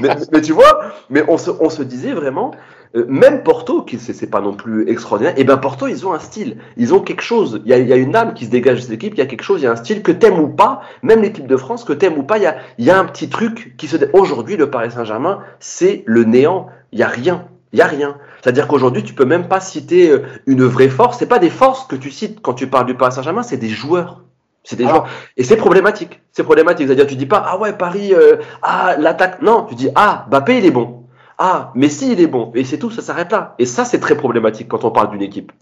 mais, 0.32 0.40
tu 0.40 0.52
vois, 0.52 0.80
mais 1.08 1.24
on 1.28 1.38
se, 1.38 1.50
on 1.60 1.70
se 1.70 1.82
disait 1.82 2.12
vraiment, 2.12 2.52
euh, 2.96 3.04
même 3.08 3.42
Porto, 3.42 3.82
qui 3.82 3.98
c'est 3.98 4.26
pas 4.26 4.40
non 4.40 4.54
plus 4.54 4.88
extraordinaire, 4.88 5.34
et 5.36 5.42
eh 5.42 5.44
ben 5.44 5.56
Porto, 5.56 5.86
ils 5.86 6.06
ont 6.06 6.12
un 6.12 6.18
style, 6.18 6.56
ils 6.76 6.92
ont 6.92 7.00
quelque 7.00 7.22
chose. 7.22 7.62
Il 7.64 7.70
y 7.70 7.74
a, 7.74 7.78
il 7.78 7.88
y 7.88 7.92
a 7.92 7.96
une 7.96 8.16
âme 8.16 8.34
qui 8.34 8.46
se 8.46 8.50
dégage 8.50 8.76
de 8.78 8.82
cette 8.82 8.92
équipe. 8.92 9.14
Il 9.14 9.18
y 9.18 9.22
a 9.22 9.26
quelque 9.26 9.42
chose, 9.42 9.60
il 9.60 9.64
y 9.64 9.66
a 9.66 9.72
un 9.72 9.76
style 9.76 10.02
que 10.02 10.12
t'aimes 10.12 10.38
ou 10.38 10.48
pas. 10.48 10.82
Même 11.02 11.22
l'équipe 11.22 11.46
de 11.46 11.56
France, 11.56 11.84
que 11.84 11.92
t'aimes 11.92 12.18
ou 12.18 12.22
pas, 12.22 12.38
il 12.38 12.44
y 12.44 12.46
a, 12.46 12.56
il 12.78 12.84
y 12.84 12.90
a 12.90 12.98
un 12.98 13.04
petit 13.04 13.28
truc 13.28 13.74
qui 13.76 13.86
se. 13.86 13.96
Aujourd'hui, 14.12 14.56
le 14.56 14.70
Paris 14.70 14.90
Saint-Germain, 14.90 15.40
c'est 15.60 16.02
le 16.06 16.24
néant. 16.24 16.68
Il 16.92 16.98
y 16.98 17.02
a 17.02 17.08
rien. 17.08 17.46
Il 17.72 17.78
y 17.78 17.82
a 17.82 17.86
rien. 17.86 18.16
C'est-à-dire 18.42 18.66
qu'aujourd'hui, 18.66 19.04
tu 19.04 19.14
peux 19.14 19.24
même 19.24 19.46
pas 19.46 19.60
citer 19.60 20.10
euh, 20.10 20.22
une 20.46 20.64
vraie 20.64 20.88
force. 20.88 21.18
C'est 21.18 21.26
pas 21.26 21.38
des 21.38 21.50
forces 21.50 21.86
que 21.86 21.94
tu 21.94 22.10
cites 22.10 22.40
quand 22.42 22.54
tu 22.54 22.66
parles 22.66 22.86
du 22.86 22.94
Paris 22.94 23.12
Saint-Germain, 23.12 23.42
c'est 23.42 23.58
des 23.58 23.68
joueurs. 23.68 24.22
C'est 24.62 24.76
des 24.76 24.84
joueurs. 24.84 25.08
Et 25.36 25.44
c'est 25.44 25.56
problématique. 25.56 26.20
C'est 26.32 26.44
problématique. 26.44 26.86
C'est-à-dire, 26.86 27.06
tu 27.06 27.16
dis 27.16 27.26
pas, 27.26 27.42
ah 27.46 27.58
ouais, 27.58 27.72
Paris, 27.72 28.14
euh, 28.14 28.36
ah, 28.62 28.96
l'attaque. 28.98 29.42
Non, 29.42 29.64
tu 29.64 29.74
dis, 29.74 29.88
ah, 29.94 30.26
Bappé, 30.30 30.58
il 30.58 30.66
est 30.66 30.70
bon. 30.70 31.04
Ah, 31.38 31.72
Messi, 31.74 32.12
il 32.12 32.20
est 32.20 32.26
bon. 32.26 32.52
Et 32.54 32.64
c'est 32.64 32.78
tout, 32.78 32.90
ça 32.90 33.00
s'arrête 33.00 33.32
là. 33.32 33.54
Et 33.58 33.64
ça, 33.64 33.84
c'est 33.86 34.00
très 34.00 34.16
problématique 34.16 34.68
quand 34.68 34.84
on 34.84 34.90
parle 34.90 35.10
d'une 35.10 35.22
équipe. 35.22 35.52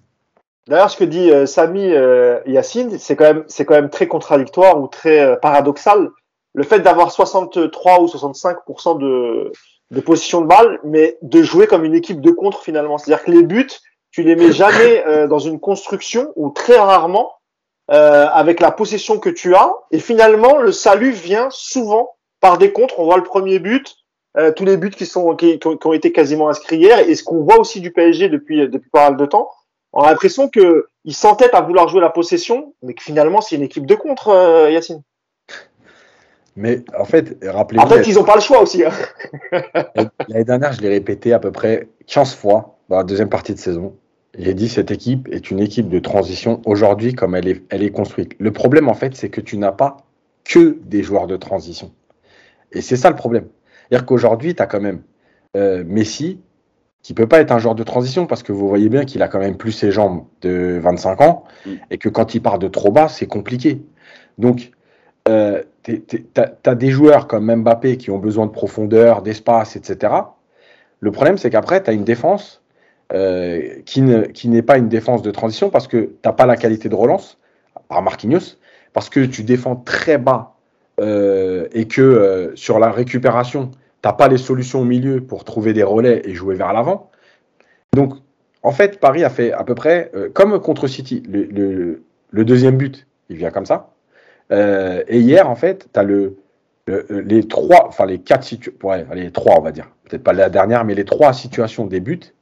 D'ailleurs, 0.68 0.90
ce 0.90 0.96
que 0.98 1.04
dit 1.04 1.30
euh, 1.30 1.46
Samy 1.46 1.92
euh, 1.92 2.40
Yacine, 2.46 2.98
c'est 2.98 3.16
quand 3.16 3.24
même, 3.24 3.44
c'est 3.46 3.64
quand 3.64 3.74
même 3.74 3.88
très 3.88 4.06
contradictoire 4.06 4.80
ou 4.80 4.86
très 4.86 5.20
euh, 5.20 5.36
paradoxal. 5.36 6.10
Le 6.54 6.62
fait 6.62 6.80
d'avoir 6.80 7.10
63 7.10 8.02
ou 8.02 8.06
65% 8.06 8.98
de, 8.98 9.52
de 9.90 10.00
position 10.00 10.42
de 10.42 10.46
balle, 10.46 10.78
mais 10.84 11.16
de 11.22 11.42
jouer 11.42 11.66
comme 11.66 11.84
une 11.84 11.94
équipe 11.94 12.20
de 12.20 12.30
contre 12.30 12.60
finalement. 12.60 12.98
C'est-à-dire 12.98 13.24
que 13.24 13.30
les 13.30 13.42
buts, 13.42 13.70
tu 14.10 14.22
les 14.22 14.36
mets 14.36 14.52
jamais 14.52 15.04
dans 15.28 15.38
une 15.38 15.60
construction 15.60 16.32
ou 16.34 16.50
très 16.50 16.78
rarement 16.78 17.37
euh, 17.90 18.26
avec 18.32 18.60
la 18.60 18.70
possession 18.70 19.18
que 19.18 19.30
tu 19.30 19.54
as. 19.54 19.72
Et 19.90 19.98
finalement, 19.98 20.58
le 20.58 20.72
salut 20.72 21.10
vient 21.10 21.48
souvent 21.50 22.16
par 22.40 22.58
des 22.58 22.72
contres. 22.72 22.98
On 22.98 23.04
voit 23.04 23.16
le 23.16 23.22
premier 23.22 23.58
but, 23.58 23.96
euh, 24.36 24.52
tous 24.52 24.64
les 24.64 24.76
buts 24.76 24.90
qui 24.90 25.06
sont 25.06 25.34
qui, 25.36 25.58
qui, 25.58 25.66
ont 25.66 25.92
été 25.92 26.12
quasiment 26.12 26.48
inscrits 26.48 26.76
hier, 26.76 26.98
et 26.98 27.14
ce 27.14 27.24
qu'on 27.24 27.42
voit 27.42 27.58
aussi 27.58 27.80
du 27.80 27.90
PSG 27.90 28.28
depuis 28.28 28.68
depuis 28.68 28.90
pas 28.90 29.10
mal 29.10 29.18
de 29.18 29.26
temps. 29.26 29.50
On 29.92 30.02
a 30.02 30.10
l'impression 30.10 30.48
que 30.48 30.88
ils 31.04 31.14
s'entêtent 31.14 31.54
à 31.54 31.62
vouloir 31.62 31.88
jouer 31.88 32.02
la 32.02 32.10
possession, 32.10 32.74
mais 32.82 32.92
que 32.92 33.02
finalement 33.02 33.40
c'est 33.40 33.56
une 33.56 33.62
équipe 33.62 33.86
de 33.86 33.94
contre, 33.94 34.28
euh, 34.28 34.70
Yacine. 34.70 35.02
Mais 36.56 36.84
en 36.98 37.04
fait, 37.04 37.36
rappelez-vous. 37.42 37.84
En 37.84 37.88
fait, 37.88 38.06
ils 38.06 38.16
n'ont 38.16 38.24
pas 38.24 38.34
le 38.34 38.40
choix 38.40 38.60
aussi. 38.60 38.84
Hein. 38.84 38.90
L'année 40.28 40.44
dernière, 40.44 40.72
je 40.72 40.80
l'ai 40.80 40.88
répété 40.88 41.32
à 41.32 41.38
peu 41.38 41.52
près 41.52 41.88
15 42.08 42.34
fois 42.34 42.78
dans 42.88 42.96
la 42.96 43.04
deuxième 43.04 43.28
partie 43.28 43.54
de 43.54 43.58
saison. 43.60 43.96
J'ai 44.38 44.54
dit 44.54 44.68
cette 44.68 44.92
équipe 44.92 45.28
est 45.32 45.50
une 45.50 45.58
équipe 45.58 45.88
de 45.88 45.98
transition 45.98 46.62
aujourd'hui 46.64 47.12
comme 47.12 47.34
elle 47.34 47.48
est, 47.48 47.62
elle 47.70 47.82
est 47.82 47.90
construite. 47.90 48.36
Le 48.38 48.52
problème, 48.52 48.88
en 48.88 48.94
fait, 48.94 49.16
c'est 49.16 49.30
que 49.30 49.40
tu 49.40 49.58
n'as 49.58 49.72
pas 49.72 49.96
que 50.44 50.78
des 50.84 51.02
joueurs 51.02 51.26
de 51.26 51.36
transition. 51.36 51.90
Et 52.70 52.80
c'est 52.80 52.96
ça 52.96 53.10
le 53.10 53.16
problème. 53.16 53.48
C'est-à-dire 53.88 54.06
qu'aujourd'hui, 54.06 54.54
tu 54.54 54.62
as 54.62 54.66
quand 54.66 54.80
même 54.80 55.02
euh, 55.56 55.82
Messi 55.84 56.40
qui 57.02 57.14
peut 57.14 57.26
pas 57.26 57.40
être 57.40 57.50
un 57.50 57.58
joueur 57.58 57.74
de 57.74 57.82
transition 57.82 58.26
parce 58.26 58.42
que 58.42 58.52
vous 58.52 58.68
voyez 58.68 58.88
bien 58.88 59.04
qu'il 59.04 59.22
a 59.22 59.28
quand 59.28 59.38
même 59.40 59.56
plus 59.56 59.72
ses 59.72 59.90
jambes 59.90 60.24
de 60.42 60.78
25 60.82 61.20
ans 61.20 61.44
mm. 61.66 61.70
et 61.90 61.98
que 61.98 62.08
quand 62.08 62.34
il 62.34 62.40
part 62.40 62.60
de 62.60 62.68
trop 62.68 62.92
bas, 62.92 63.08
c'est 63.08 63.26
compliqué. 63.26 63.82
Donc, 64.36 64.70
euh, 65.28 65.62
tu 65.82 66.26
as, 66.64 66.74
des 66.74 66.90
joueurs 66.90 67.26
comme 67.26 67.52
Mbappé 67.52 67.96
qui 67.96 68.10
ont 68.10 68.18
besoin 68.18 68.46
de 68.46 68.52
profondeur, 68.52 69.22
d'espace, 69.22 69.74
etc. 69.74 70.12
Le 71.00 71.10
problème, 71.10 71.38
c'est 71.38 71.50
qu'après, 71.50 71.82
tu 71.82 71.90
as 71.90 71.92
une 71.92 72.04
défense 72.04 72.62
euh, 73.14 73.80
qui 73.86 74.02
n'est 74.02 74.62
pas 74.62 74.76
une 74.76 74.90
défense 74.90 75.22
de 75.22 75.30
transition 75.30 75.70
parce 75.70 75.88
que 75.88 75.96
tu 75.96 76.12
n'as 76.26 76.32
pas 76.32 76.44
la 76.44 76.56
qualité 76.56 76.90
de 76.90 76.94
relance, 76.94 77.38
par 77.88 78.02
Marquinhos, 78.02 78.58
parce 78.92 79.08
que 79.08 79.20
tu 79.20 79.44
défends 79.44 79.76
très 79.76 80.18
bas 80.18 80.56
euh, 81.00 81.68
et 81.72 81.88
que 81.88 82.02
euh, 82.02 82.54
sur 82.54 82.78
la 82.78 82.90
récupération, 82.90 83.70
tu 83.70 83.78
n'as 84.04 84.12
pas 84.12 84.28
les 84.28 84.36
solutions 84.36 84.80
au 84.80 84.84
milieu 84.84 85.22
pour 85.22 85.44
trouver 85.44 85.72
des 85.72 85.82
relais 85.82 86.20
et 86.26 86.34
jouer 86.34 86.54
vers 86.54 86.74
l'avant. 86.74 87.10
Donc, 87.94 88.12
en 88.62 88.72
fait, 88.72 89.00
Paris 89.00 89.24
a 89.24 89.30
fait 89.30 89.52
à 89.52 89.64
peu 89.64 89.74
près 89.74 90.12
comme 90.34 90.60
contre 90.60 90.86
City. 90.86 91.22
Le, 91.26 92.44
deuxième 92.44 92.76
but, 92.76 93.06
il 93.30 93.36
vient 93.36 93.50
comme 93.50 93.64
ça. 93.64 93.94
et 94.50 95.18
hier, 95.18 95.48
en 95.48 95.54
fait, 95.54 95.88
tu 95.94 95.98
as 95.98 96.02
le, 96.02 96.36
les 97.08 97.48
trois, 97.48 97.86
enfin 97.88 98.04
les 98.04 98.18
quatre 98.18 98.44
situations, 98.44 98.86
ouais, 98.86 99.06
les 99.14 99.30
trois, 99.30 99.58
on 99.58 99.62
va 99.62 99.72
dire, 99.72 99.88
peut-être 100.04 100.22
pas 100.22 100.34
la 100.34 100.50
dernière, 100.50 100.84
mais 100.84 100.94
les 100.94 101.06
trois 101.06 101.32
situations 101.32 101.86
des 101.86 102.00
buts, 102.00 102.34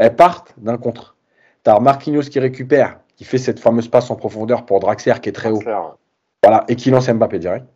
elles 0.00 0.16
partent 0.16 0.54
d'un 0.56 0.78
contre. 0.78 1.14
Tu 1.62 1.70
as 1.70 1.78
Marquinhos 1.78 2.22
qui 2.22 2.40
récupère, 2.40 2.98
qui 3.16 3.24
fait 3.24 3.36
cette 3.36 3.60
fameuse 3.60 3.86
passe 3.86 4.10
en 4.10 4.16
profondeur 4.16 4.64
pour 4.64 4.80
Draxler 4.80 5.14
qui 5.22 5.28
est 5.28 5.32
très 5.32 5.50
haut. 5.50 5.62
Voilà, 6.42 6.64
et 6.68 6.74
qui 6.74 6.90
lance 6.90 7.08
Mbappé 7.08 7.38
direct. 7.38 7.66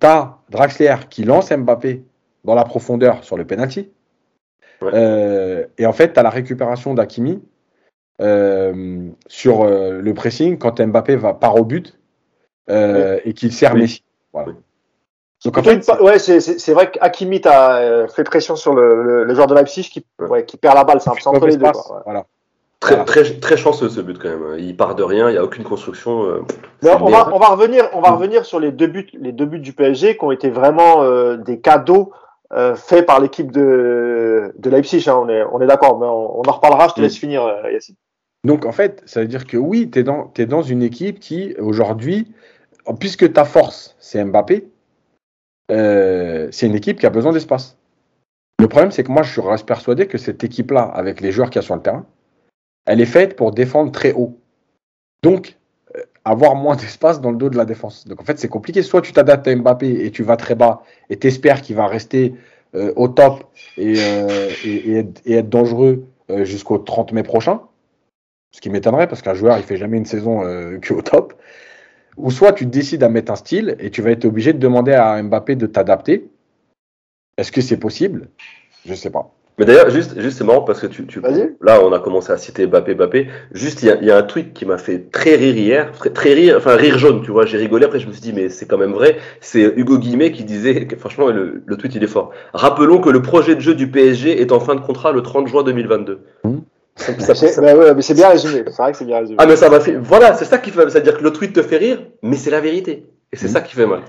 Tu 0.00 0.06
as 0.06 0.38
Draxler 0.50 0.94
qui 1.10 1.24
lance 1.24 1.52
Mbappé 1.52 2.04
dans 2.44 2.54
la 2.54 2.64
profondeur 2.64 3.24
sur 3.24 3.36
le 3.36 3.44
penalty. 3.44 3.90
Euh, 4.82 5.66
et 5.78 5.86
en 5.86 5.92
fait, 5.92 6.12
tu 6.12 6.20
as 6.20 6.22
la 6.22 6.30
récupération 6.30 6.94
d'Akimi 6.94 7.42
euh, 8.20 9.08
sur 9.26 9.62
euh, 9.62 10.00
le 10.00 10.14
pressing 10.14 10.58
quand 10.58 10.80
Mbappé 10.80 11.16
va 11.16 11.34
part 11.34 11.56
au 11.56 11.64
but 11.64 11.98
et 12.68 13.32
qu'il 13.34 13.52
sert 13.52 13.74
Messi. 13.74 14.04
Voilà. 14.32 14.52
Donc 15.44 15.58
en 15.58 15.62
fait, 15.62 15.90
ouais, 16.00 16.18
c'est 16.18 16.72
vrai 16.72 16.90
qu'Akimi 16.90 17.40
a 17.44 17.78
euh, 17.78 18.08
fait 18.08 18.24
pression 18.24 18.54
sur 18.54 18.74
le, 18.74 19.24
le, 19.24 19.34
joueur 19.34 19.48
de 19.48 19.54
Leipzig 19.54 19.90
qui, 19.90 20.04
ouais, 20.20 20.44
qui 20.44 20.56
perd 20.56 20.76
la 20.76 20.84
balle. 20.84 21.00
C'est 21.00 21.10
un 21.10 21.14
peu 21.14 21.28
entre 21.30 21.46
les 21.46 21.56
deux. 21.56 21.66
Voilà. 22.04 22.26
Très, 22.82 23.04
très, 23.04 23.22
très 23.38 23.56
chanceux 23.56 23.88
ce 23.88 24.00
but 24.00 24.18
quand 24.18 24.28
même. 24.28 24.58
Il 24.58 24.76
part 24.76 24.96
de 24.96 25.04
rien, 25.04 25.28
il 25.28 25.32
n'y 25.34 25.38
a 25.38 25.44
aucune 25.44 25.62
construction. 25.62 26.24
Euh, 26.24 26.42
on, 26.82 27.10
va, 27.10 27.32
on, 27.32 27.38
va, 27.38 27.46
revenir, 27.46 27.88
on 27.92 28.00
va 28.00 28.10
mm. 28.10 28.14
revenir 28.14 28.44
sur 28.44 28.58
les 28.58 28.72
deux 28.72 28.88
buts, 28.88 29.06
les 29.14 29.30
deux 29.30 29.46
buts 29.46 29.60
du 29.60 29.72
PSG 29.72 30.16
qui 30.16 30.24
ont 30.24 30.32
été 30.32 30.50
vraiment 30.50 31.04
euh, 31.04 31.36
des 31.36 31.60
cadeaux 31.60 32.12
euh, 32.52 32.74
faits 32.74 33.06
par 33.06 33.20
l'équipe 33.20 33.52
de, 33.52 34.52
de 34.58 34.70
Leipzig. 34.70 35.08
Hein. 35.08 35.14
on 35.16 35.28
est, 35.28 35.44
on 35.44 35.60
est 35.60 35.68
d'accord, 35.68 36.00
mais 36.00 36.06
on, 36.06 36.40
en 36.40 36.52
reparlera. 36.52 36.88
Je 36.88 36.94
te 36.94 37.00
mm. 37.00 37.02
laisse 37.04 37.16
finir, 37.16 37.48
Yacine. 37.72 37.94
Donc 38.42 38.66
en 38.66 38.72
fait, 38.72 39.00
ça 39.06 39.20
veut 39.20 39.28
dire 39.28 39.46
que 39.46 39.56
oui, 39.56 39.88
tu 39.88 40.00
es 40.00 40.02
dans, 40.02 40.32
es 40.36 40.46
dans 40.46 40.62
une 40.62 40.82
équipe 40.82 41.20
qui 41.20 41.54
aujourd'hui, 41.60 42.32
puisque 42.98 43.32
ta 43.32 43.44
force 43.44 43.94
c'est 44.00 44.24
Mbappé, 44.24 44.71
euh, 45.72 46.48
c'est 46.50 46.66
une 46.66 46.74
équipe 46.74 47.00
qui 47.00 47.06
a 47.06 47.10
besoin 47.10 47.32
d'espace. 47.32 47.78
Le 48.58 48.68
problème, 48.68 48.90
c'est 48.90 49.04
que 49.04 49.10
moi, 49.10 49.22
je 49.22 49.40
reste 49.40 49.66
persuadé 49.66 50.06
que 50.06 50.18
cette 50.18 50.44
équipe-là, 50.44 50.82
avec 50.82 51.20
les 51.20 51.32
joueurs 51.32 51.50
qu'il 51.50 51.60
y 51.60 51.64
a 51.64 51.66
sur 51.66 51.74
le 51.74 51.82
terrain, 51.82 52.06
elle 52.86 53.00
est 53.00 53.06
faite 53.06 53.36
pour 53.36 53.52
défendre 53.52 53.90
très 53.90 54.12
haut. 54.12 54.38
Donc, 55.22 55.56
euh, 55.96 56.02
avoir 56.24 56.54
moins 56.54 56.76
d'espace 56.76 57.20
dans 57.20 57.30
le 57.30 57.36
dos 57.36 57.48
de 57.48 57.56
la 57.56 57.64
défense. 57.64 58.06
Donc, 58.06 58.20
en 58.20 58.24
fait, 58.24 58.38
c'est 58.38 58.48
compliqué. 58.48 58.82
Soit 58.82 59.00
tu 59.00 59.12
t'adaptes 59.12 59.48
à 59.48 59.56
Mbappé 59.56 60.04
et 60.04 60.10
tu 60.10 60.22
vas 60.22 60.36
très 60.36 60.54
bas 60.54 60.82
et 61.10 61.16
t'espères 61.16 61.62
qu'il 61.62 61.76
va 61.76 61.86
rester 61.86 62.34
euh, 62.74 62.92
au 62.96 63.08
top 63.08 63.44
et, 63.76 63.98
être, 65.26 65.48
dangereux 65.48 66.06
jusqu'au 66.44 66.78
30 66.78 67.12
mai 67.12 67.22
prochain. 67.22 67.62
Ce 68.54 68.60
qui 68.60 68.70
m'étonnerait 68.70 69.08
parce 69.08 69.22
qu'un 69.22 69.34
joueur, 69.34 69.56
il 69.58 69.64
fait 69.64 69.76
jamais 69.76 69.96
une 69.96 70.06
saison 70.06 70.42
que 70.80 70.94
au 70.94 71.02
top. 71.02 71.34
Ou 72.16 72.30
soit 72.30 72.52
tu 72.52 72.66
décides 72.66 73.02
à 73.02 73.08
mettre 73.08 73.32
un 73.32 73.36
style 73.36 73.76
et 73.78 73.90
tu 73.90 74.02
vas 74.02 74.10
être 74.10 74.24
obligé 74.24 74.52
de 74.52 74.58
demander 74.58 74.92
à 74.92 75.22
Mbappé 75.22 75.56
de 75.56 75.66
t'adapter. 75.66 76.28
Est-ce 77.38 77.52
que 77.52 77.60
c'est 77.60 77.78
possible? 77.78 78.28
Je 78.84 78.90
ne 78.90 78.96
sais 78.96 79.10
pas. 79.10 79.32
Mais 79.58 79.66
d'ailleurs, 79.66 79.90
juste, 79.90 80.18
juste 80.18 80.38
c'est 80.38 80.44
marrant 80.44 80.62
parce 80.62 80.80
que 80.80 80.86
tu, 80.86 81.06
tu 81.06 81.20
là, 81.60 81.84
on 81.84 81.92
a 81.92 82.00
commencé 82.00 82.32
à 82.32 82.38
citer 82.38 82.66
Mbappé, 82.66 82.94
Mbappé. 82.94 83.28
Juste, 83.52 83.82
il 83.82 84.04
y 84.04 84.10
a, 84.10 84.16
un 84.16 84.22
tweet 84.22 84.54
qui 84.54 84.64
m'a 84.64 84.78
fait 84.78 85.10
très 85.10 85.36
rire 85.36 85.56
hier, 85.56 85.92
très, 85.92 86.32
rire, 86.32 86.56
enfin 86.56 86.74
rire 86.74 86.98
jaune, 86.98 87.22
tu 87.22 87.30
vois. 87.30 87.44
J'ai 87.44 87.58
rigolé. 87.58 87.84
Après, 87.84 88.00
je 88.00 88.06
me 88.06 88.12
suis 88.12 88.22
dit, 88.22 88.32
mais 88.32 88.48
c'est 88.48 88.66
quand 88.66 88.78
même 88.78 88.92
vrai. 88.92 89.18
C'est 89.40 89.62
Hugo 89.76 89.98
Guillemet 89.98 90.32
qui 90.32 90.44
disait, 90.44 90.86
que, 90.86 90.96
franchement, 90.96 91.28
le, 91.28 91.62
tweet 91.76 91.94
il 91.94 92.02
est 92.02 92.08
fort. 92.08 92.30
Rappelons 92.54 93.00
que 93.00 93.10
le 93.10 93.20
projet 93.20 93.54
de 93.54 93.60
jeu 93.60 93.74
du 93.74 93.90
PSG 93.90 94.40
est 94.40 94.52
en 94.52 94.60
fin 94.60 94.74
de 94.74 94.80
contrat 94.80 95.12
le 95.12 95.22
30 95.22 95.46
juin 95.48 95.62
2022. 95.62 96.20
mais 96.44 96.50
c'est 96.96 98.14
bien 98.14 98.28
résumé. 98.28 98.64
C'est 98.66 98.82
vrai 98.82 98.92
que 98.92 98.98
c'est 98.98 99.04
bien 99.04 99.18
résumé. 99.18 99.36
Ah, 99.40 99.46
mais 99.46 99.56
ça 99.56 99.68
m'a 99.70 99.80
fait. 99.80 99.96
Voilà, 99.96 100.34
c'est 100.34 100.44
ça 100.44 100.58
qui 100.58 100.70
fait. 100.70 100.88
C'est-à-dire 100.90 101.16
que 101.16 101.22
le 101.22 101.32
tweet 101.32 101.54
te 101.54 101.62
fait 101.62 101.78
rire, 101.78 102.02
mais 102.22 102.36
c'est 102.36 102.50
la 102.50 102.60
vérité. 102.60 103.06
Et 103.32 103.36
c'est 103.36 103.48
mhm. 103.48 103.52
ça 103.52 103.60
qui 103.60 103.74
fait 103.74 103.86
mal. 103.86 104.02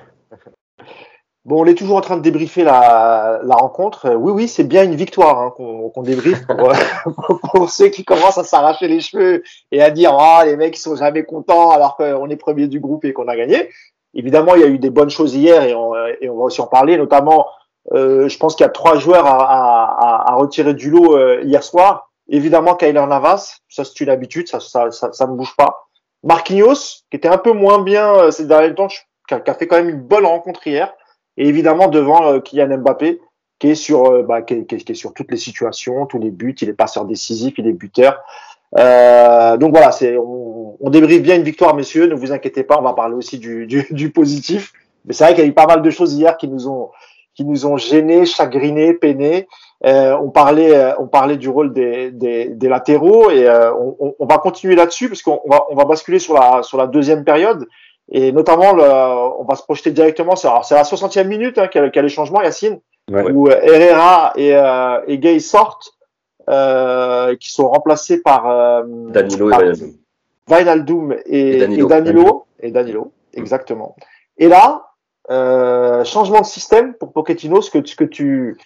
Bon, 1.45 1.61
on 1.61 1.65
est 1.65 1.75
toujours 1.75 1.97
en 1.97 2.01
train 2.01 2.15
de 2.15 2.21
débriefer 2.21 2.63
la, 2.63 3.41
la 3.43 3.55
rencontre. 3.55 4.15
Oui, 4.15 4.31
oui, 4.31 4.47
c'est 4.47 4.63
bien 4.63 4.85
une 4.85 4.95
victoire 4.95 5.41
hein, 5.41 5.53
qu'on 5.55 5.89
qu 5.89 6.01
débriefe 6.03 6.45
pour, 7.27 7.39
pour, 7.41 7.69
ceux 7.69 7.89
qui 7.89 8.05
commencent 8.05 8.37
à 8.37 8.45
s'arracher 8.45 8.87
les 8.87 9.01
cheveux 9.01 9.43
et 9.71 9.81
à 9.81 9.91
dire 9.91 10.15
ah 10.17 10.43
les 10.45 10.55
mecs 10.55 10.77
ils 10.77 10.81
sont 10.81 10.95
jamais 10.95 11.25
contents 11.25 11.71
alors 11.71 11.97
qu'on 11.97 12.29
est 12.29 12.37
premier 12.37 12.67
du 12.67 12.79
groupe 12.79 13.03
et 13.03 13.11
qu'on 13.11 13.27
a 13.27 13.35
gagné. 13.35 13.69
Évidemment, 14.13 14.55
il 14.55 14.61
y 14.61 14.63
a 14.63 14.67
eu 14.67 14.79
des 14.79 14.89
bonnes 14.89 15.09
choses 15.09 15.35
hier 15.35 15.63
et 15.63 15.75
on, 15.75 15.93
et 16.21 16.29
on 16.29 16.37
va 16.37 16.43
aussi 16.45 16.61
en 16.61 16.67
parler, 16.67 16.97
notamment. 16.97 17.47
Euh, 17.91 18.29
je 18.29 18.37
pense 18.37 18.55
qu'il 18.55 18.63
y 18.63 18.67
a 18.67 18.71
trois 18.71 18.97
joueurs 18.97 19.25
à, 19.25 19.43
à, 19.43 20.31
à, 20.31 20.35
retirer 20.35 20.73
du 20.73 20.89
lot 20.89 21.17
euh, 21.17 21.41
hier 21.43 21.63
soir. 21.63 22.12
Évidemment, 22.33 22.73
Kyler 22.73 23.05
Navas, 23.05 23.59
ça 23.69 23.85
c'est 23.85 23.99
une 23.99 24.09
habitude, 24.09 24.47
ça, 24.47 24.59
ça, 24.59 24.89
ça, 24.89 25.27
ne 25.27 25.35
bouge 25.35 25.55
pas. 25.55 25.87
Marquinhos, 26.23 27.03
qui 27.11 27.17
était 27.17 27.27
un 27.27 27.37
peu 27.37 27.51
moins 27.51 27.83
bien 27.83 28.11
euh, 28.15 28.31
ces 28.31 28.45
derniers 28.45 28.73
temps, 28.73 28.87
qui 28.87 29.35
a, 29.35 29.53
fait 29.53 29.67
quand 29.67 29.75
même 29.75 29.89
une 29.89 30.01
bonne 30.01 30.25
rencontre 30.25 30.65
hier. 30.65 30.91
Et 31.37 31.47
évidemment, 31.47 31.89
devant 31.89 32.25
euh, 32.31 32.39
Kylian 32.39 32.79
Mbappé, 32.79 33.21
qui 33.59 33.69
est 33.69 33.75
sur, 33.75 34.07
euh, 34.07 34.23
bah, 34.23 34.41
qui, 34.41 34.65
qui, 34.65 34.75
est 34.75 34.95
sur 34.95 35.13
toutes 35.13 35.29
les 35.29 35.37
situations, 35.37 36.07
tous 36.07 36.17
les 36.17 36.31
buts, 36.31 36.55
il 36.59 36.69
est 36.69 36.73
passeur 36.73 37.05
décisif, 37.05 37.53
il 37.59 37.67
est 37.67 37.73
buteur. 37.73 38.19
Euh, 38.79 39.55
donc 39.57 39.71
voilà, 39.71 39.91
c'est 39.91 40.17
on, 40.17 40.75
on 40.79 40.89
débriefe 40.89 41.21
bien 41.21 41.35
une 41.35 41.43
victoire, 41.43 41.75
messieurs. 41.75 42.07
Ne 42.07 42.15
vous 42.15 42.31
inquiétez 42.31 42.63
pas, 42.63 42.79
on 42.79 42.81
va 42.81 42.93
parler 42.93 43.13
aussi 43.13 43.37
du, 43.37 43.67
du, 43.67 43.85
du 43.91 44.09
positif. 44.11 44.73
Mais 45.05 45.13
c'est 45.13 45.23
vrai 45.23 45.35
qu'il 45.35 45.43
y 45.43 45.47
a 45.47 45.49
eu 45.51 45.53
pas 45.53 45.67
mal 45.67 45.83
de 45.83 45.89
choses 45.91 46.15
hier 46.15 46.35
qui 46.35 46.47
nous 46.47 46.67
ont 46.67 46.89
qui 47.35 47.45
nous 47.45 47.65
ont 47.65 47.77
gênés, 47.77 48.25
chagrinés, 48.25 48.93
peinés. 48.93 49.47
Euh, 49.85 50.17
on 50.17 50.29
parlait, 50.29 50.73
euh, 50.73 50.93
on 50.97 51.07
parlait 51.07 51.35
du 51.35 51.49
rôle 51.49 51.73
des, 51.73 52.09
des, 52.11 52.45
des 52.47 52.69
latéraux 52.69 53.29
et 53.29 53.47
euh, 53.47 53.73
on, 53.73 54.15
on, 54.17 54.25
va 54.25 54.37
continuer 54.37 54.75
là-dessus 54.75 55.09
parce 55.09 55.21
qu'on 55.21 55.41
va, 55.45 55.65
on 55.69 55.75
va 55.75 55.83
basculer 55.83 56.19
sur 56.19 56.35
la, 56.35 56.63
sur 56.63 56.77
la 56.77 56.87
deuxième 56.87 57.25
période 57.25 57.67
et 58.09 58.31
notamment 58.31 58.73
le, 58.73 58.83
on 58.83 59.43
va 59.43 59.55
se 59.55 59.63
projeter 59.63 59.91
directement. 59.91 60.37
C'est, 60.37 60.47
c'est 60.63 60.75
la 60.75 60.83
60e 60.83 61.27
minute 61.27 61.57
hein, 61.57 61.67
qu'il 61.67 61.81
y, 61.81 61.99
a, 61.99 62.01
les 62.01 62.09
changements, 62.09 62.41
Yacine, 62.41 62.79
où 63.11 63.49
Herrera 63.49 64.31
et, 64.37 64.53
et 65.07 65.17
Gay 65.17 65.39
sortent, 65.39 65.91
qui 66.47 67.51
sont 67.51 67.67
remplacés 67.69 68.21
par 68.21 68.83
Danilo 68.85 69.51
et 69.51 69.73
Wijnaldum 70.49 71.15
et, 71.25 71.57
et, 71.57 71.59
Danilo. 71.59 71.85
et 71.85 71.89
Danilo, 71.89 72.45
et 72.59 72.71
Danilo 72.71 73.11
exactement. 73.33 73.95
Et 74.37 74.47
là, 74.47 74.93
euh, 75.31 76.03
changement 76.03 76.41
de 76.41 76.45
système 76.45 76.93
pour 76.95 77.13
Pochettino, 77.13 77.61
ce 77.61 77.71
que, 77.71 77.85
ce 77.85 77.95
que 77.95 78.03
tu 78.03 78.57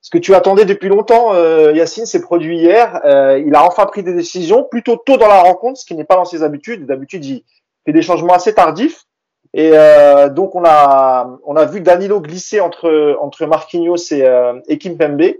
ce 0.00 0.10
que 0.10 0.18
tu 0.18 0.34
attendais 0.34 0.64
depuis 0.64 0.88
longtemps, 0.88 1.34
euh, 1.34 1.72
Yacine, 1.72 2.06
s'est 2.06 2.20
produit 2.20 2.58
hier. 2.58 3.00
Euh, 3.04 3.42
il 3.44 3.54
a 3.54 3.64
enfin 3.64 3.86
pris 3.86 4.02
des 4.02 4.14
décisions 4.14 4.64
plutôt 4.64 4.96
tôt 4.96 5.16
dans 5.16 5.26
la 5.26 5.42
rencontre, 5.42 5.80
ce 5.80 5.84
qui 5.84 5.94
n'est 5.94 6.04
pas 6.04 6.16
dans 6.16 6.24
ses 6.24 6.42
habitudes. 6.42 6.86
D'habitude, 6.86 7.24
il 7.24 7.44
fait 7.84 7.92
des 7.92 8.02
changements 8.02 8.34
assez 8.34 8.54
tardifs. 8.54 9.04
Et 9.54 9.70
euh, 9.72 10.28
donc, 10.28 10.54
on 10.54 10.64
a, 10.64 11.38
on 11.44 11.56
a 11.56 11.64
vu 11.64 11.80
Danilo 11.80 12.20
glisser 12.20 12.60
entre, 12.60 13.16
entre 13.20 13.46
Marquinhos 13.46 13.96
et, 14.12 14.22
euh, 14.22 14.60
et 14.68 14.78
Kimpembe. 14.78 15.34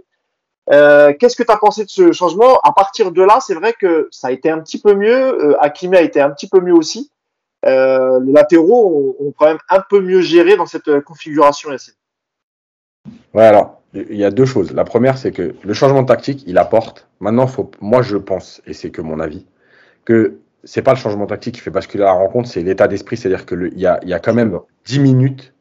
Euh, 0.71 1.13
Qu'est-ce 1.19 1.35
que 1.35 1.43
tu 1.43 1.51
as 1.51 1.57
pensé 1.57 1.85
de 1.85 1.89
ce 1.89 2.11
changement? 2.11 2.59
À 2.63 2.73
partir 2.73 3.11
de 3.11 3.23
là, 3.23 3.39
c'est 3.39 3.55
vrai 3.55 3.73
que 3.73 4.07
ça 4.11 4.27
a 4.27 4.31
été 4.31 4.49
un 4.49 4.59
petit 4.59 4.79
peu 4.81 4.93
mieux. 4.93 5.55
Hakimi 5.63 5.95
a 5.95 6.01
été 6.01 6.21
un 6.21 6.29
petit 6.29 6.47
peu 6.47 6.59
mieux 6.59 6.73
aussi. 6.73 7.11
Euh, 7.65 8.19
les 8.21 8.31
latéraux 8.31 9.15
ont, 9.19 9.33
quand 9.37 9.47
même 9.47 9.59
un 9.69 9.81
peu 9.81 9.99
mieux 9.99 10.21
géré 10.21 10.55
dans 10.55 10.65
cette 10.65 10.87
euh, 10.87 11.01
configuration 11.01 11.75
SC. 11.77 11.93
Ouais, 13.33 13.45
alors, 13.45 13.78
il 13.93 14.17
y 14.17 14.23
a 14.23 14.31
deux 14.31 14.45
choses. 14.45 14.71
La 14.73 14.83
première, 14.83 15.17
c'est 15.17 15.31
que 15.31 15.55
le 15.63 15.73
changement 15.73 16.01
de 16.01 16.07
tactique, 16.07 16.43
il 16.45 16.57
apporte. 16.57 17.07
Maintenant, 17.19 17.47
faut, 17.47 17.71
moi, 17.81 18.01
je 18.01 18.17
pense, 18.17 18.61
et 18.67 18.73
c'est 18.73 18.91
que 18.91 19.01
mon 19.01 19.19
avis, 19.19 19.45
que 20.05 20.39
c'est 20.63 20.81
pas 20.81 20.93
le 20.93 20.99
changement 20.99 21.25
tactique 21.25 21.55
qui 21.55 21.61
fait 21.61 21.71
basculer 21.71 22.03
la 22.03 22.11
rencontre, 22.11 22.49
c'est 22.49 22.61
l'état 22.61 22.87
d'esprit. 22.87 23.17
C'est-à-dire 23.17 23.45
qu'il 23.45 23.77
y 23.77 23.87
a, 23.87 23.99
y 24.03 24.13
a 24.13 24.19
quand 24.19 24.33
même 24.33 24.59
10 24.85 24.99
minutes 24.99 25.53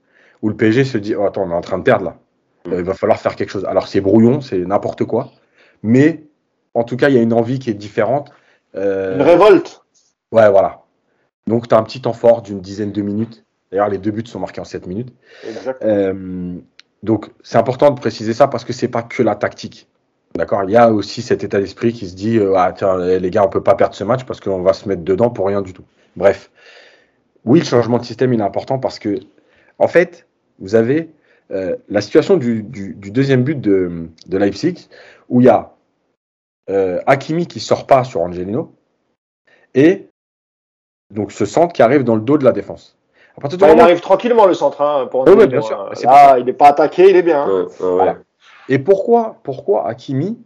où 0.43 0.49
le 0.49 0.57
PSG 0.57 0.85
se 0.85 0.99
dit 0.99 1.15
oh, 1.15 1.25
Attends, 1.25 1.45
on 1.45 1.51
est 1.51 1.55
en 1.55 1.61
train 1.61 1.79
de 1.79 1.85
perdre 1.85 2.05
là. 2.05 2.17
Mm. 2.67 2.73
Euh, 2.73 2.79
il 2.81 2.85
va 2.85 2.95
falloir 2.95 3.19
faire 3.19 3.37
quelque 3.37 3.51
chose. 3.51 3.65
Alors, 3.65 3.89
c'est 3.89 4.01
brouillon, 4.01 4.41
c'est 4.41 4.59
n'importe 4.59 5.05
quoi. 5.05 5.31
Mais 5.83 6.25
en 6.75 6.85
tout 6.85 6.97
cas, 6.97 7.09
il 7.09 7.15
y 7.15 7.19
a 7.19 7.23
une 7.23 7.33
envie 7.33 7.59
qui 7.59 7.71
est 7.71 7.75
différente. 7.75 8.31
Euh, 8.75 9.17
Une 9.17 9.23
révolte. 9.23 9.83
Ouais, 10.33 10.51
voilà. 10.51 10.83
Donc, 11.47 11.69
tu 11.69 11.75
as 11.75 11.79
un 11.79 11.83
petit 11.83 12.03
temps 12.03 12.13
fort 12.13 12.43
d'une 12.43 12.61
dizaine 12.61 12.93
de 12.93 13.01
minutes. 13.01 13.45
D'ailleurs, 13.71 13.89
les 13.89 13.99
deux 13.99 14.11
buts 14.11 14.27
sont 14.27 14.41
marqués 14.41 14.61
en 14.61 14.65
7 14.65 14.87
minutes. 14.87 15.13
Exactement. 15.47 15.91
Euh, 15.91 16.55
donc, 17.03 17.31
c'est 17.43 17.59
important 17.59 17.91
de 17.91 17.99
préciser 18.01 18.35
ça 18.35 18.49
parce 18.49 18.65
que 18.65 18.73
c'est 18.73 18.89
pas 18.89 19.03
que 19.03 19.23
la 19.23 19.37
tactique. 19.37 19.89
D'accord? 20.35 20.65
Il 20.65 20.71
y 20.71 20.77
a 20.77 20.93
aussi 20.93 21.23
cet 21.23 21.45
état 21.45 21.59
d'esprit 21.59 21.93
qui 21.93 22.09
se 22.09 22.15
dit 22.15 22.39
euh, 22.39 22.55
Ah, 22.57 22.73
tiens, 22.73 22.99
les 22.99 23.31
gars, 23.31 23.45
on 23.45 23.49
peut 23.49 23.63
pas 23.63 23.75
perdre 23.75 23.95
ce 23.95 24.05
match 24.05 24.25
parce 24.25 24.41
qu'on 24.41 24.63
va 24.63 24.73
se 24.73 24.89
mettre 24.89 25.03
dedans 25.03 25.31
pour 25.31 25.47
rien 25.47 25.63
du 25.63 25.73
tout. 25.73 25.85
Bref. 26.17 26.51
Oui, 27.45 27.61
le 27.61 27.65
changement 27.65 27.99
de 27.99 28.05
système, 28.05 28.33
il 28.35 28.41
est 28.41 28.45
important 28.45 28.79
parce 28.79 28.99
que, 28.99 29.21
en 29.79 29.89
fait, 29.89 30.27
vous 30.59 30.75
avez 30.75 31.11
euh, 31.51 31.77
la 31.89 32.01
situation 32.01 32.37
du, 32.37 32.63
du- 32.63 32.95
du 32.95 33.11
deuxième 33.11 33.43
but 33.43 33.59
de, 33.61 34.09
de 34.27 34.37
Leipzig 34.37 34.89
où 35.29 35.41
il 35.41 35.45
y 35.47 35.49
a 35.49 35.75
euh, 36.69 37.01
Hakimi 37.07 37.47
qui 37.47 37.61
sort 37.61 37.87
pas 37.87 38.05
sur 38.05 38.21
Angelino 38.21 38.75
et 39.75 40.09
donc 41.15 41.33
ce 41.33 41.47
centre 41.47 41.73
qui 41.73 41.81
arrive 41.81 42.05
dans 42.05 42.17
le 42.17 42.21
dos 42.21 42.37
de 42.37 42.45
la 42.45 42.53
défense. 42.53 42.98
À 43.39 43.41
partir 43.41 43.57
du 43.59 43.65
Bah, 43.65 43.73
il 43.73 43.81
arrive 43.81 44.01
tranquillement 44.01 44.47
le 44.47 44.55
centre 44.55 44.81
hein, 44.83 45.07
pour 45.11 45.25
bien 45.25 45.61
sûr. 45.63 45.91
Là, 46.05 46.39
il 46.39 46.45
n'est 46.45 46.53
pas 46.53 46.69
attaqué, 46.69 47.09
il 47.09 47.17
est 47.17 47.23
bien. 47.23 47.45
hein. 47.45 47.47
Ouais, 47.49 47.53
ouais, 47.53 47.67
ouais. 47.81 47.95
Voilà. 47.95 48.17
Et 48.69 48.79
pourquoi, 48.79 49.37
pourquoi 49.45 49.89
Hakimi 49.89 50.37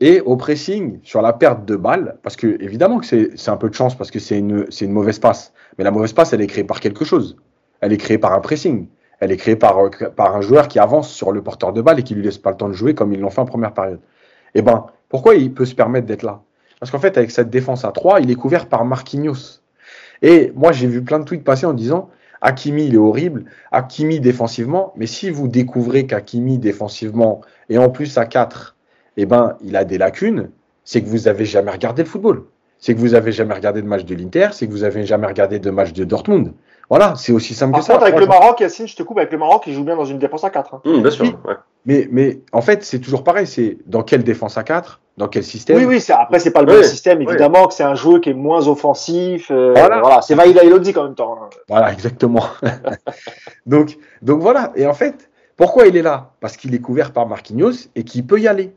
est 0.00 0.20
au 0.22 0.36
pressing 0.36 1.00
sur 1.02 1.20
la 1.20 1.34
perte 1.34 1.66
de 1.66 1.76
balle 1.76 2.16
Parce 2.22 2.34
que 2.36 2.46
évidemment 2.62 2.98
que 2.98 3.06
c'est 3.06 3.48
un 3.48 3.56
peu 3.58 3.68
de 3.68 3.74
chance 3.74 3.94
parce 3.94 4.10
que 4.10 4.18
c'est 4.18 4.38
une, 4.38 4.66
mauvaise 4.88 5.18
passe. 5.18 5.52
Mais 5.76 5.84
la 5.84 5.90
mauvaise 5.90 6.14
passe, 6.14 6.32
elle 6.32 6.40
est 6.40 6.46
créée 6.46 6.64
par 6.64 6.80
quelque 6.80 7.04
chose. 7.04 7.36
Elle 7.80 7.92
est 7.92 7.98
créée 7.98 8.18
par 8.18 8.32
un 8.32 8.40
pressing. 8.40 8.88
Elle 9.20 9.30
est 9.30 9.36
créée 9.36 9.56
par, 9.56 9.78
par 10.16 10.34
un 10.34 10.40
joueur 10.40 10.66
qui 10.68 10.78
avance 10.78 11.10
sur 11.12 11.30
le 11.30 11.42
porteur 11.42 11.72
de 11.74 11.82
balle 11.82 12.00
et 12.00 12.02
qui 12.02 12.14
lui 12.14 12.22
laisse 12.22 12.38
pas 12.38 12.50
le 12.50 12.56
temps 12.56 12.68
de 12.68 12.72
jouer 12.72 12.94
comme 12.94 13.12
ils 13.12 13.20
l'ont 13.20 13.30
fait 13.30 13.40
en 13.40 13.44
première 13.44 13.72
période. 13.72 14.00
Eh 14.54 14.62
ben, 14.62 14.86
pourquoi 15.10 15.34
il 15.34 15.52
peut 15.52 15.66
se 15.66 15.74
permettre 15.74 16.06
d'être 16.06 16.22
là? 16.22 16.40
Parce 16.80 16.90
qu'en 16.90 16.98
fait, 16.98 17.16
avec 17.18 17.30
cette 17.30 17.50
défense 17.50 17.84
à 17.84 17.92
3, 17.92 18.20
il 18.20 18.30
est 18.30 18.34
couvert 18.34 18.66
par 18.66 18.84
Marquinhos. 18.84 19.60
Et 20.24 20.52
moi, 20.56 20.72
j'ai 20.72 20.86
vu 20.86 21.04
plein 21.04 21.18
de 21.18 21.24
tweets 21.24 21.44
passer 21.44 21.66
en 21.66 21.74
disant 21.74 22.08
Hakimi, 22.40 22.86
il 22.86 22.94
est 22.94 22.96
horrible. 22.96 23.44
Hakimi 23.72 24.20
défensivement, 24.20 24.94
mais 24.96 25.06
si 25.06 25.28
vous 25.28 25.48
découvrez 25.48 26.06
qu'Hakimi 26.06 26.56
défensivement 26.56 27.42
et 27.68 27.76
en 27.76 27.90
plus 27.90 28.16
à 28.16 28.24
4, 28.24 28.74
eh 29.18 29.26
ben, 29.26 29.58
il 29.60 29.76
a 29.76 29.84
des 29.84 29.98
lacunes, 29.98 30.48
c'est 30.82 31.02
que 31.02 31.08
vous 31.08 31.28
avez 31.28 31.44
jamais 31.44 31.70
regardé 31.70 32.02
le 32.02 32.08
football. 32.08 32.44
C'est 32.78 32.94
que 32.94 33.00
vous 33.00 33.12
avez 33.12 33.32
jamais 33.32 33.52
regardé 33.52 33.82
de 33.82 33.86
match 33.86 34.06
de 34.06 34.14
l'Inter, 34.14 34.48
c'est 34.52 34.66
que 34.66 34.72
vous 34.72 34.84
avez 34.84 35.04
jamais 35.04 35.26
regardé 35.26 35.58
de 35.58 35.70
match 35.70 35.92
de 35.92 36.04
Dortmund. 36.04 36.54
Voilà, 36.90 37.14
c'est 37.16 37.32
aussi 37.32 37.54
simple 37.54 37.72
Par 37.72 37.80
que 37.80 37.86
ça. 37.86 37.92
contre, 37.94 38.04
avec 38.04 38.14
Moi, 38.14 38.20
le 38.22 38.26
Maroc, 38.28 38.60
Yacine, 38.60 38.86
je 38.86 38.94
te 38.94 39.02
coupe, 39.02 39.18
avec 39.18 39.32
le 39.32 39.38
Maroc, 39.38 39.62
il 39.66 39.72
joue 39.74 39.84
bien 39.84 39.96
dans 39.96 40.04
une 40.04 40.18
défense 40.18 40.44
à 40.44 40.50
4. 40.50 40.74
hein. 40.74 40.80
Hum, 40.84 41.02
bien 41.02 41.10
sûr. 41.10 41.24
Oui. 41.24 41.34
ouais. 41.46 41.54
mais, 41.86 42.08
mais 42.12 42.40
en 42.52 42.60
fait, 42.60 42.84
c'est 42.84 42.98
toujours 42.98 43.24
pareil. 43.24 43.46
C'est 43.46 43.78
dans 43.86 44.02
quelle 44.02 44.22
défense 44.22 44.58
à 44.58 44.64
4 44.64 45.00
Dans 45.16 45.28
quel 45.28 45.44
système 45.44 45.76
Oui, 45.78 45.84
oui, 45.86 46.00
c'est- 46.00 46.12
après, 46.12 46.38
c'est 46.40 46.50
pas 46.50 46.60
le 46.62 46.68
Ouais, 46.68 46.80
même 46.80 46.84
système, 46.84 47.22
évidemment, 47.22 47.66
que 47.68 47.74
c'est 47.74 47.84
un 47.84 47.94
jeu 47.94 48.18
qui 48.20 48.30
est 48.30 48.34
moins 48.34 48.66
offensif. 48.68 49.50
euh, 49.50 49.72
Voilà. 49.74 50.00
voilà. 50.00 50.20
c'est 50.22 50.34
Vaïla 50.34 50.62
Elodzi 50.64 50.92
en 50.98 51.04
même 51.04 51.14
temps. 51.14 51.38
hein. 51.42 51.48
Voilà, 51.68 51.92
exactement. 51.92 52.44
donc, 53.66 53.96
donc 54.22 54.40
voilà. 54.40 54.72
Et 54.76 54.86
en 54.86 54.94
fait, 54.94 55.30
pourquoi 55.56 55.86
il 55.86 55.96
est 55.96 56.02
là? 56.02 56.32
Parce 56.40 56.56
qu'il 56.56 56.74
est 56.74 56.80
couvert 56.80 57.12
par 57.12 57.26
Marquinhos 57.26 57.88
et 57.94 58.04
qu'il 58.04 58.26
peut 58.26 58.40
y 58.40 58.48
aller. 58.48 58.74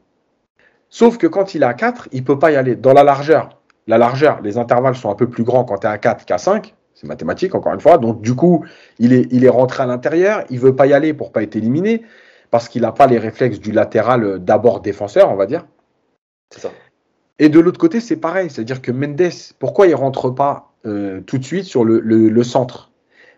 Sauf 0.89 1.17
que 1.17 1.27
quand 1.27 1.53
il 1.55 1.63
est 1.63 1.65
à 1.65 1.73
4, 1.73 2.07
il 2.13 2.23
peut 2.23 2.39
pas 2.39 2.51
y 2.51 2.55
aller. 2.55 2.75
Dans 2.75 2.93
la 2.93 3.03
largeur, 3.03 3.49
la 3.87 3.97
largeur, 3.97 4.39
les 4.41 4.57
intervalles 4.57 4.95
sont 4.95 5.09
un 5.09 5.15
peu 5.15 5.27
plus 5.27 5.43
grands 5.43 5.65
quand 5.65 5.79
tu 5.79 5.87
es 5.87 5.89
à 5.89 5.97
4 5.97 6.25
qu'à 6.25 6.37
5. 6.37 6.73
C'est 6.99 7.05
mathématique, 7.05 7.53
encore 7.53 7.73
une 7.75 7.79
fois. 7.79 7.99
Donc, 7.99 8.21
du 8.21 8.33
coup, 8.33 8.65
il 8.97 9.13
est, 9.13 9.27
il 9.31 9.45
est 9.45 9.49
rentré 9.49 9.83
à 9.83 9.85
l'intérieur. 9.85 10.43
Il 10.49 10.59
veut 10.59 10.75
pas 10.75 10.87
y 10.87 10.93
aller 10.93 11.13
pour 11.13 11.31
pas 11.31 11.43
être 11.43 11.55
éliminé 11.55 12.01
parce 12.49 12.69
qu'il 12.69 12.81
n'a 12.81 12.91
pas 12.91 13.05
les 13.05 13.19
réflexes 13.19 13.59
du 13.59 13.71
latéral 13.71 14.23
euh, 14.23 14.37
d'abord 14.39 14.79
défenseur, 14.81 15.31
on 15.31 15.35
va 15.35 15.45
dire. 15.45 15.67
C'est 16.49 16.61
ça. 16.61 16.71
Et 17.37 17.49
de 17.49 17.59
l'autre 17.59 17.79
côté, 17.79 17.99
c'est 17.99 18.15
pareil. 18.17 18.49
C'est-à-dire 18.49 18.81
que 18.81 18.91
Mendes, 18.91 19.29
pourquoi 19.59 19.85
il 19.85 19.93
rentre 19.93 20.31
pas 20.31 20.73
euh, 20.87 21.21
tout 21.21 21.37
de 21.37 21.43
suite 21.43 21.65
sur 21.65 21.85
le, 21.85 21.99
le- 21.99 22.29
le 22.29 22.43
centre? 22.43 22.91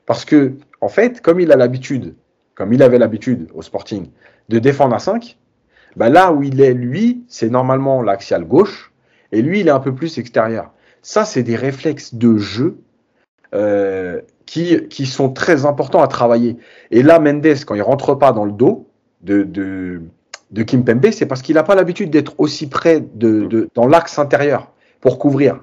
Parce 0.05 0.23
que, 0.23 0.53
en 0.79 0.87
fait, 0.87 1.19
comme 1.21 1.41
il 1.41 1.51
a 1.51 1.57
l'habitude, 1.57 2.15
comme 2.55 2.71
il 2.71 2.81
avait 2.81 2.97
l'habitude 2.97 3.49
au 3.53 3.61
Sporting, 3.61 4.07
de 4.47 4.59
défendre 4.59 4.95
à 4.95 4.99
5, 4.99 5.37
bah 5.97 6.07
là 6.09 6.31
où 6.31 6.43
il 6.43 6.61
est, 6.61 6.73
lui, 6.73 7.25
c'est 7.27 7.49
normalement 7.49 8.01
l'axial 8.01 8.45
gauche, 8.45 8.93
et 9.33 9.41
lui, 9.41 9.59
il 9.59 9.67
est 9.67 9.71
un 9.71 9.79
peu 9.81 9.93
plus 9.93 10.17
extérieur. 10.17 10.71
Ça, 11.01 11.25
c'est 11.25 11.43
des 11.43 11.57
réflexes 11.57 12.15
de 12.15 12.37
jeu 12.37 12.77
euh, 13.55 14.21
qui, 14.45 14.87
qui 14.87 15.05
sont 15.05 15.29
très 15.29 15.65
importants 15.65 16.01
à 16.01 16.07
travailler. 16.07 16.57
Et 16.91 17.03
là, 17.03 17.19
Mendes, 17.19 17.45
quand 17.65 17.75
il 17.75 17.81
rentre 17.81 18.15
pas 18.15 18.31
dans 18.31 18.45
le 18.45 18.51
dos 18.51 18.87
de, 19.21 19.43
de, 19.43 20.01
de 20.51 20.63
Kim 20.63 20.83
Pembe, 20.83 21.11
c'est 21.11 21.25
parce 21.25 21.41
qu'il 21.41 21.55
n'a 21.55 21.63
pas 21.63 21.75
l'habitude 21.75 22.09
d'être 22.09 22.33
aussi 22.39 22.67
près 22.67 23.01
de, 23.01 23.45
de- 23.45 23.69
dans 23.75 23.87
l'axe 23.87 24.17
intérieur 24.19 24.71
pour 25.01 25.19
couvrir. 25.19 25.61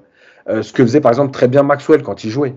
Euh, 0.49 0.63
ce 0.63 0.73
que 0.73 0.83
faisait 0.85 1.01
par 1.01 1.11
exemple 1.11 1.33
très 1.33 1.49
bien 1.49 1.63
Maxwell 1.65 2.03
quand 2.03 2.23
il 2.25 2.31
jouait. 2.31 2.55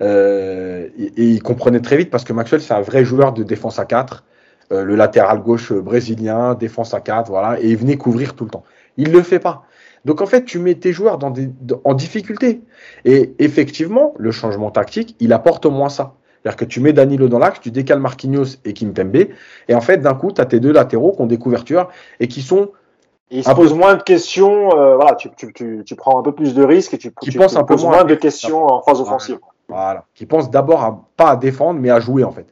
Euh, 0.00 0.88
et, 0.98 1.12
et 1.16 1.24
il 1.24 1.42
comprenait 1.42 1.80
très 1.80 1.96
vite 1.96 2.10
parce 2.10 2.24
que 2.24 2.32
Maxwell, 2.32 2.60
c'est 2.60 2.74
un 2.74 2.80
vrai 2.80 3.04
joueur 3.04 3.32
de 3.32 3.42
défense 3.42 3.78
à 3.78 3.84
4, 3.84 4.24
euh, 4.72 4.84
le 4.84 4.96
latéral 4.96 5.40
gauche 5.42 5.72
brésilien, 5.72 6.54
défense 6.54 6.94
à 6.94 7.00
4, 7.00 7.28
voilà, 7.30 7.60
et 7.60 7.68
il 7.68 7.76
venait 7.76 7.96
couvrir 7.96 8.34
tout 8.34 8.44
le 8.44 8.50
temps. 8.50 8.64
Il 8.96 9.08
ne 9.10 9.16
le 9.16 9.22
fait 9.22 9.38
pas. 9.38 9.64
Donc 10.04 10.20
en 10.20 10.26
fait, 10.26 10.44
tu 10.44 10.58
mets 10.58 10.74
tes 10.74 10.92
joueurs 10.92 11.18
dans 11.18 11.30
des, 11.30 11.46
dans- 11.60 11.80
en 11.84 11.94
difficulté. 11.94 12.60
Et 13.04 13.34
effectivement, 13.38 14.14
le 14.18 14.30
changement 14.32 14.70
tactique, 14.70 15.16
il 15.20 15.32
apporte 15.32 15.64
au 15.66 15.70
moins 15.70 15.88
ça. 15.88 16.14
C'est-à-dire 16.42 16.56
que 16.56 16.64
tu 16.64 16.80
mets 16.80 16.92
Danilo 16.92 17.28
dans 17.28 17.38
l'axe, 17.38 17.60
tu 17.60 17.70
décales 17.70 18.00
Marquinhos 18.00 18.56
et 18.64 18.72
Kimpembe, 18.72 19.16
et 19.68 19.74
en 19.76 19.80
fait, 19.80 19.98
d'un 19.98 20.14
coup, 20.14 20.32
tu 20.32 20.40
as 20.40 20.44
tes 20.46 20.58
deux 20.58 20.72
latéraux 20.72 21.12
qui 21.12 21.20
ont 21.20 21.26
des 21.26 21.38
couvertures 21.38 21.88
et 22.18 22.26
qui 22.26 22.42
sont 22.42 22.70
Et 23.30 23.38
il 23.38 23.44
se 23.44 23.48
Un 23.50 23.54
pose 23.54 23.72
moins 23.74 23.94
de 23.94 24.02
questions. 24.02 24.76
euh, 24.76 24.96
voilà, 24.96 25.14
tu, 25.14 25.30
tu, 25.36 25.52
tu, 25.52 25.82
tu 25.86 25.94
prends 25.94 26.18
un 26.18 26.22
peu 26.22 26.32
plus 26.32 26.52
de 26.54 26.64
risques 26.64 26.94
et 26.94 26.98
tu, 26.98 27.12
Qui 27.20 27.30
tu 27.30 27.38
pense 27.38 27.54
te 27.54 27.58
un 27.58 27.62
peu 27.62 27.74
poses 27.76 27.84
moins 27.84 28.02
de 28.04 28.14
questions 28.16 28.66
en 28.66 28.82
phase 28.82 29.00
offensive. 29.00 29.38
Voilà. 29.68 30.04
Qui 30.14 30.26
pensent 30.26 30.50
d'abord 30.50 30.82
à 30.82 31.04
pas 31.16 31.30
à 31.30 31.36
défendre, 31.36 31.78
mais 31.78 31.90
à 31.90 32.00
jouer 32.00 32.24
en 32.24 32.32
fait. 32.32 32.46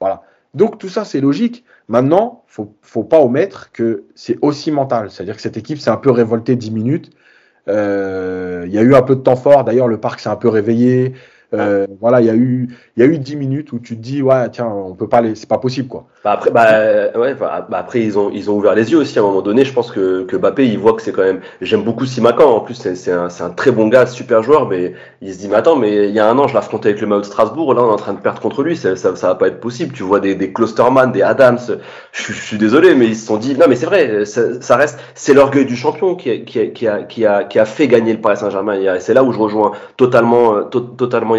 Voilà. 0.00 0.20
Donc 0.52 0.76
tout 0.78 0.88
ça, 0.90 1.04
c'est 1.06 1.20
logique. 1.20 1.64
Maintenant, 1.90 2.44
faut, 2.46 2.76
faut 2.82 3.04
pas 3.04 3.20
omettre 3.20 3.72
que 3.72 4.04
c'est 4.14 4.38
aussi 4.42 4.70
mental. 4.70 5.10
C'est-à-dire 5.10 5.34
que 5.36 5.42
cette 5.42 5.56
équipe 5.56 5.78
s'est 5.78 5.90
un 5.90 5.96
peu 5.96 6.12
révoltée 6.12 6.54
10 6.56 6.70
minutes. 6.70 7.10
Euh, 7.68 8.64
Il 8.66 8.72
y 8.72 8.78
a 8.78 8.82
eu 8.82 8.94
un 8.94 9.02
peu 9.02 9.16
de 9.16 9.22
temps 9.22 9.36
fort. 9.36 9.64
D'ailleurs, 9.64 9.88
le 9.88 9.98
parc 10.00 10.20
s'est 10.20 10.28
un 10.28 10.36
peu 10.36 10.48
réveillé. 10.48 11.14
Euh, 11.52 11.86
voilà, 12.00 12.20
il 12.20 12.26
y 12.26 12.30
a 12.30 12.34
eu, 12.34 12.68
il 12.96 13.00
y 13.02 13.06
a 13.06 13.08
eu 13.08 13.18
10 13.18 13.34
minutes 13.36 13.72
où 13.72 13.80
tu 13.80 13.96
te 13.96 14.00
dis, 14.00 14.22
ouais, 14.22 14.48
tiens, 14.50 14.66
on 14.68 14.94
peut 14.94 15.08
pas 15.08 15.20
les, 15.20 15.34
c'est 15.34 15.48
pas 15.48 15.58
possible 15.58 15.88
quoi. 15.88 16.06
Bah 16.22 16.32
après, 16.32 16.50
bah, 16.50 16.66
euh, 16.74 17.10
ouais, 17.18 17.34
bah, 17.34 17.66
bah 17.68 17.78
après 17.78 18.02
ils 18.02 18.18
ont 18.18 18.30
ils 18.30 18.50
ont 18.50 18.54
ouvert 18.56 18.74
les 18.74 18.92
yeux 18.92 18.98
aussi 18.98 19.18
à 19.18 19.22
un 19.22 19.24
moment 19.24 19.42
donné. 19.42 19.64
Je 19.64 19.72
pense 19.72 19.90
que 19.90 20.22
que 20.24 20.36
Mbappé 20.36 20.66
il 20.68 20.78
voit 20.78 20.92
que 20.92 21.02
c'est 21.02 21.12
quand 21.12 21.22
même. 21.22 21.40
J'aime 21.60 21.82
beaucoup 21.82 22.04
Simakan. 22.06 22.44
En 22.56 22.60
plus 22.60 22.74
c'est 22.74 22.94
c'est 22.94 23.10
un 23.12 23.28
c'est 23.30 23.42
un 23.42 23.50
très 23.50 23.72
bon 23.72 23.88
gars, 23.88 24.06
super 24.06 24.42
joueur. 24.42 24.68
Mais 24.68 24.92
il 25.22 25.32
se 25.34 25.38
dit 25.38 25.48
mais 25.48 25.56
attends 25.56 25.76
mais 25.76 26.08
il 26.08 26.14
y 26.14 26.20
a 26.20 26.28
un 26.30 26.38
an 26.38 26.46
je 26.46 26.54
l'affrontais 26.54 26.90
avec 26.90 27.00
le 27.00 27.06
Mao 27.06 27.20
de 27.20 27.24
Strasbourg. 27.24 27.72
Là 27.74 27.82
on 27.82 27.88
est 27.88 27.92
en 27.92 27.96
train 27.96 28.12
de 28.12 28.20
perdre 28.20 28.40
contre 28.40 28.62
lui. 28.62 28.76
Ça 28.76 28.94
ça, 28.96 29.16
ça 29.16 29.28
va 29.28 29.34
pas 29.34 29.48
être 29.48 29.60
possible. 29.60 29.94
Tu 29.94 30.02
vois 30.02 30.20
des 30.20 30.34
des 30.34 30.52
Klosterman, 30.52 31.10
des 31.10 31.22
Adams. 31.22 31.58
Je, 32.12 32.22
suis- 32.22 32.34
je 32.34 32.40
suis 32.44 32.58
désolé 32.58 32.94
mais 32.94 33.06
ils 33.06 33.16
se 33.16 33.26
sont 33.26 33.36
dit 33.36 33.56
non 33.56 33.66
mais 33.68 33.76
c'est 33.76 33.86
vrai. 33.86 34.24
Ça, 34.24 34.60
ça 34.60 34.76
reste 34.76 34.98
c'est 35.14 35.34
l'orgueil 35.34 35.64
du 35.66 35.76
champion 35.76 36.14
qui 36.14 36.30
a, 36.30 36.36
qui 36.38 36.58
a 36.88 37.02
qui 37.02 37.26
a 37.26 37.44
qui 37.44 37.58
a 37.58 37.64
fait 37.64 37.88
gagner 37.88 38.12
le 38.12 38.20
Paris 38.20 38.36
Saint-Germain 38.36 38.76
hier. 38.76 38.94
Et 38.94 39.00
c'est 39.00 39.14
là 39.14 39.24
où 39.24 39.32
je 39.32 39.38
rejoins 39.38 39.72
totalement 39.96 40.56
euh, 40.56 40.62
to- 40.64 40.80
totalement 40.80 41.36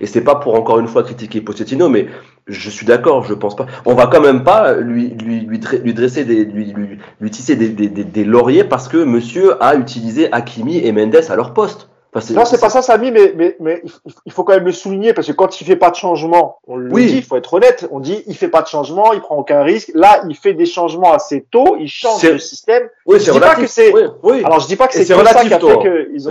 Et 0.00 0.06
c'est 0.06 0.20
pas 0.22 0.36
pour 0.36 0.54
encore 0.54 0.78
une 0.78 0.88
fois 0.88 1.02
critiquer 1.02 1.40
Pochettino 1.40 1.88
mais 1.88 2.08
je 2.46 2.70
suis 2.70 2.86
d'accord, 2.86 3.24
je 3.24 3.34
pense 3.34 3.56
pas. 3.56 3.66
On 3.84 3.94
va 3.94 4.06
quand 4.06 4.20
même 4.20 4.44
pas 4.44 4.74
lui 4.74 5.10
lui 5.10 5.40
lui, 5.40 5.60
lui 5.82 5.94
dresser 5.94 6.24
des 6.24 6.44
lui, 6.44 7.30
tisser 7.30 7.56
des, 7.56 7.68
des 7.68 8.24
lauriers 8.24 8.64
parce 8.64 8.88
que 8.88 8.98
monsieur 9.04 9.62
a 9.62 9.74
utilisé 9.76 10.32
Hakimi 10.32 10.78
et 10.78 10.92
Mendes 10.92 11.16
à 11.28 11.36
leur 11.36 11.54
poste. 11.54 11.88
Enfin, 12.16 12.34
Non, 12.34 12.44
c'est 12.44 12.60
pas 12.60 12.70
ça, 12.70 12.82
Samy, 12.82 13.10
mais, 13.10 13.32
mais, 13.36 13.56
mais 13.60 13.82
il 14.24 14.32
faut- 14.32 14.44
quand 14.44 14.54
même 14.54 14.64
le 14.64 14.72
souligner 14.72 15.12
parce 15.12 15.26
que 15.26 15.32
quand 15.32 15.60
il 15.60 15.64
fait 15.64 15.76
pas 15.76 15.90
de 15.90 15.96
changement, 15.96 16.58
on 16.66 16.76
le 16.76 16.90
Oui. 16.92 17.06
dit, 17.06 17.16
il 17.18 17.22
faut 17.24 17.36
être 17.36 17.52
honnête, 17.54 17.86
on 17.90 18.00
dit 18.00 18.22
il 18.26 18.36
fait 18.36 18.48
pas 18.48 18.62
de 18.62 18.68
changement, 18.68 19.12
il 19.12 19.20
prend 19.20 19.36
aucun 19.36 19.62
risque. 19.62 19.90
Là, 19.94 20.22
il 20.28 20.36
fait 20.36 20.54
des 20.54 20.66
changements 20.66 21.12
assez 21.12 21.46
tôt, 21.50 21.76
il 21.80 21.88
change 21.88 22.22
le 22.22 22.38
système. 22.38 22.84
Oui, 23.06 23.18
je 23.18 23.24
c'est 23.24 23.32
dis 23.32 23.40
pas 23.40 23.54
que 23.54 23.66
c'est- 23.66 23.92
Oui, 23.92 24.02
oui. 24.22 24.42
Alors, 24.44 24.60
je 24.60 24.66
dis 24.66 24.76
pas 24.76 24.86
que 24.88 24.94
c'est 24.94 25.04
ça 25.04 25.16
relatif 25.16 25.48
qui 25.48 25.54
a 25.54 25.58
tôt. 25.58 25.82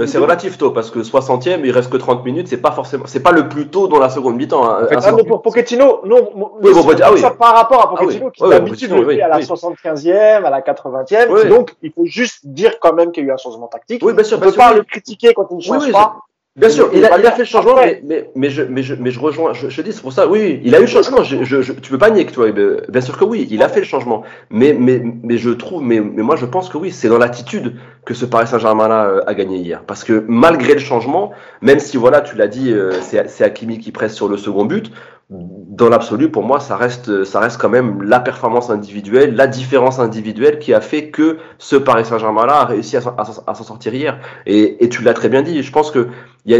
c'est 0.07 0.17
relatif 0.17 0.57
tôt 0.57 0.71
parce 0.71 0.89
que 0.91 1.03
60e, 1.03 1.65
il 1.65 1.71
reste 1.71 1.89
que 1.91 1.97
30 1.97 2.23
minutes, 2.25 2.47
c'est 2.47 2.57
pas 2.61 2.71
forcément, 2.71 3.05
c'est 3.07 3.21
pas 3.23 3.31
le 3.31 3.47
plus 3.49 3.67
tôt 3.67 3.88
dans 3.88 3.99
la 3.99 4.09
seconde 4.09 4.36
mi-temps. 4.38 4.63
hein. 4.67 4.88
Ah, 4.91 5.11
mais 5.11 5.23
pour 5.23 5.41
Pochettino, 5.41 6.01
non, 6.05 6.29
Oui, 6.61 6.73
bon, 6.73 6.83
c'est 6.89 7.01
ah 7.03 7.11
ça 7.17 7.31
par 7.31 7.55
rapport 7.55 7.81
à 7.81 7.91
Ah. 7.93 7.97
Pochettino 7.99 8.29
qui 8.31 8.41
Ouais, 8.43 8.49
ouais, 8.49 8.55
d'habitude 8.55 8.91
le 8.91 9.05
fait 9.05 9.21
à 9.21 9.27
la 9.27 9.38
oui. 9.38 9.43
75e, 9.45 10.45
à 10.45 10.49
la 10.49 10.61
80e. 10.61 11.29
Oui. 11.31 11.47
Donc, 11.49 11.75
il 11.81 11.91
faut 11.91 12.05
juste 12.05 12.39
dire 12.45 12.79
quand 12.79 12.93
même 12.93 13.11
qu'il 13.11 13.23
y 13.23 13.27
a 13.27 13.29
eu 13.29 13.33
un 13.33 13.38
changement 13.38 13.67
tactique. 13.67 14.01
Oui, 14.05 14.13
bien 14.13 14.23
sûr, 14.23 14.38
on 14.38 14.41
peut 14.41 14.51
pas 14.51 14.73
le 14.73 14.83
critiquer 14.83 15.33
quand 15.33 15.47
il 15.51 15.55
Oui, 15.71 15.74
change 15.76 15.86
oui, 15.88 15.91
pas. 15.91 16.19
Bien 16.57 16.69
sûr, 16.69 16.89
il 16.93 17.03
a, 17.03 17.19
il 17.19 17.26
a 17.26 17.32
fait 17.34 17.39
le 17.39 17.45
changement, 17.45 17.76
mais, 17.76 18.01
mais, 18.05 18.30
mais, 18.34 18.49
je, 18.49 18.63
mais, 18.63 18.82
je, 18.82 18.95
mais 18.95 19.11
je 19.11 19.19
rejoins, 19.19 19.51
je, 19.51 19.67
je 19.67 19.82
dis, 19.82 19.91
c'est 19.91 20.01
pour 20.01 20.13
ça, 20.13 20.26
oui, 20.26 20.61
il 20.63 20.73
a 20.73 20.78
eu 20.78 20.84
le 20.84 20.88
changement. 20.88 21.21
Je, 21.21 21.43
je, 21.43 21.61
je- 21.61 21.73
tu 21.73 21.91
peux 21.91 21.97
pas 21.97 22.09
nier 22.09 22.26
que 22.26 22.32
toi, 22.32 22.47
eh 22.47 22.53
bien 22.89 23.01
sûr 23.01 23.17
que 23.17 23.26
oui, 23.26 23.45
il 23.51 23.61
a 23.61 23.67
fait 23.67 23.82
le 23.82 23.86
changement. 23.86 24.23
Mais, 24.49 24.71
mais, 24.71 25.01
mais 25.23 25.38
je 25.38 25.49
trouve, 25.49 25.82
mais, 25.84 25.99
mais 25.99 26.23
moi 26.23 26.38
je 26.38 26.45
pense 26.45 26.69
que 26.69 26.78
oui, 26.78 26.91
c'est 26.93 27.09
dans 27.09 27.17
l'attitude 27.17 27.76
que 28.05 28.13
ce 28.13 28.26
Paris 28.26 28.47
Saint-Germain-là 28.47 29.05
euh, 29.05 29.21
a 29.28 29.34
gagné 29.34 29.57
hier. 29.57 29.84
Parce 29.86 30.05
que 30.05 30.23
malgré 30.30 30.73
le 30.76 30.80
changement, 30.80 31.34
même 31.61 31.80
si 31.80 31.97
voilà, 31.97 32.21
tu 32.21 32.38
l'as 32.38 32.47
dit, 32.47 32.71
euh, 32.71 32.93
c'est 33.01 33.43
Hakimi 33.43 33.78
qui 33.80 33.91
presse 33.91 34.13
sur 34.15 34.30
le 34.30 34.38
second 34.38 34.63
but, 34.63 34.93
dans 35.30 35.89
l'absolu, 35.89 36.30
pour 36.30 36.43
moi, 36.43 36.59
ça 36.59 36.78
reste, 36.78 37.23
ça 37.23 37.39
reste 37.39 37.59
quand 37.59 37.69
même 37.69 38.03
la 38.03 38.19
performance 38.19 38.69
individuelle, 38.69 39.36
la 39.36 39.47
différence 39.47 39.99
individuelle 39.99 40.59
qui 40.59 40.73
a 40.73 40.82
fait 40.82 41.09
que 41.09 41.38
ce 41.57 41.76
Paris 41.76 42.05
Saint-Germain-là 42.05 42.61
a 42.61 42.65
réussi 42.65 42.95
à, 42.97 43.01
s'en 43.01 43.63
sortir 43.63 43.93
hier. 43.95 44.19
Et, 44.45 44.84
et 44.84 44.89
tu 44.89 45.01
l'as 45.01 45.13
très 45.15 45.30
bien 45.30 45.41
dit. 45.41 45.63
Je 45.63 45.71
pense 45.71 45.89
que 45.89 46.09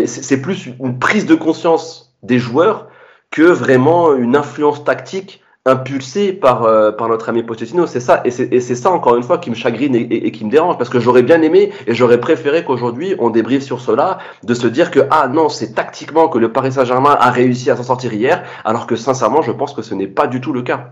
c'est 0.06 0.42
plus 0.42 0.70
une 0.84 0.98
prise 0.98 1.28
de 1.28 1.36
conscience 1.36 2.16
des 2.24 2.40
joueurs 2.40 2.88
que 3.30 3.44
vraiment 3.44 4.16
une 4.16 4.36
influence 4.36 4.84
tactique 4.84 5.44
impulsé 5.68 6.32
par, 6.32 6.64
euh, 6.64 6.92
par 6.92 7.08
notre 7.10 7.30
ami 7.30 7.42
Pochettino. 7.42 7.88
C'est 7.88 8.00
ça, 8.00 8.22
et 8.24 8.30
c'est 8.30 8.76
ça 8.76 8.92
encore 8.92 9.16
une 9.16 9.24
fois 9.24 9.40
qui 9.40 9.50
me 9.50 9.56
chagrine 9.56 9.96
et, 9.96 10.32
qui 10.32 10.46
me 10.46 10.52
dérange, 10.52 10.78
parce 10.78 10.90
que 10.90 11.00
j'aurais 11.00 11.24
bien 11.24 11.42
aimé 11.42 11.72
et 11.88 11.96
j'aurais 11.96 12.20
préféré 12.20 12.64
qu'aujourd'hui 12.64 13.16
on 13.18 13.32
débriefe 13.32 13.64
sur 13.64 13.82
cela, 13.82 14.20
de 14.44 14.54
se 14.54 14.68
dire 14.68 14.92
que 14.92 15.00
ah 15.10 15.28
non, 15.28 15.50
c'est 15.50 15.74
tactiquement 15.74 16.28
que 16.28 16.38
le 16.38 16.52
Paris 16.52 16.74
Saint-Germain 16.74 17.18
a 17.20 17.32
réussi 17.32 17.72
à 17.72 17.76
s'en 17.76 17.84
sortir 17.84 18.14
hier, 18.14 18.44
alors 18.64 18.86
que 18.86 18.96
sincèrement, 18.96 19.42
je 19.42 19.52
pense 19.52 19.74
que 19.74 19.82
ce 19.82 19.96
n'est 19.96 20.08
pas 20.08 20.28
du 20.28 20.40
tout 20.40 20.54
le 20.54 20.62
cas. 20.62 20.92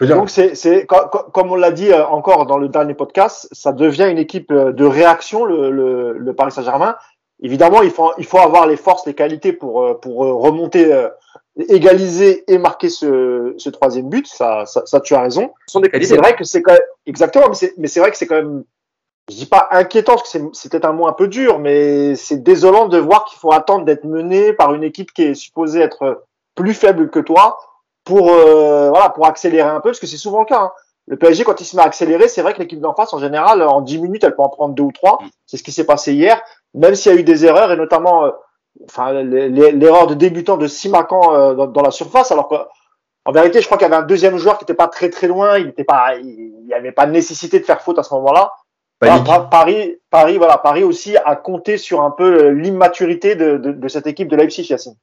Donc 0.00 0.30
c'est 0.30 0.86
comme 0.86 1.50
on 1.50 1.56
l'a 1.56 1.72
dit 1.72 1.92
euh, 1.92 2.06
encore 2.06 2.46
dans 2.46 2.58
le 2.58 2.68
dernier 2.68 2.94
podcast, 2.94 3.48
ça 3.52 3.72
devient 3.72 4.08
une 4.08 4.18
équipe 4.18 4.50
euh, 4.52 4.72
de 4.72 4.84
réaction 4.84 5.44
le, 5.44 5.70
le, 5.70 6.16
le 6.16 6.32
Paris 6.32 6.52
Saint-Germain. 6.52 6.94
Évidemment, 7.42 7.82
il 7.82 7.90
faut 7.90 8.12
il 8.18 8.24
faut 8.24 8.38
avoir 8.38 8.66
les 8.66 8.76
forces, 8.76 9.04
les 9.04 9.14
qualités 9.14 9.52
pour 9.52 10.00
pour 10.00 10.18
remonter 10.18 10.90
égaliser 11.68 12.44
et 12.52 12.58
marquer 12.58 12.88
ce, 12.88 13.54
ce 13.58 13.70
troisième 13.70 14.08
but, 14.08 14.26
ça, 14.26 14.66
ça, 14.66 14.82
ça, 14.86 15.00
tu 15.00 15.14
as 15.14 15.22
raison. 15.22 15.52
sont 15.66 15.80
des 15.80 15.90
C'est 16.04 16.16
vrai 16.16 16.34
que 16.34 16.44
c'est 16.44 16.62
quand 16.62 16.72
même, 16.72 16.80
exactement, 17.06 17.46
mais 17.76 17.88
c'est 17.88 18.00
vrai 18.00 18.10
que 18.10 18.16
c'est 18.16 18.26
quand 18.26 18.36
même, 18.36 18.64
je 19.28 19.36
dis 19.36 19.46
pas 19.46 19.68
inquiétant 19.70 20.14
parce 20.14 20.32
que 20.32 20.38
c'est 20.52 20.70
peut-être 20.70 20.84
un 20.84 20.92
mot 20.92 21.06
un 21.06 21.12
peu 21.12 21.28
dur, 21.28 21.58
mais 21.58 22.14
c'est 22.14 22.42
désolant 22.42 22.88
de 22.88 22.98
voir 22.98 23.24
qu'il 23.24 23.38
faut 23.38 23.52
attendre 23.52 23.84
d'être 23.84 24.04
mené 24.04 24.52
par 24.52 24.74
une 24.74 24.84
équipe 24.84 25.12
qui 25.12 25.22
est 25.22 25.34
supposée 25.34 25.80
être 25.80 26.24
plus 26.54 26.74
faible 26.74 27.10
que 27.10 27.20
toi 27.20 27.58
pour 28.04 28.30
euh, 28.30 28.90
voilà 28.90 29.10
pour 29.10 29.26
accélérer 29.26 29.68
un 29.68 29.80
peu 29.80 29.90
parce 29.90 30.00
que 30.00 30.06
c'est 30.06 30.16
souvent 30.16 30.40
le 30.40 30.46
cas. 30.46 30.60
Hein. 30.60 30.72
Le 31.06 31.16
PSG 31.16 31.44
quand 31.44 31.60
il 31.60 31.64
se 31.64 31.76
met 31.76 31.82
à 31.82 31.86
accélérer, 31.86 32.28
c'est 32.28 32.42
vrai 32.42 32.54
que 32.54 32.58
l'équipe 32.58 32.80
d'en 32.80 32.94
face 32.94 33.12
en 33.12 33.18
général 33.18 33.62
en 33.62 33.80
10 33.80 33.98
minutes 33.98 34.24
elle 34.24 34.34
peut 34.34 34.42
en 34.42 34.48
prendre 34.48 34.74
deux 34.74 34.82
ou 34.82 34.92
trois. 34.92 35.18
C'est 35.46 35.56
ce 35.56 35.62
qui 35.62 35.72
s'est 35.72 35.84
passé 35.84 36.12
hier, 36.12 36.40
même 36.74 36.94
s'il 36.94 37.12
y 37.12 37.16
a 37.16 37.18
eu 37.18 37.24
des 37.24 37.44
erreurs 37.44 37.72
et 37.72 37.76
notamment 37.76 38.24
euh, 38.24 38.30
enfin 38.84 39.12
l'erreur 39.12 40.06
de 40.06 40.14
débutant 40.14 40.56
de 40.56 40.66
Simacan 40.66 41.34
euh, 41.34 41.66
dans, 41.66 41.82
la 41.82 41.90
surface, 41.90 42.32
alors 42.32 42.48
qu'en 42.48 43.32
vérité, 43.32 43.60
je 43.60 43.66
crois 43.66 43.78
qu'il 43.78 43.86
y 43.86 43.90
avait 43.90 44.02
un 44.02 44.06
deuxième 44.06 44.36
joueur 44.36 44.58
qui 44.58 44.64
n'était 44.64 44.74
pas 44.74 44.88
très 44.88 45.10
très 45.10 45.28
loin, 45.28 45.58
il 45.58 45.66
n'était 45.66 45.84
pas, 45.84 46.16
il 46.16 46.64
n'y 46.66 46.74
avait 46.74 46.92
pas 46.92 47.06
de 47.06 47.12
nécessité 47.12 47.58
de 47.60 47.64
faire 47.64 47.82
faute 47.82 47.98
à 47.98 48.02
ce 48.02 48.14
moment-là. 48.14 48.52
Paris, 49.00 49.96
Paris, 50.10 50.36
voilà, 50.36 50.58
Paris 50.58 50.84
aussi 50.84 51.16
a 51.16 51.34
compté 51.34 51.78
sur 51.78 52.02
un 52.02 52.10
peu 52.10 52.44
euh, 52.44 52.50
l'immaturité 52.50 53.34
de, 53.34 53.56
de, 53.56 53.72
de, 53.72 53.88
cette 53.88 54.06
équipe 54.06 54.28
de 54.28 54.36
Leipzig, 54.36 54.68
Yacine. 54.68 54.94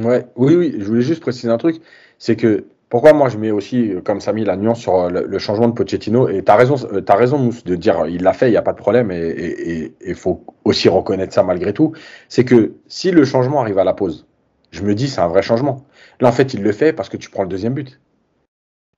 Ouais, 0.00 0.26
oui, 0.36 0.54
oui, 0.54 0.76
je 0.78 0.84
voulais 0.84 1.02
juste 1.02 1.20
préciser 1.20 1.48
un 1.48 1.58
truc, 1.58 1.82
c'est 2.18 2.36
que 2.36 2.64
pourquoi 2.92 3.14
moi 3.14 3.30
je 3.30 3.38
mets 3.38 3.50
aussi, 3.50 3.94
comme 4.04 4.20
ça 4.20 4.34
mis 4.34 4.44
la 4.44 4.54
nuance 4.54 4.80
sur 4.80 4.96
euh, 4.96 5.08
le, 5.08 5.38
changement 5.38 5.66
de 5.66 5.72
Pochettino 5.72 6.28
Et 6.28 6.44
tu 6.44 6.52
as 6.52 6.56
raison, 6.56 6.74
euh, 6.92 7.00
as 7.08 7.14
raison 7.14 7.38
Mousse, 7.38 7.64
de 7.64 7.74
dire 7.74 8.04
il 8.06 8.22
l'a 8.22 8.34
fait, 8.34 8.48
il 8.48 8.50
n'y 8.50 8.58
a 8.58 8.62
pas 8.62 8.74
de 8.74 8.76
problème, 8.76 9.10
et 9.10 9.94
il 10.06 10.14
faut 10.14 10.44
aussi 10.66 10.90
reconnaître 10.90 11.32
ça 11.32 11.42
malgré 11.42 11.72
tout. 11.72 11.94
C'est 12.28 12.44
que 12.44 12.74
si 12.88 13.10
le 13.10 13.24
changement 13.24 13.62
arrive 13.62 13.78
à 13.78 13.84
la 13.84 13.94
pause, 13.94 14.26
je 14.72 14.82
me 14.82 14.94
dis 14.94 15.08
c'est 15.08 15.22
un 15.22 15.28
vrai 15.28 15.40
changement. 15.40 15.86
Là 16.20 16.28
en 16.28 16.32
fait 16.32 16.52
il 16.52 16.62
le 16.62 16.70
fait 16.72 16.92
parce 16.92 17.08
que 17.08 17.16
tu 17.16 17.30
prends 17.30 17.44
le 17.44 17.48
deuxième 17.48 17.72
but. 17.72 17.98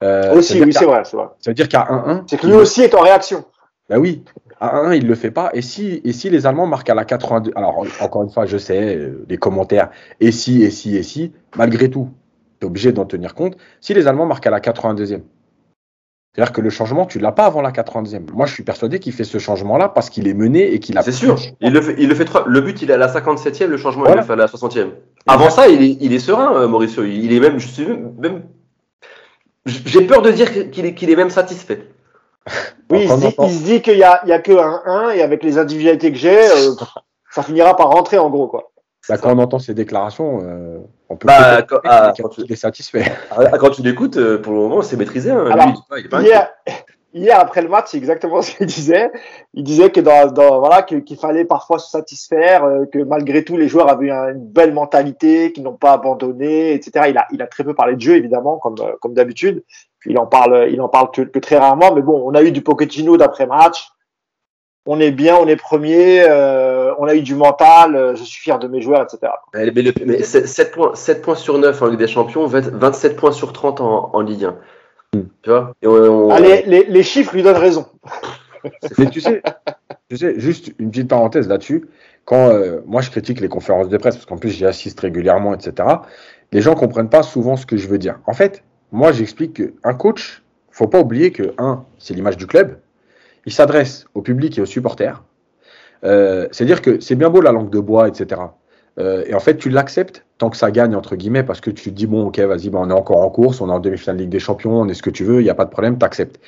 Euh, 0.02 0.34
aussi, 0.34 0.60
oui, 0.60 0.72
c'est 0.72 0.86
vrai, 0.86 1.02
c'est 1.04 1.16
vrai. 1.16 1.28
Ça 1.38 1.52
veut 1.52 1.54
dire 1.54 1.68
qu'à 1.68 1.84
1-1. 1.84 2.24
C'est 2.26 2.36
que 2.36 2.48
lui 2.48 2.54
aussi 2.54 2.82
est 2.82 2.96
en 2.96 3.00
réaction. 3.00 3.44
Bah 3.88 4.00
oui, 4.00 4.24
à 4.58 4.82
1-1, 4.88 4.96
il 4.96 5.06
le 5.06 5.14
fait 5.14 5.30
pas. 5.30 5.50
Et 5.54 5.62
si, 5.62 6.00
et 6.04 6.12
si 6.12 6.30
les 6.30 6.46
Allemands 6.46 6.66
marquent 6.66 6.90
à 6.90 6.94
la 6.94 7.04
82, 7.04 7.52
alors 7.54 7.86
encore 8.00 8.24
une 8.24 8.30
fois, 8.30 8.44
je 8.44 8.58
sais, 8.58 9.12
les 9.28 9.36
commentaires, 9.36 9.90
et 10.18 10.32
si, 10.32 10.64
et 10.64 10.70
si, 10.70 10.96
et 10.96 11.04
si, 11.04 11.32
malgré 11.54 11.88
tout, 11.88 12.10
obligé 12.64 12.92
d'en 12.92 13.04
tenir 13.04 13.34
compte. 13.34 13.56
Si 13.80 13.94
les 13.94 14.06
Allemands 14.06 14.26
marquent 14.26 14.46
à 14.46 14.50
la 14.50 14.60
82e, 14.60 15.20
c'est-à-dire 16.34 16.52
que 16.52 16.60
le 16.60 16.70
changement, 16.70 17.06
tu 17.06 17.20
l'as 17.20 17.30
pas 17.30 17.44
avant 17.44 17.62
la 17.62 17.70
82e. 17.70 18.32
Moi, 18.32 18.46
je 18.46 18.54
suis 18.54 18.64
persuadé 18.64 18.98
qu'il 18.98 19.12
fait 19.12 19.22
ce 19.22 19.38
changement-là 19.38 19.88
parce 19.88 20.10
qu'il 20.10 20.26
est 20.26 20.34
mené 20.34 20.72
et 20.72 20.80
qu'il 20.80 20.98
a. 20.98 21.02
C'est 21.02 21.12
sûr. 21.12 21.36
Il 21.60 21.72
le 21.72 21.80
fait. 21.80 21.94
Il 21.96 22.08
le 22.08 22.14
fait. 22.16 22.28
Le 22.46 22.60
but, 22.60 22.82
il 22.82 22.90
est 22.90 22.94
à 22.94 22.96
la 22.96 23.06
57e. 23.06 23.66
Le 23.66 23.76
changement, 23.76 24.04
il 24.08 24.16
le 24.16 24.22
fait 24.22 24.32
à 24.32 24.36
la 24.36 24.46
60e. 24.46 24.90
Avant 25.28 25.48
ça, 25.48 25.68
il 25.68 25.80
est, 25.80 25.96
il 26.00 26.12
est 26.12 26.18
serein, 26.18 26.56
euh, 26.56 26.66
Mauricio. 26.66 27.04
Il 27.04 27.32
est 27.32 27.38
même. 27.38 27.58
Je 27.58 27.68
suis 27.68 27.86
même. 28.18 28.42
J'ai 29.64 30.02
peur 30.02 30.22
de 30.22 30.32
dire 30.32 30.70
qu'il 30.70 30.84
est, 30.84 30.94
qu'il 30.94 31.08
est 31.08 31.16
même 31.16 31.30
satisfait. 31.30 31.88
Oui, 32.90 33.04
il 33.04 33.08
se, 33.08 33.64
dit, 33.64 33.80
qu'il 33.80 33.96
y 33.96 34.02
a, 34.02 34.20
il 34.24 34.28
y 34.28 34.32
a 34.32 34.38
que 34.38 34.52
un 34.52 34.82
1 34.84 35.10
et 35.12 35.22
avec 35.22 35.42
les 35.42 35.56
individualités 35.56 36.12
que 36.12 36.18
j'ai, 36.18 36.38
euh, 36.38 36.74
ça 37.30 37.42
finira 37.42 37.74
par 37.74 37.88
rentrer 37.88 38.18
en 38.18 38.28
gros, 38.28 38.46
quoi. 38.46 38.73
Bah, 39.08 39.18
quand 39.18 39.34
on 39.34 39.38
entend 39.38 39.58
ces 39.58 39.74
déclarations, 39.74 40.40
euh, 40.42 40.78
on 41.08 41.16
peut 41.16 41.26
bah, 41.26 41.62
quand, 41.62 41.78
ah, 41.84 42.12
tu 42.14 42.52
es 42.52 42.56
satisfait. 42.56 43.04
Ah, 43.30 43.58
quand 43.58 43.70
tu 43.70 43.82
l'écoutes, 43.82 44.16
euh, 44.16 44.40
pour 44.40 44.52
le 44.52 44.60
moment, 44.60 44.82
c'est 44.82 44.96
maîtrisé. 44.96 45.30
Hein. 45.30 45.74
hier, 47.12 47.38
après 47.38 47.60
le 47.60 47.68
match, 47.68 47.88
c'est 47.90 47.98
exactement 47.98 48.40
ce 48.42 48.56
qu'il 48.56 48.66
disait. 48.66 49.10
Il 49.52 49.62
disait 49.62 49.90
que 49.90 50.00
dans, 50.00 50.58
voilà 50.58 50.82
qu'il 50.82 51.16
fallait 51.18 51.44
parfois 51.44 51.78
se 51.78 51.90
satisfaire, 51.90 52.64
euh, 52.64 52.86
que 52.86 52.98
malgré 52.98 53.44
tout, 53.44 53.58
les 53.58 53.68
joueurs 53.68 53.90
avaient 53.90 54.10
une 54.10 54.46
belle 54.46 54.72
mentalité, 54.72 55.52
qu'ils 55.52 55.64
n'ont 55.64 55.76
pas 55.76 55.92
abandonné, 55.92 56.72
etc. 56.72 57.06
Il 57.10 57.18
a, 57.18 57.26
il 57.30 57.42
a 57.42 57.46
très 57.46 57.64
peu 57.64 57.74
parlé 57.74 57.96
de 57.96 58.00
jeu, 58.00 58.16
évidemment, 58.16 58.56
comme, 58.58 58.76
comme 59.00 59.12
d'habitude. 59.12 59.64
Il 60.06 60.18
en 60.18 60.26
parle, 60.26 60.68
il 60.70 60.80
en 60.80 60.88
parle 60.88 61.10
que, 61.10 61.22
que, 61.22 61.38
très 61.38 61.58
rarement. 61.58 61.94
Mais 61.94 62.02
bon, 62.02 62.22
on 62.26 62.34
a 62.34 62.42
eu 62.42 62.52
du 62.52 62.62
Pochettino 62.62 63.16
d'après 63.18 63.46
match 63.46 63.88
on 64.86 65.00
est 65.00 65.10
bien, 65.10 65.36
on 65.36 65.46
est 65.46 65.56
premier, 65.56 66.24
euh, 66.28 66.92
on 66.98 67.06
a 67.06 67.14
eu 67.14 67.22
du 67.22 67.34
mental, 67.34 67.96
euh, 67.96 68.14
je 68.14 68.22
suis 68.22 68.42
fier 68.42 68.58
de 68.58 68.68
mes 68.68 68.82
joueurs, 68.82 69.02
etc. 69.02 69.32
Mais, 69.54 70.22
7, 70.22 70.72
points, 70.72 70.94
7 70.94 71.22
points 71.22 71.34
sur 71.34 71.58
9 71.58 71.80
en 71.80 71.86
Ligue 71.86 71.98
des 71.98 72.06
Champions, 72.06 72.46
27 72.46 73.16
points 73.16 73.32
sur 73.32 73.52
30 73.52 73.80
en, 73.80 74.20
Ligue 74.20 74.44
1. 74.44 74.56
Hmm. 75.14 75.22
Tu 75.42 75.50
vois? 75.50 75.72
Ah, 76.30 76.40
les, 76.40 77.02
chiffres 77.02 77.34
lui 77.34 77.42
donnent 77.42 77.56
raison. 77.56 77.86
Mais 78.98 79.10
tu 79.10 79.20
sais, 79.20 79.42
tu 80.08 80.16
sais, 80.16 80.38
juste 80.38 80.72
une 80.78 80.90
petite 80.90 81.08
parenthèse 81.08 81.48
là-dessus. 81.48 81.86
Quand 82.24 82.48
euh, 82.48 82.80
moi 82.86 83.02
je 83.02 83.10
critique 83.10 83.40
les 83.40 83.48
conférences 83.48 83.90
de 83.90 83.96
presse, 83.98 84.16
parce 84.16 84.24
qu'en 84.24 84.38
plus 84.38 84.50
j'y 84.50 84.64
assiste 84.64 84.98
régulièrement, 85.00 85.54
etc., 85.54 85.86
les 86.52 86.62
gens 86.62 86.74
comprennent 86.74 87.10
pas 87.10 87.22
souvent 87.22 87.56
ce 87.56 87.66
que 87.66 87.76
je 87.76 87.86
veux 87.88 87.98
dire. 87.98 88.18
En 88.26 88.32
fait, 88.32 88.64
moi 88.90 89.12
j'explique 89.12 89.54
qu'un 89.54 89.92
coach, 89.92 90.42
faut 90.70 90.86
pas 90.86 91.00
oublier 91.00 91.30
que, 91.30 91.54
un, 91.58 91.84
c'est 91.98 92.14
l'image 92.14 92.38
du 92.38 92.46
club, 92.46 92.78
il 93.46 93.52
s'adresse 93.52 94.06
au 94.14 94.22
public 94.22 94.58
et 94.58 94.60
aux 94.60 94.66
supporters. 94.66 95.22
Euh, 96.04 96.48
C'est-à-dire 96.52 96.82
que 96.82 97.00
c'est 97.00 97.14
bien 97.14 97.30
beau 97.30 97.40
la 97.40 97.52
langue 97.52 97.70
de 97.70 97.80
bois, 97.80 98.08
etc. 98.08 98.40
Euh, 98.98 99.24
et 99.26 99.34
en 99.34 99.40
fait, 99.40 99.56
tu 99.56 99.70
l'acceptes 99.70 100.24
tant 100.38 100.50
que 100.50 100.56
ça 100.56 100.70
gagne, 100.70 100.94
entre 100.94 101.16
guillemets, 101.16 101.42
parce 101.42 101.60
que 101.60 101.70
tu 101.70 101.90
te 101.90 101.94
dis, 101.94 102.06
bon, 102.06 102.26
ok, 102.26 102.38
vas-y, 102.40 102.70
ben, 102.70 102.80
on 102.80 102.90
est 102.90 102.94
encore 102.94 103.18
en 103.18 103.30
course, 103.30 103.60
on 103.60 103.68
est 103.68 103.72
en 103.72 103.80
demi-finale 103.80 104.16
de 104.16 104.22
Ligue 104.22 104.30
des 104.30 104.38
Champions, 104.38 104.80
on 104.80 104.88
est 104.88 104.94
ce 104.94 105.02
que 105.02 105.10
tu 105.10 105.24
veux, 105.24 105.40
il 105.40 105.44
n'y 105.44 105.50
a 105.50 105.54
pas 105.54 105.64
de 105.64 105.70
problème, 105.70 105.98
tu 105.98 106.04
acceptes. 106.04 106.40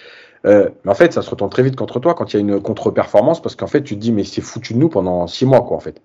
Euh, 0.45 0.69
mais 0.85 0.91
en 0.93 0.95
fait, 0.95 1.13
ça 1.13 1.23
se 1.23 1.31
retourne 1.31 1.51
très 1.51 1.63
vite 1.63 1.77
contre 1.77 1.99
toi 1.99 2.15
quand 2.15 2.33
il 2.33 2.37
y 2.37 2.39
a 2.39 2.41
une 2.41 2.61
contre-performance, 2.61 3.43
parce 3.43 3.57
qu'en 3.57 3.67
fait, 3.67 3.83
tu 3.83 3.95
te 3.95 4.01
dis, 4.01 4.13
mais 4.13 4.25
c'est 4.25 4.41
foutu 4.41 4.75
de 4.75 4.79
nous 4.79 4.89
pendant 4.89 5.27
six 5.27 5.47
mois, 5.47 5.63
quoi, 5.63 5.77
en 5.77 5.81
fait. 5.81 6.01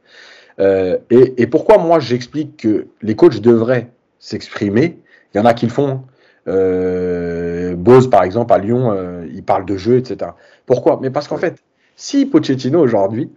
Euh, 0.60 0.98
et, 1.10 1.42
et, 1.42 1.48
pourquoi 1.48 1.78
moi 1.78 2.00
j'explique 2.00 2.58
que 2.58 2.88
les 3.02 3.16
coachs 3.16 3.40
devraient 3.40 3.90
s'exprimer? 4.20 5.00
Il 5.34 5.38
y 5.38 5.42
en 5.42 5.46
a 5.46 5.54
qui 5.54 5.66
le 5.66 5.72
font. 5.72 6.02
Hein. 6.48 7.74
Bose, 7.76 8.10
par 8.10 8.24
exemple, 8.24 8.52
à 8.52 8.58
Lyon, 8.58 9.21
il 9.42 9.44
parle 9.44 9.66
de 9.66 9.76
jeu, 9.76 9.98
etc. 9.98 10.32
Pourquoi? 10.68 11.00
Mais 11.02 11.10
parce 11.10 11.28
qu'en 11.28 11.38
fait, 11.38 11.64
si 11.96 12.28
Pochettino 12.28 12.80
aujourd'hui, 12.80 13.32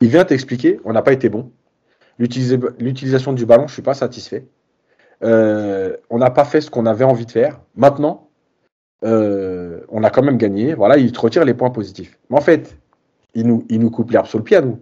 il 0.00 0.08
vient 0.08 0.24
t'expliquer, 0.24 0.80
on 0.84 0.92
n'a 0.92 1.02
pas 1.02 1.12
été 1.12 1.28
bon, 1.28 1.52
l'utilisation 2.18 3.32
du 3.32 3.46
ballon, 3.46 3.68
je 3.68 3.72
suis 3.72 3.82
pas 3.82 3.94
satisfait, 3.94 4.46
euh, 5.22 5.96
on 6.10 6.18
n'a 6.18 6.30
pas 6.30 6.44
fait 6.44 6.60
ce 6.60 6.70
qu'on 6.70 6.86
avait 6.86 7.04
envie 7.04 7.24
de 7.24 7.30
faire. 7.30 7.60
Maintenant, 7.76 8.28
euh, 9.04 9.80
on 9.90 10.02
a 10.02 10.10
quand 10.10 10.22
même 10.22 10.38
gagné. 10.38 10.74
Voilà, 10.74 10.98
il 10.98 11.12
te 11.12 11.20
retire 11.20 11.44
les 11.44 11.54
points 11.54 11.70
positifs. 11.70 12.18
Mais 12.30 12.36
en 12.36 12.40
fait, 12.40 12.76
il 13.34 13.46
nous, 13.46 13.64
il 13.68 13.78
nous 13.78 13.90
coupe 13.90 14.10
l'herbe 14.10 14.26
sur 14.26 14.38
le 14.38 14.44
pied 14.44 14.56
à 14.56 14.60
nous. 14.60 14.80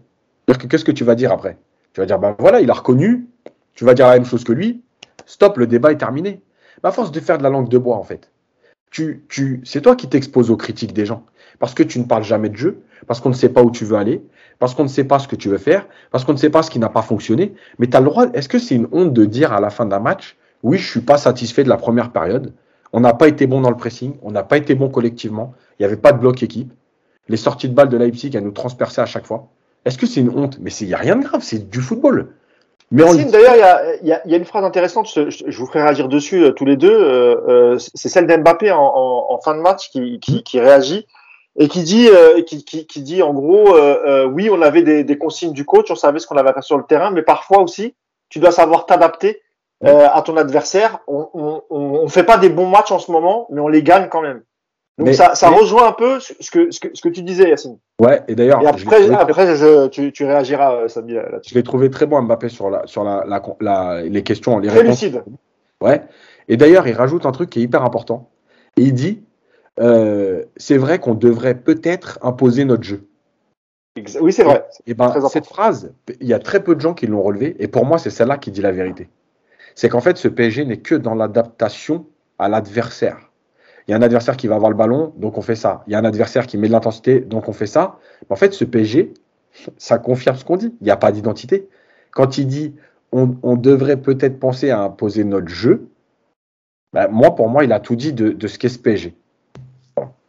Qu'est-ce 0.68 0.84
que 0.84 0.92
tu 0.92 1.04
vas 1.04 1.14
dire 1.14 1.32
après? 1.32 1.58
Tu 1.92 2.00
vas 2.00 2.06
dire, 2.06 2.18
ben 2.18 2.34
voilà, 2.38 2.60
il 2.60 2.70
a 2.70 2.74
reconnu. 2.74 3.28
Tu 3.74 3.84
vas 3.84 3.92
dire 3.92 4.06
la 4.06 4.14
même 4.14 4.24
chose 4.24 4.42
que 4.42 4.52
lui. 4.52 4.82
Stop, 5.26 5.58
le 5.58 5.66
débat 5.66 5.92
est 5.92 5.98
terminé. 5.98 6.42
À 6.82 6.90
force 6.90 7.12
de 7.12 7.20
faire 7.20 7.38
de 7.38 7.42
la 7.42 7.50
langue 7.50 7.68
de 7.68 7.78
bois, 7.78 7.96
en 7.96 8.02
fait, 8.02 8.32
tu, 8.92 9.24
tu, 9.28 9.60
c'est 9.64 9.80
toi 9.80 9.96
qui 9.96 10.06
t'exposes 10.06 10.50
aux 10.50 10.56
critiques 10.56 10.92
des 10.92 11.06
gens. 11.06 11.24
Parce 11.58 11.74
que 11.74 11.82
tu 11.82 11.98
ne 11.98 12.04
parles 12.04 12.22
jamais 12.22 12.50
de 12.50 12.56
jeu, 12.56 12.82
parce 13.06 13.20
qu'on 13.20 13.30
ne 13.30 13.34
sait 13.34 13.48
pas 13.48 13.62
où 13.62 13.70
tu 13.70 13.84
veux 13.84 13.96
aller, 13.96 14.22
parce 14.58 14.74
qu'on 14.74 14.82
ne 14.84 14.88
sait 14.88 15.04
pas 15.04 15.18
ce 15.18 15.26
que 15.26 15.34
tu 15.34 15.48
veux 15.48 15.58
faire, 15.58 15.88
parce 16.10 16.24
qu'on 16.24 16.32
ne 16.32 16.38
sait 16.38 16.50
pas 16.50 16.62
ce 16.62 16.70
qui 16.70 16.78
n'a 16.78 16.90
pas 16.90 17.02
fonctionné. 17.02 17.54
Mais 17.78 17.88
tu 17.88 17.96
as 17.96 18.00
le 18.00 18.06
droit, 18.06 18.26
est-ce 18.34 18.48
que 18.48 18.58
c'est 18.58 18.74
une 18.74 18.88
honte 18.92 19.12
de 19.12 19.24
dire 19.24 19.52
à 19.52 19.60
la 19.60 19.70
fin 19.70 19.86
d'un 19.86 19.98
match, 19.98 20.36
oui, 20.62 20.76
je 20.78 20.88
suis 20.88 21.00
pas 21.00 21.16
satisfait 21.16 21.64
de 21.64 21.68
la 21.68 21.78
première 21.78 22.12
période, 22.12 22.52
on 22.92 23.00
n'a 23.00 23.14
pas 23.14 23.28
été 23.28 23.46
bon 23.46 23.62
dans 23.62 23.70
le 23.70 23.76
pressing, 23.76 24.14
on 24.22 24.30
n'a 24.30 24.42
pas 24.42 24.58
été 24.58 24.74
bon 24.74 24.90
collectivement, 24.90 25.54
il 25.78 25.82
n'y 25.82 25.86
avait 25.86 25.96
pas 25.96 26.12
de 26.12 26.18
bloc 26.18 26.42
équipe, 26.42 26.72
les 27.28 27.38
sorties 27.38 27.68
de 27.68 27.74
balles 27.74 27.88
de 27.88 27.96
Leipzig, 27.96 28.32
elles 28.34 28.44
nous 28.44 28.50
transperçaient 28.50 29.00
à 29.00 29.06
chaque 29.06 29.26
fois. 29.26 29.48
Est-ce 29.86 29.96
que 29.96 30.06
c'est 30.06 30.20
une 30.20 30.30
honte? 30.30 30.58
Mais 30.60 30.70
il 30.70 30.88
n'y 30.88 30.94
a 30.94 30.98
rien 30.98 31.16
de 31.16 31.22
grave, 31.22 31.42
c'est 31.42 31.70
du 31.70 31.80
football. 31.80 32.34
Mais 32.92 33.24
D'ailleurs, 33.24 33.54
il 34.02 34.06
y 34.06 34.12
a, 34.12 34.26
y 34.26 34.34
a, 34.34 34.36
une 34.36 34.44
phrase 34.44 34.64
intéressante, 34.64 35.08
je, 35.08 35.58
vous 35.58 35.66
ferai 35.66 35.82
réagir 35.82 36.08
dessus 36.08 36.44
euh, 36.44 36.52
tous 36.52 36.66
les 36.66 36.76
deux. 36.76 36.92
Euh, 36.92 37.36
euh, 37.48 37.78
c'est 37.78 38.10
celle 38.10 38.26
d'Mbappé 38.26 38.70
en, 38.70 38.78
en, 38.78 39.26
en, 39.30 39.40
fin 39.40 39.54
de 39.54 39.60
match 39.60 39.88
qui, 39.90 40.20
qui, 40.20 40.42
qui 40.42 40.60
réagit. 40.60 41.06
et 41.56 41.68
qui 41.68 41.82
dit, 41.82 42.08
euh, 42.08 42.42
qui, 42.42 42.64
qui, 42.64 42.86
qui, 42.86 43.00
dit 43.02 43.22
en 43.22 43.32
gros, 43.32 43.74
euh, 43.74 44.02
euh, 44.06 44.24
oui, 44.26 44.50
on 44.50 44.60
avait 44.60 44.82
des, 44.82 45.04
des, 45.04 45.18
consignes 45.18 45.52
du 45.52 45.64
coach, 45.64 45.90
on 45.90 45.94
savait 45.94 46.18
ce 46.18 46.26
qu'on 46.26 46.36
avait 46.36 46.50
à 46.50 46.52
faire 46.52 46.64
sur 46.64 46.76
le 46.76 46.84
terrain, 46.84 47.10
mais 47.10 47.22
parfois 47.22 47.62
aussi, 47.62 47.94
tu 48.28 48.38
dois 48.38 48.52
savoir 48.52 48.84
t'adapter 48.84 49.42
euh, 49.84 50.08
à 50.12 50.22
ton 50.22 50.36
adversaire. 50.36 51.00
On, 51.06 51.28
on, 51.34 51.62
on, 51.70 52.08
fait 52.08 52.24
pas 52.24 52.36
des 52.36 52.50
bons 52.50 52.68
matchs 52.68 52.92
en 52.92 52.98
ce 52.98 53.10
moment, 53.10 53.46
mais 53.50 53.60
on 53.60 53.68
les 53.68 53.82
gagne 53.82 54.08
quand 54.08 54.20
même. 54.22 54.42
Donc 54.98 55.06
mais, 55.08 55.14
ça, 55.14 55.34
ça 55.34 55.50
mais... 55.50 55.56
rejoint 55.56 55.88
un 55.88 55.92
peu 55.92 56.20
ce 56.20 56.50
que, 56.50 56.70
ce 56.70 56.78
que, 56.78 56.88
ce 56.92 57.00
que 57.00 57.08
tu 57.08 57.22
disais, 57.22 57.48
Yacine. 57.48 57.78
Ouais, 57.98 58.22
et 58.28 58.34
d'ailleurs. 58.34 58.66
après, 58.66 59.02
je 59.02 59.12
après 59.12 59.56
je, 59.56 59.88
tu, 59.88 60.12
tu 60.12 60.24
réagiras, 60.24 60.88
Samy. 60.88 61.14
Là 61.14 61.40
je 61.46 61.54
l'ai 61.54 61.62
trouvé 61.62 61.88
très 61.88 62.06
bon 62.06 62.20
Mbappé 62.22 62.48
sur, 62.48 62.68
la, 62.68 62.86
sur 62.86 63.02
la, 63.04 63.24
la, 63.26 63.42
la 63.60 64.02
les 64.02 64.22
questions, 64.22 64.58
les 64.58 64.68
très 64.68 64.80
réponses. 64.80 65.02
lucide. 65.02 65.24
Ouais. 65.80 66.02
Et 66.48 66.56
d'ailleurs, 66.56 66.86
il 66.86 66.92
rajoute 66.92 67.24
un 67.24 67.32
truc 67.32 67.50
qui 67.50 67.60
est 67.60 67.62
hyper 67.62 67.84
important. 67.84 68.30
Il 68.76 68.92
dit 68.92 69.22
euh, 69.80 70.44
c'est 70.56 70.76
vrai 70.76 70.98
qu'on 70.98 71.14
devrait 71.14 71.54
peut-être 71.54 72.18
imposer 72.22 72.64
notre 72.64 72.82
jeu. 72.82 73.08
Oui, 74.20 74.32
c'est 74.32 74.44
vrai. 74.44 74.66
Et, 74.86 74.92
et 74.92 74.94
ben, 74.94 75.12
cette 75.28 75.46
phrase, 75.46 75.92
il 76.20 76.26
y 76.26 76.34
a 76.34 76.38
très 76.38 76.62
peu 76.62 76.74
de 76.74 76.80
gens 76.80 76.94
qui 76.94 77.06
l'ont 77.06 77.22
relevée, 77.22 77.56
et 77.58 77.68
pour 77.68 77.84
moi, 77.84 77.98
c'est 77.98 78.10
celle-là 78.10 78.38
qui 78.38 78.50
dit 78.50 78.62
la 78.62 78.72
vérité. 78.72 79.08
C'est 79.74 79.88
qu'en 79.88 80.00
fait, 80.00 80.16
ce 80.16 80.28
PSG 80.28 80.64
n'est 80.64 80.78
que 80.78 80.94
dans 80.94 81.14
l'adaptation 81.14 82.06
à 82.38 82.48
l'adversaire. 82.48 83.31
Il 83.86 83.90
y 83.90 83.94
a 83.94 83.96
un 83.96 84.02
adversaire 84.02 84.36
qui 84.36 84.46
va 84.46 84.54
avoir 84.54 84.70
le 84.70 84.76
ballon, 84.76 85.12
donc 85.16 85.38
on 85.38 85.42
fait 85.42 85.56
ça. 85.56 85.82
Il 85.86 85.92
y 85.92 85.96
a 85.96 85.98
un 85.98 86.04
adversaire 86.04 86.46
qui 86.46 86.56
met 86.56 86.68
de 86.68 86.72
l'intensité, 86.72 87.20
donc 87.20 87.48
on 87.48 87.52
fait 87.52 87.66
ça. 87.66 87.98
En 88.30 88.36
fait, 88.36 88.52
ce 88.52 88.64
PSG, 88.64 89.12
ça 89.76 89.98
confirme 89.98 90.36
ce 90.36 90.44
qu'on 90.44 90.56
dit. 90.56 90.74
Il 90.80 90.84
n'y 90.84 90.90
a 90.90 90.96
pas 90.96 91.12
d'identité. 91.12 91.68
Quand 92.10 92.38
il 92.38 92.46
dit 92.46 92.74
on, 93.12 93.56
devrait 93.56 93.98
peut-être 93.98 94.38
penser 94.40 94.70
à 94.70 94.80
imposer 94.80 95.24
notre 95.24 95.48
jeu, 95.48 95.88
ben, 96.94 97.08
moi, 97.08 97.34
pour 97.34 97.48
moi, 97.48 97.64
il 97.64 97.72
a 97.72 97.80
tout 97.80 97.96
dit 97.96 98.12
de, 98.12 98.46
ce 98.46 98.58
qu'est 98.58 98.68
ce 98.70 98.78
PSG. 98.78 99.14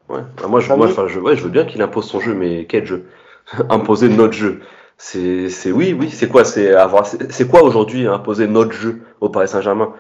Ouais. 0.09 0.19
Moi, 0.47 0.59
je, 0.59 0.73
moi 0.73 0.87
je, 0.87 1.43
veux 1.43 1.49
bien 1.49 1.65
qu'il 1.65 1.81
impose 1.81 2.05
son 2.05 2.19
jeu, 2.19 2.35
mais 2.35 2.65
quel 2.65 2.85
jeu? 2.85 3.05
Imposer 3.69 4.09
notre 4.09 4.33
jeu. 4.33 4.61
C'est, 4.97 5.71
oui, 5.71 5.95
oui. 5.97 6.09
C'est 6.11 6.27
quoi? 6.27 6.43
C'est 6.43 7.47
quoi 7.49 7.63
aujourd'hui 7.63 8.05
imposer 8.05 8.47
notre 8.47 8.73
jeu 8.73 9.01
au 9.21 9.29
Paris 9.29 9.47
Saint-Germain? 9.47 9.93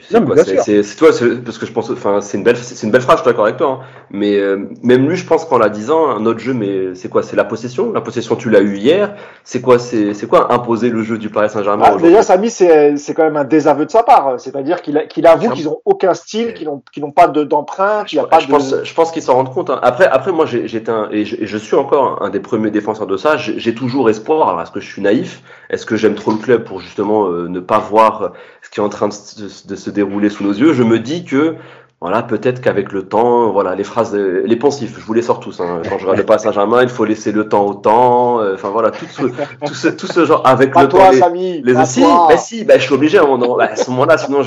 C'est 0.00 0.96
toi, 0.96 1.10
parce 1.44 1.58
que 1.58 1.66
je 1.66 1.72
pense, 1.72 1.90
enfin, 1.90 2.20
c'est 2.20 2.38
une 2.38 2.44
belle, 2.44 2.56
c'est 2.56 2.86
une 2.86 2.92
belle 2.92 3.00
phrase. 3.00 3.18
Je 3.18 3.22
suis 3.22 3.30
d'accord 3.30 3.44
avec 3.44 3.56
toi. 3.56 3.80
Hein. 3.80 3.86
Mais 4.10 4.36
euh, 4.36 4.68
même 4.82 5.08
lui, 5.08 5.16
je 5.16 5.26
pense 5.26 5.44
qu'en 5.44 5.58
la 5.58 5.68
disant, 5.68 6.08
un 6.08 6.24
autre 6.26 6.38
jeu, 6.38 6.54
mais 6.54 6.94
c'est 6.94 7.08
quoi 7.08 7.22
C'est 7.22 7.36
la 7.36 7.44
possession? 7.44 7.92
La 7.92 8.00
possession, 8.00 8.36
tu 8.36 8.50
l'as 8.50 8.60
eu 8.60 8.76
hier. 8.76 9.14
C'est 9.44 9.60
quoi 9.60 9.78
C'est 9.78 10.14
c'est 10.14 10.26
quoi 10.26 10.52
imposer 10.52 10.90
le 10.90 11.02
jeu 11.02 11.18
du 11.18 11.30
Paris 11.30 11.50
Saint-Germain 11.50 11.84
ah, 11.86 11.96
Déjà, 11.96 12.22
Samy, 12.22 12.50
c'est 12.50 12.96
c'est 12.96 13.14
quand 13.14 13.24
même 13.24 13.36
un 13.36 13.44
désaveu 13.44 13.86
de 13.86 13.90
sa 13.90 14.02
part. 14.02 14.38
C'est-à-dire 14.38 14.82
qu'il 14.82 15.06
qu'il 15.08 15.26
avoue 15.26 15.50
qu'ils 15.50 15.68
ont 15.68 15.80
aucun 15.84 16.14
style, 16.14 16.54
qu'ils 16.54 16.66
n'ont 16.66 16.82
qu'ils 16.92 17.02
n'ont 17.02 17.12
pas 17.12 17.28
d'empreinte. 17.28 18.08
je, 18.08 18.20
pas 18.20 18.38
je 18.38 18.48
pense, 18.48 18.74
je 18.82 18.94
pense 18.94 19.10
qu'ils 19.10 19.22
s'en 19.22 19.34
rendent 19.34 19.52
compte. 19.52 19.70
Hein. 19.70 19.80
Après, 19.82 20.06
après, 20.06 20.32
moi, 20.32 20.46
j'étais 20.46 20.90
un 20.90 21.08
et 21.10 21.24
je, 21.24 21.36
et 21.36 21.46
je, 21.46 21.58
suis 21.58 21.76
encore 21.76 22.22
un 22.22 22.30
des 22.30 22.40
premiers 22.40 22.70
défenseurs 22.70 23.06
de 23.06 23.16
ça. 23.16 23.36
J'ai 23.36 23.74
toujours 23.74 24.08
espoir. 24.10 24.48
Alors, 24.48 24.62
est-ce 24.62 24.70
que 24.70 24.80
je 24.80 24.90
suis 24.90 25.02
naïf? 25.02 25.42
Est-ce 25.70 25.86
que 25.86 25.96
j'aime 25.96 26.14
trop 26.14 26.30
le 26.30 26.38
club 26.38 26.64
pour 26.64 26.80
justement 26.80 27.26
euh, 27.26 27.48
ne 27.48 27.60
pas 27.60 27.78
voir 27.78 28.32
ce 28.62 28.70
qui 28.70 28.80
est 28.80 28.82
en 28.82 28.88
train 28.88 29.08
de, 29.08 29.65
de, 29.65 29.65
de 29.66 29.76
se 29.76 29.90
dérouler 29.90 30.30
sous 30.30 30.44
nos 30.44 30.52
yeux, 30.52 30.72
je 30.72 30.82
me 30.82 30.98
dis 30.98 31.24
que 31.24 31.56
voilà, 32.00 32.22
peut-être 32.22 32.60
qu'avec 32.60 32.92
le 32.92 33.08
temps, 33.08 33.50
voilà, 33.50 33.74
les 33.74 33.82
phrases, 33.82 34.14
les 34.14 34.56
pensifs, 34.56 34.94
je 34.98 35.04
vous 35.04 35.14
les 35.14 35.22
sors 35.22 35.40
tous. 35.40 35.60
Hein. 35.60 35.80
Quand 35.88 35.98
je 35.98 36.06
regarde 36.06 36.30
le 36.30 36.38
Saint-Germain, 36.38 36.82
il 36.82 36.90
faut 36.90 37.06
laisser 37.06 37.32
le 37.32 37.48
temps 37.48 37.64
au 37.64 37.72
temps. 37.74 38.40
Euh, 38.40 38.54
enfin 38.54 38.68
voilà, 38.68 38.90
tout 38.90 39.06
ce, 39.06 39.22
tout 39.22 39.74
ce, 39.74 39.88
tout 39.88 40.06
ce 40.06 40.26
genre 40.26 40.46
avec 40.46 40.72
pas 40.72 40.82
le 40.82 40.88
toi, 40.88 41.06
temps. 41.06 41.16
Samy, 41.16 41.62
les, 41.62 41.72
les 41.72 41.84
si, 41.86 42.02
bah 42.02 42.36
si, 42.36 42.64
bah, 42.64 42.76
je 42.76 42.82
suis 42.82 42.92
obligé 42.92 43.16
à, 43.16 43.22
un 43.22 43.26
moment, 43.26 43.58
à 43.58 43.76
ce 43.76 43.90
moment-là, 43.90 44.18
sinon 44.18 44.42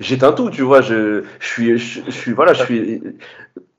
j'éteins 0.00 0.32
tout, 0.32 0.48
tu 0.48 0.62
vois. 0.62 0.80
Je, 0.80 1.24
je 1.40 1.46
suis, 1.46 1.78
je, 1.78 2.00
je 2.06 2.10
suis, 2.10 2.32
voilà, 2.32 2.54
je 2.54 2.64
suis 2.64 3.02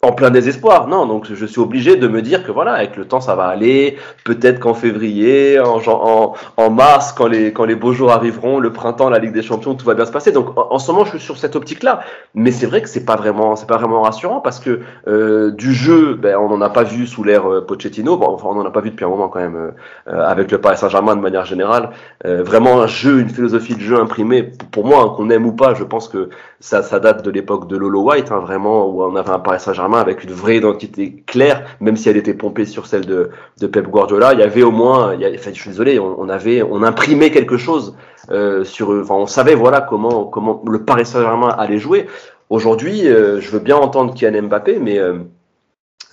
en 0.06 0.12
plein 0.12 0.30
désespoir. 0.30 0.88
Non, 0.88 1.06
donc 1.06 1.26
je 1.32 1.46
suis 1.46 1.60
obligé 1.60 1.96
de 1.96 2.08
me 2.08 2.22
dire 2.22 2.46
que 2.46 2.52
voilà, 2.52 2.74
avec 2.74 2.96
le 2.96 3.06
temps, 3.06 3.22
ça 3.22 3.36
va 3.36 3.46
aller. 3.46 3.98
Peut-être 4.24 4.60
qu'en 4.60 4.74
février, 4.74 5.60
en, 5.60 5.80
en, 5.88 6.34
en, 6.58 6.70
mars, 6.70 7.12
quand 7.12 7.28
les, 7.28 7.52
quand 7.54 7.66
les 7.66 7.76
beaux 7.76 7.94
jours 7.94 8.12
arriveront, 8.12 8.60
le 8.60 8.72
printemps, 8.72 9.10
la 9.10 9.20
Ligue 9.20 9.34
des 9.34 9.42
Champions, 9.42 9.76
tout 9.76 9.86
va 9.86 9.94
bien 9.94 10.06
se 10.06 10.12
passer. 10.12 10.32
Donc 10.32 10.50
en, 10.56 10.80
ce 10.80 10.92
moment, 10.92 11.06
je 11.06 11.12
suis 11.12 11.20
sur 11.20 11.38
cette 11.38 11.56
optique-là. 11.56 12.02
Mais 12.34 12.52
c'est 12.52 12.66
vrai 12.66 12.82
que 12.82 12.90
c'est 12.90 13.06
pas 13.06 13.16
vraiment, 13.16 13.56
c'est 13.56 13.68
pas 13.68 13.78
vraiment 13.78 14.02
rassurant 14.02 14.42
parce 14.42 14.60
que 14.60 14.82
euh, 15.08 15.52
du 15.52 15.74
jeu, 15.74 16.16
ben, 16.16 16.38
on 16.38 16.50
n'en 16.50 16.62
a 16.62 16.70
pas 16.70 16.84
vu 16.84 17.08
sous 17.08 17.24
l'ère 17.24 17.52
euh, 17.52 17.66
Pochettino. 17.66 18.18
Bon, 18.18 18.28
enfin, 18.28 18.48
on 18.50 18.56
n'en 18.56 18.66
a 18.66 18.72
pas 18.72 18.82
vu 18.82 18.92
depuis 18.92 19.06
un 19.06 19.10
moment 19.10 19.28
quand 19.28 19.40
même 19.40 19.74
euh, 20.08 20.26
avec 20.26 20.52
le 20.52 20.60
Paris 20.60 20.78
Saint-Germain 20.78 21.16
de 21.16 21.22
manière 21.22 21.46
générale. 21.46 21.90
Vraiment 22.24 22.82
un 22.82 22.88
jeu, 22.88 23.20
une 23.20 23.30
philosophie 23.30 23.76
de 23.76 23.82
jeu 23.82 24.00
imprimée. 24.00 24.52
Pour 24.72 24.86
moi, 24.86 25.04
hein, 25.04 25.14
qu'on 25.16 25.30
aime 25.30 25.46
ou 25.46 25.52
pas, 25.52 25.74
je 25.74 25.84
pense 25.84 26.08
que 26.08 26.30
ça, 26.60 26.82
ça 26.82 27.00
date 27.00 27.24
de 27.24 27.32
l'époque 27.32 27.68
de 27.68 27.78
Lolo 27.78 28.02
White, 28.02 28.32
hein, 28.32 28.40
vraiment 28.40 28.88
où 28.88 29.04
on 29.04 29.16
avait 29.16 29.30
un 29.30 29.40
Paris 29.40 29.60
Saint-Germain 29.60 29.95
avec 30.00 30.24
une 30.24 30.32
vraie 30.32 30.58
identité 30.58 31.24
claire, 31.26 31.66
même 31.80 31.98
si 31.98 32.10
elle 32.10 32.18
était 32.18 32.34
pompée 32.34 32.66
sur 32.66 32.88
celle 32.88 33.06
de, 33.06 33.30
de 33.60 33.68
Pep 33.68 33.88
Guardiola. 33.88 34.34
Il 34.34 34.40
y 34.40 34.44
avait 34.44 34.64
au 34.64 34.72
moins, 34.72 35.14
il 35.14 35.22
y 35.22 35.26
a, 35.26 35.30
enfin, 35.34 35.52
je 35.54 35.60
suis 35.60 35.70
désolé, 35.70 36.00
on, 36.00 36.20
on, 36.20 36.30
avait, 36.30 36.64
on 36.64 36.84
imprimait 36.84 37.32
quelque 37.32 37.58
chose 37.58 37.96
euh, 38.32 38.64
sur, 38.64 38.90
enfin, 38.90 39.16
on 39.16 39.28
savait 39.28 39.56
voilà 39.56 39.82
comment 39.82 40.26
comment 40.26 40.62
le 40.68 40.84
Paris 40.84 41.06
Saint-Germain 41.06 41.50
allait 41.50 41.80
jouer. 41.80 42.08
Aujourd'hui, 42.50 43.08
euh, 43.08 43.40
je 43.42 43.50
veux 43.50 43.60
bien 43.60 43.76
entendre 43.76 44.14
Kylian 44.14 44.44
Mbappé, 44.44 44.80
mais 44.80 45.00
euh, 45.00 45.20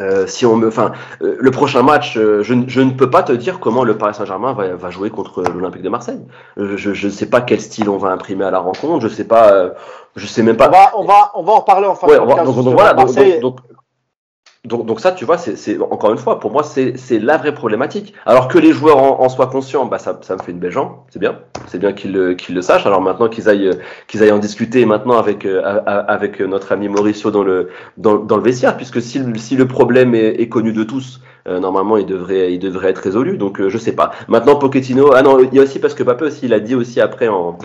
euh, 0.00 0.26
si 0.26 0.46
on 0.46 0.56
me, 0.56 0.68
enfin, 0.68 0.92
euh, 1.22 1.36
le 1.38 1.50
prochain 1.50 1.82
match, 1.82 2.16
euh, 2.16 2.42
je, 2.42 2.54
je, 2.66 2.80
ne 2.80 2.92
peux 2.92 3.10
pas 3.10 3.22
te 3.22 3.32
dire 3.32 3.60
comment 3.60 3.84
le 3.84 3.98
Paris 3.98 4.14
Saint-Germain 4.14 4.52
va, 4.54 4.74
va, 4.74 4.90
jouer 4.90 5.10
contre 5.10 5.42
l'Olympique 5.42 5.82
de 5.82 5.88
Marseille. 5.90 6.20
Je 6.56 7.06
ne 7.06 7.10
sais 7.10 7.26
pas 7.26 7.40
quel 7.42 7.60
style 7.60 7.88
on 7.88 7.98
va 7.98 8.08
imprimer 8.08 8.44
à 8.44 8.50
la 8.50 8.58
rencontre. 8.58 9.00
Je 9.00 9.08
sais 9.08 9.24
pas, 9.24 9.72
je 10.16 10.26
sais 10.26 10.42
même 10.42 10.56
pas. 10.56 10.68
On 10.68 10.70
va, 10.70 10.92
on 10.96 11.04
va, 11.04 11.32
on 11.34 11.42
va 11.42 11.52
en 11.52 11.60
reparler 11.60 11.86
en 11.86 11.94
fin 11.94 12.06
ouais, 12.06 12.14
de 12.14 12.20
donc, 12.20 12.44
donc, 12.44 12.64
donc, 12.64 12.74
voilà, 12.74 12.94
donc, 12.94 13.40
donc, 13.40 13.60
donc, 14.64 14.86
donc, 14.86 15.00
ça, 15.00 15.10
tu 15.10 15.24
vois, 15.24 15.38
c'est 15.38 15.80
encore 15.80 16.12
une 16.12 16.18
fois, 16.18 16.38
pour 16.38 16.52
moi, 16.52 16.62
c'est 16.62 17.18
la 17.18 17.36
vraie 17.36 17.52
problématique. 17.52 18.14
Alors 18.26 18.46
que 18.46 18.58
les 18.58 18.72
joueurs 18.72 18.98
en, 18.98 19.20
en 19.20 19.28
soient 19.28 19.48
conscients, 19.48 19.86
bah 19.86 19.98
ça, 19.98 20.20
ça 20.22 20.36
me 20.36 20.42
fait 20.42 20.52
une 20.52 20.60
belle 20.60 20.70
jambe, 20.70 20.92
c'est 21.10 21.18
bien, 21.18 21.40
c'est 21.66 21.78
bien 21.78 21.92
qu'ils 21.92 22.12
le, 22.12 22.34
qu 22.34 22.52
le 22.52 22.62
sachent. 22.62 22.86
Alors 22.86 23.00
maintenant 23.00 23.28
qu'ils 23.28 23.48
aillent 23.48 23.76
qu'ils 24.06 24.22
aillent 24.22 24.30
en 24.30 24.38
discuter 24.38 24.86
maintenant 24.86 25.18
avec 25.18 25.46
euh, 25.46 25.80
avec 25.84 26.38
notre 26.40 26.70
ami 26.70 26.88
Mauricio 26.88 27.32
dans 27.32 27.42
le 27.42 27.70
dans, 27.96 28.18
dans 28.18 28.36
le 28.36 28.42
vestiaire, 28.44 28.76
puisque 28.76 29.02
si, 29.02 29.20
si 29.36 29.56
le 29.56 29.66
problème 29.66 30.14
est, 30.14 30.40
est 30.40 30.48
connu 30.48 30.72
de 30.72 30.84
tous, 30.84 31.20
euh, 31.48 31.58
normalement 31.58 31.96
il 31.96 32.06
devrait 32.06 32.52
il 32.52 32.60
devrait 32.60 32.90
être 32.90 32.98
résolu. 33.02 33.38
Donc 33.38 33.60
euh, 33.60 33.68
je 33.68 33.78
sais 33.78 33.96
pas. 33.96 34.12
Maintenant 34.28 34.54
Pochettino, 34.54 35.12
ah 35.12 35.22
non, 35.22 35.40
il 35.40 35.52
y 35.52 35.58
a 35.58 35.62
aussi 35.64 35.80
parce 35.80 35.94
que 35.94 36.04
Papé 36.04 36.26
aussi 36.26 36.46
il 36.46 36.54
a 36.54 36.60
dit 36.60 36.76
aussi 36.76 37.00
après 37.00 37.26
en 37.26 37.58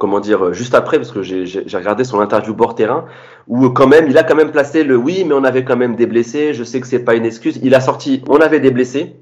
comment 0.00 0.18
dire, 0.18 0.54
juste 0.54 0.74
après, 0.74 0.96
parce 0.96 1.12
que 1.12 1.22
j'ai 1.22 1.62
regardé 1.74 2.04
son 2.04 2.20
interview 2.20 2.54
bord 2.54 2.74
terrain, 2.74 3.04
où 3.46 3.68
quand 3.68 3.86
même, 3.86 4.08
il 4.08 4.16
a 4.16 4.24
quand 4.24 4.34
même 4.34 4.50
placé 4.50 4.82
le 4.82 4.96
oui, 4.96 5.24
mais 5.26 5.34
on 5.34 5.44
avait 5.44 5.62
quand 5.62 5.76
même 5.76 5.94
des 5.94 6.06
blessés, 6.06 6.54
je 6.54 6.64
sais 6.64 6.80
que 6.80 6.86
c'est 6.86 7.04
pas 7.04 7.14
une 7.14 7.26
excuse. 7.26 7.60
Il 7.62 7.74
a 7.74 7.80
sorti, 7.80 8.24
on 8.28 8.38
avait 8.38 8.60
des 8.60 8.70
blessés. 8.70 9.16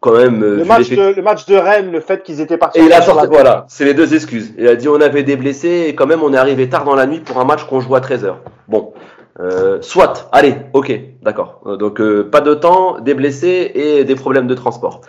Quand 0.00 0.16
même, 0.16 0.40
le, 0.40 0.64
match 0.64 0.90
de, 0.90 1.14
le 1.14 1.22
match 1.22 1.46
de 1.46 1.54
Rennes, 1.54 1.92
le 1.92 2.00
fait 2.00 2.22
qu'ils 2.22 2.40
étaient 2.40 2.56
partis. 2.56 2.80
Et 2.80 2.84
il 2.84 2.92
a 2.92 3.02
sorti, 3.02 3.26
voilà, 3.30 3.66
c'est 3.68 3.84
les 3.84 3.94
deux 3.94 4.14
excuses. 4.14 4.52
Il 4.58 4.66
a 4.66 4.74
dit 4.74 4.88
on 4.88 5.00
avait 5.00 5.22
des 5.22 5.36
blessés 5.36 5.86
et 5.88 5.94
quand 5.94 6.06
même 6.06 6.22
on 6.22 6.32
est 6.32 6.36
arrivé 6.36 6.68
tard 6.68 6.84
dans 6.84 6.96
la 6.96 7.06
nuit 7.06 7.20
pour 7.20 7.38
un 7.38 7.44
match 7.44 7.64
qu'on 7.64 7.80
joue 7.80 7.94
à 7.94 8.00
13h. 8.00 8.34
Bon, 8.66 8.94
euh, 9.38 9.78
soit, 9.82 10.28
allez, 10.32 10.56
ok, 10.72 10.92
d'accord. 11.22 11.60
Donc 11.78 12.00
euh, 12.00 12.28
pas 12.28 12.40
de 12.40 12.54
temps, 12.54 12.98
des 12.98 13.14
blessés 13.14 13.70
et 13.74 14.04
des 14.04 14.14
problèmes 14.16 14.48
de 14.48 14.54
transport. 14.54 15.02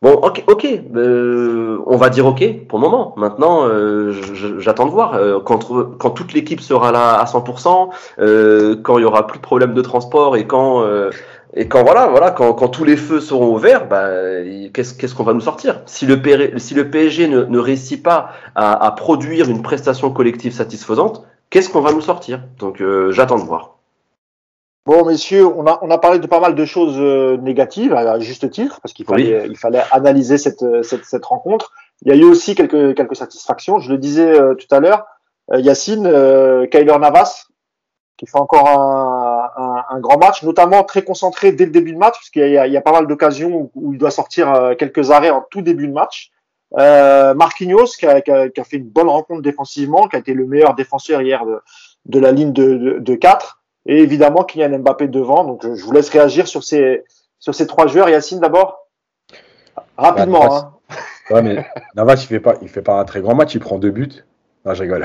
Bon, 0.00 0.12
ok, 0.12 0.44
ok, 0.46 0.64
euh, 0.94 1.82
on 1.86 1.96
va 1.96 2.08
dire 2.08 2.24
ok 2.26 2.66
pour 2.68 2.78
le 2.78 2.84
moment. 2.84 3.14
Maintenant, 3.16 3.66
euh, 3.66 4.12
j'attends 4.60 4.86
de 4.86 4.92
voir 4.92 5.14
euh, 5.14 5.40
quand, 5.40 6.10
toute 6.10 6.32
l'équipe 6.34 6.60
sera 6.60 6.92
là 6.92 7.14
à 7.18 7.24
100%, 7.24 7.88
euh, 8.20 8.76
quand 8.80 8.98
il 8.98 9.02
y 9.02 9.04
aura 9.04 9.26
plus 9.26 9.38
de 9.38 9.42
problèmes 9.42 9.74
de 9.74 9.82
transport 9.82 10.36
et 10.36 10.46
quand 10.46 10.84
et 11.54 11.66
quand 11.66 11.82
voilà, 11.82 12.06
voilà, 12.06 12.30
quand, 12.30 12.52
quand 12.52 12.68
tous 12.68 12.84
les 12.84 12.96
feux 12.96 13.20
seront 13.20 13.52
ouverts, 13.52 13.88
bah, 13.88 14.08
qu'est-ce 14.72 15.14
qu'on 15.14 15.24
va 15.24 15.32
nous 15.32 15.40
sortir? 15.40 15.80
Si 15.86 16.06
le 16.06 16.20
PSG 16.20 17.26
ne, 17.26 17.44
ne 17.44 17.58
réussit 17.58 18.00
pas 18.00 18.30
à, 18.54 18.86
à, 18.86 18.90
produire 18.92 19.48
une 19.50 19.62
prestation 19.62 20.12
collective 20.12 20.52
satisfaisante, 20.52 21.24
qu'est-ce 21.50 21.70
qu'on 21.70 21.80
va 21.80 21.92
nous 21.92 22.02
sortir? 22.02 22.42
Donc, 22.60 22.82
j'attends 23.10 23.38
de 23.38 23.44
voir. 23.44 23.77
Bon, 24.88 25.04
messieurs, 25.04 25.46
on 25.46 25.66
a, 25.66 25.78
on 25.82 25.90
a 25.90 25.98
parlé 25.98 26.18
de 26.18 26.26
pas 26.26 26.40
mal 26.40 26.54
de 26.54 26.64
choses 26.64 26.96
euh, 26.98 27.36
négatives, 27.36 27.92
à 27.92 28.18
juste 28.20 28.48
titre, 28.48 28.80
parce 28.80 28.94
qu'il 28.94 29.04
fallait, 29.04 29.42
oui. 29.42 29.48
il 29.50 29.56
fallait 29.58 29.82
analyser 29.90 30.38
cette, 30.38 30.64
cette, 30.82 31.04
cette, 31.04 31.26
rencontre. 31.26 31.74
Il 32.00 32.08
y 32.08 32.14
a 32.14 32.18
eu 32.18 32.24
aussi 32.24 32.54
quelques, 32.54 32.96
quelques 32.96 33.14
satisfactions. 33.14 33.80
Je 33.80 33.92
le 33.92 33.98
disais 33.98 34.30
euh, 34.30 34.54
tout 34.54 34.74
à 34.74 34.80
l'heure, 34.80 35.04
euh, 35.52 35.60
Yacine, 35.60 36.06
euh, 36.06 36.66
Kyler 36.68 36.96
Navas, 36.98 37.48
qui 38.16 38.26
fait 38.26 38.38
encore 38.38 38.66
un, 38.66 39.50
un, 39.58 39.84
un, 39.94 40.00
grand 40.00 40.16
match, 40.16 40.42
notamment 40.42 40.82
très 40.84 41.02
concentré 41.02 41.52
dès 41.52 41.66
le 41.66 41.70
début 41.70 41.92
de 41.92 41.98
match, 41.98 42.14
parce 42.14 42.30
qu'il 42.30 42.48
y, 42.48 42.52
y, 42.52 42.76
a 42.78 42.80
pas 42.80 42.92
mal 42.92 43.06
d'occasions 43.06 43.50
où, 43.50 43.70
où, 43.74 43.92
il 43.92 43.98
doit 43.98 44.10
sortir 44.10 44.54
euh, 44.54 44.74
quelques 44.74 45.10
arrêts 45.10 45.28
en 45.28 45.44
tout 45.50 45.60
début 45.60 45.88
de 45.88 45.92
match. 45.92 46.30
Euh, 46.78 47.34
Marquinhos, 47.34 47.92
qui 47.98 48.06
a, 48.06 48.22
qui, 48.22 48.30
a, 48.30 48.48
qui 48.48 48.58
a, 48.58 48.64
fait 48.64 48.78
une 48.78 48.88
bonne 48.88 49.10
rencontre 49.10 49.42
défensivement, 49.42 50.08
qui 50.08 50.16
a 50.16 50.18
été 50.18 50.32
le 50.32 50.46
meilleur 50.46 50.74
défenseur 50.74 51.20
hier 51.20 51.44
de, 51.44 51.60
de 52.06 52.18
la 52.18 52.32
ligne 52.32 52.54
de, 52.54 52.74
de, 52.74 52.98
de 53.00 53.14
4 53.14 53.57
et 53.86 53.98
évidemment 53.98 54.44
Kylian 54.44 54.78
Mbappé 54.78 55.08
devant. 55.08 55.44
Donc 55.44 55.62
je 55.62 55.84
vous 55.84 55.92
laisse 55.92 56.10
réagir 56.10 56.46
sur 56.46 56.64
ces 56.64 57.04
sur 57.38 57.54
ces 57.54 57.66
trois 57.66 57.86
joueurs. 57.86 58.08
Yacine 58.08 58.40
d'abord, 58.40 58.88
rapidement. 59.96 60.40
Bah, 60.40 60.48
Navas, 60.48 60.70
hein. 61.30 61.34
ouais, 61.34 61.42
mais 61.42 61.66
Navas 61.94 62.14
il 62.14 62.26
fait 62.26 62.40
pas 62.40 62.54
il 62.62 62.68
fait 62.68 62.82
pas 62.82 63.00
un 63.00 63.04
très 63.04 63.20
grand 63.20 63.34
match. 63.34 63.54
Il 63.54 63.60
prend 63.60 63.78
deux 63.78 63.90
buts. 63.90 64.24
Non, 64.64 64.74
je 64.74 64.82
rigole. 64.82 65.04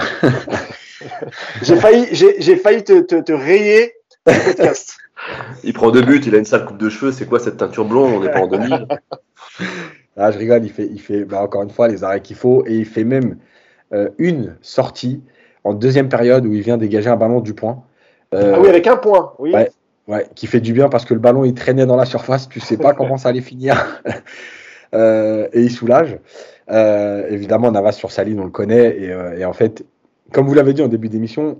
j'ai 1.62 1.76
failli 1.76 2.08
j'ai 2.12 2.56
failli 2.58 2.84
te, 2.84 3.02
te, 3.02 3.22
te 3.22 3.32
rayer 3.32 3.94
le 4.26 4.34
podcast. 4.46 4.98
Il 5.64 5.74
prend 5.74 5.92
deux 5.92 6.02
buts, 6.02 6.22
il 6.26 6.36
a 6.36 6.38
une 6.38 6.46
sale 6.46 6.66
coupe 6.66 6.78
de 6.78 6.90
cheveux. 6.90 7.12
C'est 7.12 7.26
quoi 7.26 7.40
cette 7.40 7.58
teinture 7.58 7.86
blonde? 7.86 8.14
On 8.14 8.20
n'est 8.20 8.32
pas 8.32 8.42
en 8.42 8.48
2000. 8.48 8.88
Ah, 10.18 10.32
je 10.32 10.38
rigole, 10.38 10.64
il 10.64 10.72
fait, 10.72 10.88
il 10.92 11.00
fait 11.00 11.26
bah, 11.26 11.42
encore 11.42 11.64
une 11.64 11.72
fois 11.72 11.88
les 11.88 12.04
arrêts 12.04 12.22
qu'il 12.22 12.36
faut 12.36 12.64
et 12.68 12.76
il 12.76 12.86
fait 12.86 13.04
même 13.04 13.38
euh, 13.94 14.10
une 14.18 14.56
sortie 14.62 15.24
en 15.64 15.74
deuxième 15.74 16.10
période 16.10 16.46
où 16.46 16.54
il 16.54 16.62
vient 16.62 16.78
dégager 16.78 17.10
un 17.10 17.16
ballon 17.16 17.40
du 17.40 17.54
point. 17.54 17.84
Euh, 18.34 18.54
ah 18.56 18.60
oui, 18.62 18.70
avec 18.70 18.88
un 18.88 18.98
point, 18.98 19.34
oui. 19.40 19.54
Ouais, 19.54 19.72
ouais, 20.08 20.28
qui 20.36 20.48
fait 20.48 20.60
du 20.60 20.74
bien 20.74 20.90
parce 20.90 21.06
que 21.06 21.14
le 21.14 21.20
ballon 21.20 21.46
il 21.46 21.54
traînait 21.54 21.86
dans 21.86 21.96
la 21.96 22.06
surface, 22.06 22.50
tu 22.50 22.60
sais 22.60 22.78
pas 22.78 22.94
comment 22.94 23.18
ça 23.18 23.30
allait 23.30 23.42
finir. 23.42 24.02
Euh, 24.96 25.48
et 25.54 25.64
il 25.64 25.72
soulage. 25.72 26.20
évidemment, 26.70 27.72
Navas 27.72 27.94
sur 27.94 28.12
Saline, 28.12 28.40
on 28.40 28.44
le 28.44 28.52
connaît. 28.52 28.96
Et, 28.96 29.40
et 29.40 29.44
en 29.44 29.52
fait, 29.52 29.84
comme 30.32 30.46
vous 30.46 30.54
l'avez 30.54 30.74
dit 30.74 30.84
en 30.84 30.88
début 30.88 31.10
d'émission, 31.10 31.58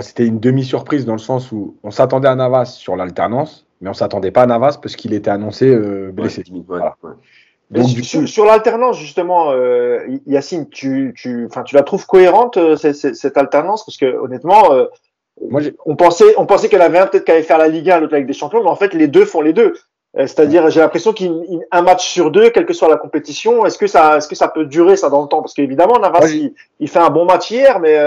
c'était 0.00 0.24
une 0.24 0.38
demi-surprise 0.38 1.04
dans 1.04 1.14
le 1.14 1.18
sens 1.18 1.50
où 1.50 1.74
on 1.82 1.90
s'attendait 1.90 2.28
à 2.28 2.36
Navas 2.36 2.66
sur 2.66 2.94
l'alternance, 2.94 3.66
mais 3.80 3.90
on 3.90 3.94
s'attendait 3.94 4.30
pas 4.30 4.42
à 4.42 4.46
Navas 4.46 4.78
parce 4.80 4.94
qu'il 4.94 5.12
était 5.12 5.32
annoncé 5.32 5.74
blessé. 6.12 6.44
Ouais, 6.52 6.78
ouais, 6.78 7.10
donc, 7.72 7.88
sur, 8.26 8.44
l'alternance, 8.44 8.98
justement, 8.98 9.50
euh, 9.52 10.00
Yacine, 10.26 10.68
tu, 10.68 11.14
tu, 11.16 11.48
tu 11.64 11.74
la 11.74 11.82
trouves 11.82 12.06
cohérente, 12.06 12.58
euh, 12.58 12.76
cette, 12.76 13.16
cette, 13.16 13.36
alternance? 13.38 13.86
Parce 13.86 13.96
que 13.96 14.14
honnêtement, 14.18 14.74
euh, 14.74 14.86
Moi, 15.48 15.60
on 15.86 15.96
pensait, 15.96 16.34
on 16.36 16.46
pensait 16.46 16.68
qu'elle 16.68 16.82
avait 16.82 16.98
un 16.98 17.06
peut-être 17.06 17.24
qu'elle 17.24 17.36
allait 17.36 17.44
faire 17.44 17.58
la 17.58 17.68
Ligue 17.68 17.90
1, 17.90 18.00
l'autre 18.00 18.14
avec 18.14 18.26
des 18.26 18.32
champions, 18.32 18.62
mais 18.62 18.70
en 18.70 18.76
fait, 18.76 18.94
les 18.94 19.08
deux 19.08 19.24
font 19.24 19.40
les 19.40 19.52
deux. 19.52 19.74
Euh, 20.18 20.26
c'est-à-dire, 20.26 20.68
j'ai 20.70 20.80
l'impression 20.80 21.12
qu'un 21.12 21.82
match 21.82 22.06
sur 22.06 22.30
deux, 22.30 22.50
quelle 22.50 22.66
que 22.66 22.74
soit 22.74 22.88
la 22.88 22.96
compétition, 22.96 23.64
est-ce 23.64 23.78
que 23.78 23.86
ça, 23.86 24.18
est-ce 24.18 24.28
que 24.28 24.34
ça 24.34 24.48
peut 24.48 24.66
durer 24.66 24.96
ça 24.96 25.08
dans 25.08 25.22
le 25.22 25.28
temps? 25.28 25.40
Parce 25.40 25.54
qu'évidemment, 25.54 25.98
Navas, 25.98 26.28
il, 26.28 26.52
il, 26.80 26.88
fait 26.88 26.98
un 26.98 27.10
bon 27.10 27.24
match 27.24 27.50
hier, 27.50 27.80
mais 27.80 27.98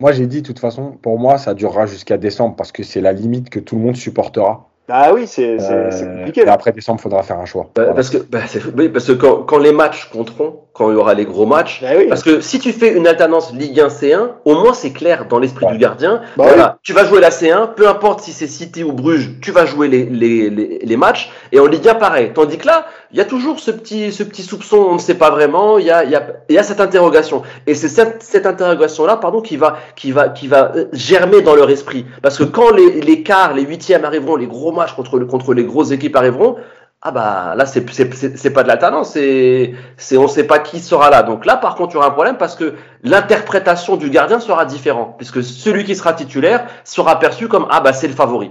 moi, 0.00 0.12
j'ai 0.12 0.26
dit, 0.26 0.40
de 0.40 0.46
toute 0.46 0.58
façon, 0.58 0.92
pour 1.02 1.18
moi, 1.18 1.36
ça 1.36 1.52
durera 1.52 1.84
jusqu'à 1.84 2.16
décembre 2.16 2.56
parce 2.56 2.72
que 2.72 2.82
c'est 2.82 3.02
la 3.02 3.12
limite 3.12 3.50
que 3.50 3.60
tout 3.60 3.76
le 3.76 3.82
monde 3.82 3.96
supportera. 3.96 4.66
Ah 4.88 5.12
oui, 5.12 5.26
c'est 5.26 5.58
euh, 5.60 6.16
compliqué. 6.16 6.40
Et 6.40 6.48
après 6.48 6.72
décembre, 6.72 6.98
il 7.00 7.02
faudra 7.02 7.22
faire 7.22 7.38
un 7.38 7.44
choix. 7.44 7.70
Bah, 7.76 7.92
parce 7.94 8.08
que, 8.08 8.16
bah, 8.16 8.40
oui, 8.76 8.88
parce 8.88 9.06
que 9.06 9.12
quand, 9.12 9.42
quand, 9.42 9.58
les 9.58 9.72
matchs 9.72 10.06
compteront, 10.10 10.62
quand 10.72 10.90
il 10.90 10.94
y 10.94 10.96
aura 10.96 11.14
les 11.14 11.24
gros 11.24 11.46
matchs, 11.46 11.80
bah 11.82 11.88
parce 12.08 12.22
que 12.22 12.40
si 12.40 12.58
tu 12.58 12.72
fais 12.72 12.92
une 12.92 13.06
alternance 13.06 13.52
Ligue 13.54 13.80
1 13.80 13.88
C1, 13.88 14.28
au 14.44 14.54
moins 14.54 14.74
c'est 14.74 14.90
clair 14.90 15.26
dans 15.28 15.38
l'esprit 15.38 15.66
du 15.66 15.78
gardien. 15.78 16.22
Bah 16.36 16.44
voilà, 16.48 16.78
Tu 16.82 16.92
vas 16.92 17.04
jouer 17.04 17.20
la 17.20 17.30
C1, 17.30 17.74
peu 17.74 17.88
importe 17.88 18.20
si 18.20 18.32
c'est 18.32 18.48
City 18.48 18.82
ou 18.82 18.92
Bruges, 18.92 19.40
tu 19.40 19.52
vas 19.52 19.64
jouer 19.64 19.88
les, 19.88 20.04
les, 20.04 20.50
les, 20.50 20.78
les, 20.82 20.96
matchs. 20.96 21.30
Et 21.52 21.60
en 21.60 21.66
Ligue 21.66 21.88
1, 21.88 21.94
pareil. 21.94 22.32
Tandis 22.34 22.58
que 22.58 22.66
là, 22.66 22.86
il 23.12 23.18
y 23.18 23.20
a 23.20 23.24
toujours 23.24 23.60
ce 23.60 23.70
petit, 23.70 24.12
ce 24.12 24.22
petit 24.22 24.42
soupçon, 24.42 24.78
on 24.78 24.94
ne 24.94 24.98
sait 24.98 25.14
pas 25.14 25.30
vraiment. 25.30 25.78
Il 25.78 25.86
y 25.86 25.90
a, 25.90 26.04
il 26.04 26.10
y 26.10 26.16
a, 26.16 26.26
il 26.48 26.54
y 26.54 26.58
a 26.58 26.62
cette 26.62 26.80
interrogation. 26.80 27.42
Et 27.66 27.74
c'est 27.74 27.88
cette, 27.88 28.22
cette 28.22 28.46
interrogation-là, 28.46 29.16
pardon, 29.16 29.40
qui 29.40 29.56
va, 29.56 29.78
qui 29.96 30.12
va, 30.12 30.28
qui 30.28 30.48
va 30.48 30.72
euh, 30.74 30.86
germer 30.92 31.42
dans 31.42 31.54
leur 31.54 31.70
esprit. 31.70 32.06
Parce 32.22 32.38
que 32.38 32.44
quand 32.44 32.70
les, 32.72 33.00
les 33.00 33.22
quarts, 33.22 33.54
les 33.54 33.62
huitièmes 33.62 34.04
arriveront, 34.04 34.36
les 34.36 34.46
gros 34.46 34.72
matchs 34.72 34.94
contre, 34.94 35.18
contre 35.20 35.54
les 35.54 35.60
les 35.60 35.66
grosses 35.66 35.90
équipes 35.92 36.16
arriveront, 36.16 36.56
ah 37.02 37.12
bah 37.12 37.54
là 37.56 37.64
c'est 37.64 37.88
c'est 37.90 38.50
pas 38.50 38.62
de 38.62 38.68
l'alternance, 38.68 39.12
c'est 39.12 39.72
c'est 39.96 40.18
on 40.18 40.28
sait 40.28 40.44
pas 40.44 40.58
qui 40.58 40.80
sera 40.80 41.08
là. 41.08 41.22
Donc 41.22 41.46
là 41.46 41.56
par 41.56 41.74
contre 41.74 41.92
il 41.92 41.94
y 41.94 41.98
aura 41.98 42.08
un 42.08 42.10
problème 42.10 42.36
parce 42.36 42.56
que 42.56 42.74
l'interprétation 43.02 43.96
du 43.96 44.10
gardien 44.10 44.38
sera 44.38 44.66
différente 44.66 45.14
puisque 45.16 45.42
celui 45.42 45.84
qui 45.84 45.96
sera 45.96 46.12
titulaire 46.12 46.66
sera 46.84 47.18
perçu 47.18 47.48
comme 47.48 47.66
ah 47.70 47.80
bah 47.80 47.94
c'est 47.94 48.08
le 48.08 48.14
favori. 48.14 48.50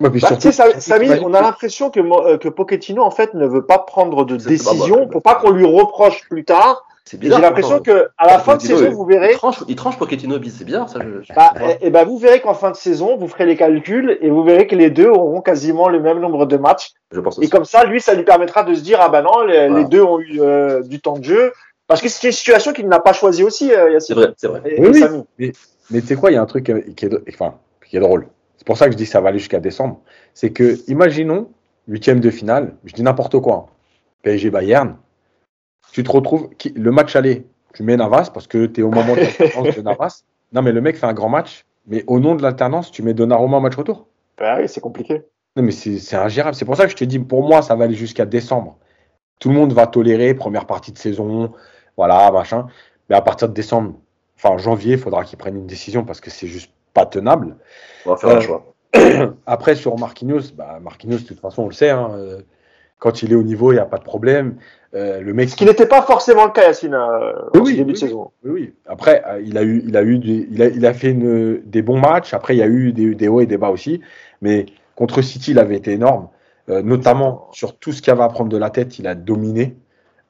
bah, 0.00 1.22
on 1.24 1.34
a 1.34 1.40
l'impression 1.40 1.90
que 1.90 2.00
euh, 2.00 2.36
que 2.36 2.48
Pochettino 2.48 3.02
en 3.02 3.10
fait 3.10 3.32
ne 3.34 3.46
veut 3.46 3.64
pas 3.64 3.78
prendre 3.78 4.24
de 4.24 4.36
décision 4.36 5.08
pour 5.08 5.22
pas 5.22 5.36
qu'on 5.36 5.50
lui 5.50 5.64
reproche 5.64 6.28
plus 6.28 6.44
tard 6.44 6.84
j'ai 7.20 7.28
l'impression 7.28 7.80
que 7.80 8.08
à 8.18 8.26
la 8.26 8.38
fin 8.38 8.56
de 8.56 8.62
saison, 8.62 8.90
vous 8.90 9.04
verrez. 9.04 9.30
Il 9.32 9.36
tranche, 9.36 9.64
il 9.68 9.76
tranche 9.76 9.98
Pochettino 9.98 10.38
c'est 10.48 10.64
bien 10.64 10.86
ça. 10.86 11.00
Je, 11.00 11.32
bah, 11.34 11.52
et, 11.60 11.64
eh, 11.64 11.76
eh 11.82 11.90
ben 11.90 12.04
vous 12.04 12.18
verrez 12.18 12.40
qu'en 12.40 12.54
fin 12.54 12.70
de 12.70 12.76
saison, 12.76 13.16
vous 13.16 13.28
ferez 13.28 13.46
les 13.46 13.56
calculs 13.56 14.18
et 14.20 14.30
vous 14.30 14.42
verrez 14.42 14.66
que 14.66 14.76
les 14.76 14.90
deux 14.90 15.08
auront 15.08 15.40
quasiment 15.40 15.88
le 15.88 16.00
même 16.00 16.20
nombre 16.20 16.46
de 16.46 16.56
matchs. 16.56 16.90
Je 17.12 17.20
pense 17.20 17.38
et 17.42 17.48
comme 17.48 17.64
ça, 17.64 17.84
lui, 17.84 18.00
ça 18.00 18.14
lui 18.14 18.24
permettra 18.24 18.62
de 18.62 18.74
se 18.74 18.82
dire 18.82 18.98
ah 19.00 19.08
ben 19.08 19.22
non, 19.22 19.42
les, 19.44 19.84
deux 19.84 20.02
ont 20.02 20.20
eu 20.20 20.40
euh, 20.40 20.82
du 20.82 21.00
temps 21.00 21.18
de 21.18 21.24
jeu. 21.24 21.52
Parce 21.86 22.00
que 22.00 22.08
c'est 22.08 22.28
une 22.28 22.32
situation 22.32 22.72
qu'il 22.72 22.86
n'a 22.86 23.00
pas 23.00 23.12
choisie 23.12 23.42
aussi, 23.42 23.72
euh, 23.72 23.98
C'est 23.98 24.14
vrai, 24.14 24.32
c'est 24.36 24.46
vrai. 24.46 24.62
oui, 24.78 25.02
Mais, 25.38 25.52
mais 25.90 26.00
tu 26.00 26.06
sais 26.06 26.14
quoi, 26.14 26.30
il 26.30 26.34
y 26.34 26.36
a 26.36 26.42
un 26.42 26.46
truc 26.46 26.72
qui 26.94 27.04
est, 27.04 27.10
enfin, 27.28 27.54
qui 27.84 27.96
est 27.96 28.00
drôle. 28.00 28.28
C'est 28.56 28.64
pour 28.66 28.76
ça 28.76 28.86
que 28.86 28.92
je 28.92 28.96
dis 28.96 29.04
que 29.04 29.10
ça 29.10 29.20
va 29.20 29.30
aller 29.30 29.40
jusqu'à 29.40 29.58
décembre. 29.58 30.00
C'est 30.32 30.50
que, 30.50 30.78
imaginons, 30.88 31.48
huitième 31.88 32.20
de 32.20 32.30
finale, 32.30 32.74
je 32.84 32.92
dis 32.92 33.02
n'importe 33.02 33.40
quoi, 33.40 33.66
PSG 34.22 34.50
Bayern, 34.50 34.96
tu 35.92 36.02
te 36.02 36.10
retrouves, 36.10 36.48
le 36.74 36.90
match 36.90 37.16
aller, 37.16 37.46
tu 37.74 37.82
mets 37.82 37.96
Navas 37.96 38.30
parce 38.32 38.46
que 38.46 38.66
tu 38.66 38.80
es 38.80 38.82
au 38.82 38.90
moment 38.90 39.14
de 39.14 39.20
l'alternance 39.38 39.76
de 39.76 39.82
Navas. 39.82 40.24
Non, 40.52 40.62
mais 40.62 40.72
le 40.72 40.80
mec 40.80 40.96
fait 40.96 41.06
un 41.06 41.14
grand 41.14 41.28
match, 41.28 41.64
mais 41.86 42.04
au 42.06 42.20
nom 42.20 42.34
de 42.34 42.42
l'alternance, 42.42 42.90
tu 42.90 43.02
mets 43.02 43.14
Donnarumma 43.14 43.58
au 43.58 43.60
match 43.60 43.76
retour. 43.76 44.06
Bah 44.38 44.56
oui, 44.58 44.68
c'est 44.68 44.80
compliqué. 44.80 45.22
Non, 45.56 45.62
mais 45.62 45.72
c'est 45.72 46.16
ingérable. 46.16 46.54
C'est 46.54 46.64
pour 46.64 46.76
ça 46.76 46.84
que 46.84 46.90
je 46.90 46.96
te 46.96 47.04
dis, 47.04 47.18
pour 47.18 47.46
moi, 47.46 47.62
ça 47.62 47.74
va 47.74 47.84
aller 47.84 47.94
jusqu'à 47.94 48.24
décembre. 48.24 48.78
Tout 49.38 49.48
le 49.48 49.54
monde 49.54 49.72
va 49.72 49.86
tolérer, 49.86 50.34
première 50.34 50.66
partie 50.66 50.92
de 50.92 50.98
saison, 50.98 51.52
voilà, 51.96 52.30
machin. 52.30 52.66
Mais 53.08 53.16
à 53.16 53.22
partir 53.22 53.48
de 53.48 53.54
décembre, 53.54 53.94
enfin 54.36 54.56
janvier, 54.58 54.92
il 54.94 54.98
faudra 54.98 55.24
qu'ils 55.24 55.38
prennent 55.38 55.56
une 55.56 55.66
décision 55.66 56.04
parce 56.04 56.20
que 56.20 56.30
c'est 56.30 56.46
juste 56.46 56.72
pas 56.94 57.06
tenable. 57.06 57.56
On 58.06 58.10
va 58.10 58.16
faire 58.16 58.30
un 58.30 58.36
euh, 58.36 58.40
choix. 58.40 58.74
Après, 59.46 59.74
sur 59.74 59.98
Marquinhos, 59.98 60.52
bah, 60.54 60.78
Marquinhos, 60.80 61.18
de 61.18 61.24
toute 61.24 61.40
façon, 61.40 61.64
on 61.64 61.68
le 61.68 61.74
sait, 61.74 61.90
hein, 61.90 62.10
euh, 62.14 62.42
quand 62.98 63.22
il 63.22 63.32
est 63.32 63.36
au 63.36 63.42
niveau, 63.42 63.72
il 63.72 63.76
n'y 63.76 63.80
a 63.80 63.86
pas 63.86 63.98
de 63.98 64.04
problème. 64.04 64.56
Euh, 64.94 65.20
le 65.20 65.32
mec, 65.32 65.50
Ce 65.50 65.56
qui 65.56 65.64
n'était 65.64 65.86
pas 65.86 66.02
forcément 66.02 66.44
le 66.46 66.50
cas, 66.50 66.62
Yacine, 66.62 66.94
euh, 66.94 67.32
oui, 67.54 67.76
début 67.76 67.92
de 67.92 67.98
saison. 67.98 68.32
Oui, 68.44 68.50
oui. 68.50 68.74
Après, 68.86 69.22
euh, 69.26 69.40
il 69.44 69.56
a 69.56 69.62
eu, 69.62 69.84
il 69.86 69.96
a 69.96 70.02
eu, 70.02 70.20
il, 70.24 70.62
a, 70.62 70.66
il 70.66 70.84
a 70.84 70.92
fait 70.92 71.10
une, 71.10 71.60
des 71.64 71.82
bons 71.82 71.98
matchs. 71.98 72.34
Après, 72.34 72.56
il 72.56 72.58
y 72.58 72.62
a 72.62 72.66
eu 72.66 72.92
des, 72.92 73.14
des, 73.14 73.28
hauts 73.28 73.40
et 73.40 73.46
des 73.46 73.56
bas 73.56 73.70
aussi. 73.70 74.00
Mais 74.42 74.66
contre 74.96 75.22
City, 75.22 75.52
il 75.52 75.60
avait 75.60 75.76
été 75.76 75.92
énorme, 75.92 76.28
euh, 76.68 76.82
notamment 76.82 77.48
sur 77.52 77.78
tout 77.78 77.92
ce 77.92 78.02
qu'il 78.02 78.12
avait 78.12 78.24
à 78.24 78.28
prendre 78.28 78.50
de 78.50 78.56
la 78.56 78.70
tête. 78.70 78.98
Il 78.98 79.06
a 79.06 79.14
dominé. 79.14 79.76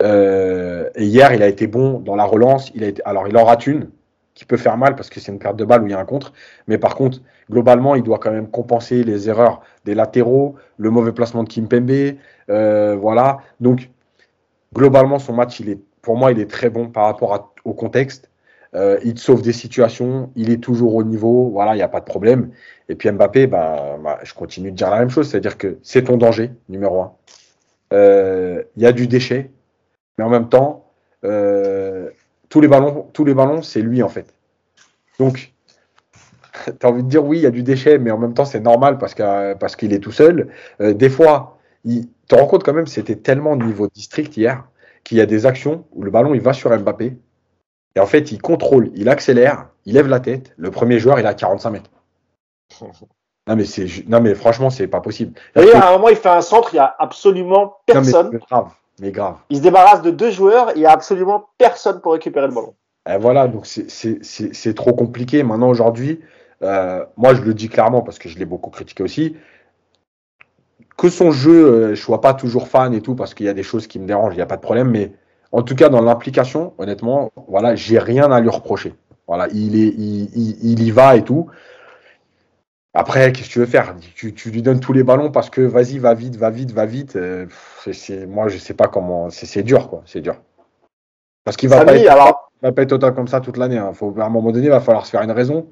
Et 0.02 1.04
hier, 1.04 1.32
il 1.34 1.42
a 1.42 1.46
été 1.46 1.66
bon 1.66 1.98
dans 1.98 2.16
la 2.16 2.24
relance. 2.24 2.70
Il 2.74 2.84
a 2.84 2.88
été, 2.88 3.02
alors, 3.04 3.28
il 3.28 3.36
en 3.36 3.44
rate 3.44 3.66
une 3.66 3.88
qui 4.34 4.44
peut 4.46 4.56
faire 4.56 4.78
mal 4.78 4.94
parce 4.94 5.10
que 5.10 5.20
c'est 5.20 5.32
une 5.32 5.38
perte 5.38 5.56
de 5.56 5.64
balle 5.64 5.82
où 5.82 5.86
il 5.86 5.90
y 5.90 5.94
a 5.94 5.98
un 5.98 6.06
contre. 6.06 6.32
Mais 6.68 6.78
par 6.78 6.94
contre, 6.94 7.18
globalement, 7.50 7.94
il 7.94 8.02
doit 8.02 8.18
quand 8.18 8.30
même 8.30 8.48
compenser 8.48 9.04
les 9.04 9.28
erreurs 9.28 9.60
des 9.84 9.94
latéraux, 9.94 10.54
le 10.78 10.90
mauvais 10.90 11.12
placement 11.12 11.44
de 11.44 11.48
Kimpembe. 11.48 12.16
Voilà. 12.48 13.38
Donc 13.60 13.90
globalement, 14.74 15.18
son 15.18 15.32
match, 15.32 15.60
il 15.60 15.68
est, 15.68 15.80
pour 16.02 16.16
moi, 16.16 16.32
il 16.32 16.40
est 16.40 16.50
très 16.50 16.70
bon 16.70 16.88
par 16.88 17.04
rapport 17.06 17.52
au 17.64 17.74
contexte. 17.74 18.30
Euh, 18.74 18.98
il 19.02 19.14
te 19.14 19.20
sauve 19.20 19.42
des 19.42 19.52
situations, 19.52 20.30
il 20.36 20.50
est 20.50 20.62
toujours 20.62 20.94
au 20.94 21.02
niveau, 21.02 21.50
voilà, 21.50 21.74
il 21.74 21.76
n'y 21.76 21.82
a 21.82 21.88
pas 21.88 22.00
de 22.00 22.04
problème. 22.04 22.52
Et 22.88 22.94
puis 22.94 23.10
Mbappé, 23.10 23.48
ben, 23.48 23.98
bah, 24.02 24.20
je 24.22 24.32
continue 24.32 24.70
de 24.70 24.76
dire 24.76 24.90
la 24.90 25.00
même 25.00 25.10
chose, 25.10 25.28
c'est-à-dire 25.28 25.58
que 25.58 25.78
c'est 25.82 26.04
ton 26.04 26.16
danger, 26.16 26.52
numéro 26.68 27.00
un. 27.02 27.12
Euh, 27.92 28.62
il 28.76 28.82
y 28.82 28.86
a 28.86 28.92
du 28.92 29.08
déchet, 29.08 29.50
mais 30.16 30.24
en 30.24 30.28
même 30.28 30.48
temps, 30.48 30.92
euh, 31.24 32.10
tous 32.48 32.60
les 32.60 32.68
ballons, 32.68 33.08
tous 33.12 33.24
les 33.24 33.34
ballons, 33.34 33.62
c'est 33.62 33.82
lui 33.82 34.04
en 34.04 34.08
fait. 34.08 34.32
Donc, 35.18 35.52
tu 36.64 36.86
as 36.86 36.88
envie 36.88 37.02
de 37.02 37.08
dire 37.08 37.24
oui, 37.24 37.38
il 37.38 37.42
y 37.42 37.46
a 37.46 37.50
du 37.50 37.64
déchet, 37.64 37.98
mais 37.98 38.12
en 38.12 38.18
même 38.18 38.34
temps, 38.34 38.44
c'est 38.44 38.60
normal 38.60 38.98
parce 38.98 39.14
qu'il 39.14 39.56
parce 39.58 39.74
qu'il 39.74 39.92
est 39.92 39.98
tout 39.98 40.12
seul. 40.12 40.48
des 40.78 41.10
fois, 41.10 41.58
il, 41.84 42.08
te 42.30 42.36
rends 42.36 42.46
compte 42.46 42.64
quand 42.64 42.72
même, 42.72 42.86
c'était 42.86 43.16
tellement 43.16 43.56
niveau 43.56 43.88
district 43.88 44.36
hier 44.36 44.64
qu'il 45.04 45.18
y 45.18 45.20
a 45.20 45.26
des 45.26 45.46
actions 45.46 45.84
où 45.92 46.02
le 46.02 46.10
ballon 46.10 46.34
il 46.34 46.40
va 46.40 46.52
sur 46.52 46.70
Mbappé 46.70 47.16
et 47.96 48.00
en 48.00 48.06
fait 48.06 48.30
il 48.32 48.40
contrôle, 48.40 48.90
il 48.94 49.08
accélère, 49.08 49.68
il 49.84 49.94
lève 49.94 50.06
la 50.06 50.20
tête. 50.20 50.54
Le 50.56 50.70
premier 50.70 50.98
joueur 50.98 51.18
il 51.18 51.24
est 51.24 51.28
à 51.28 51.34
45 51.34 51.70
mètres. 51.70 51.90
Non 53.48 53.56
mais 53.56 53.64
c'est 53.64 53.86
non 54.06 54.20
mais 54.20 54.34
franchement 54.34 54.70
c'est 54.70 54.86
pas 54.86 55.00
possible. 55.00 55.32
D'ailleurs 55.56 55.82
à 55.82 55.88
un 55.88 55.92
moment 55.92 56.10
il 56.10 56.14
fait 56.14 56.28
un 56.28 56.42
centre, 56.42 56.72
il 56.72 56.76
y 56.76 56.78
a 56.78 56.94
absolument 56.98 57.78
personne. 57.86 58.28
mais 58.32 58.38
grave, 58.38 58.70
mais 59.00 59.10
grave. 59.10 59.36
Il 59.48 59.56
se 59.56 59.62
débarrasse 59.62 60.02
de 60.02 60.10
deux 60.10 60.30
joueurs, 60.30 60.72
il 60.76 60.82
y 60.82 60.86
a 60.86 60.92
absolument 60.92 61.48
personne 61.58 62.00
pour 62.00 62.12
récupérer 62.12 62.46
le 62.46 62.54
ballon. 62.54 62.74
Et 63.08 63.16
voilà 63.16 63.48
donc 63.48 63.66
c'est 63.66 64.74
trop 64.74 64.92
compliqué. 64.92 65.42
Maintenant 65.42 65.70
aujourd'hui, 65.70 66.20
euh, 66.62 67.04
moi 67.16 67.34
je 67.34 67.40
le 67.40 67.54
dis 67.54 67.68
clairement 67.70 68.02
parce 68.02 68.20
que 68.20 68.28
je 68.28 68.38
l'ai 68.38 68.44
beaucoup 68.44 68.70
critiqué 68.70 69.02
aussi 69.02 69.34
que 70.96 71.08
son 71.08 71.30
jeu, 71.30 71.64
euh, 71.64 71.84
je 71.86 71.90
ne 71.90 71.94
sois 71.94 72.20
pas 72.20 72.34
toujours 72.34 72.68
fan 72.68 72.92
et 72.94 73.00
tout, 73.00 73.14
parce 73.14 73.34
qu'il 73.34 73.46
y 73.46 73.48
a 73.48 73.54
des 73.54 73.62
choses 73.62 73.86
qui 73.86 73.98
me 73.98 74.06
dérangent, 74.06 74.34
il 74.34 74.36
n'y 74.36 74.42
a 74.42 74.46
pas 74.46 74.56
de 74.56 74.62
problème, 74.62 74.90
mais 74.90 75.12
en 75.52 75.62
tout 75.62 75.74
cas, 75.74 75.88
dans 75.88 76.02
l'implication, 76.02 76.74
honnêtement, 76.78 77.32
voilà, 77.48 77.74
j'ai 77.74 77.98
rien 77.98 78.30
à 78.30 78.40
lui 78.40 78.48
reprocher. 78.48 78.94
Voilà, 79.26 79.48
il, 79.52 79.76
est, 79.76 79.94
il, 79.96 80.82
y 80.82 80.90
va 80.90 81.16
et 81.16 81.22
tout. 81.22 81.48
Après, 82.94 83.32
qu'est-ce 83.32 83.48
que 83.48 83.52
tu 83.52 83.58
veux 83.60 83.66
faire? 83.66 83.94
Tu, 84.14 84.32
lui 84.50 84.62
donnes 84.62 84.80
tous 84.80 84.92
les 84.92 85.04
ballons 85.04 85.30
parce 85.30 85.50
que 85.50 85.60
vas-y, 85.60 85.98
va 85.98 86.14
vite, 86.14 86.36
va 86.36 86.50
vite, 86.50 86.72
va 86.72 86.84
vite. 86.84 87.14
Euh, 87.14 87.46
moi, 88.26 88.48
je 88.48 88.58
sais 88.58 88.74
pas 88.74 88.88
comment. 88.88 89.30
C'est 89.30 89.62
dur, 89.62 89.88
quoi. 89.88 90.02
C'est 90.06 90.20
dur. 90.20 90.36
Parce 91.44 91.56
qu'il 91.56 91.68
va, 91.68 91.84
pas 91.84 91.96
être, 91.96 92.10
alors... 92.10 92.50
va 92.60 92.72
pas 92.72 92.82
être 92.82 92.92
autant 92.92 93.12
comme 93.12 93.28
ça 93.28 93.40
toute 93.40 93.56
l'année. 93.56 93.78
Hein. 93.78 93.92
à 94.18 94.24
un 94.24 94.28
moment 94.28 94.50
donné, 94.50 94.66
il 94.66 94.70
va 94.70 94.80
falloir 94.80 95.06
se 95.06 95.12
faire 95.12 95.22
une 95.22 95.30
raison. 95.30 95.68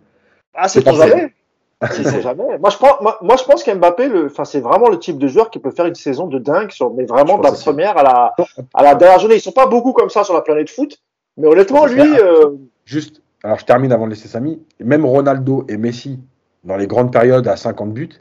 Ah, 0.54 0.68
c'est 0.68 0.82
pour 0.82 0.94
jamais. 0.94 1.34
jamais. 2.22 2.58
Moi, 2.58 2.70
je 2.70 2.76
pense, 2.76 3.00
moi, 3.00 3.36
je 3.38 3.44
pense 3.44 3.62
qu'Mbappé, 3.62 4.10
enfin, 4.26 4.44
c'est 4.44 4.60
vraiment 4.60 4.88
le 4.88 4.98
type 4.98 5.18
de 5.18 5.28
joueur 5.28 5.50
qui 5.50 5.58
peut 5.58 5.70
faire 5.70 5.86
une 5.86 5.94
saison 5.94 6.26
de 6.26 6.38
dingue, 6.38 6.70
sur, 6.70 6.92
mais 6.92 7.04
vraiment 7.04 7.38
de 7.38 7.44
la 7.44 7.52
première 7.52 7.96
à 7.96 8.02
la, 8.02 8.34
à 8.74 8.82
la 8.82 8.94
dernière 8.94 9.20
journée. 9.20 9.36
Ils 9.36 9.40
sont 9.40 9.52
pas 9.52 9.66
beaucoup 9.66 9.92
comme 9.92 10.10
ça 10.10 10.24
sur 10.24 10.34
la 10.34 10.40
planète 10.40 10.70
foot, 10.70 10.98
mais 11.36 11.46
honnêtement, 11.46 11.86
lui. 11.86 12.00
Euh... 12.00 12.50
Juste, 12.84 13.22
alors 13.44 13.58
je 13.58 13.64
termine 13.64 13.92
avant 13.92 14.06
de 14.06 14.10
laisser 14.10 14.28
Samy. 14.28 14.60
Même 14.80 15.04
Ronaldo 15.04 15.64
et 15.68 15.76
Messi, 15.76 16.18
dans 16.64 16.76
les 16.76 16.88
grandes 16.88 17.12
périodes 17.12 17.46
à 17.46 17.56
50 17.56 17.92
buts, 17.92 18.20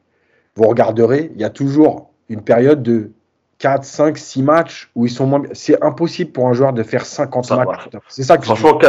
vous 0.55 0.68
regarderez, 0.68 1.32
il 1.34 1.41
y 1.41 1.43
a 1.43 1.49
toujours 1.49 2.12
une 2.30 2.41
période 2.41 2.84
de 2.84 3.12
4, 3.60 3.84
5, 3.84 4.18
6 4.18 4.43
matchs 4.43 4.89
où 4.95 5.05
ils 5.05 5.12
sont 5.12 5.26
moins. 5.26 5.41
C'est 5.53 5.84
impossible 5.84 6.32
pour 6.32 6.47
un 6.47 6.53
joueur 6.53 6.74
de 6.74 6.84
faire 6.84 7.05
50 7.05 7.51
matchs. 7.51 7.89
C'est 8.08 8.24
ça 8.24 8.38
que 8.38 8.45
Franchement, 8.45 8.80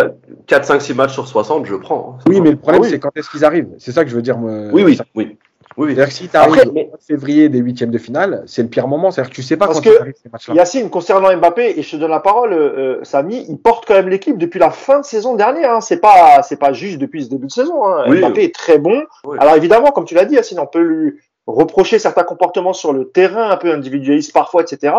4, 0.47 0.65
5, 0.65 0.83
6 0.83 0.95
matchs 0.95 1.13
sur 1.15 1.27
60, 1.27 1.67
je 1.67 1.75
prends. 1.77 2.17
Hein. 2.19 2.25
Oui, 2.29 2.41
mais 2.41 2.51
le 2.51 2.57
problème, 2.57 2.83
ah 2.85 2.89
c'est 2.89 2.99
quand 2.99 3.11
est-ce 3.17 3.31
qu'ils 3.31 3.45
arrivent. 3.45 3.71
C'est 3.79 3.93
ça 3.93 4.05
que 4.05 4.11
je 4.11 4.17
veux 4.17 4.23
dire. 4.23 4.39
Oui, 4.39 4.83
oui, 4.85 4.99
oui. 5.15 5.39
Oui, 5.77 5.95
C'est-à-dire 5.95 6.09
que 6.09 6.15
si 6.15 6.29
tu 6.29 6.37
arrives 6.37 6.73
mais... 6.75 6.91
février 7.07 7.49
des 7.49 7.59
huitièmes 7.59 7.93
de 7.93 7.99
finale, 7.99 8.43
c'est 8.47 8.63
le 8.63 8.69
pire 8.69 8.89
moment. 8.89 9.13
C'est-à-dire 9.13 9.31
que 9.31 9.37
tu 9.37 9.43
sais 9.43 9.57
pas 9.57 9.67
Parce 9.67 9.81
quand 9.81 9.91
que, 9.91 10.13
ces 10.21 10.29
matchs-là. 10.29 10.55
Yacine, 10.55 10.91
concernant 10.91 11.35
Mbappé, 11.37 11.79
et 11.79 11.83
je 11.83 11.91
te 11.93 11.97
donne 11.97 12.11
la 12.11 12.19
parole, 12.19 12.53
euh, 12.53 13.05
Samy, 13.05 13.47
il 13.49 13.59
porte 13.59 13.87
quand 13.87 13.95
même 13.95 14.09
l'équipe 14.09 14.37
depuis 14.37 14.59
la 14.59 14.71
fin 14.71 14.99
de 14.99 15.05
saison 15.05 15.37
dernière. 15.37 15.75
Hein. 15.75 15.81
C'est 15.81 16.01
pas, 16.01 16.43
c'est 16.43 16.59
pas 16.59 16.73
juste 16.73 16.99
depuis 16.99 17.25
ce 17.25 17.31
début 17.31 17.47
de 17.47 17.53
saison. 17.53 17.87
Hein. 17.87 18.13
Mbappé 18.13 18.43
est 18.45 18.55
très 18.55 18.79
bon. 18.79 19.05
Alors 19.39 19.55
évidemment, 19.55 19.93
comme 19.93 20.05
tu 20.05 20.15
l'as 20.15 20.25
dit, 20.25 20.35
Yacine, 20.35 20.59
on 20.59 20.67
peut 20.67 20.81
lui 20.81 21.15
reprocher 21.49 21.99
certains 21.99 22.25
comportements 22.25 22.75
sur 22.75 22.93
le 22.93 23.11
terrain, 23.11 23.51
un 23.51 23.57
peu 23.57 23.73
individualiste 23.73 24.33
parfois, 24.33 24.63
etc. 24.63 24.95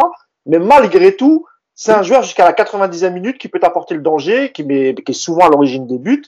Mais 0.46 0.60
malgré 0.60 1.16
tout, 1.16 1.46
c'est 1.76 1.94
un 1.94 2.02
joueur 2.02 2.24
jusqu'à 2.24 2.44
la 2.44 2.54
90e 2.54 3.14
minute 3.14 3.38
qui 3.38 3.48
peut 3.48 3.60
apporter 3.62 3.94
le 3.94 4.02
danger, 4.02 4.52
qui, 4.52 4.64
met, 4.64 4.96
qui 4.96 5.12
est 5.12 5.16
souvent 5.16 5.46
à 5.46 5.50
l'origine 5.50 5.88
des 5.88 6.00
buts. 6.00 6.26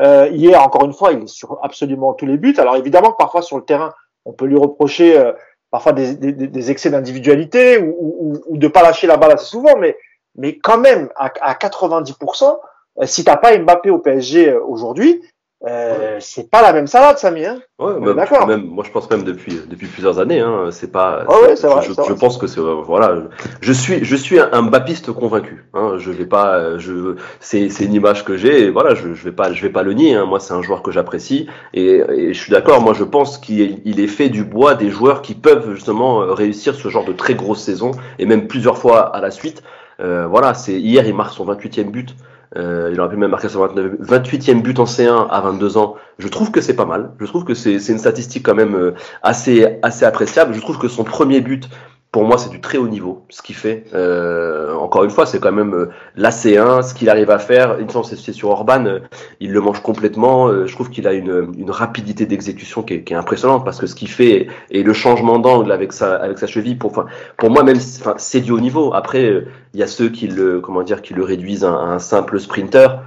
Euh, 0.00 0.28
hier, 0.32 0.62
encore 0.62 0.84
une 0.84 0.92
fois, 0.92 1.12
il 1.12 1.24
est 1.24 1.28
sur 1.28 1.58
absolument 1.62 2.14
tous 2.14 2.26
les 2.26 2.38
buts. 2.38 2.54
Alors 2.56 2.76
évidemment, 2.76 3.12
parfois 3.12 3.42
sur 3.42 3.58
le 3.58 3.64
terrain, 3.64 3.92
on 4.24 4.32
peut 4.32 4.46
lui 4.46 4.56
reprocher 4.56 5.18
euh, 5.18 5.32
parfois 5.70 5.92
des, 5.92 6.14
des, 6.14 6.32
des 6.32 6.70
excès 6.70 6.90
d'individualité 6.90 7.78
ou, 7.78 7.94
ou, 7.98 8.32
ou, 8.46 8.56
de 8.56 8.68
pas 8.68 8.82
lâcher 8.82 9.06
la 9.06 9.16
balle 9.16 9.32
assez 9.32 9.46
souvent, 9.46 9.76
mais, 9.76 9.96
mais 10.36 10.56
quand 10.56 10.78
même 10.78 11.10
à, 11.16 11.32
à 11.40 11.54
90%, 11.54 12.58
euh, 13.00 13.06
si 13.06 13.24
t'as 13.24 13.36
pas 13.36 13.56
Mbappé 13.58 13.90
au 13.90 13.98
PSG 13.98 14.50
euh, 14.50 14.64
aujourd'hui, 14.64 15.22
euh, 15.66 16.18
c'est 16.20 16.50
pas 16.50 16.60
la 16.60 16.72
même 16.72 16.86
salade, 16.86 17.16
Samy. 17.16 17.46
Hein 17.46 17.60
ouais, 17.78 17.98
même, 17.98 18.14
d'accord. 18.14 18.46
moi, 18.46 18.84
je 18.84 18.90
pense 18.90 19.08
même 19.10 19.24
depuis 19.24 19.60
depuis 19.66 19.86
plusieurs 19.86 20.18
années. 20.18 20.40
Hein, 20.40 20.68
c'est 20.70 20.92
pas. 20.92 21.24
Oh 21.28 21.36
ouais, 21.42 21.54
vrai, 21.54 21.82
je, 21.82 21.92
je 21.92 22.12
pense 22.12 22.36
que 22.36 22.46
c'est 22.46 22.60
voilà. 22.60 23.16
Je 23.62 23.72
suis 23.72 24.04
je 24.04 24.16
suis 24.16 24.38
un, 24.38 24.62
Mbappiste 24.62 25.12
convaincu. 25.12 25.64
Hein, 25.72 25.94
je 25.98 26.10
vais 26.10 26.26
pas. 26.26 26.78
Je 26.78 27.16
c'est 27.40 27.70
c'est 27.70 27.84
une 27.84 27.94
image 27.94 28.24
que 28.24 28.36
j'ai. 28.36 28.68
Voilà, 28.70 28.94
je, 28.94 29.14
je 29.14 29.24
vais 29.24 29.32
pas 29.32 29.52
je 29.52 29.62
vais 29.62 29.70
pas 29.70 29.82
le 29.82 29.94
nier. 29.94 30.14
Hein, 30.14 30.26
moi, 30.26 30.38
c'est 30.38 30.52
un 30.52 30.62
joueur 30.62 30.82
que 30.82 30.90
j'apprécie 30.90 31.48
et, 31.72 32.02
et, 32.14 32.34
je 32.34 32.38
suis 32.38 32.52
d'accord. 32.52 32.82
Moi, 32.82 32.92
je 32.92 33.04
pense 33.04 33.38
qu'il 33.38 33.80
il 33.86 34.00
est 34.00 34.08
fait 34.08 34.28
du 34.28 34.44
bois 34.44 34.74
des 34.74 34.90
joueurs 34.90 35.22
qui 35.22 35.34
peuvent 35.34 35.72
justement 35.74 36.18
réussir 36.18 36.74
ce 36.74 36.88
genre 36.88 37.04
de 37.04 37.12
très 37.12 37.34
grosse 37.34 37.62
saison 37.62 37.92
et 38.18 38.26
même 38.26 38.48
plusieurs 38.48 38.76
fois 38.76 39.16
à 39.16 39.20
la 39.20 39.30
suite. 39.30 39.62
Euh, 40.00 40.26
voilà, 40.26 40.54
c'est 40.54 40.78
hier 40.78 41.06
il 41.06 41.14
marque 41.14 41.32
son 41.32 41.46
28e 41.46 41.90
but. 41.90 42.14
Euh, 42.56 42.90
il 42.92 43.00
aurait 43.00 43.10
pu 43.10 43.16
même 43.16 43.30
marquer 43.30 43.48
son 43.48 43.60
29, 43.60 43.94
28e 44.00 44.62
but 44.62 44.78
en 44.78 44.84
C1 44.84 45.28
à 45.28 45.40
22 45.40 45.76
ans. 45.76 45.96
Je 46.18 46.28
trouve 46.28 46.50
que 46.50 46.60
c'est 46.60 46.76
pas 46.76 46.84
mal. 46.84 47.10
Je 47.18 47.26
trouve 47.26 47.44
que 47.44 47.54
c'est 47.54 47.76
une 47.88 47.98
statistique 47.98 48.44
quand 48.44 48.54
même 48.54 48.74
euh, 48.76 48.94
assez, 49.22 49.78
assez 49.82 50.04
appréciable. 50.04 50.54
Je 50.54 50.60
trouve 50.60 50.78
que 50.78 50.88
son 50.88 51.04
premier 51.04 51.40
but 51.40 51.68
pour 52.14 52.22
moi, 52.22 52.38
c'est 52.38 52.48
du 52.48 52.60
très 52.60 52.78
haut 52.78 52.86
niveau, 52.86 53.24
ce 53.28 53.42
qu'il 53.42 53.56
fait. 53.56 53.86
Euh, 53.92 54.72
encore 54.76 55.02
une 55.02 55.10
fois, 55.10 55.26
c'est 55.26 55.40
quand 55.40 55.50
même 55.50 55.74
euh, 55.74 55.90
l'AC1, 56.16 56.88
ce 56.88 56.94
qu'il 56.94 57.10
arrive 57.10 57.28
à 57.28 57.40
faire. 57.40 57.76
Une 57.80 57.90
fois, 57.90 58.02
c'est 58.04 58.32
sur 58.32 58.50
Orban, 58.50 58.86
euh, 58.86 59.00
il 59.40 59.50
le 59.50 59.60
mange 59.60 59.82
complètement. 59.82 60.64
Je 60.64 60.72
trouve 60.72 60.90
qu'il 60.90 61.08
a 61.08 61.12
une, 61.12 61.52
rapidité 61.70 62.24
d'exécution 62.24 62.84
qui, 62.84 63.02
qui, 63.02 63.14
est 63.14 63.16
impressionnante 63.16 63.64
parce 63.64 63.80
que 63.80 63.88
ce 63.88 63.96
qu'il 63.96 64.06
fait 64.06 64.46
et 64.70 64.84
le 64.84 64.92
changement 64.92 65.40
d'angle 65.40 65.72
avec 65.72 65.92
sa, 65.92 66.14
avec 66.14 66.38
sa 66.38 66.46
cheville, 66.46 66.76
pour, 66.76 67.04
pour 67.36 67.50
moi, 67.50 67.64
même, 67.64 67.80
c'est 68.16 68.40
du 68.40 68.52
haut 68.52 68.60
niveau. 68.60 68.94
Après, 68.94 69.44
il 69.74 69.80
y 69.80 69.82
a 69.82 69.88
ceux 69.88 70.08
qui 70.08 70.28
le, 70.28 70.60
comment 70.60 70.84
dire, 70.84 71.02
qui 71.02 71.14
le 71.14 71.24
réduisent 71.24 71.64
à 71.64 71.72
un 71.72 71.98
simple 71.98 72.38
sprinter. 72.38 73.00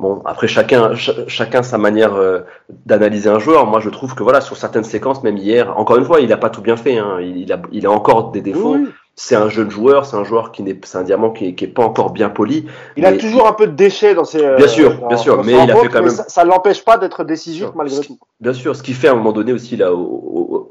Bon, 0.00 0.22
après 0.24 0.46
chacun, 0.46 0.94
chacun 0.94 1.64
sa 1.64 1.76
manière 1.76 2.14
euh, 2.14 2.40
d'analyser 2.86 3.28
un 3.30 3.40
joueur. 3.40 3.66
Moi, 3.66 3.80
je 3.80 3.90
trouve 3.90 4.14
que 4.14 4.22
voilà, 4.22 4.40
sur 4.40 4.56
certaines 4.56 4.84
séquences, 4.84 5.24
même 5.24 5.36
hier, 5.36 5.76
encore 5.76 5.96
une 5.96 6.04
fois, 6.04 6.20
il 6.20 6.28
n'a 6.28 6.36
pas 6.36 6.50
tout 6.50 6.62
bien 6.62 6.76
fait. 6.76 6.98
Hein. 6.98 7.18
Il, 7.20 7.52
a, 7.52 7.60
il 7.72 7.84
a 7.84 7.90
encore 7.90 8.30
des 8.30 8.40
défauts. 8.40 8.76
C'est 9.16 9.34
un 9.34 9.48
jeune 9.48 9.68
joueur, 9.68 10.06
c'est 10.06 10.14
un 10.14 10.22
joueur 10.22 10.52
qui 10.52 10.62
n'est, 10.62 10.78
c'est 10.84 10.96
un 10.96 11.02
diamant 11.02 11.30
qui 11.30 11.46
est, 11.46 11.66
pas 11.66 11.82
encore 11.82 12.12
bien 12.12 12.30
poli. 12.30 12.66
Il 12.96 13.04
a 13.04 13.12
toujours 13.14 13.48
un 13.48 13.52
peu 13.52 13.66
de 13.66 13.72
déchets 13.72 14.14
dans 14.14 14.24
ses. 14.24 14.38
Bien 14.54 14.68
sûr, 14.68 15.08
bien 15.08 15.16
sûr, 15.16 15.42
mais 15.42 15.54
il 15.64 15.70
a 15.72 15.74
fait 15.74 15.88
quand 15.88 16.02
même. 16.02 16.10
Ça, 16.10 16.44
ne 16.44 16.50
l'empêche 16.50 16.84
pas 16.84 16.96
d'être 16.96 17.24
décisif 17.24 17.66
malgré 17.74 17.98
tout. 17.98 18.16
Bien 18.40 18.52
sûr, 18.52 18.76
ce 18.76 18.84
qui 18.84 18.92
fait 18.92 19.08
à 19.08 19.12
un 19.12 19.16
moment 19.16 19.32
donné 19.32 19.52
aussi 19.52 19.76
là, 19.76 19.90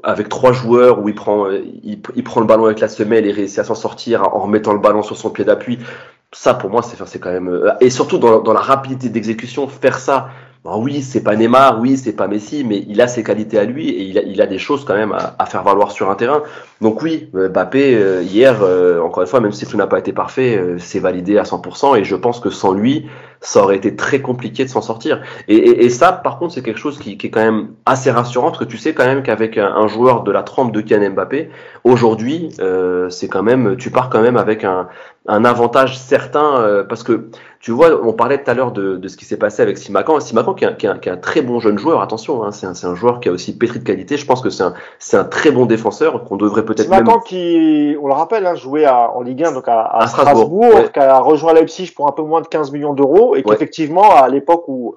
avec 0.02 0.30
trois 0.30 0.52
joueurs 0.52 1.02
où 1.02 1.10
il 1.10 1.14
prend, 1.14 1.50
il, 1.50 2.00
il, 2.16 2.24
prend 2.24 2.40
le 2.40 2.46
ballon 2.46 2.64
avec 2.64 2.80
la 2.80 2.88
semelle 2.88 3.26
et 3.26 3.32
réussit 3.32 3.58
à 3.58 3.64
s'en 3.64 3.74
sortir 3.74 4.34
en 4.34 4.38
remettant 4.38 4.72
le 4.72 4.78
ballon 4.78 5.02
sur 5.02 5.18
son 5.18 5.28
pied 5.28 5.44
d'appui 5.44 5.78
ça 6.32 6.54
pour 6.54 6.70
moi 6.70 6.82
c'est 6.82 7.18
quand 7.18 7.32
même 7.32 7.48
euh, 7.48 7.72
et 7.80 7.90
surtout 7.90 8.18
dans, 8.18 8.40
dans 8.40 8.52
la 8.52 8.60
rapidité 8.60 9.08
d'exécution 9.08 9.66
faire 9.68 9.98
ça 9.98 10.30
oui 10.76 11.02
c'est 11.02 11.22
pas 11.22 11.36
Neymar 11.36 11.80
oui 11.80 11.96
c'est 11.96 12.12
pas 12.12 12.28
Messi 12.28 12.64
mais 12.64 12.84
il 12.88 13.00
a 13.00 13.08
ses 13.08 13.22
qualités 13.22 13.58
à 13.58 13.64
lui 13.64 13.88
et 13.88 14.02
il 14.02 14.18
a, 14.18 14.22
il 14.22 14.42
a 14.42 14.46
des 14.46 14.58
choses 14.58 14.84
quand 14.84 14.94
même 14.94 15.12
à, 15.12 15.34
à 15.38 15.46
faire 15.46 15.62
valoir 15.62 15.90
sur 15.90 16.10
un 16.10 16.14
terrain. 16.14 16.42
Donc 16.80 17.02
oui 17.02 17.30
euh, 17.34 17.48
Mbappé 17.48 17.94
euh, 17.94 18.22
hier 18.22 18.56
encore 19.02 19.22
une 19.22 19.28
fois 19.28 19.40
même 19.40 19.52
si 19.52 19.66
tout 19.66 19.76
n'a 19.76 19.86
pas 19.86 19.98
été 19.98 20.12
parfait 20.12 20.60
c'est 20.78 21.00
validé 21.00 21.38
à 21.38 21.44
100% 21.44 21.98
et 21.98 22.04
je 22.04 22.16
pense 22.16 22.40
que 22.40 22.50
sans 22.50 22.72
lui 22.72 23.06
ça 23.40 23.62
aurait 23.62 23.76
été 23.76 23.94
très 23.94 24.20
compliqué 24.20 24.64
de 24.64 24.68
s'en 24.68 24.82
sortir. 24.82 25.22
Et, 25.46 25.54
et, 25.54 25.84
et, 25.84 25.90
ça 25.90 26.10
par 26.10 26.38
contre 26.38 26.54
c'est 26.54 26.62
quelque 26.62 26.80
chose 26.80 26.98
qui, 26.98 27.16
qui, 27.16 27.28
est 27.28 27.30
quand 27.30 27.44
même 27.44 27.68
assez 27.86 28.10
rassurant 28.10 28.48
parce 28.48 28.58
que 28.58 28.64
tu 28.64 28.78
sais 28.78 28.94
quand 28.94 29.06
même 29.06 29.22
qu'avec 29.22 29.56
un, 29.58 29.86
joueur 29.86 30.24
de 30.24 30.32
la 30.32 30.42
trempe 30.42 30.72
de 30.72 30.80
Kylian 30.80 31.10
Mbappé 31.10 31.50
aujourd'hui 31.84 32.50
c'est 33.10 33.28
quand 33.28 33.42
même 33.42 33.76
tu 33.76 33.90
pars 33.90 34.10
quand 34.10 34.22
même 34.22 34.36
avec 34.36 34.64
un 34.64 34.88
un 35.28 35.44
avantage 35.44 35.98
certain 35.98 36.56
euh, 36.56 36.82
parce 36.82 37.02
que 37.02 37.28
tu 37.60 37.72
vois, 37.72 38.00
on 38.04 38.12
parlait 38.12 38.42
tout 38.42 38.50
à 38.50 38.54
l'heure 38.54 38.70
de, 38.70 38.96
de, 38.96 39.08
ce 39.08 39.16
qui 39.16 39.24
s'est 39.24 39.36
passé 39.36 39.62
avec 39.62 39.78
Simacan. 39.78 40.20
Simacan 40.20 40.54
qui 40.54 40.64
est, 40.64 40.68
un, 40.68 40.74
qui, 40.74 40.86
est 40.86 41.12
un, 41.12 41.16
très 41.16 41.42
bon 41.42 41.58
jeune 41.58 41.78
joueur, 41.78 42.00
attention, 42.00 42.44
hein, 42.44 42.52
c'est 42.52 42.66
un, 42.66 42.90
un, 42.90 42.94
joueur 42.94 43.18
qui 43.18 43.28
a 43.28 43.32
aussi 43.32 43.56
pétri 43.56 43.80
de 43.80 43.84
qualité. 43.84 44.16
Je 44.16 44.26
pense 44.26 44.40
que 44.40 44.50
c'est 44.50 44.62
un, 44.62 44.74
un 45.14 45.24
très 45.24 45.50
bon 45.50 45.66
défenseur 45.66 46.24
qu'on 46.24 46.36
devrait 46.36 46.64
peut-être 46.64 46.84
Simacan 46.84 47.12
même... 47.12 47.20
qui, 47.26 47.96
on 48.00 48.06
le 48.06 48.14
rappelle, 48.14 48.46
hein, 48.46 48.54
jouait 48.54 48.84
à, 48.84 49.10
en 49.10 49.22
Ligue 49.22 49.42
1 49.42 49.52
donc 49.52 49.66
à, 49.66 49.80
à, 49.80 50.04
à 50.04 50.06
Strasbourg, 50.06 50.64
Strasbourg 50.68 50.92
qui 50.92 51.00
a 51.00 51.18
rejoint 51.18 51.52
Leipzig 51.52 51.92
pour 51.94 52.08
un 52.08 52.12
peu 52.12 52.22
moins 52.22 52.42
de 52.42 52.46
15 52.46 52.70
millions 52.70 52.94
d'euros 52.94 53.34
et 53.34 53.42
qu'effectivement 53.42 54.14
à 54.14 54.28
l'époque 54.28 54.64
où 54.68 54.96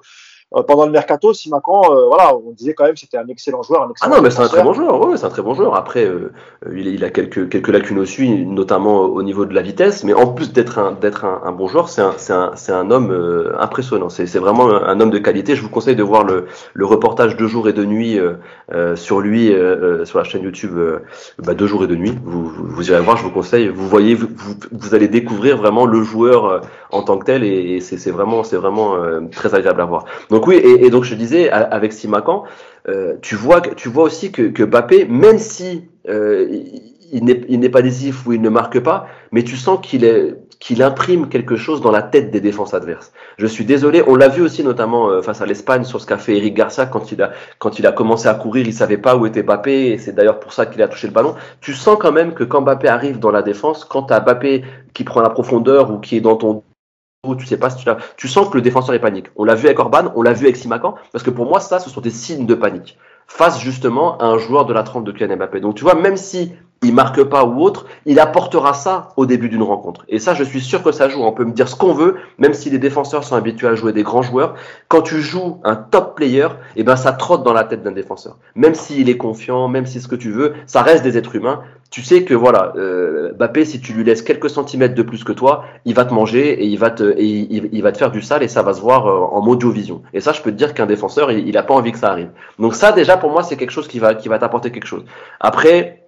euh, 0.54 0.62
pendant 0.62 0.84
le 0.84 0.92
mercato, 0.92 1.32
Simacan, 1.32 1.82
euh, 1.90 2.06
voilà, 2.06 2.34
on 2.36 2.52
disait 2.52 2.74
quand 2.74 2.84
même 2.84 2.96
c'était 2.96 3.16
un 3.16 3.26
excellent 3.28 3.62
joueur. 3.62 3.84
Un 3.84 3.90
excellent 3.90 4.12
ah 4.12 4.16
non, 4.16 4.22
mais 4.22 4.30
c'est 4.30 4.42
un 4.42 4.48
très 4.48 4.62
bon 4.62 4.72
joueur. 4.74 5.00
Ouais, 5.06 5.16
c'est 5.16 5.24
un 5.24 5.30
très 5.30 5.42
bon 5.42 5.54
joueur. 5.54 5.74
Après, 5.74 6.04
euh, 6.04 6.32
il, 6.72 6.86
il, 6.88 7.04
a 7.04 7.10
quelques 7.10 7.48
quelques 7.48 7.68
lacunes 7.68 7.98
aussi, 7.98 8.44
notamment 8.44 9.00
au 9.00 9.22
niveau 9.22 9.46
de 9.46 9.54
la 9.54 9.62
vitesse. 9.62 10.04
Mais 10.04 10.12
en 10.12 10.26
plus 10.26 10.52
d'être 10.52 10.78
un 10.78 10.92
d'être 10.92 11.24
un, 11.24 11.40
un, 11.44 11.52
bon 11.52 11.68
joueur, 11.68 11.88
c'est 11.88 12.02
un 12.02 12.14
c'est 12.18 12.32
un 12.32 12.52
c'est 12.54 12.72
un 12.72 12.90
homme 12.90 13.10
euh, 13.10 13.54
impressionnant. 13.58 14.10
C'est 14.10 14.26
c'est 14.26 14.38
vraiment 14.38 14.68
un, 14.68 15.00
homme 15.00 15.10
de 15.10 15.18
qualité. 15.18 15.56
Je 15.56 15.62
vous 15.62 15.70
conseille 15.70 15.96
de 15.96 16.02
voir 16.02 16.24
le 16.24 16.46
le 16.74 16.86
reportage 16.86 17.36
deux 17.36 17.46
jours 17.46 17.68
et 17.68 17.72
deux 17.72 17.86
nuits 17.86 18.18
euh, 18.18 18.96
sur 18.96 19.20
lui 19.20 19.52
sur 20.04 20.18
la 20.18 20.24
chaîne 20.24 20.42
YouTube 20.42 20.78
bah, 21.38 21.54
deux 21.54 21.66
jours 21.66 21.84
et 21.84 21.86
nuits. 21.86 22.18
Vous, 22.24 22.44
vous, 22.44 22.66
vous 22.66 22.90
irez 22.90 23.00
voir. 23.00 23.16
Je 23.16 23.22
vous 23.22 23.30
conseille. 23.30 23.68
Vous 23.68 23.88
voyez, 23.88 24.14
vous, 24.14 24.28
vous 24.70 24.94
allez 24.94 25.08
découvrir 25.08 25.56
vraiment 25.56 25.86
le 25.86 26.02
joueur 26.02 26.60
en 26.90 27.02
tant 27.02 27.18
que 27.18 27.24
tel 27.24 27.42
et, 27.44 27.76
et 27.76 27.80
c'est 27.80 28.10
vraiment 28.10 28.42
c'est 28.44 28.56
vraiment 28.56 28.96
très 29.30 29.54
agréable 29.54 29.80
à 29.80 29.84
voir. 29.86 30.04
Donc 30.30 30.41
donc 30.42 30.48
oui, 30.48 30.56
et, 30.56 30.90
donc 30.90 31.04
je 31.04 31.14
disais 31.14 31.50
avec 31.50 31.92
Simacan, 31.92 32.42
euh, 32.88 33.14
tu 33.22 33.36
vois 33.36 33.60
tu 33.60 33.88
vois 33.88 34.02
aussi 34.02 34.32
que, 34.32 34.42
que 34.42 34.64
Bappé, 34.64 35.04
même 35.04 35.38
si 35.38 35.88
euh, 36.08 36.48
il 37.12 37.24
n'est 37.24 37.68
pas 37.68 37.80
décisif 37.80 38.26
ou 38.26 38.32
il 38.32 38.42
ne 38.42 38.48
marque 38.48 38.80
pas, 38.80 39.06
mais 39.30 39.44
tu 39.44 39.56
sens 39.56 39.78
qu'il 39.80 40.04
est 40.04 40.34
qu'il 40.58 40.82
imprime 40.82 41.28
quelque 41.28 41.54
chose 41.54 41.80
dans 41.80 41.92
la 41.92 42.02
tête 42.02 42.32
des 42.32 42.40
défenses 42.40 42.74
adverses. 42.74 43.12
Je 43.38 43.46
suis 43.46 43.64
désolé, 43.64 44.02
on 44.08 44.16
l'a 44.16 44.26
vu 44.26 44.42
aussi 44.42 44.64
notamment 44.64 45.10
euh, 45.10 45.22
face 45.22 45.40
à 45.40 45.46
l'Espagne 45.46 45.84
sur 45.84 46.00
ce 46.00 46.06
qu'a 46.06 46.18
fait 46.18 46.36
Eric 46.36 46.54
Garcia 46.54 46.86
quand 46.86 47.12
il 47.12 47.22
a 47.22 47.30
quand 47.60 47.78
il 47.78 47.86
a 47.86 47.92
commencé 47.92 48.26
à 48.26 48.34
courir, 48.34 48.66
il 48.66 48.74
savait 48.74 48.98
pas 48.98 49.14
où 49.16 49.26
était 49.26 49.44
Bappé 49.44 49.92
et 49.92 49.98
c'est 49.98 50.12
d'ailleurs 50.12 50.40
pour 50.40 50.52
ça 50.52 50.66
qu'il 50.66 50.82
a 50.82 50.88
touché 50.88 51.06
le 51.06 51.12
ballon. 51.12 51.36
Tu 51.60 51.72
sens 51.72 51.96
quand 52.00 52.10
même 52.10 52.34
que 52.34 52.42
quand 52.42 52.62
Bappé 52.62 52.88
arrive 52.88 53.20
dans 53.20 53.30
la 53.30 53.42
défense, 53.42 53.84
quand 53.84 54.04
tu 54.08 54.12
as 54.12 54.18
Bappé 54.18 54.64
qui 54.92 55.04
prend 55.04 55.20
la 55.20 55.30
profondeur 55.30 55.92
ou 55.92 55.98
qui 56.00 56.16
est 56.16 56.20
dans 56.20 56.34
ton 56.34 56.64
tu 57.38 57.46
sais 57.46 57.56
pas 57.56 57.68
tu 58.16 58.26
sens 58.26 58.48
que 58.48 58.56
le 58.56 58.62
défenseur 58.62 58.96
est 58.96 58.98
panique. 58.98 59.26
On 59.36 59.44
l'a 59.44 59.54
vu 59.54 59.66
avec 59.66 59.78
Orban, 59.78 60.12
on 60.16 60.22
l'a 60.22 60.32
vu 60.32 60.46
avec 60.46 60.56
Simacan, 60.56 60.96
parce 61.12 61.22
que 61.22 61.30
pour 61.30 61.46
moi, 61.46 61.60
ça, 61.60 61.78
ce 61.78 61.88
sont 61.88 62.00
des 62.00 62.10
signes 62.10 62.46
de 62.46 62.54
panique 62.56 62.98
face 63.28 63.60
justement 63.60 64.18
à 64.18 64.24
un 64.24 64.38
joueur 64.38 64.66
de 64.66 64.72
la 64.72 64.82
trempe 64.82 65.04
de 65.04 65.12
Kylian 65.12 65.36
Mbappé. 65.36 65.60
Donc 65.60 65.76
tu 65.76 65.84
vois, 65.84 65.94
même 65.94 66.16
si 66.16 66.52
il 66.82 66.94
marque 66.94 67.22
pas 67.24 67.44
ou 67.44 67.62
autre, 67.62 67.86
il 68.06 68.18
apportera 68.20 68.74
ça 68.74 69.08
au 69.16 69.26
début 69.26 69.48
d'une 69.48 69.62
rencontre. 69.62 70.04
Et 70.08 70.18
ça, 70.18 70.34
je 70.34 70.44
suis 70.44 70.60
sûr 70.60 70.82
que 70.82 70.92
ça 70.92 71.08
joue. 71.08 71.22
On 71.22 71.32
peut 71.32 71.44
me 71.44 71.52
dire 71.52 71.68
ce 71.68 71.76
qu'on 71.76 71.92
veut, 71.92 72.16
même 72.38 72.54
si 72.54 72.70
les 72.70 72.78
défenseurs 72.78 73.24
sont 73.24 73.36
habitués 73.36 73.68
à 73.68 73.74
jouer 73.74 73.92
des 73.92 74.02
grands 74.02 74.22
joueurs. 74.22 74.54
Quand 74.88 75.02
tu 75.02 75.20
joues 75.20 75.60
un 75.64 75.76
top 75.76 76.16
player, 76.16 76.48
eh 76.76 76.82
ben 76.82 76.96
ça 76.96 77.12
trotte 77.12 77.44
dans 77.44 77.52
la 77.52 77.64
tête 77.64 77.82
d'un 77.82 77.92
défenseur. 77.92 78.36
Même 78.54 78.74
s'il 78.74 79.08
est 79.08 79.16
confiant, 79.16 79.68
même 79.68 79.86
si 79.86 80.00
ce 80.00 80.08
que 80.08 80.16
tu 80.16 80.30
veux, 80.30 80.54
ça 80.66 80.82
reste 80.82 81.04
des 81.04 81.16
êtres 81.16 81.36
humains. 81.36 81.62
Tu 81.90 82.02
sais 82.02 82.24
que 82.24 82.32
voilà, 82.32 82.72
euh, 82.76 83.34
Mbappé, 83.34 83.66
si 83.66 83.78
tu 83.78 83.92
lui 83.92 84.02
laisses 84.02 84.22
quelques 84.22 84.48
centimètres 84.48 84.94
de 84.94 85.02
plus 85.02 85.24
que 85.24 85.32
toi, 85.32 85.64
il 85.84 85.94
va 85.94 86.06
te 86.06 86.14
manger 86.14 86.62
et 86.62 86.66
il 86.66 86.78
va 86.78 86.90
te, 86.90 87.20
il, 87.20 87.82
va 87.82 87.92
te 87.92 87.98
faire 87.98 88.10
du 88.10 88.22
sale 88.22 88.42
et 88.42 88.48
ça 88.48 88.62
va 88.62 88.72
se 88.72 88.80
voir 88.80 89.06
euh, 89.06 89.38
en 89.38 89.56
vision. 89.70 90.02
Et 90.14 90.20
ça, 90.20 90.32
je 90.32 90.40
peux 90.40 90.50
te 90.50 90.56
dire 90.56 90.72
qu'un 90.72 90.86
défenseur, 90.86 91.30
il, 91.30 91.46
il 91.46 91.56
a 91.58 91.62
pas 91.62 91.74
envie 91.74 91.92
que 91.92 91.98
ça 91.98 92.10
arrive. 92.10 92.30
Donc 92.58 92.74
ça, 92.74 92.92
déjà 92.92 93.18
pour 93.18 93.30
moi, 93.30 93.42
c'est 93.42 93.58
quelque 93.58 93.72
chose 93.72 93.88
qui 93.88 93.98
va, 93.98 94.14
qui 94.14 94.28
va 94.28 94.38
t'apporter 94.38 94.72
quelque 94.72 94.86
chose. 94.86 95.04
Après, 95.38 96.01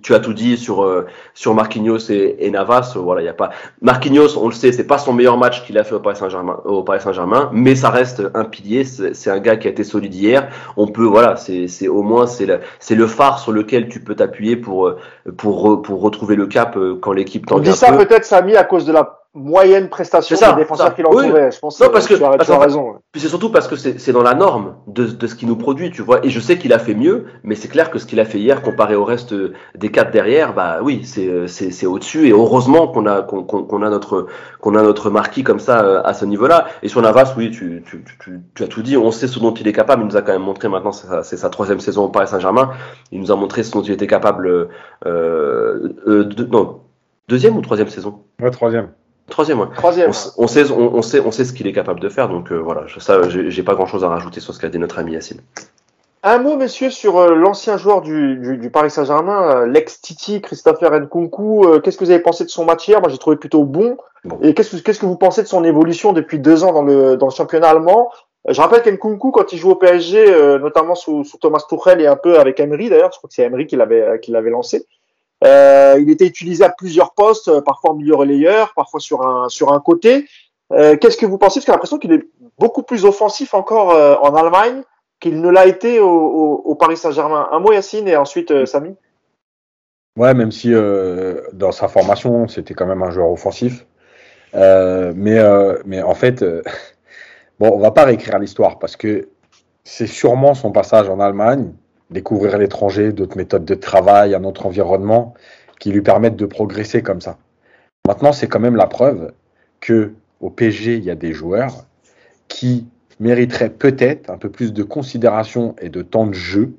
tu 0.00 0.14
as 0.14 0.20
tout 0.20 0.32
dit 0.32 0.56
sur 0.56 0.84
euh, 0.84 1.06
sur 1.34 1.54
Marquinhos 1.54 2.10
et, 2.10 2.50
Navas. 2.50 2.92
Voilà, 2.96 3.20
il 3.20 3.24
y 3.24 3.28
a 3.28 3.34
pas 3.34 3.50
Marquinhos, 3.80 4.38
on 4.38 4.46
le 4.46 4.54
sait, 4.54 4.70
c'est 4.70 4.86
pas 4.86 4.98
son 4.98 5.12
meilleur 5.12 5.36
match 5.36 5.64
qu'il 5.66 5.76
a 5.76 5.84
fait 5.84 5.94
au 5.94 6.00
Paris 6.00 6.16
Saint-Germain, 6.16 6.60
au 6.64 6.84
Paris 6.84 7.00
Saint-Germain, 7.00 7.50
mais 7.52 7.74
ça 7.74 7.90
reste 7.90 8.22
un 8.34 8.44
pilier. 8.44 8.84
C'est 8.84 9.30
un 9.30 9.40
gars 9.40 9.56
qui 9.56 9.66
a 9.66 9.70
été 9.70 9.82
solide 9.82 10.14
hier. 10.14 10.48
On 10.76 10.86
peut, 10.86 11.04
voilà, 11.04 11.36
c'est 11.36 11.66
c'est 11.66 11.88
au 11.88 12.02
moins 12.02 12.26
c'est 12.26 12.46
le 12.46 12.60
c'est 12.78 12.94
le 12.94 13.06
phare 13.08 13.40
sur 13.40 13.50
lequel 13.50 13.88
tu 13.88 14.00
peux 14.00 14.14
t'appuyer 14.14 14.56
pour 14.56 14.86
euh, 14.86 14.98
pour 15.36 15.82
pour 15.82 16.00
retrouver 16.00 16.36
le 16.36 16.46
cap 16.46 16.76
euh, 16.76 16.96
quand 17.00 17.12
l'équipe 17.12 17.46
t'en 17.46 17.56
On 17.56 17.60
dit 17.60 17.72
ça 17.72 17.92
peut-être 17.92 18.24
Samy 18.24 18.54
à 18.54 18.64
cause 18.64 18.86
de 18.86 18.92
la 18.92 19.21
moyenne 19.34 19.88
prestation 19.88 20.36
des 20.36 20.62
défenseurs 20.62 20.94
qu'il 20.94 21.04
l'entouraient. 21.04 21.50
Je 21.50 21.58
pense 21.58 21.80
non, 21.80 21.88
parce 21.90 22.06
que, 22.06 22.14
tu 22.14 22.22
as, 22.22 22.58
raison. 22.58 22.96
Puis 23.12 23.20
c'est 23.20 23.28
surtout 23.28 23.50
parce 23.50 23.66
que 23.66 23.76
c'est 23.76 24.12
dans 24.12 24.22
la 24.22 24.34
norme 24.34 24.76
de, 24.86 25.06
de 25.06 25.26
ce 25.26 25.34
qu'il 25.34 25.48
nous 25.48 25.56
produit, 25.56 25.90
tu 25.90 26.02
vois. 26.02 26.24
Et 26.24 26.28
je 26.28 26.38
sais 26.38 26.58
qu'il 26.58 26.72
a 26.72 26.78
fait 26.78 26.94
mieux, 26.94 27.24
mais 27.42 27.54
c'est 27.54 27.68
clair 27.68 27.90
que 27.90 27.98
ce 27.98 28.04
qu'il 28.04 28.20
a 28.20 28.24
fait 28.26 28.38
hier 28.38 28.60
comparé 28.60 28.94
au 28.94 29.04
reste 29.04 29.34
des 29.74 29.90
quatre 29.90 30.10
derrière, 30.10 30.54
bah 30.54 30.80
oui, 30.82 31.04
c'est 31.04 31.86
au-dessus. 31.86 32.28
Et 32.28 32.32
heureusement 32.32 32.88
qu'on 32.88 33.06
a 33.06 33.22
qu'on 33.22 33.82
a 33.82 33.88
notre 33.88 34.26
qu'on 34.60 34.74
a 34.74 34.82
notre 34.82 35.10
marquis 35.10 35.42
comme 35.42 35.60
ça 35.60 35.82
euh, 35.82 36.02
à 36.04 36.14
ce 36.14 36.24
niveau-là. 36.24 36.66
Et 36.82 36.88
sur 36.88 37.00
Navas, 37.00 37.34
oui, 37.36 37.50
tu, 37.50 37.82
tu, 37.86 38.04
tu, 38.20 38.40
tu, 38.54 38.62
as 38.62 38.68
tout 38.68 38.82
dit. 38.82 38.96
On 38.96 39.10
sait 39.10 39.28
ce 39.28 39.38
dont 39.38 39.54
il 39.54 39.66
est 39.66 39.72
capable. 39.72 40.02
Il 40.02 40.06
nous 40.06 40.16
a 40.16 40.22
quand 40.22 40.32
même 40.32 40.42
montré 40.42 40.68
maintenant, 40.68 40.92
c'est 40.92 41.06
sa, 41.06 41.22
sa, 41.22 41.50
troisième 41.50 41.80
saison 41.80 42.04
au 42.04 42.08
Paris 42.08 42.28
Saint-Germain. 42.28 42.70
Il 43.10 43.20
nous 43.20 43.32
a 43.32 43.36
montré 43.36 43.62
ce 43.62 43.72
dont 43.72 43.82
il 43.82 43.92
était 43.92 44.06
capable. 44.06 44.46
Euh, 44.46 44.68
euh, 45.06 46.24
de, 46.24 46.44
non, 46.44 46.80
deuxième 47.28 47.56
ou 47.56 47.62
troisième 47.62 47.88
saison? 47.88 48.20
Ouais, 48.40 48.50
troisième. 48.50 48.90
Troisième, 49.32 49.60
ouais. 49.60 49.66
Troisième. 49.74 50.10
On, 50.36 50.46
sait, 50.46 50.70
on, 50.70 51.00
sait, 51.00 51.20
on 51.20 51.30
sait 51.30 51.46
ce 51.46 51.54
qu'il 51.54 51.66
est 51.66 51.72
capable 51.72 52.00
de 52.00 52.10
faire, 52.10 52.28
donc 52.28 52.52
euh, 52.52 52.56
voilà. 52.56 52.84
Ça, 52.98 53.30
j'ai 53.30 53.62
pas 53.62 53.74
grand 53.74 53.86
chose 53.86 54.04
à 54.04 54.08
rajouter 54.08 54.40
sur 54.40 54.52
ce 54.52 54.60
qu'a 54.60 54.68
dit 54.68 54.78
notre 54.78 54.98
ami 54.98 55.12
Yacine. 55.12 55.40
Un 56.22 56.38
mot, 56.38 56.54
messieurs, 56.56 56.90
sur 56.90 57.16
euh, 57.16 57.34
l'ancien 57.34 57.78
joueur 57.78 58.02
du, 58.02 58.36
du, 58.36 58.58
du 58.58 58.70
Paris 58.70 58.90
Saint-Germain, 58.90 59.56
euh, 59.56 59.66
l'ex-Titi, 59.66 60.42
Christopher 60.42 60.92
Nkunku. 61.00 61.80
qu'est-ce 61.82 61.96
que 61.96 62.04
vous 62.04 62.10
avez 62.10 62.20
pensé 62.20 62.44
de 62.44 62.50
son 62.50 62.66
match 62.66 62.86
hier? 62.86 63.00
Moi, 63.00 63.08
j'ai 63.08 63.16
trouvé 63.16 63.36
plutôt 63.36 63.64
bon. 63.64 63.96
Et 64.42 64.52
qu'est-ce 64.52 64.76
que, 64.76 64.82
qu'est-ce 64.82 65.00
que 65.00 65.06
vous 65.06 65.16
pensez 65.16 65.42
de 65.42 65.48
son 65.48 65.64
évolution 65.64 66.12
depuis 66.12 66.38
deux 66.38 66.62
ans 66.62 66.74
dans 66.74 66.82
le, 66.82 67.16
dans 67.16 67.26
le 67.26 67.32
championnat 67.32 67.70
allemand? 67.70 68.10
Je 68.46 68.60
rappelle 68.60 68.82
qu'Nkunku, 68.82 69.30
quand 69.30 69.50
il 69.54 69.58
joue 69.58 69.70
au 69.70 69.76
PSG, 69.76 70.58
notamment 70.60 70.94
sous, 70.94 71.24
sous 71.24 71.38
Thomas 71.38 71.64
Tuchel 71.66 72.02
et 72.02 72.06
un 72.06 72.16
peu 72.16 72.38
avec 72.38 72.60
Emery 72.60 72.90
d'ailleurs, 72.90 73.12
je 73.12 73.18
crois 73.18 73.28
que 73.28 73.34
c'est 73.34 73.44
Emery 73.44 73.66
qui 73.66 73.76
l'avait, 73.76 74.20
qui 74.20 74.30
l'avait 74.30 74.50
lancé, 74.50 74.84
euh, 75.42 75.98
il 76.00 76.10
était 76.10 76.26
utilisé 76.26 76.64
à 76.64 76.68
plusieurs 76.68 77.14
postes, 77.14 77.48
euh, 77.48 77.60
parfois 77.60 77.90
en 77.90 77.94
milieu 77.94 78.14
relayeur, 78.14 78.72
parfois 78.74 79.00
sur 79.00 79.26
un 79.26 79.48
sur 79.48 79.72
un 79.72 79.80
côté. 79.80 80.26
Euh, 80.72 80.96
Qu'est-ce 80.96 81.16
que 81.16 81.26
vous 81.26 81.38
pensez? 81.38 81.58
Parce 81.58 81.66
que 81.66 81.72
j'ai 81.72 81.72
l'impression 81.72 81.98
qu'il 81.98 82.12
est 82.12 82.24
beaucoup 82.58 82.82
plus 82.82 83.04
offensif 83.04 83.54
encore 83.54 83.88
en 84.22 84.34
Allemagne 84.36 84.82
qu'il 85.20 85.40
ne 85.40 85.50
l'a 85.50 85.66
été 85.66 86.00
au 86.00 86.76
Paris 86.78 86.96
Saint-Germain. 86.96 87.48
Un 87.52 87.60
mot 87.60 87.72
Yacine 87.72 88.08
et 88.08 88.16
ensuite 88.16 88.66
Samy. 88.66 88.94
Ouais, 90.18 90.34
même 90.34 90.52
si 90.52 90.72
dans 91.52 91.72
sa 91.72 91.88
formation 91.88 92.46
c'était 92.48 92.74
quand 92.74 92.86
même 92.86 93.02
un 93.02 93.10
joueur 93.10 93.30
offensif, 93.30 93.86
mais 94.54 95.38
mais 95.84 96.02
en 96.02 96.14
fait, 96.14 96.44
bon, 97.58 97.70
on 97.72 97.78
va 97.78 97.90
pas 97.90 98.04
réécrire 98.04 98.38
l'histoire 98.38 98.78
parce 98.78 98.96
que 98.96 99.28
c'est 99.84 100.06
sûrement 100.06 100.54
son 100.54 100.72
passage 100.72 101.08
en 101.08 101.20
Allemagne 101.20 101.72
découvrir 102.12 102.58
l'étranger, 102.58 103.12
d'autres 103.12 103.36
méthodes 103.36 103.64
de 103.64 103.74
travail, 103.74 104.34
un 104.34 104.44
autre 104.44 104.66
environnement 104.66 105.34
qui 105.80 105.90
lui 105.90 106.02
permettent 106.02 106.36
de 106.36 106.46
progresser 106.46 107.02
comme 107.02 107.20
ça. 107.20 107.38
Maintenant, 108.06 108.32
c'est 108.32 108.48
quand 108.48 108.60
même 108.60 108.76
la 108.76 108.86
preuve 108.86 109.32
que 109.80 110.12
au 110.40 110.50
PSG, 110.50 110.96
il 110.96 111.04
y 111.04 111.10
a 111.10 111.14
des 111.14 111.32
joueurs 111.32 111.86
qui 112.48 112.86
mériteraient 113.20 113.70
peut-être 113.70 114.30
un 114.30 114.38
peu 114.38 114.50
plus 114.50 114.72
de 114.72 114.82
considération 114.82 115.76
et 115.80 115.88
de 115.88 116.02
temps 116.02 116.26
de 116.26 116.34
jeu, 116.34 116.74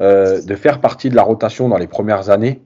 euh, 0.00 0.40
de 0.40 0.54
faire 0.54 0.80
partie 0.80 1.10
de 1.10 1.16
la 1.16 1.22
rotation 1.22 1.68
dans 1.68 1.76
les 1.76 1.86
premières 1.86 2.30
années 2.30 2.60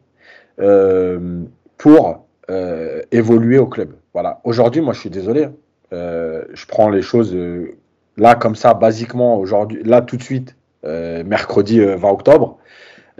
euh, 0.60 1.42
pour 1.76 2.26
euh, 2.50 3.02
évoluer 3.10 3.58
au 3.58 3.66
club. 3.66 3.94
Voilà. 4.14 4.40
Aujourd'hui, 4.44 4.80
moi, 4.80 4.92
je 4.92 5.00
suis 5.00 5.10
désolé. 5.10 5.44
Hein. 5.44 5.52
je 6.52 6.66
prends 6.66 6.88
les 6.88 7.02
choses 7.02 7.36
là 8.16 8.34
comme 8.34 8.54
ça, 8.54 8.74
basiquement 8.74 9.36
aujourd'hui, 9.38 9.82
là 9.84 10.00
tout 10.02 10.16
de 10.16 10.22
suite. 10.22 10.56
Euh, 10.84 11.22
mercredi 11.22 11.78
20 11.78 11.86
euh, 11.86 12.10
octobre. 12.10 12.58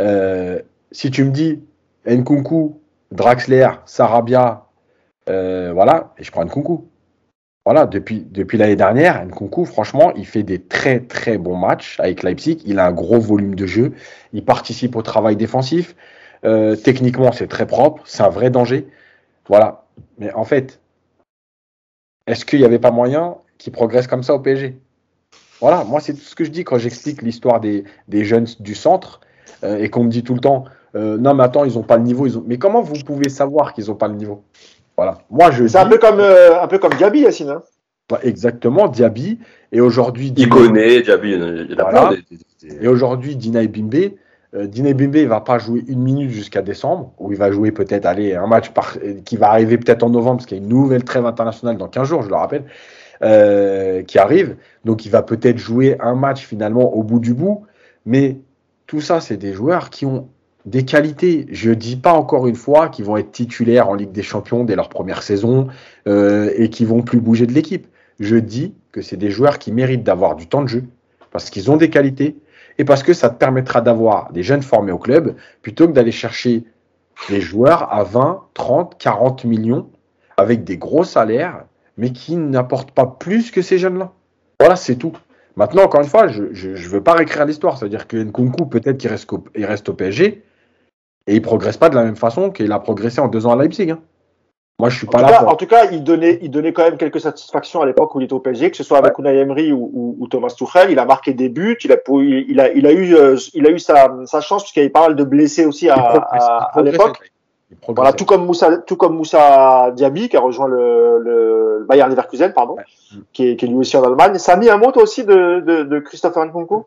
Euh, 0.00 0.60
si 0.90 1.12
tu 1.12 1.22
me 1.24 1.30
dis 1.30 1.62
Nkunku, 2.06 2.80
Draxler, 3.12 3.68
Sarabia, 3.86 4.66
voilà, 5.26 6.12
et 6.18 6.24
je 6.24 6.32
prends 6.32 6.44
Nkunku. 6.44 6.88
Voilà, 7.64 7.86
depuis, 7.86 8.26
depuis 8.28 8.58
l'année 8.58 8.74
dernière, 8.74 9.24
Nkunku, 9.24 9.64
franchement, 9.64 10.12
il 10.16 10.26
fait 10.26 10.42
des 10.42 10.60
très 10.60 10.98
très 10.98 11.38
bons 11.38 11.56
matchs 11.56 12.00
avec 12.00 12.24
Leipzig. 12.24 12.60
Il 12.66 12.80
a 12.80 12.86
un 12.86 12.92
gros 12.92 13.20
volume 13.20 13.54
de 13.54 13.66
jeu. 13.66 13.92
Il 14.32 14.44
participe 14.44 14.96
au 14.96 15.02
travail 15.02 15.36
défensif. 15.36 15.94
techniquement, 16.82 17.30
c'est 17.30 17.46
très 17.46 17.66
propre. 17.66 18.02
C'est 18.06 18.24
un 18.24 18.28
vrai 18.28 18.50
danger. 18.50 18.88
Voilà. 19.46 19.84
Mais 20.18 20.32
en 20.32 20.44
fait, 20.44 20.80
est-ce 22.26 22.44
qu'il 22.44 22.58
n'y 22.58 22.64
avait 22.64 22.80
pas 22.80 22.90
moyen 22.90 23.36
qu'il 23.58 23.72
progresse 23.72 24.08
comme 24.08 24.24
ça 24.24 24.34
au 24.34 24.40
PSG 24.40 24.81
voilà, 25.62 25.84
moi 25.84 26.00
c'est 26.00 26.12
tout 26.12 26.20
ce 26.20 26.34
que 26.34 26.42
je 26.42 26.50
dis 26.50 26.64
quand 26.64 26.76
j'explique 26.76 27.22
l'histoire 27.22 27.60
des, 27.60 27.84
jeunes 28.10 28.48
du 28.58 28.74
centre 28.74 29.20
euh, 29.62 29.78
et 29.78 29.88
qu'on 29.90 30.02
me 30.02 30.10
dit 30.10 30.24
tout 30.24 30.34
le 30.34 30.40
temps 30.40 30.64
euh, 30.96 31.16
non 31.16 31.34
mais 31.34 31.44
attends 31.44 31.64
ils 31.64 31.74
n'ont 31.74 31.84
pas 31.84 31.96
le 31.96 32.02
niveau, 32.02 32.26
ils 32.26 32.36
ont... 32.36 32.42
mais 32.44 32.58
comment 32.58 32.82
vous 32.82 32.94
pouvez 33.06 33.28
savoir 33.28 33.72
qu'ils 33.72 33.86
n'ont 33.86 33.94
pas 33.94 34.08
le 34.08 34.14
niveau? 34.14 34.42
Voilà, 34.96 35.18
moi 35.30 35.52
je. 35.52 35.68
C'est 35.68 35.78
un 35.78 35.86
peu 35.86 35.98
comme 35.98 36.18
euh, 36.18 36.60
un 36.60 36.66
peu 36.66 36.78
comme 36.78 36.92
Diaby 36.94 37.20
Yacine. 37.20 37.48
Hein 37.50 37.62
exactement, 38.24 38.88
Diaby 38.88 39.38
et 39.70 39.80
aujourd'hui. 39.80 40.34
Il 40.36 40.48
connaît 40.48 41.00
Diaby, 41.00 41.30
il 41.30 41.80
a 41.80 41.82
voilà. 41.84 42.12
Et 42.80 42.88
aujourd'hui 42.88 43.36
Dina 43.36 43.64
Bimbe. 43.64 44.14
Dina 44.64 44.92
Bimbe 44.92 45.16
il 45.16 45.28
va 45.28 45.40
pas 45.40 45.58
jouer 45.58 45.82
une 45.86 46.02
minute 46.02 46.30
jusqu'à 46.30 46.60
décembre, 46.60 47.12
où 47.18 47.32
il 47.32 47.38
va 47.38 47.52
jouer 47.52 47.70
peut-être 47.70 48.04
aller 48.04 48.34
un 48.34 48.46
match 48.46 48.70
qui 49.24 49.36
va 49.38 49.48
arriver 49.48 49.78
peut-être 49.78 50.02
en 50.02 50.10
novembre, 50.10 50.38
parce 50.38 50.46
qu'il 50.46 50.58
y 50.58 50.60
a 50.60 50.62
une 50.62 50.68
nouvelle 50.68 51.04
trêve 51.04 51.24
internationale 51.24 51.78
dans 51.78 51.88
15 51.88 52.06
jours, 52.06 52.22
je 52.22 52.28
le 52.28 52.34
rappelle. 52.34 52.64
Euh, 53.24 54.02
qui 54.02 54.18
arrive. 54.18 54.56
Donc 54.84 55.06
il 55.06 55.10
va 55.10 55.22
peut-être 55.22 55.56
jouer 55.56 55.96
un 56.00 56.16
match 56.16 56.44
finalement 56.44 56.92
au 56.92 57.04
bout 57.04 57.20
du 57.20 57.34
bout. 57.34 57.64
Mais 58.04 58.40
tout 58.88 59.00
ça, 59.00 59.20
c'est 59.20 59.36
des 59.36 59.52
joueurs 59.52 59.90
qui 59.90 60.06
ont 60.06 60.28
des 60.66 60.84
qualités. 60.84 61.46
Je 61.52 61.70
dis 61.70 61.94
pas 61.94 62.14
encore 62.14 62.48
une 62.48 62.56
fois 62.56 62.88
qu'ils 62.88 63.04
vont 63.04 63.16
être 63.16 63.30
titulaires 63.30 63.88
en 63.88 63.94
Ligue 63.94 64.10
des 64.10 64.24
Champions 64.24 64.64
dès 64.64 64.74
leur 64.74 64.88
première 64.88 65.22
saison 65.22 65.68
euh, 66.08 66.50
et 66.56 66.68
qui 66.68 66.84
vont 66.84 67.02
plus 67.02 67.20
bouger 67.20 67.46
de 67.46 67.52
l'équipe. 67.52 67.86
Je 68.18 68.34
dis 68.34 68.74
que 68.90 69.02
c'est 69.02 69.16
des 69.16 69.30
joueurs 69.30 69.60
qui 69.60 69.70
méritent 69.70 70.02
d'avoir 70.02 70.34
du 70.34 70.48
temps 70.48 70.62
de 70.62 70.68
jeu 70.68 70.84
parce 71.30 71.48
qu'ils 71.48 71.70
ont 71.70 71.76
des 71.76 71.90
qualités 71.90 72.36
et 72.78 72.84
parce 72.84 73.04
que 73.04 73.12
ça 73.12 73.30
te 73.30 73.36
permettra 73.36 73.82
d'avoir 73.82 74.32
des 74.32 74.42
jeunes 74.42 74.62
formés 74.62 74.90
au 74.90 74.98
club 74.98 75.36
plutôt 75.62 75.86
que 75.86 75.92
d'aller 75.92 76.10
chercher 76.10 76.64
des 77.28 77.40
joueurs 77.40 77.92
à 77.94 78.02
20, 78.02 78.42
30, 78.54 78.98
40 78.98 79.44
millions 79.44 79.88
avec 80.36 80.64
des 80.64 80.76
gros 80.76 81.04
salaires 81.04 81.66
mais 81.96 82.12
qui 82.12 82.36
n'apporte 82.36 82.90
pas 82.90 83.06
plus 83.06 83.50
que 83.50 83.62
ces 83.62 83.78
jeunes-là. 83.78 84.12
Voilà, 84.60 84.76
c'est 84.76 84.96
tout. 84.96 85.12
Maintenant, 85.56 85.82
encore 85.82 86.00
une 86.00 86.08
fois, 86.08 86.28
je 86.28 86.42
ne 86.42 86.88
veux 86.88 87.02
pas 87.02 87.14
réécrire 87.14 87.44
l'histoire. 87.44 87.76
C'est-à-dire 87.76 88.08
que 88.08 88.16
Nkunku, 88.16 88.66
peut-être 88.66 88.98
qu'il 88.98 89.10
reste, 89.10 89.28
il 89.54 89.64
reste 89.66 89.88
au 89.88 89.94
PSG 89.94 90.44
et 91.26 91.34
il 91.34 91.40
ne 91.40 91.44
progresse 91.44 91.76
pas 91.76 91.88
de 91.88 91.94
la 91.94 92.04
même 92.04 92.16
façon 92.16 92.50
qu'il 92.50 92.72
a 92.72 92.78
progressé 92.78 93.20
en 93.20 93.28
deux 93.28 93.46
ans 93.46 93.52
à 93.52 93.62
Leipzig. 93.62 93.90
Hein. 93.90 94.00
Moi, 94.78 94.88
je 94.88 94.96
suis 94.96 95.06
pas 95.06 95.20
là. 95.20 95.46
En 95.46 95.54
tout 95.54 95.66
cas, 95.66 95.90
il 95.92 96.02
donnait, 96.02 96.38
il 96.42 96.50
donnait 96.50 96.72
quand 96.72 96.82
même 96.82 96.96
quelques 96.96 97.20
satisfactions 97.20 97.82
à 97.82 97.86
l'époque 97.86 98.14
où 98.14 98.20
il 98.20 98.24
était 98.24 98.32
au 98.32 98.40
PSG, 98.40 98.70
que 98.70 98.76
ce 98.76 98.82
soit 98.82 98.98
avec 98.98 99.18
Unai 99.18 99.36
Emery 99.36 99.72
ou, 99.72 100.26
Thomas 100.30 100.48
Tuchel. 100.48 100.90
Il 100.90 100.98
a 100.98 101.04
marqué 101.04 101.34
des 101.34 101.50
buts. 101.50 101.78
Il 101.84 101.92
a, 101.92 101.96
il 102.08 102.60
a, 102.60 102.72
il 102.72 102.86
a 102.86 102.92
eu, 102.92 103.14
euh, 103.14 103.36
il 103.54 103.66
a 103.66 103.70
eu 103.70 103.78
sa, 103.78 104.16
sa 104.24 104.40
chance 104.40 104.62
puisqu'il 104.62 104.80
y 104.80 104.82
avait 104.82 104.90
pas 104.90 105.02
mal 105.02 105.14
de 105.14 105.24
blessés 105.24 105.66
aussi 105.66 105.88
à, 105.88 105.96
à 105.96 106.82
l'époque. 106.82 107.30
Voilà, 107.88 108.12
tout 108.12 108.24
comme 108.24 108.46
Moussa, 108.46 108.78
tout 108.78 108.96
comme 108.96 109.16
Moussa 109.16 109.90
Diaby 109.92 110.28
qui 110.28 110.36
a 110.36 110.40
rejoint 110.40 110.68
le, 110.68 111.18
le 111.18 111.84
Bayern 111.88 112.10
Leverkusen, 112.10 112.52
pardon, 112.52 112.76
qui, 113.32 113.48
est, 113.48 113.56
qui 113.56 113.64
est 113.64 113.68
lui 113.68 113.76
aussi 113.76 113.96
en 113.96 114.02
Allemagne. 114.04 114.38
Ça 114.38 114.52
a 114.52 114.56
mis 114.56 114.70
un 114.70 114.76
mot 114.76 114.92
toi 114.92 115.02
aussi 115.02 115.24
de, 115.24 115.60
de, 115.60 115.82
de 115.82 115.98
Christopher 116.00 116.44
Nkunku? 116.44 116.84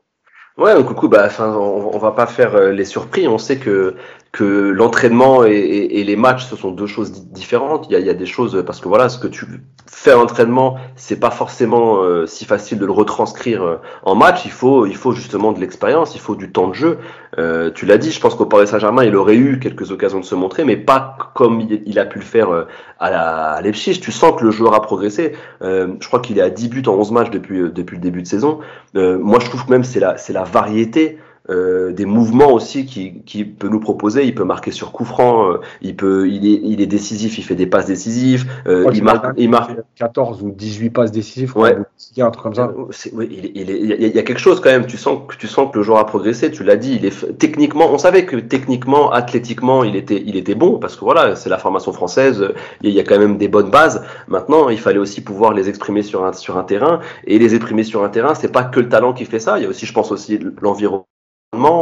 Ouais, 0.57 0.71
coucou, 0.85 1.09
bah, 1.09 1.23
enfin, 1.25 1.53
on, 1.53 1.91
on, 1.93 1.97
va 1.97 2.11
pas 2.11 2.27
faire 2.27 2.55
euh, 2.55 2.71
les 2.71 2.85
surpris. 2.85 3.27
On 3.27 3.37
sait 3.37 3.57
que 3.57 3.95
que 4.35 4.43
l'entraînement 4.43 5.45
et, 5.45 5.53
et, 5.53 6.01
et, 6.01 6.03
les 6.03 6.17
matchs, 6.17 6.43
ce 6.43 6.57
sont 6.57 6.71
deux 6.71 6.87
choses 6.87 7.25
différentes. 7.27 7.85
Il 7.89 7.93
y 7.93 7.95
a, 7.95 7.99
il 7.99 8.05
y 8.05 8.09
a 8.09 8.13
des 8.13 8.25
choses 8.25 8.61
parce 8.67 8.81
que 8.81 8.89
voilà, 8.89 9.07
ce 9.07 9.17
que 9.17 9.27
tu 9.27 9.45
fais 9.87 10.13
en 10.13 10.23
entraînement, 10.23 10.75
c'est 10.97 11.21
pas 11.21 11.31
forcément 11.31 12.03
euh, 12.03 12.25
si 12.25 12.43
facile 12.43 12.77
de 12.77 12.85
le 12.85 12.91
retranscrire 12.91 13.63
euh, 13.63 13.77
en 14.03 14.13
match. 14.13 14.43
Il 14.43 14.51
faut, 14.51 14.85
il 14.87 14.97
faut 14.97 15.13
justement 15.13 15.53
de 15.53 15.61
l'expérience, 15.61 16.15
il 16.15 16.19
faut 16.19 16.35
du 16.35 16.51
temps 16.51 16.67
de 16.67 16.73
jeu. 16.73 16.97
Euh, 17.37 17.71
tu 17.73 17.85
l'as 17.85 17.97
dit, 17.97 18.11
je 18.11 18.19
pense 18.19 18.35
qu'au 18.35 18.45
Paris 18.45 18.67
Saint-Germain, 18.67 19.05
il 19.05 19.15
aurait 19.15 19.37
eu 19.37 19.57
quelques 19.57 19.91
occasions 19.91 20.19
de 20.19 20.25
se 20.25 20.35
montrer, 20.35 20.65
mais 20.65 20.75
pas 20.75 21.17
comme 21.33 21.61
il, 21.61 21.97
a 21.97 22.05
pu 22.05 22.19
le 22.19 22.25
faire 22.25 22.49
euh, 22.49 22.65
à 22.99 23.09
la 23.11 23.51
à 23.53 23.61
Leipzig. 23.61 24.01
Tu 24.01 24.11
sens 24.11 24.37
que 24.37 24.43
le 24.43 24.51
joueur 24.51 24.73
a 24.73 24.81
progressé. 24.81 25.31
je 25.61 26.07
crois 26.07 26.19
qu'il 26.19 26.39
est 26.39 26.41
à 26.41 26.49
10 26.49 26.67
buts 26.67 26.83
en 26.87 26.95
11 26.95 27.11
matchs 27.11 27.29
depuis 27.29 27.71
depuis 27.71 27.95
le 27.95 28.01
début 28.01 28.21
de 28.21 28.27
saison. 28.27 28.59
moi, 28.93 29.39
je 29.39 29.47
trouve 29.47 29.65
que 29.65 29.71
même 29.71 29.85
c'est 29.85 30.01
la 30.01 30.17
c'est 30.17 30.33
la 30.33 30.43
variété 30.43 31.19
euh, 31.49 31.91
des 31.91 32.05
mouvements 32.05 32.51
aussi 32.51 32.85
qui, 32.85 33.21
qui 33.25 33.45
peut 33.45 33.67
nous 33.67 33.79
proposer. 33.79 34.25
Il 34.25 34.33
peut 34.33 34.43
marquer 34.43 34.71
sur 34.71 34.91
coup 34.91 35.05
franc, 35.05 35.51
euh, 35.51 35.57
il 35.81 35.95
peut, 35.95 36.27
il 36.27 36.45
est, 36.47 36.59
il 36.63 36.81
est 36.81 36.87
décisif, 36.87 37.37
il 37.37 37.43
fait 37.43 37.55
des 37.55 37.67
passes 37.67 37.85
décisives. 37.85 38.49
Euh, 38.67 38.89
il 38.93 39.03
marque, 39.03 39.27
il 39.37 39.49
marque 39.49 39.71
14 39.95 40.41
ou 40.41 40.51
18 40.51 40.89
passes 40.89 41.11
décisives. 41.11 41.55
Ouais. 41.55 41.75
Un 42.17 42.31
truc 42.31 42.43
comme 42.43 42.55
ça. 42.55 42.73
Oui, 43.13 43.27
il, 43.31 43.51
il, 43.53 43.69
il, 43.69 44.15
y 44.15 44.19
a 44.19 44.23
quelque 44.23 44.39
chose 44.39 44.59
quand 44.59 44.71
même. 44.71 44.87
Tu 44.87 44.97
sens 44.97 45.19
que 45.27 45.35
tu 45.35 45.47
sens 45.47 45.71
que 45.71 45.77
le 45.77 45.83
joueur 45.83 45.99
a 45.99 46.05
progressé. 46.05 46.49
Tu 46.49 46.63
l'as 46.63 46.77
dit. 46.77 46.95
Il 46.95 47.05
est 47.05 47.37
techniquement, 47.37 47.91
on 47.91 47.97
savait 47.97 48.25
que 48.25 48.37
techniquement, 48.37 49.11
athlétiquement, 49.11 49.83
il 49.83 49.95
était, 49.95 50.23
il 50.25 50.37
était 50.37 50.55
bon 50.55 50.79
parce 50.79 50.95
que 50.95 51.05
voilà, 51.05 51.35
c'est 51.35 51.49
la 51.49 51.59
formation 51.59 51.93
française. 51.93 52.53
Il 52.81 52.91
y 52.91 52.99
a 52.99 53.03
quand 53.03 53.19
même 53.19 53.37
des 53.37 53.47
bonnes 53.47 53.69
bases. 53.69 54.03
Maintenant, 54.27 54.69
il 54.69 54.79
fallait 54.79 54.99
aussi 54.99 55.21
pouvoir 55.21 55.53
les 55.53 55.69
exprimer 55.69 56.01
sur 56.01 56.25
un 56.25 56.33
sur 56.33 56.57
un 56.57 56.63
terrain 56.63 57.01
et 57.27 57.37
les 57.37 57.53
exprimer 57.53 57.83
sur 57.83 58.03
un 58.03 58.09
terrain. 58.09 58.33
C'est 58.33 58.51
pas 58.51 58.63
que 58.63 58.79
le 58.79 58.89
talent 58.89 59.13
qui 59.13 59.25
fait 59.25 59.39
ça. 59.39 59.59
Il 59.59 59.63
y 59.63 59.65
a 59.67 59.69
aussi, 59.69 59.85
je 59.85 59.93
pense 59.93 60.11
aussi 60.11 60.39
l'environnement 60.61 61.05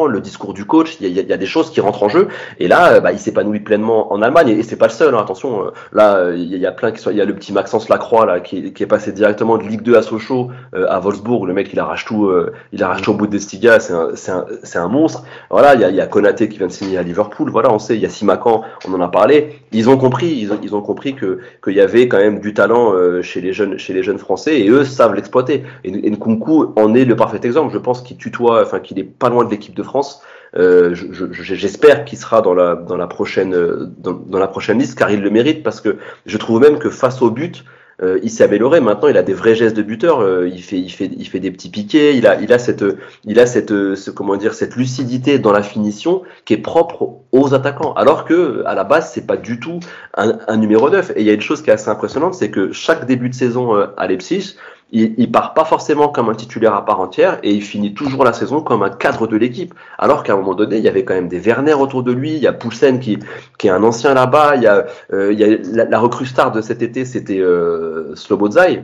le 0.08 0.20
discours 0.20 0.54
du 0.54 0.66
coach, 0.66 0.98
il 1.00 1.08
y, 1.08 1.12
y, 1.12 1.34
a, 1.34 1.38
des 1.38 1.46
choses 1.46 1.70
qui 1.70 1.82
rentrent 1.82 2.04
en 2.04 2.10
jeu. 2.10 2.28
Et 2.60 2.68
là, 2.68 3.00
bah, 3.00 3.12
il 3.12 3.20
s'épanouit 3.20 3.60
pleinement 3.60 4.14
en 4.14 4.22
Allemagne. 4.22 4.50
Et, 4.50 4.64
c'est 4.64 4.76
pas 4.76 4.88
le 4.88 4.92
seul. 4.92 5.14
Hein, 5.16 5.20
attention, 5.20 5.66
euh, 5.66 5.72
là, 5.92 6.32
il 6.34 6.56
y, 6.56 6.66
a 6.66 6.72
plein 6.72 6.92
qui 6.92 7.00
sont. 7.00 7.12
Il 7.12 7.18
y 7.18 7.22
a 7.22 7.26
le 7.26 7.36
petit 7.36 7.54
Maxence 7.54 7.90
Lacroix 7.90 8.26
là, 8.26 8.40
qui, 8.40 8.74
qui, 8.74 8.84
est 8.84 8.88
passé 8.88 9.12
directement 9.12 9.58
de 9.58 9.64
Ligue 9.64 9.82
2 9.82 9.96
à 9.96 10.02
Sochaux 10.02 10.52
euh, 10.76 10.86
à 10.90 11.00
Wolfsburg. 11.00 11.46
Le 11.46 11.54
mec, 11.54 11.70
il 11.74 11.80
arrache 11.80 12.06
tout. 12.06 12.28
Euh, 12.28 12.54
il 12.72 12.84
arrache 12.84 13.02
tout 13.02 13.12
au 13.12 13.16
bout 13.16 13.28
de 13.28 13.38
Stiga. 13.38 13.80
C'est 13.80 13.94
un, 13.94 14.10
un, 14.30 14.82
un 14.82 14.88
monstre. 14.88 15.24
Voilà, 15.50 15.76
il 15.76 15.82
y 15.82 15.84
a, 15.84 15.90
y 15.90 16.02
a 16.02 16.08
Konaté 16.08 16.50
qui 16.50 16.58
vient 16.58 16.68
de 16.68 16.72
signer 16.72 16.98
à 16.98 17.04
Liverpool. 17.04 17.50
Voilà, 17.50 17.72
on 17.72 17.80
sait. 17.80 17.96
Il 17.96 18.02
y 18.02 18.06
a 18.06 18.10
Simakan. 18.10 18.64
On 18.88 18.94
en 18.94 19.02
a 19.02 19.08
parlé. 19.08 19.62
Ils 19.72 19.90
ont 19.90 19.98
compris. 19.98 20.28
Ils 20.28 20.52
ont, 20.54 20.60
ils 20.62 20.76
ont 20.76 20.82
compris 20.82 21.16
que 21.16 21.40
qu'il 21.64 21.74
y 21.74 21.82
avait 21.82 22.08
quand 22.08 22.20
même 22.20 22.40
du 22.40 22.54
talent 22.54 22.94
chez 23.22 23.42
les 23.42 23.54
jeunes, 23.54 23.78
chez 23.78 23.94
les 23.94 24.04
jeunes 24.04 24.20
français. 24.20 24.60
Et 24.60 24.70
eux 24.70 24.84
savent 24.84 25.16
l'exploiter. 25.16 25.64
Et, 25.84 25.90
et 25.90 26.12
Nkunku 26.12 26.74
en 26.76 26.94
est 26.94 27.06
le 27.06 27.16
parfait 27.16 27.40
exemple. 27.44 27.74
Je 27.74 27.80
pense 27.80 28.02
qu'il 28.02 28.18
tutoie, 28.18 28.62
enfin 28.62 28.80
qu'il 28.80 29.00
est 29.00 29.04
pas 29.04 29.30
loin 29.30 29.46
de 29.46 29.50
l'équipe 29.50 29.63
de 29.72 29.84
France. 29.84 30.22
Euh, 30.56 30.94
J'espère 31.32 32.00
je, 32.00 32.04
qu'il 32.04 32.18
sera 32.18 32.42
dans 32.42 32.54
la, 32.54 32.76
dans, 32.76 32.98
la 32.98 33.08
prochaine, 33.08 33.52
dans, 33.98 34.14
dans, 34.14 34.40
la 34.40 34.48
prochaine 34.48 34.78
liste, 34.78 34.98
car 34.98 35.10
il 35.10 35.22
le 35.22 35.30
mérite, 35.30 35.64
parce 35.64 35.82
que 35.82 35.98
je 36.26 36.38
trouve 36.38 36.62
même 36.62 36.78
que 36.78 36.90
face 36.90 37.22
au 37.22 37.32
but, 37.32 37.64
euh, 38.02 38.20
il 38.24 38.30
s'est 38.30 38.44
amélioré. 38.44 38.82
Maintenant, 38.82 39.08
il 39.08 39.18
a 39.18 39.24
des 39.24 39.34
vrais 39.34 39.56
gestes 39.56 39.78
de 39.78 39.82
buteur. 39.82 40.20
Euh, 40.20 40.48
il 40.48 40.64
fait, 40.64 40.78
il 40.78 40.90
fait, 40.90 41.10
il 41.16 41.28
fait 41.28 41.40
des 41.40 41.52
petits 41.52 41.70
piquets. 41.70 42.18
Il 42.18 42.26
a, 42.28 42.40
il 42.42 42.52
a 42.52 42.60
cette, 42.60 42.84
il 43.24 43.40
a 43.40 43.46
cette, 43.46 43.70
ce, 43.70 44.10
comment 44.10 44.36
dire, 44.36 44.54
cette 44.54 44.76
lucidité 44.76 45.40
dans 45.40 45.52
la 45.52 45.62
finition 45.62 46.24
qui 46.46 46.54
est 46.54 46.58
propre 46.58 47.22
aux 47.32 47.54
attaquants. 47.54 47.94
Alors 47.94 48.26
que 48.26 48.64
à 48.66 48.74
la 48.76 48.84
base, 48.84 49.12
c'est 49.14 49.28
pas 49.28 49.38
du 49.38 49.60
tout 49.60 49.80
un, 50.16 50.40
un, 50.48 50.58
numéro 50.58 50.90
9. 50.90 51.12
Et 51.16 51.22
il 51.22 51.26
y 51.26 51.30
a 51.30 51.34
une 51.34 51.42
chose 51.42 51.62
qui 51.62 51.70
est 51.70 51.74
assez 51.74 51.90
impressionnante, 51.90 52.34
c'est 52.34 52.50
que 52.50 52.72
chaque 52.72 53.06
début 53.06 53.30
de 53.30 53.36
saison 53.36 53.76
euh, 53.76 53.88
à 53.98 54.08
Leipzig, 54.08 54.56
il, 54.94 55.16
il, 55.18 55.32
part 55.32 55.54
pas 55.54 55.66
forcément 55.66 56.08
comme 56.08 56.30
un 56.30 56.36
titulaire 56.36 56.76
à 56.76 56.86
part 56.86 57.00
entière 57.00 57.40
et 57.44 57.52
il 57.52 57.62
finit 57.62 57.94
toujours 57.94 58.24
la 58.24 58.32
saison 58.32 58.62
comme 58.62 58.84
un 58.84 58.90
cadre 58.90 59.28
de 59.28 59.36
l'équipe. 59.36 59.74
Alors 59.98 60.24
qu'à 60.24 60.34
un 60.34 60.38
moment 60.38 60.54
donné, 60.54 60.78
il 60.78 60.84
y 60.84 60.88
avait 60.88 61.04
quand 61.04 61.16
même 61.16 61.28
des 61.28 61.40
Werner 61.40 61.74
autour 61.74 62.04
de 62.04 62.12
lui, 62.12 62.34
il 62.34 62.40
y 62.40 62.48
a 62.48 62.54
Poulsen 62.54 63.00
qui, 63.00 63.18
qui 63.58 63.68
est 63.68 63.72
un 63.72 63.84
ancien 63.84 64.14
là-bas, 64.14 64.56
il 64.56 64.62
y 64.62 64.68
a, 64.68 64.86
euh, 65.12 65.34
il 65.34 65.40
y 65.40 65.44
a 65.44 65.86
la, 65.86 66.00
recrue 66.00 66.28
star 66.28 66.52
de 66.52 66.62
cet 66.62 66.82
été, 66.82 67.06
c'était 67.06 67.40
euh, 67.40 68.16
Slobozai. 68.16 68.84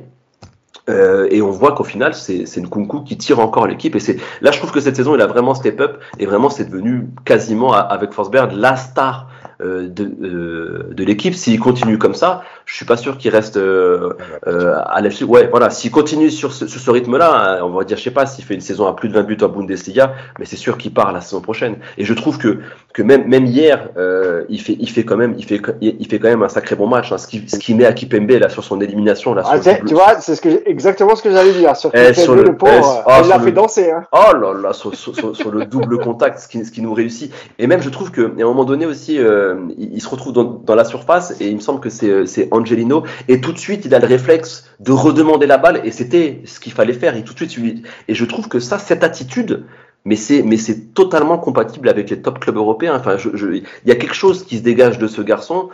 Euh, 0.90 1.28
et 1.30 1.42
on 1.42 1.52
voit 1.52 1.74
qu'au 1.74 1.84
final, 1.84 2.16
c'est 2.16 2.58
Nkunku 2.58 3.04
qui 3.04 3.18
tire 3.18 3.40
encore 3.40 3.68
l'équipe. 3.68 3.96
Et 3.96 4.00
c'est 4.00 4.18
là, 4.42 4.52
je 4.52 4.58
trouve 4.58 4.72
que 4.72 4.80
cette 4.80 4.96
saison, 4.96 5.16
il 5.16 5.22
a 5.22 5.28
vraiment 5.28 5.54
step 5.54 5.80
up 5.80 6.00
et 6.18 6.26
vraiment, 6.26 6.50
c'est 6.50 6.66
devenu 6.66 7.08
quasiment 7.26 7.74
avec 7.74 8.12
Forsberg 8.12 8.52
la 8.54 8.76
star 8.76 9.28
euh, 9.62 9.90
de, 9.90 10.06
euh, 10.24 10.94
de 10.94 11.04
l'équipe. 11.04 11.36
S'il 11.36 11.60
continue 11.60 11.98
comme 11.98 12.16
ça, 12.16 12.44
je 12.70 12.76
suis 12.76 12.86
pas 12.86 12.98
sûr 12.98 13.18
qu'il 13.18 13.32
reste 13.32 13.58
euh, 13.58 14.14
à 14.44 15.02
l'FC. 15.02 15.24
Ouais, 15.24 15.48
voilà. 15.50 15.70
S'il 15.70 15.92
continue 15.92 16.30
sur 16.30 16.54
ce, 16.54 16.68
sur 16.68 16.80
ce 16.80 16.92
rythme-là, 16.92 17.62
on 17.64 17.70
va 17.70 17.84
dire, 17.84 17.98
je 17.98 18.04
sais 18.04 18.12
pas, 18.12 18.26
s'il 18.26 18.46
fait 18.46 18.54
une 18.54 18.62
saison 18.62 18.86
à 18.86 18.94
plus 18.94 19.10
de 19.10 19.14
20 19.16 19.24
buts 19.24 19.38
en 19.42 19.48
Bundesliga, 19.50 20.14
mais 20.38 20.46
c'est 20.46 20.56
sûr 20.56 20.78
qu'il 20.78 20.94
part 20.94 21.12
la 21.12 21.22
saison 21.22 21.42
prochaine. 21.42 21.78
Et 21.98 22.06
je 22.06 22.14
trouve 22.14 22.38
que 22.38 22.60
que 22.94 23.04
même 23.04 23.28
même 23.28 23.46
hier, 23.46 23.90
il 24.50 24.62
fait 24.62 24.78
il 24.80 24.90
fait 24.90 25.04
quand 25.04 25.18
même 25.18 25.36
il 25.38 25.46
fait 25.46 25.62
il 25.82 26.08
fait 26.08 26.20
quand 26.20 26.30
même 26.30 26.44
un 26.44 26.50
sacré 26.50 26.76
bon 26.76 26.88
match. 26.88 27.12
Hein, 27.12 27.18
ce 27.18 27.28
qui 27.28 27.48
ce 27.48 27.58
qui 27.58 27.74
met 27.74 27.86
à 27.86 27.94
Kipembe 27.94 28.30
là 28.32 28.50
sur 28.50 28.64
son 28.64 28.82
élimination 28.82 29.34
là. 29.34 29.44
Ah, 29.46 29.60
tu 29.60 29.94
vois, 29.94 30.20
c'est 30.20 30.36
ce 30.36 30.42
que 30.42 30.70
exactement 30.70 31.16
ce 31.16 31.24
que 31.24 31.32
j'allais 31.32 31.54
dire 31.54 31.76
sur, 31.76 31.92
eh, 31.94 32.14
sur 32.14 32.36
le, 32.36 32.44
le 32.44 32.56
pauvre. 32.56 33.04
oh, 33.06 33.12
il 33.24 33.30
l'a 33.30 33.40
fait 33.40 33.52
danser. 33.52 33.92
Hein. 33.92 34.04
Oh 34.12 34.36
là 34.36 34.54
là, 34.54 34.74
sur, 34.74 34.96
sur, 34.96 35.36
sur, 35.36 35.52
le 35.52 35.66
double 35.66 36.00
contact, 36.00 36.40
ce 36.40 36.48
qui, 36.48 36.64
ce 36.66 36.72
qui 36.72 36.82
nous 36.82 36.94
réussit. 36.94 37.34
Et 37.58 37.68
même, 37.68 37.82
je 37.82 37.90
trouve 37.90 38.12
qu'à 38.12 38.22
un 38.22 38.44
moment 38.44 38.66
donné 38.66 38.86
aussi, 38.86 39.20
euh, 39.20 39.56
il, 39.78 39.94
il, 39.94 40.02
se 40.02 40.10
retrouve 40.10 40.34
dans, 40.34 40.44
dans, 40.44 40.76
la 40.76 40.86
surface 40.86 41.40
et 41.40 41.48
il 41.48 41.56
me 41.56 41.62
semble 41.62 41.80
que 41.80 41.90
c'est 41.90 42.48
Angelino. 42.60 43.04
Et 43.28 43.42
tout 43.42 43.52
de 43.52 43.58
suite, 43.58 43.86
il 43.86 43.96
a 43.96 44.00
le 44.00 44.08
réflexe 44.08 44.70
de 44.80 44.92
redemander 44.92 45.48
la 45.48 45.58
balle 45.58 45.82
et 45.84 45.92
c'était 45.92 46.42
ce 46.46 46.60
qu'il 46.60 46.74
fallait 46.74 46.94
faire. 46.94 47.16
Et 47.16 47.24
tout 47.24 47.34
de 47.34 47.50
suite, 47.50 47.86
et 48.08 48.16
je 48.16 48.26
trouve 48.26 48.48
que 48.48 48.60
ça, 48.60 48.80
cette 48.80 49.04
attitude, 49.04 49.66
mais 50.06 50.16
c'est 50.16 50.44
mais 50.44 50.58
c'est 50.58 50.94
totalement 50.94 51.38
compatible 51.38 51.90
avec 51.90 52.10
les 52.10 52.22
top 52.22 52.40
clubs 52.40 52.58
européens. 52.58 52.96
Enfin, 52.96 53.18
il 53.34 53.64
y 53.86 53.92
a 53.92 53.96
quelque 53.96 54.16
chose 54.16 54.46
qui 54.46 54.58
se 54.58 54.64
dégage 54.64 54.98
de 54.98 55.08
ce 55.08 55.22
garçon 55.22 55.70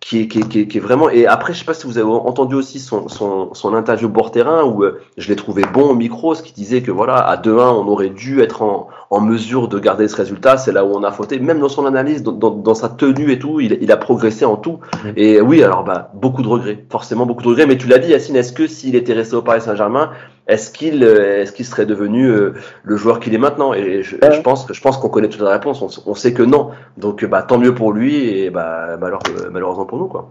qui 0.00 0.20
est, 0.20 0.28
qui, 0.28 0.40
est, 0.40 0.68
qui, 0.68 0.78
est, 0.78 0.80
vraiment. 0.80 1.08
Et 1.08 1.26
après, 1.26 1.52
je 1.52 1.60
sais 1.60 1.64
pas 1.64 1.74
si 1.74 1.86
vous 1.86 1.98
avez 1.98 2.08
entendu 2.08 2.54
aussi 2.54 2.78
son, 2.78 3.08
son, 3.08 3.54
son 3.54 3.74
interview 3.74 4.08
bord 4.08 4.30
terrain 4.30 4.64
où 4.64 4.84
euh, 4.84 5.00
je 5.16 5.28
l'ai 5.28 5.36
trouvé 5.36 5.62
bon 5.72 5.90
au 5.90 5.94
micro, 5.94 6.34
ce 6.34 6.42
qui 6.42 6.52
disait 6.52 6.82
que 6.82 6.90
voilà, 6.90 7.16
à 7.16 7.36
2-1, 7.36 7.60
on 7.60 7.88
aurait 7.88 8.10
dû 8.10 8.40
être 8.40 8.62
en, 8.62 8.88
en 9.10 9.20
mesure 9.20 9.68
de 9.68 9.78
garder 9.78 10.08
ce 10.08 10.16
résultat. 10.16 10.56
C'est 10.56 10.72
là 10.72 10.84
où 10.84 10.92
on 10.94 11.02
a 11.02 11.12
fauté. 11.12 11.38
Même 11.38 11.60
dans 11.60 11.68
son 11.68 11.86
analyse, 11.86 12.22
dans, 12.22 12.32
dans, 12.32 12.50
dans 12.50 12.74
sa 12.74 12.88
tenue 12.88 13.30
et 13.30 13.38
tout, 13.38 13.60
il, 13.60 13.78
il, 13.80 13.92
a 13.92 13.96
progressé 13.96 14.44
en 14.44 14.56
tout. 14.56 14.80
Et 15.16 15.40
oui, 15.40 15.62
alors 15.62 15.84
bah 15.84 16.10
beaucoup 16.14 16.42
de 16.42 16.48
regrets, 16.48 16.84
forcément 16.90 17.26
beaucoup 17.26 17.42
de 17.42 17.48
regrets. 17.48 17.66
Mais 17.66 17.76
tu 17.76 17.88
l'as 17.88 17.98
dit, 17.98 18.10
Yacine, 18.10 18.36
est-ce 18.36 18.52
que 18.52 18.66
s'il 18.66 18.94
était 18.96 19.12
resté 19.12 19.36
au 19.36 19.42
Paris 19.42 19.60
Saint-Germain, 19.60 20.10
est-ce 20.46 20.70
qu'il 20.70 21.02
est-ce 21.02 21.52
qu'il 21.52 21.64
serait 21.64 21.86
devenu 21.86 22.26
euh, 22.26 22.54
le 22.84 22.96
joueur 22.96 23.20
qu'il 23.20 23.34
est 23.34 23.38
maintenant? 23.38 23.74
Et 23.74 24.02
je, 24.02 24.16
je, 24.16 24.40
pense 24.40 24.64
que 24.64 24.74
je 24.74 24.80
pense 24.80 24.96
qu'on 24.98 25.08
connaît 25.08 25.28
toute 25.28 25.40
la 25.40 25.50
réponse. 25.50 25.82
On, 25.82 26.10
on, 26.10 26.14
sait 26.14 26.32
que 26.32 26.42
non. 26.42 26.70
Donc 26.96 27.24
bah 27.24 27.42
tant 27.42 27.58
mieux 27.58 27.74
pour 27.74 27.92
lui 27.92 28.28
et 28.28 28.50
bah 28.50 28.96
malheureusement 28.98 29.86
pour 29.86 29.98
nous 29.98 30.08
quoi. 30.08 30.30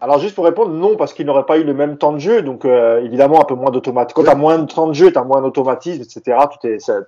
Alors 0.00 0.18
juste 0.18 0.34
pour 0.34 0.44
répondre, 0.44 0.72
non, 0.72 0.96
parce 0.96 1.14
qu'il 1.14 1.24
n'aurait 1.24 1.46
pas 1.46 1.56
eu 1.58 1.64
le 1.64 1.72
même 1.72 1.96
temps 1.96 2.12
de 2.12 2.18
jeu, 2.18 2.42
donc 2.42 2.64
euh, 2.64 3.02
évidemment 3.02 3.40
un 3.40 3.44
peu 3.44 3.54
moins 3.54 3.70
d'automatisme. 3.70 4.14
Quand 4.14 4.24
tu 4.24 4.30
as 4.30 4.34
moins 4.34 4.58
de 4.58 4.66
temps 4.66 4.88
de 4.88 4.92
jeu, 4.92 5.12
tu 5.12 5.18
as 5.18 5.24
moins 5.24 5.40
d'automatisme, 5.40 6.02
etc. 6.02 6.36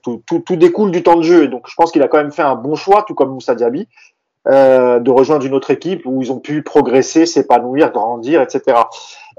Tout, 0.02 0.22
est, 0.52 0.56
découle 0.56 0.92
du 0.92 1.02
temps 1.02 1.16
de 1.16 1.22
jeu. 1.22 1.48
Donc 1.48 1.68
je 1.68 1.74
pense 1.74 1.90
qu'il 1.90 2.02
a 2.02 2.08
quand 2.08 2.18
même 2.18 2.32
fait 2.32 2.42
un 2.42 2.54
bon 2.54 2.76
choix, 2.76 3.02
tout 3.02 3.14
comme 3.14 3.30
Moussa 3.30 3.54
Diaby, 3.54 3.88
euh, 4.48 5.00
de 5.00 5.10
rejoindre 5.10 5.44
une 5.44 5.54
autre 5.54 5.72
équipe 5.72 6.02
où 6.06 6.22
ils 6.22 6.30
ont 6.30 6.38
pu 6.38 6.62
progresser, 6.62 7.26
s'épanouir, 7.26 7.90
grandir, 7.90 8.40
etc. 8.40 8.78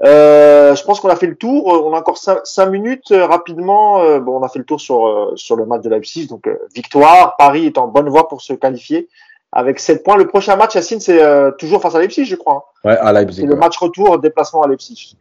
Euh, 0.04 0.76
je 0.76 0.84
pense 0.84 1.00
qu'on 1.00 1.08
a 1.08 1.16
fait 1.16 1.26
le 1.26 1.36
tour. 1.36 1.66
On 1.86 1.94
a 1.94 1.98
encore 1.98 2.18
cinq, 2.18 2.40
cinq 2.44 2.66
minutes 2.66 3.12
rapidement. 3.12 4.20
Bon, 4.20 4.38
on 4.38 4.42
a 4.42 4.48
fait 4.48 4.58
le 4.58 4.66
tour 4.66 4.80
sur 4.80 5.32
sur 5.36 5.56
le 5.56 5.64
match 5.64 5.82
de 5.82 5.88
Leipzig, 5.88 6.28
donc 6.28 6.48
victoire. 6.74 7.36
Paris 7.36 7.64
est 7.64 7.78
en 7.78 7.88
bonne 7.88 8.10
voie 8.10 8.28
pour 8.28 8.42
se 8.42 8.52
qualifier 8.52 9.08
avec 9.52 9.80
7 9.80 10.02
points. 10.02 10.16
Le 10.16 10.26
prochain 10.26 10.56
match, 10.56 10.74
Yacine, 10.74 11.00
c'est 11.00 11.22
euh, 11.22 11.50
toujours 11.52 11.80
face 11.80 11.94
à 11.94 12.00
Leipzig, 12.00 12.24
je 12.24 12.36
crois. 12.36 12.72
Ouais, 12.84 12.96
à 12.96 13.12
Leipzig. 13.12 13.42
C'est 13.42 13.46
le 13.46 13.56
match 13.56 13.76
retour, 13.78 14.18
déplacement 14.18 14.62
à 14.62 14.68
Leipzig. 14.68 15.16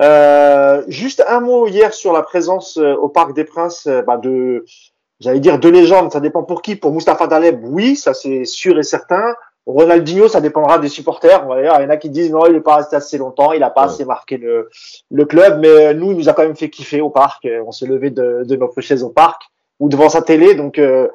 Euh, 0.00 0.82
juste 0.88 1.22
un 1.26 1.40
mot 1.40 1.66
hier 1.66 1.92
sur 1.92 2.12
la 2.12 2.22
présence 2.22 2.78
euh, 2.78 2.94
au 2.94 3.08
Parc 3.08 3.34
des 3.34 3.44
Princes 3.44 3.86
bah, 4.06 4.16
de, 4.16 4.64
j'allais 5.20 5.40
dire 5.40 5.58
de 5.58 5.68
légendes. 5.68 6.12
Ça 6.12 6.20
dépend 6.20 6.42
pour 6.42 6.62
qui. 6.62 6.76
Pour 6.76 6.92
Mustapha 6.92 7.26
Daleb, 7.26 7.60
oui, 7.64 7.96
ça 7.96 8.14
c'est 8.14 8.44
sûr 8.44 8.78
et 8.78 8.82
certain. 8.82 9.34
Ronaldinho, 9.64 10.26
ça 10.26 10.40
dépendra 10.40 10.78
des 10.78 10.88
supporters. 10.88 11.46
Il 11.56 11.64
y 11.64 11.68
en 11.68 11.90
a 11.90 11.96
qui 11.96 12.10
disent 12.10 12.32
non, 12.32 12.46
il 12.46 12.54
n'est 12.54 12.60
pas 12.60 12.76
resté 12.76 12.96
assez 12.96 13.16
longtemps, 13.16 13.52
il 13.52 13.60
n'a 13.60 13.70
pas 13.70 13.82
ouais. 13.82 13.92
assez 13.92 14.04
marqué 14.04 14.36
le, 14.36 14.70
le 15.10 15.24
club. 15.24 15.60
Mais 15.60 15.94
nous, 15.94 16.10
il 16.10 16.16
nous 16.16 16.28
a 16.28 16.32
quand 16.32 16.42
même 16.42 16.56
fait 16.56 16.68
kiffer 16.68 17.00
au 17.00 17.10
parc. 17.10 17.46
On 17.64 17.70
s'est 17.70 17.86
levé 17.86 18.10
de, 18.10 18.42
de 18.44 18.56
notre 18.56 18.80
chaise 18.80 19.04
au 19.04 19.10
parc 19.10 19.51
ou 19.82 19.88
devant 19.88 20.08
sa 20.08 20.22
télé. 20.22 20.54
Donc 20.54 20.78
euh, 20.78 21.08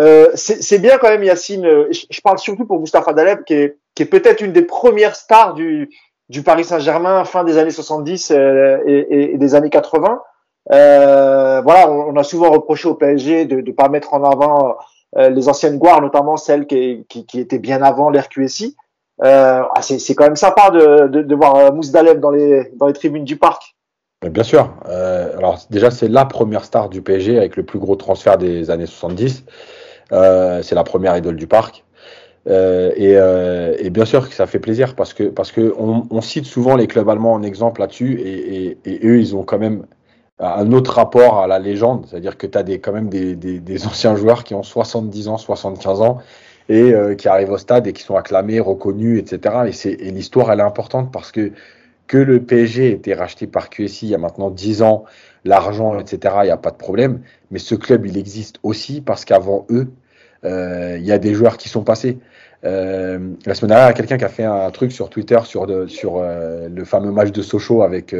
euh, 0.00 0.28
c'est 0.34 0.78
bien 0.78 0.96
quand 0.96 1.10
même 1.10 1.22
Yacine. 1.22 1.86
Je, 1.90 2.20
parle 2.22 2.38
surtout 2.38 2.64
pour 2.64 2.80
Moustapha 2.80 3.12
Daleb 3.12 3.44
qui 3.44 3.54
est, 3.54 3.78
qui 3.94 4.02
est 4.02 4.06
peut-être 4.06 4.40
une 4.40 4.52
des 4.52 4.62
premières 4.62 5.14
stars 5.14 5.52
du, 5.52 5.90
du 6.30 6.42
Paris 6.42 6.64
Saint-Germain 6.64 7.24
fin 7.24 7.44
des 7.44 7.58
années 7.58 7.70
70 7.70 8.30
euh, 8.30 8.78
et, 8.86 9.34
et, 9.34 9.38
des 9.38 9.54
années 9.54 9.70
80. 9.70 10.22
Euh, 10.72 11.60
voilà, 11.60 11.90
on, 11.90 12.14
on, 12.14 12.16
a 12.16 12.24
souvent 12.24 12.50
reproché 12.50 12.88
au 12.88 12.94
PSG 12.94 13.44
de 13.44 13.60
ne 13.60 13.72
pas 13.72 13.88
mettre 13.90 14.14
en 14.14 14.24
avant 14.24 14.76
euh, 15.18 15.28
les 15.28 15.48
anciennes 15.50 15.78
gloires, 15.78 16.00
notamment 16.00 16.38
celles 16.38 16.66
qui, 16.66 17.04
qui, 17.10 17.26
qui 17.26 17.38
étaient 17.38 17.58
bien 17.58 17.82
avant 17.82 18.10
l'RQSI. 18.10 18.76
Euh, 19.24 19.62
ah, 19.62 19.82
c'est 19.82 20.14
quand 20.14 20.24
même 20.24 20.36
sympa 20.36 20.70
de, 20.70 21.08
de, 21.08 21.22
de 21.22 21.34
voir 21.34 21.72
Mouss 21.72 21.90
Daleb 21.90 22.18
dans 22.18 22.30
les, 22.30 22.70
dans 22.76 22.86
les 22.86 22.94
tribunes 22.94 23.24
du 23.24 23.36
parc. 23.36 23.75
Bien 24.30 24.42
sûr. 24.42 24.74
Euh, 24.88 25.36
alors 25.36 25.58
déjà, 25.70 25.90
c'est 25.90 26.08
la 26.08 26.24
première 26.24 26.64
star 26.64 26.88
du 26.88 27.02
PSG 27.02 27.38
avec 27.38 27.56
le 27.56 27.64
plus 27.64 27.78
gros 27.78 27.96
transfert 27.96 28.38
des 28.38 28.70
années 28.70 28.86
70. 28.86 29.44
Euh, 30.12 30.62
c'est 30.62 30.74
la 30.74 30.84
première 30.84 31.16
idole 31.16 31.36
du 31.36 31.46
parc. 31.46 31.84
Euh, 32.48 32.92
et, 32.96 33.16
euh, 33.16 33.74
bien 33.90 34.04
sûr 34.04 34.28
que 34.28 34.34
ça 34.34 34.46
fait 34.46 34.60
plaisir 34.60 34.94
parce 34.94 35.14
que 35.14 35.24
parce 35.24 35.50
que 35.50 35.74
on, 35.78 36.20
cite 36.20 36.44
souvent 36.44 36.76
les 36.76 36.86
clubs 36.86 37.08
allemands 37.08 37.32
en 37.32 37.42
exemple 37.42 37.80
là-dessus 37.80 38.20
et, 38.20 38.78
eux 39.04 39.18
ils 39.18 39.34
ont 39.34 39.42
quand 39.42 39.58
même 39.58 39.84
un 40.38 40.70
autre 40.72 40.92
rapport 40.92 41.38
à 41.40 41.46
la 41.46 41.58
légende, 41.58 42.06
c'est-à-dire 42.06 42.36
que 42.36 42.46
tu 42.46 42.58
as 42.58 42.62
quand 42.78 42.92
même 42.92 43.08
des, 43.08 43.86
anciens 43.86 44.16
joueurs 44.16 44.44
qui 44.44 44.54
ont 44.54 44.62
70 44.62 45.28
ans, 45.28 45.38
75 45.38 46.02
ans 46.02 46.18
et 46.68 46.92
euh, 46.92 47.14
qui 47.14 47.26
arrivent 47.26 47.52
au 47.52 47.58
stade 47.58 47.86
et 47.86 47.92
qui 47.92 48.02
sont 48.02 48.16
acclamés, 48.16 48.60
reconnus, 48.60 49.18
etc. 49.20 49.72
Et, 49.84 50.06
et 50.08 50.10
l'histoire 50.10 50.52
elle 50.52 50.60
est 50.60 50.62
importante 50.62 51.10
parce 51.10 51.32
que 51.32 51.52
que 52.06 52.18
le 52.18 52.42
PSG 52.42 52.86
ait 52.86 52.92
été 52.92 53.14
racheté 53.14 53.46
par 53.46 53.70
QSI 53.70 54.06
il 54.06 54.10
y 54.10 54.14
a 54.14 54.18
maintenant 54.18 54.50
10 54.50 54.82
ans, 54.82 55.04
l'argent, 55.44 55.98
etc., 55.98 56.34
il 56.42 56.46
n'y 56.46 56.50
a 56.50 56.56
pas 56.56 56.70
de 56.70 56.76
problème. 56.76 57.20
Mais 57.50 57.58
ce 57.58 57.74
club, 57.74 58.06
il 58.06 58.16
existe 58.16 58.58
aussi 58.62 59.00
parce 59.00 59.24
qu'avant 59.24 59.66
eux, 59.70 59.88
euh, 60.44 60.96
il 60.98 61.06
y 61.06 61.12
a 61.12 61.18
des 61.18 61.34
joueurs 61.34 61.56
qui 61.56 61.68
sont 61.68 61.82
passés. 61.82 62.18
Euh, 62.64 63.18
la 63.44 63.54
semaine 63.54 63.70
dernière, 63.70 63.86
il 63.86 63.90
y 63.90 63.94
a 63.94 63.96
quelqu'un 63.96 64.18
qui 64.18 64.24
a 64.24 64.28
fait 64.28 64.44
un 64.44 64.70
truc 64.70 64.92
sur 64.92 65.10
Twitter 65.10 65.38
sur, 65.44 65.66
de, 65.66 65.86
sur 65.86 66.16
euh, 66.16 66.68
le 66.68 66.84
fameux 66.84 67.12
match 67.12 67.32
de 67.32 67.42
Sochaux 67.42 67.82
avec, 67.82 68.14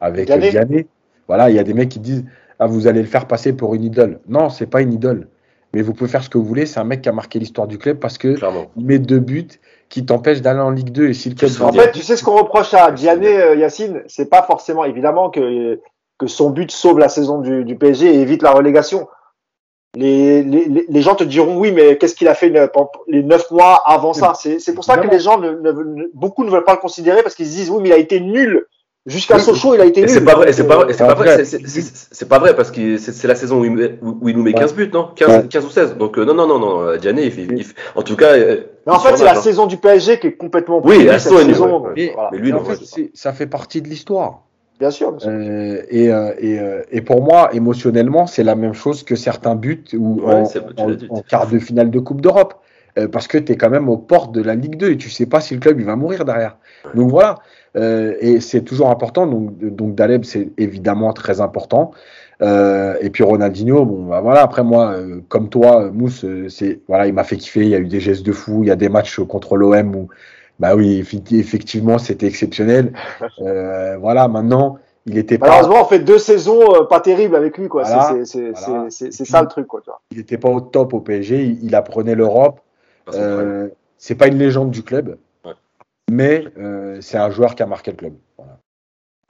avec 0.00 0.30
Vianney. 0.30 0.86
Voilà, 1.26 1.50
il 1.50 1.56
y 1.56 1.58
a 1.58 1.64
des 1.64 1.74
mecs 1.74 1.90
qui 1.90 2.00
disent 2.00 2.24
ah, 2.58 2.66
vous 2.66 2.86
allez 2.86 3.00
le 3.00 3.06
faire 3.06 3.26
passer 3.26 3.52
pour 3.52 3.74
une 3.74 3.84
idole. 3.84 4.20
Non, 4.28 4.48
c'est 4.48 4.66
pas 4.66 4.80
une 4.80 4.92
idole. 4.92 5.28
Mais 5.74 5.82
vous 5.82 5.92
pouvez 5.92 6.10
faire 6.10 6.24
ce 6.24 6.30
que 6.30 6.38
vous 6.38 6.44
voulez. 6.44 6.66
C'est 6.66 6.80
un 6.80 6.84
mec 6.84 7.02
qui 7.02 7.08
a 7.08 7.12
marqué 7.12 7.38
l'histoire 7.38 7.66
du 7.66 7.78
club 7.78 7.98
parce 7.98 8.18
que 8.18 8.36
il 8.76 8.84
met 8.84 8.98
deux 8.98 9.20
buts 9.20 9.48
qui 9.88 10.04
t'empêchent 10.04 10.42
d'aller 10.42 10.60
en 10.60 10.70
Ligue 10.70 10.90
2. 10.90 11.08
Et 11.08 11.14
si 11.14 11.30
le 11.30 11.34
club 11.34 11.50
en 11.62 11.72
fait, 11.72 11.92
tu 11.92 12.02
sais 12.02 12.16
ce 12.16 12.24
qu'on 12.24 12.36
reproche 12.36 12.74
à 12.74 12.90
Vianney, 12.90 13.58
Yacine, 13.58 14.02
c'est 14.06 14.28
pas 14.28 14.42
forcément 14.42 14.84
évidemment 14.84 15.30
que, 15.30 15.80
que 16.18 16.26
son 16.26 16.50
but 16.50 16.70
sauve 16.70 16.98
la 16.98 17.08
saison 17.08 17.40
du, 17.40 17.64
du 17.64 17.76
PSG 17.76 18.14
et 18.14 18.20
évite 18.20 18.42
la 18.42 18.52
relégation 18.52 19.08
les, 19.96 20.42
les, 20.42 20.86
les, 20.88 21.02
gens 21.02 21.14
te 21.14 21.24
diront 21.24 21.58
oui, 21.58 21.72
mais 21.72 21.96
qu'est-ce 21.96 22.14
qu'il 22.14 22.28
a 22.28 22.34
fait 22.34 22.52
les 23.08 23.22
neuf 23.22 23.50
mois 23.50 23.82
avant 23.86 24.12
ça? 24.12 24.32
C'est 24.34 24.74
pour 24.74 24.84
ça 24.84 24.98
que 24.98 25.08
les 25.08 25.20
gens, 25.20 25.38
ne, 25.38 26.08
beaucoup 26.14 26.44
ne 26.44 26.50
veulent 26.50 26.64
pas 26.64 26.74
le 26.74 26.80
considérer 26.80 27.22
parce 27.22 27.34
qu'ils 27.34 27.46
se 27.46 27.52
disent 27.52 27.70
oui, 27.70 27.80
mais 27.82 27.88
il 27.88 27.92
a 27.92 27.98
été 27.98 28.20
nul. 28.20 28.66
Jusqu'à 29.08 29.38
Sochaux, 29.38 29.74
il 29.74 29.80
a 29.80 29.86
été. 29.86 30.06
C'est 30.06 30.24
pas 30.24 30.34
vrai, 30.34 30.52
c'est 30.52 30.66
pas 30.66 30.76
vrai, 30.76 30.92
c'est 30.92 31.06
pas 31.06 31.14
vrai, 31.14 31.44
c'est 31.44 32.28
pas 32.28 32.38
vrai 32.38 32.54
parce 32.54 32.70
que 32.70 32.98
c'est 32.98 33.26
la 33.26 33.34
saison 33.34 33.60
où 33.60 33.64
il, 33.64 33.98
où 34.02 34.28
il, 34.28 34.36
nous 34.36 34.42
met 34.42 34.52
15 34.52 34.74
buts, 34.74 34.90
non? 34.92 35.08
15, 35.16 35.48
15 35.48 35.64
ou 35.64 35.70
16. 35.70 35.96
Donc 35.96 36.18
euh, 36.18 36.24
non, 36.26 36.34
non, 36.34 36.46
non, 36.46 36.58
non, 36.58 36.96
Diane, 36.96 37.18
il, 37.18 37.32
fait, 37.32 37.46
en 37.94 38.02
tout 38.02 38.16
cas. 38.16 38.34
Euh, 38.34 38.64
mais 38.86 38.92
en 38.92 38.98
fait, 38.98 39.16
c'est 39.16 39.24
la 39.24 39.32
hein. 39.32 39.40
saison 39.40 39.66
du 39.66 39.78
PSG 39.78 40.18
qui 40.18 40.26
est 40.26 40.32
complètement. 40.36 40.82
Oui, 40.84 41.04
la 41.04 41.18
saison 41.18 41.86
Mais, 41.96 42.12
lui, 42.32 42.52
en 42.52 42.64
fait, 42.64 43.10
ça 43.14 43.32
fait 43.32 43.46
partie 43.46 43.80
de 43.80 43.88
l'histoire. 43.88 44.42
Bien 44.78 44.90
sûr. 44.90 45.16
Euh, 45.26 45.82
et, 45.88 46.12
euh, 46.12 46.32
et, 46.38 46.60
et, 46.98 47.00
pour 47.00 47.22
moi, 47.22 47.48
émotionnellement, 47.52 48.26
c'est 48.26 48.44
la 48.44 48.54
même 48.54 48.74
chose 48.74 49.02
que 49.02 49.16
certains 49.16 49.56
buts 49.56 49.84
ou 49.94 50.20
en, 50.28 51.22
quart 51.22 51.48
de 51.48 51.58
finale 51.58 51.90
de 51.90 51.98
Coupe 51.98 52.20
d'Europe. 52.20 52.54
parce 53.10 53.26
que 53.26 53.38
tu 53.38 53.52
es 53.52 53.56
quand 53.56 53.70
même 53.70 53.88
aux 53.88 53.96
portes 53.96 54.32
de 54.32 54.42
la 54.42 54.54
Ligue 54.54 54.76
2 54.76 54.90
et 54.90 54.96
tu 54.96 55.08
sais 55.08 55.26
pas 55.26 55.40
si 55.40 55.54
le 55.54 55.60
club 55.60 55.80
il 55.80 55.86
va 55.86 55.96
mourir 55.96 56.24
derrière. 56.24 56.58
Donc 56.94 57.10
voilà. 57.10 57.36
Et 57.74 58.40
c'est 58.40 58.62
toujours 58.62 58.90
important. 58.90 59.26
Donc, 59.26 59.58
donc 59.58 59.94
Daleb, 59.94 60.24
c'est 60.24 60.50
évidemment 60.58 61.12
très 61.12 61.40
important. 61.40 61.92
et 62.40 63.10
puis 63.12 63.22
Ronaldinho, 63.22 63.84
bon, 63.84 64.06
bah 64.06 64.20
voilà. 64.20 64.42
Après 64.42 64.64
moi, 64.64 64.96
comme 65.28 65.48
toi, 65.48 65.90
Mousse, 65.92 66.24
c'est 66.48 66.80
voilà, 66.88 67.06
il 67.06 67.14
m'a 67.14 67.24
fait 67.24 67.36
kiffer. 67.36 67.62
Il 67.62 67.68
y 67.68 67.74
a 67.74 67.78
eu 67.78 67.86
des 67.86 68.00
gestes 68.00 68.24
de 68.24 68.32
fou. 68.32 68.64
Il 68.64 68.68
y 68.68 68.72
a 68.72 68.76
des 68.76 68.88
matchs 68.88 69.20
contre 69.20 69.56
l'OM 69.56 69.94
où 69.94 70.08
bah 70.58 70.74
oui, 70.74 70.98
effectivement, 70.98 71.98
c'était 71.98 72.26
exceptionnel. 72.26 72.92
Euh, 73.40 73.96
voilà, 73.98 74.26
maintenant, 74.26 74.78
il 75.06 75.16
était 75.16 75.38
pas. 75.38 75.48
Malheureusement, 75.48 75.82
on 75.82 75.84
fait 75.84 76.00
deux 76.00 76.18
saisons 76.18 76.74
euh, 76.74 76.84
pas 76.84 77.00
terribles 77.00 77.36
avec 77.36 77.56
lui, 77.56 77.68
quoi. 77.68 77.84
c'est 78.24 78.24
ça 78.24 79.42
le 79.42 79.48
truc, 79.48 79.66
quoi. 79.66 79.80
Tu 79.80 79.90
vois. 79.90 80.00
Il 80.10 80.18
n'était 80.18 80.38
pas 80.38 80.48
au 80.48 80.60
top 80.60 80.92
au 80.92 81.00
PSG. 81.00 81.56
Il, 81.62 81.74
apprenait 81.74 82.14
l'Europe. 82.14 82.60
Euh, 83.14 83.68
c'est 83.96 84.16
pas 84.16 84.26
une 84.26 84.38
légende 84.38 84.70
du 84.70 84.82
club, 84.82 85.16
mais 86.10 86.44
euh, 86.58 87.00
c'est 87.00 87.18
un 87.18 87.30
joueur 87.30 87.54
qui 87.54 87.62
a 87.62 87.66
marqué 87.66 87.90
le 87.90 87.96
club. 87.96 88.14
Voilà. 88.36 88.58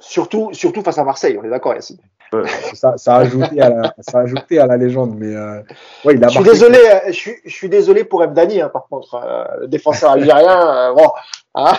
Surtout, 0.00 0.50
surtout 0.52 0.82
face 0.82 0.98
à 0.98 1.04
Marseille, 1.04 1.36
on 1.40 1.44
est 1.44 1.50
d'accord, 1.50 1.74
Yacine. 1.74 1.98
Ça, 2.74 2.98
ça, 2.98 3.16
a 3.16 3.18
ajouté 3.20 3.60
à 3.60 3.70
la, 3.70 3.94
ça 4.00 4.18
a 4.18 4.20
ajouté 4.20 4.58
à 4.58 4.66
la 4.66 4.76
légende, 4.76 5.14
mais 5.16 5.34
euh, 5.34 5.62
ouais, 6.04 6.14
il 6.14 6.22
a 6.22 6.28
je 6.28 6.34
suis 6.34 6.44
désolé, 6.44 6.78
euh, 6.78 7.00
je 7.06 7.12
suis, 7.12 7.36
je 7.44 7.50
suis 7.50 7.68
désolé 7.70 8.04
pour 8.04 8.20
Mdani, 8.22 8.60
hein, 8.60 8.68
par 8.68 8.86
contre, 8.86 9.14
euh, 9.14 9.66
défenseur 9.66 10.10
algérien. 10.10 10.58
Euh, 10.68 10.92
bon, 10.92 11.10
hein 11.54 11.72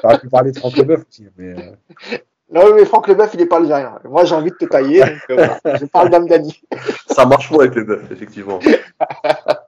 T'aurais 0.00 0.18
pu 0.18 0.28
parler 0.28 0.52
de 0.52 0.58
Franck 0.58 0.76
Leboeuf 0.76 1.04
aussi, 1.06 1.28
mais. 1.36 1.52
Euh... 1.52 2.16
Non, 2.50 2.74
mais 2.74 2.84
Franck 2.86 3.08
Leboeuf, 3.08 3.34
il 3.34 3.40
n'est 3.40 3.46
pas 3.46 3.58
algérien. 3.58 3.98
Moi, 4.04 4.24
j'ai 4.24 4.34
envie 4.34 4.50
de 4.50 4.56
te 4.56 4.64
tailler, 4.64 5.00
donc 5.00 5.18
voilà, 5.28 5.58
je 5.78 5.84
parle 5.84 6.08
d'Amdani. 6.08 6.62
Ça 7.06 7.26
marche 7.26 7.50
moins 7.50 7.64
avec 7.64 7.74
Leboeuf, 7.74 8.10
effectivement. 8.10 8.58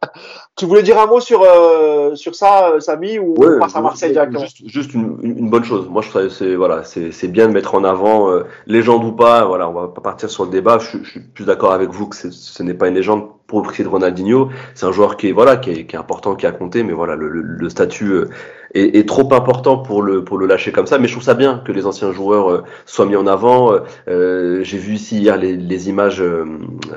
Tu 0.64 0.68
voulais 0.68 0.82
dire 0.82 0.98
un 0.98 1.04
mot 1.04 1.20
sur, 1.20 1.42
euh, 1.42 2.14
sur 2.14 2.34
ça, 2.34 2.70
euh, 2.70 2.80
Samy, 2.80 3.18
ou 3.18 3.34
on 3.36 3.58
passe 3.58 3.76
à 3.76 3.82
Marseille 3.82 4.12
directement 4.12 4.40
Juste, 4.40 4.62
juste 4.66 4.94
une, 4.94 5.18
une, 5.22 5.50
bonne 5.50 5.62
chose. 5.62 5.90
Moi, 5.90 6.00
je 6.00 6.08
trouve 6.08 6.30
c'est 6.30 6.54
voilà, 6.54 6.84
c'est 6.84 7.28
bien 7.28 7.48
de 7.48 7.52
mettre 7.52 7.74
en 7.74 7.84
avant 7.84 8.30
euh, 8.30 8.44
légende 8.66 9.04
ou 9.04 9.12
pas. 9.12 9.44
Voilà, 9.44 9.68
on 9.68 9.74
va 9.74 9.88
pas 9.88 10.00
partir 10.00 10.30
sur 10.30 10.46
le 10.46 10.50
débat. 10.50 10.78
Je, 10.78 10.96
je 11.02 11.10
suis 11.10 11.20
plus 11.20 11.44
d'accord 11.44 11.72
avec 11.72 11.90
vous 11.90 12.06
que 12.06 12.16
ce 12.16 12.62
n'est 12.62 12.72
pas 12.72 12.88
une 12.88 12.94
légende 12.94 13.28
pour 13.46 13.60
le 13.60 13.66
prix 13.66 13.82
de 13.82 13.88
Ronaldinho. 13.88 14.48
C'est 14.74 14.86
un 14.86 14.92
joueur 14.92 15.18
qui 15.18 15.28
est 15.28 15.32
voilà, 15.32 15.58
qui 15.58 15.70
est, 15.70 15.84
qui 15.84 15.96
est, 15.96 15.98
important, 15.98 16.34
qui 16.34 16.46
a 16.46 16.52
compté, 16.52 16.82
mais 16.82 16.94
voilà, 16.94 17.14
le, 17.14 17.28
le, 17.28 17.42
le 17.42 17.68
statut 17.68 18.12
euh, 18.12 18.30
est, 18.74 19.09
trop 19.09 19.32
important 19.32 19.78
pour 19.78 20.02
le 20.02 20.24
pour 20.24 20.38
le 20.38 20.46
lâcher 20.46 20.72
comme 20.72 20.86
ça. 20.86 20.98
Mais 20.98 21.06
je 21.06 21.12
trouve 21.12 21.24
ça 21.24 21.34
bien 21.34 21.62
que 21.64 21.72
les 21.72 21.86
anciens 21.86 22.12
joueurs 22.12 22.51
euh, 22.51 22.64
soient 22.86 23.06
mis 23.06 23.16
en 23.16 23.26
avant. 23.26 23.72
Euh, 24.09 24.62
J'ai 24.62 24.78
vu 24.78 24.94
ici 24.94 25.18
hier 25.18 25.36
les, 25.36 25.88
images 25.88 26.22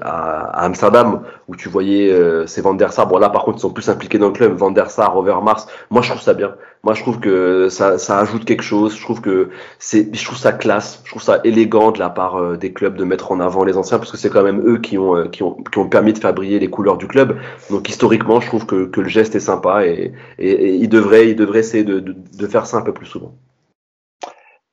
à, 0.01 0.61
à, 0.61 0.65
Amsterdam 0.65 1.21
où 1.47 1.55
tu 1.55 1.69
voyais 1.69 2.13
ces 2.47 2.61
Van 2.61 2.73
der 2.73 2.91
Sar. 2.93 3.07
Bon 3.07 3.17
là, 3.17 3.29
par 3.29 3.43
contre, 3.43 3.57
ils 3.57 3.61
sont 3.61 3.69
plus 3.69 3.89
impliqués 3.89 4.17
dans 4.17 4.27
le 4.27 4.33
club. 4.33 4.55
Van 4.55 4.71
der 4.71 4.89
Sar, 4.89 5.15
Overmars. 5.17 5.67
Moi, 5.89 6.01
je 6.01 6.09
trouve 6.09 6.21
ça 6.21 6.33
bien. 6.33 6.53
Moi, 6.87 6.93
je 6.93 7.01
trouve 7.01 7.19
que 7.19 7.67
ça, 7.67 7.97
ça 7.97 8.17
ajoute 8.17 8.45
quelque 8.45 8.63
chose. 8.63 8.95
Je 8.95 9.03
trouve 9.03 9.19
que 9.19 9.49
c'est, 9.77 10.07
je 10.15 10.23
trouve 10.23 10.37
ça 10.37 10.53
classe. 10.53 11.01
Je 11.03 11.09
trouve 11.09 11.21
ça 11.21 11.41
élégant 11.43 11.91
de 11.91 11.99
la 11.99 12.09
part 12.09 12.37
euh, 12.37 12.55
des 12.55 12.71
clubs 12.71 12.95
de 12.95 13.03
mettre 13.03 13.33
en 13.33 13.41
avant 13.41 13.65
les 13.65 13.75
anciens 13.75 13.97
parce 13.97 14.09
que 14.09 14.15
c'est 14.15 14.29
quand 14.29 14.41
même 14.41 14.65
eux 14.65 14.77
qui 14.77 14.97
ont, 14.97 15.13
euh, 15.17 15.27
qui 15.27 15.43
ont, 15.43 15.57
qui 15.69 15.79
ont 15.79 15.89
permis 15.89 16.13
de 16.13 16.17
faire 16.17 16.33
briller 16.33 16.59
les 16.59 16.69
couleurs 16.69 16.95
du 16.95 17.09
club. 17.09 17.37
Donc 17.69 17.89
historiquement, 17.89 18.39
je 18.39 18.47
trouve 18.47 18.65
que, 18.65 18.85
que 18.85 19.01
le 19.01 19.09
geste 19.09 19.35
est 19.35 19.41
sympa 19.41 19.85
et, 19.85 20.13
et, 20.39 20.49
et 20.49 20.75
il 20.75 20.87
devrait, 20.87 21.27
il 21.27 21.35
devrait 21.35 21.59
essayer 21.59 21.83
de, 21.83 21.99
de, 21.99 22.15
de, 22.15 22.47
faire 22.47 22.65
ça 22.65 22.77
un 22.77 22.83
peu 22.83 22.93
plus 22.93 23.05
souvent. 23.05 23.33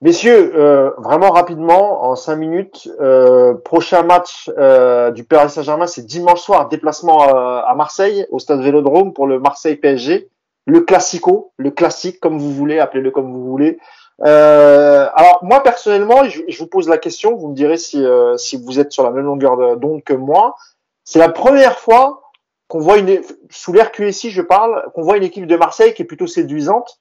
Messieurs, 0.01 0.53
euh, 0.55 0.91
vraiment 0.99 1.33
rapidement, 1.33 2.05
en 2.05 2.15
cinq 2.15 2.37
minutes, 2.37 2.89
euh, 3.01 3.55
prochain 3.55 4.05
match 4.05 4.53
euh, 4.57 5.11
du 5.11 5.25
Paris 5.25 5.51
Saint-Germain, 5.51 5.89
c'est 5.89 6.07
dimanche 6.07 6.43
soir, 6.43 6.69
déplacement 6.69 7.23
à 7.23 7.75
Marseille, 7.75 8.25
au 8.31 8.39
stade 8.39 8.61
Vélodrome 8.61 9.13
pour 9.13 9.27
le 9.27 9.41
Marseille 9.41 9.75
PSG 9.75 10.29
le 10.67 10.81
classico, 10.81 11.53
le 11.57 11.71
classique, 11.71 12.21
comme 12.21 12.39
vous 12.39 12.53
voulez, 12.53 12.79
appelez-le 12.79 13.11
comme 13.11 13.33
vous 13.33 13.45
voulez. 13.45 13.79
Euh, 14.23 15.09
alors 15.15 15.41
moi 15.43 15.63
personnellement, 15.63 16.25
je, 16.25 16.59
vous 16.59 16.67
pose 16.67 16.89
la 16.89 16.99
question, 16.99 17.35
vous 17.37 17.49
me 17.49 17.55
direz 17.55 17.77
si, 17.77 18.05
euh, 18.05 18.37
si 18.37 18.57
vous 18.57 18.79
êtes 18.79 18.93
sur 18.93 19.03
la 19.03 19.11
même 19.11 19.25
longueur 19.25 19.77
d'onde 19.77 20.03
que 20.05 20.15
moi. 20.15 20.57
C'est 21.05 21.19
la 21.19 21.29
première 21.29 21.79
fois 21.79 22.23
qu'on 22.69 22.79
voit 22.79 22.97
une 22.99 23.21
sous 23.51 23.73
l'air 23.73 23.93
QSI, 23.93 24.31
je 24.31 24.41
parle, 24.41 24.85
qu'on 24.95 25.03
voit 25.03 25.17
une 25.17 25.25
équipe 25.25 25.47
de 25.47 25.57
Marseille 25.57 25.95
qui 25.95 26.03
est 26.03 26.07
plutôt 26.07 26.27
séduisante. 26.27 26.99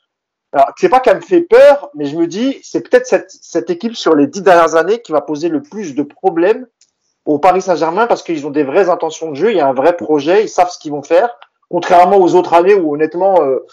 Alors 0.52 0.72
c'est 0.78 0.90
pas 0.90 1.00
qu'elle 1.00 1.18
me 1.18 1.22
fait 1.22 1.42
peur, 1.42 1.90
mais 1.96 2.06
je 2.06 2.18
me 2.18 2.28
dis 2.28 2.60
c'est 2.64 2.82
peut-être 2.82 3.08
cette, 3.08 3.32
cette 3.32 3.70
équipe 3.70 3.96
sur 3.96 4.16
les 4.16 4.28
dix 4.28 4.42
dernières 4.42 4.76
années 4.76 5.02
qui 5.02 5.12
va 5.12 5.22
poser 5.22 5.50
le 5.50 5.62
plus 5.62 5.96
de 5.96 6.04
problèmes 6.04 6.68
au 7.26 7.40
Paris 7.40 7.62
Saint-Germain 7.62 8.08
parce 8.08 8.24
qu'ils 8.24 8.46
ont 8.46 8.52
des 8.52 8.64
vraies 8.64 8.90
intentions 8.90 9.32
de 9.32 9.36
jeu, 9.36 9.52
il 9.52 9.58
y 9.58 9.62
a 9.62 9.68
un 9.68 9.74
vrai 9.74 9.96
projet, 9.96 10.44
ils 10.44 10.50
savent 10.50 10.70
ce 10.70 10.78
qu'ils 10.78 10.92
vont 10.92 11.04
faire 11.04 11.34
contrairement 11.74 12.18
aux 12.18 12.36
autres 12.36 12.54
années 12.54 12.76
où 12.76 12.94
honnêtement, 12.94 13.42
euh, 13.42 13.66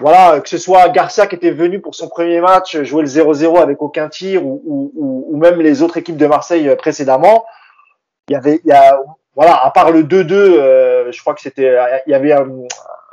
voilà, 0.00 0.40
que 0.40 0.48
ce 0.48 0.58
soit 0.58 0.88
Garcia 0.90 1.26
qui 1.26 1.34
était 1.34 1.50
venu 1.50 1.80
pour 1.80 1.96
son 1.96 2.08
premier 2.08 2.40
match 2.40 2.80
jouer 2.82 3.02
le 3.02 3.08
0-0 3.08 3.60
avec 3.60 3.82
aucun 3.82 4.08
tir 4.08 4.46
ou, 4.46 4.62
ou, 4.64 5.26
ou, 5.28 5.36
même 5.36 5.60
les 5.60 5.82
autres 5.82 5.96
équipes 5.96 6.16
de 6.16 6.28
Marseille 6.28 6.68
euh, 6.68 6.76
précédemment, 6.76 7.44
il 8.28 8.34
y 8.34 8.36
avait, 8.36 8.60
y 8.64 8.70
a, 8.70 8.96
voilà, 9.34 9.56
à 9.56 9.72
part 9.72 9.90
le 9.90 10.04
2-2, 10.04 10.32
euh, 10.32 11.10
je 11.10 11.20
crois 11.20 11.34
que 11.34 11.40
c'était, 11.40 11.76
il 12.06 12.12
y 12.12 12.14
avait 12.14 12.32
un, 12.32 12.46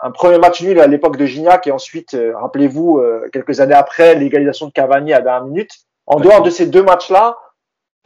un, 0.03 0.11
premier 0.11 0.38
match 0.38 0.61
nul 0.61 0.80
à 0.80 0.85
l'époque 0.85 1.18
de 1.18 1.26
Gignac 1.26 1.65
et 1.65 1.72
ensuite, 1.72 2.15
rappelez-vous, 2.35 3.01
quelques 3.34 3.61
années 3.61 3.73
après, 3.73 4.14
l'égalisation 4.14 4.68
de 4.68 4.72
Cavani 4.72 5.11
à 5.11 5.22
dernière 5.22 5.45
minute. 5.45 5.72
En 6.06 6.19
dehors 6.19 6.43
de 6.43 6.51
ces 6.51 6.68
deux 6.68 6.84
matchs-là, 6.84 7.35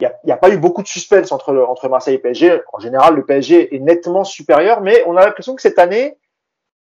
il 0.00 0.10
n'y 0.24 0.32
a, 0.32 0.34
a, 0.34 0.38
pas 0.38 0.50
eu 0.50 0.58
beaucoup 0.58 0.82
de 0.82 0.88
suspense 0.88 1.30
entre, 1.30 1.54
entre 1.56 1.88
Marseille 1.88 2.16
et 2.16 2.18
PSG. 2.18 2.62
En 2.72 2.80
général, 2.80 3.14
le 3.14 3.24
PSG 3.24 3.74
est 3.74 3.78
nettement 3.78 4.24
supérieur, 4.24 4.80
mais 4.80 5.04
on 5.06 5.16
a 5.16 5.24
l'impression 5.24 5.54
que 5.54 5.62
cette 5.62 5.78
année, 5.78 6.18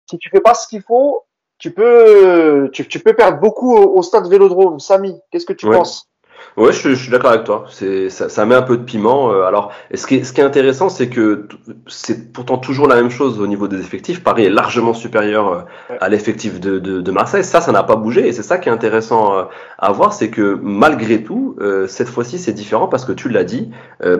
si 0.08 0.18
tu 0.18 0.30
fais 0.30 0.40
pas 0.40 0.54
ce 0.54 0.68
qu'il 0.68 0.82
faut, 0.82 1.24
tu 1.58 1.72
peux, 1.72 2.70
tu, 2.72 2.86
tu, 2.86 2.98
peux 3.00 3.14
perdre 3.14 3.38
beaucoup 3.38 3.76
au, 3.76 4.02
stade 4.02 4.28
Vélodrome. 4.28 4.80
Samy, 4.80 5.20
qu'est-ce 5.30 5.46
que 5.46 5.52
tu 5.52 5.70
penses? 5.70 6.08
Ouais, 6.56 6.72
je, 6.72 6.90
je 6.90 6.94
suis 6.94 7.10
d'accord 7.10 7.30
avec 7.30 7.44
toi. 7.44 7.64
C'est 7.70 8.10
ça, 8.10 8.28
ça, 8.28 8.44
met 8.44 8.54
un 8.54 8.62
peu 8.62 8.76
de 8.76 8.82
piment. 8.82 9.32
Euh, 9.32 9.44
alors, 9.44 9.72
ce 9.94 10.06
qui 10.06 10.16
est, 10.16 10.24
ce 10.24 10.32
qui 10.32 10.40
est 10.40 10.44
intéressant, 10.44 10.88
c'est 10.88 11.08
que 11.08 11.48
c'est 11.86 12.32
pourtant 12.32 12.58
toujours 12.58 12.86
la 12.86 12.96
même 12.96 13.10
chose 13.10 13.40
au 13.40 13.46
niveau 13.46 13.68
des 13.68 13.80
effectifs. 13.80 14.22
Paris 14.22 14.44
est 14.44 14.50
largement 14.50 14.92
supérieur 14.92 15.48
euh, 15.48 15.94
à 16.00 16.08
l'effectif 16.08 16.60
de, 16.60 16.78
de, 16.78 17.00
de, 17.00 17.10
Marseille. 17.10 17.44
Ça, 17.44 17.60
ça 17.60 17.72
n'a 17.72 17.82
pas 17.82 17.96
bougé. 17.96 18.26
Et 18.28 18.32
c'est 18.32 18.42
ça 18.42 18.58
qui 18.58 18.68
est 18.68 18.72
intéressant 18.72 19.38
euh, 19.38 19.44
à 19.78 19.92
voir, 19.92 20.12
c'est 20.12 20.30
que 20.30 20.58
malgré 20.62 21.22
tout, 21.22 21.56
cette 21.86 22.08
fois-ci, 22.08 22.38
c'est 22.38 22.52
différent 22.52 22.88
parce 22.88 23.04
que 23.04 23.12
tu 23.12 23.28
l'as 23.28 23.44
dit. 23.44 23.70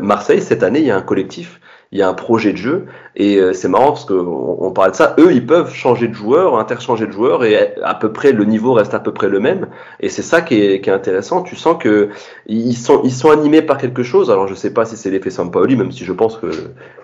Marseille, 0.01 0.41
cette 0.41 0.63
année, 0.63 0.81
il 0.81 0.87
y 0.87 0.91
a 0.91 0.97
un 0.97 1.03
collectif 1.03 1.61
il 1.93 1.99
y 1.99 2.03
a 2.03 2.09
un 2.09 2.15
projet 2.15 2.53
de 2.53 2.57
jeu. 2.57 2.87
Et 3.15 3.37
euh, 3.37 3.53
c'est 3.53 3.69
marrant 3.69 3.89
parce 3.89 4.07
qu'on 4.07 4.57
on 4.59 4.71
parle 4.71 4.93
de 4.93 4.97
ça. 4.97 5.15
Eux, 5.19 5.33
ils 5.33 5.45
peuvent 5.47 5.73
changer 5.73 6.09
de 6.09 6.15
joueur, 6.15 6.59
interchanger 6.59 7.07
de 7.07 7.13
joueur, 7.13 7.45
et 7.45 7.75
à 7.83 7.95
peu 7.95 8.11
près 8.11 8.33
le 8.33 8.45
niveau 8.45 8.73
reste 8.73 8.95
à 8.95 9.01
peu 9.01 9.13
près 9.13 9.29
le 9.29 9.39
même. 9.39 9.67
Et 10.01 10.09
c'est 10.09 10.23
ça 10.23 10.41
qui 10.41 10.61
est, 10.63 10.81
qui 10.81 10.89
est, 10.89 10.93
intéressant. 10.93 11.43
Tu 11.43 11.55
sens 11.55 11.77
que 11.79 12.09
ils 12.47 12.75
sont, 12.75 13.03
ils 13.05 13.13
sont 13.13 13.31
animés 13.31 13.61
par 13.61 13.77
quelque 13.77 14.03
chose. 14.03 14.31
Alors 14.31 14.49
je 14.49 14.55
sais 14.55 14.73
pas 14.73 14.87
si 14.87 14.97
c'est 14.97 15.11
l'effet 15.11 15.29
Sampaoli, 15.29 15.77
même 15.77 15.93
si 15.93 16.05
je 16.07 16.13
pense 16.13 16.39
que 16.39 16.47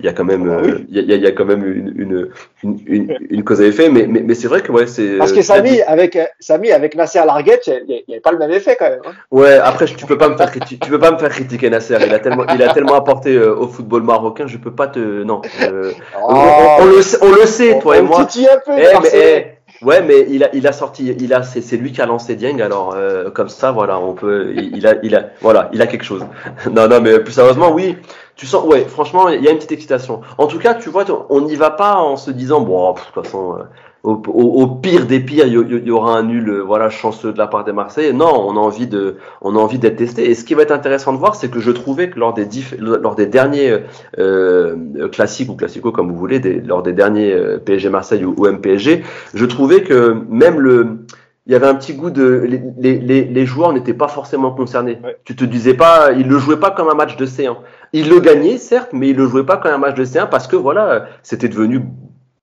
il 0.01 0.07
y 0.07 0.09
a 0.09 0.13
quand 0.15 0.25
même, 0.25 0.49
Ah 0.51 0.63
oui. 0.63 0.71
euh, 0.71 0.79
il 0.89 0.97
y, 0.97 1.13
a, 1.13 1.17
il 1.17 1.23
y 1.23 1.27
a 1.27 1.33
quand 1.33 1.45
même 1.45 1.65
une, 1.65 1.93
une, 1.97 2.29
une, 2.63 2.79
une, 2.87 3.19
une 3.29 3.45
cause 3.45 3.61
à 3.61 3.65
effet. 3.67 3.91
Mais, 3.91 4.07
mais, 4.07 4.23
mais 4.25 4.35
c'est 4.35 4.49
vrai 4.49 4.63
que 4.63 4.73
ouais, 4.73 4.87
c'est. 4.87 5.19
Parce 5.19 5.33
que 5.33 5.43
Samy, 5.43 5.83
avec, 5.83 6.17
euh, 6.17 6.25
Samy, 6.41 6.71
avec 6.73 6.97
Nasser 6.97 7.21
Larguet, 7.27 7.61
il 7.67 7.85
n'y 8.09 8.15
avait 8.15 8.21
pas 8.21 8.33
le 8.33 8.39
même 8.39 8.51
effet 8.53 8.77
quand 8.79 8.89
même. 8.89 9.01
hein. 9.07 9.13
Ouais, 9.31 9.59
après 9.59 9.85
tu 9.85 10.07
peux 10.07 10.17
pas 10.17 10.31
me 10.31 10.37
faire 10.39 10.51
criti- 10.51 10.79
tu 10.79 10.89
peux 10.91 10.99
pas 10.99 11.11
me 11.11 11.19
faire 11.19 11.29
critiquer 11.31 11.69
Nasser. 11.69 11.99
Il 12.07 12.15
a 12.15 12.19
tellement, 12.19 12.45
il 12.55 12.63
a 12.63 12.73
tellement 12.73 12.95
apporté 12.95 13.37
euh, 13.37 13.55
au 13.55 13.69
football 13.69 14.03
marocain. 14.05 14.47
Je 14.47 14.57
peux 14.57 14.73
pas 14.73 14.87
te, 14.87 15.23
non. 15.23 15.43
euh, 15.63 15.93
on, 16.29 16.85
le, 16.87 17.03
sait- 17.03 17.19
on 17.23 17.31
le 17.33 17.47
sait, 17.47 17.79
toi 17.81 17.97
et 17.99 18.03
moi. 18.03 18.21
un 18.23 18.25
peu, 18.25 18.73
Eh, 18.73 18.77
les 18.77 18.87
mais, 18.87 18.93
Marseillais. 18.93 19.59
eh, 19.83 19.85
ouais, 19.85 20.03
mais 20.03 20.27
il 20.29 20.45
a, 20.45 20.49
il 20.55 20.67
a 20.67 20.73
sorti, 20.73 21.07
il 21.19 21.33
a, 21.35 21.43
c'est, 21.43 21.61
c'est 21.61 21.77
lui 21.77 21.93
qui 21.93 22.01
a 22.01 22.07
lancé 22.07 22.35
Dieng, 22.37 22.61
alors 22.61 22.95
euh, 22.97 23.31
comme 23.31 23.49
ça, 23.49 23.73
voilà, 23.73 23.99
on 23.99 24.15
peut, 24.15 24.53
il, 24.55 24.77
il 24.77 24.87
a, 24.87 24.95
il 25.03 25.15
a, 25.17 25.27
voilà, 25.41 25.69
il 25.73 25.83
a 25.83 25.87
quelque 25.87 26.05
chose. 26.05 26.25
non, 26.71 26.89
non, 26.89 27.01
mais 27.01 27.21
plus 27.21 27.33
sérieusement, 27.33 27.73
oui, 27.73 27.97
tu 28.37 28.47
sens, 28.47 28.65
ouais, 28.65 28.85
franchement, 28.85 29.29
il 29.29 29.43
y 29.43 29.49
a 29.49 29.51
une 29.51 29.57
petite 29.59 29.73
excitation. 29.73 30.21
En 30.39 30.47
tout 30.47 30.59
cas, 30.59 30.75
tu 30.75 30.91
vois, 30.91 31.05
on 31.31 31.41
n'y 31.41 31.57
va 31.57 31.71
pas 31.71 31.97
en 31.97 32.17
se 32.17 32.31
disant, 32.31 32.61
bon, 32.61 32.93
de 32.93 32.99
toute 33.01 33.25
façon, 33.25 33.55
euh, 33.59 33.63
au, 34.05 34.67
pire 34.67 35.07
des 35.07 35.21
pires, 35.21 35.47
il 35.47 35.53
y, 35.87 35.91
aura 35.91 36.17
un 36.17 36.23
nul, 36.23 36.49
euh, 36.49 36.63
voilà, 36.63 36.89
chanceux 36.89 37.33
de 37.33 37.39
la 37.39 37.47
part 37.47 37.65
des 37.65 37.73
Marseillais. 37.73 38.13
Non, 38.13 38.33
on 38.49 38.57
a 38.57 38.61
envie 38.61 38.87
de, 38.87 39.17
on 39.43 39.57
a 39.57 39.59
envie 39.59 39.79
d'être 39.79 39.97
testé. 39.97 40.31
Et 40.31 40.35
ce 40.35 40.45
qui 40.45 40.55
va 40.55 40.63
être 40.63 40.71
intéressant 40.73 41.13
de 41.13 41.19
voir, 41.19 41.35
c'est 41.35 41.51
que 41.51 41.61
je 41.61 41.71
trouvais 41.71 42.09
que 42.09 42.19
lors 42.19 42.33
des 42.33 42.47
diff- 42.47 42.77
lors 42.79 43.17
des 43.17 43.27
derniers 43.27 43.77
euh, 44.19 45.09
classiques 45.13 45.51
ou 45.51 45.55
classicaux 45.57 45.93
comme 45.93 46.11
vous 46.11 46.17
voulez, 46.19 46.39
des- 46.39 46.61
lors 46.61 46.83
des 46.83 46.93
derniers 46.93 47.33
euh, 47.33 47.59
PSG 47.59 47.91
Marseille 47.91 48.25
ou, 48.25 48.35
ou 48.39 48.47
MPSG, 48.47 49.03
je 49.35 49.45
trouvais 49.45 49.83
que 49.83 50.17
même 50.29 50.61
le 50.61 51.05
il 51.47 51.53
y 51.53 51.55
avait 51.55 51.67
un 51.67 51.75
petit 51.75 51.95
goût 51.95 52.11
de 52.11 52.45
les, 52.47 52.61
les, 52.79 52.99
les, 52.99 53.25
les 53.25 53.47
joueurs 53.47 53.73
n'étaient 53.73 53.95
pas 53.95 54.09
forcément 54.09 54.51
concernés. 54.51 54.99
Ouais. 55.03 55.17
Tu 55.25 55.35
te 55.35 55.47
disais 55.47 55.73
pas, 55.73 56.13
ils 56.13 56.29
le 56.29 56.39
jouaient 56.39 56.61
pas 56.61 56.71
comme 56.71 56.91
un 56.91 56.95
match 56.95 57.17
de 57.17 57.25
C1. 57.25 57.57
Ils 57.95 58.11
le 58.11 58.21
gagnaient 58.21 58.59
certes, 58.59 58.91
mais 58.93 59.09
ils 59.09 59.17
le 59.17 59.27
jouaient 59.27 59.47
pas 59.47 59.57
comme 59.57 59.73
un 59.73 59.79
match 59.79 59.95
de 59.97 60.05
C1 60.05 60.29
parce 60.29 60.47
que 60.47 60.57
voilà, 60.57 61.07
c'était 61.23 61.49
devenu 61.49 61.81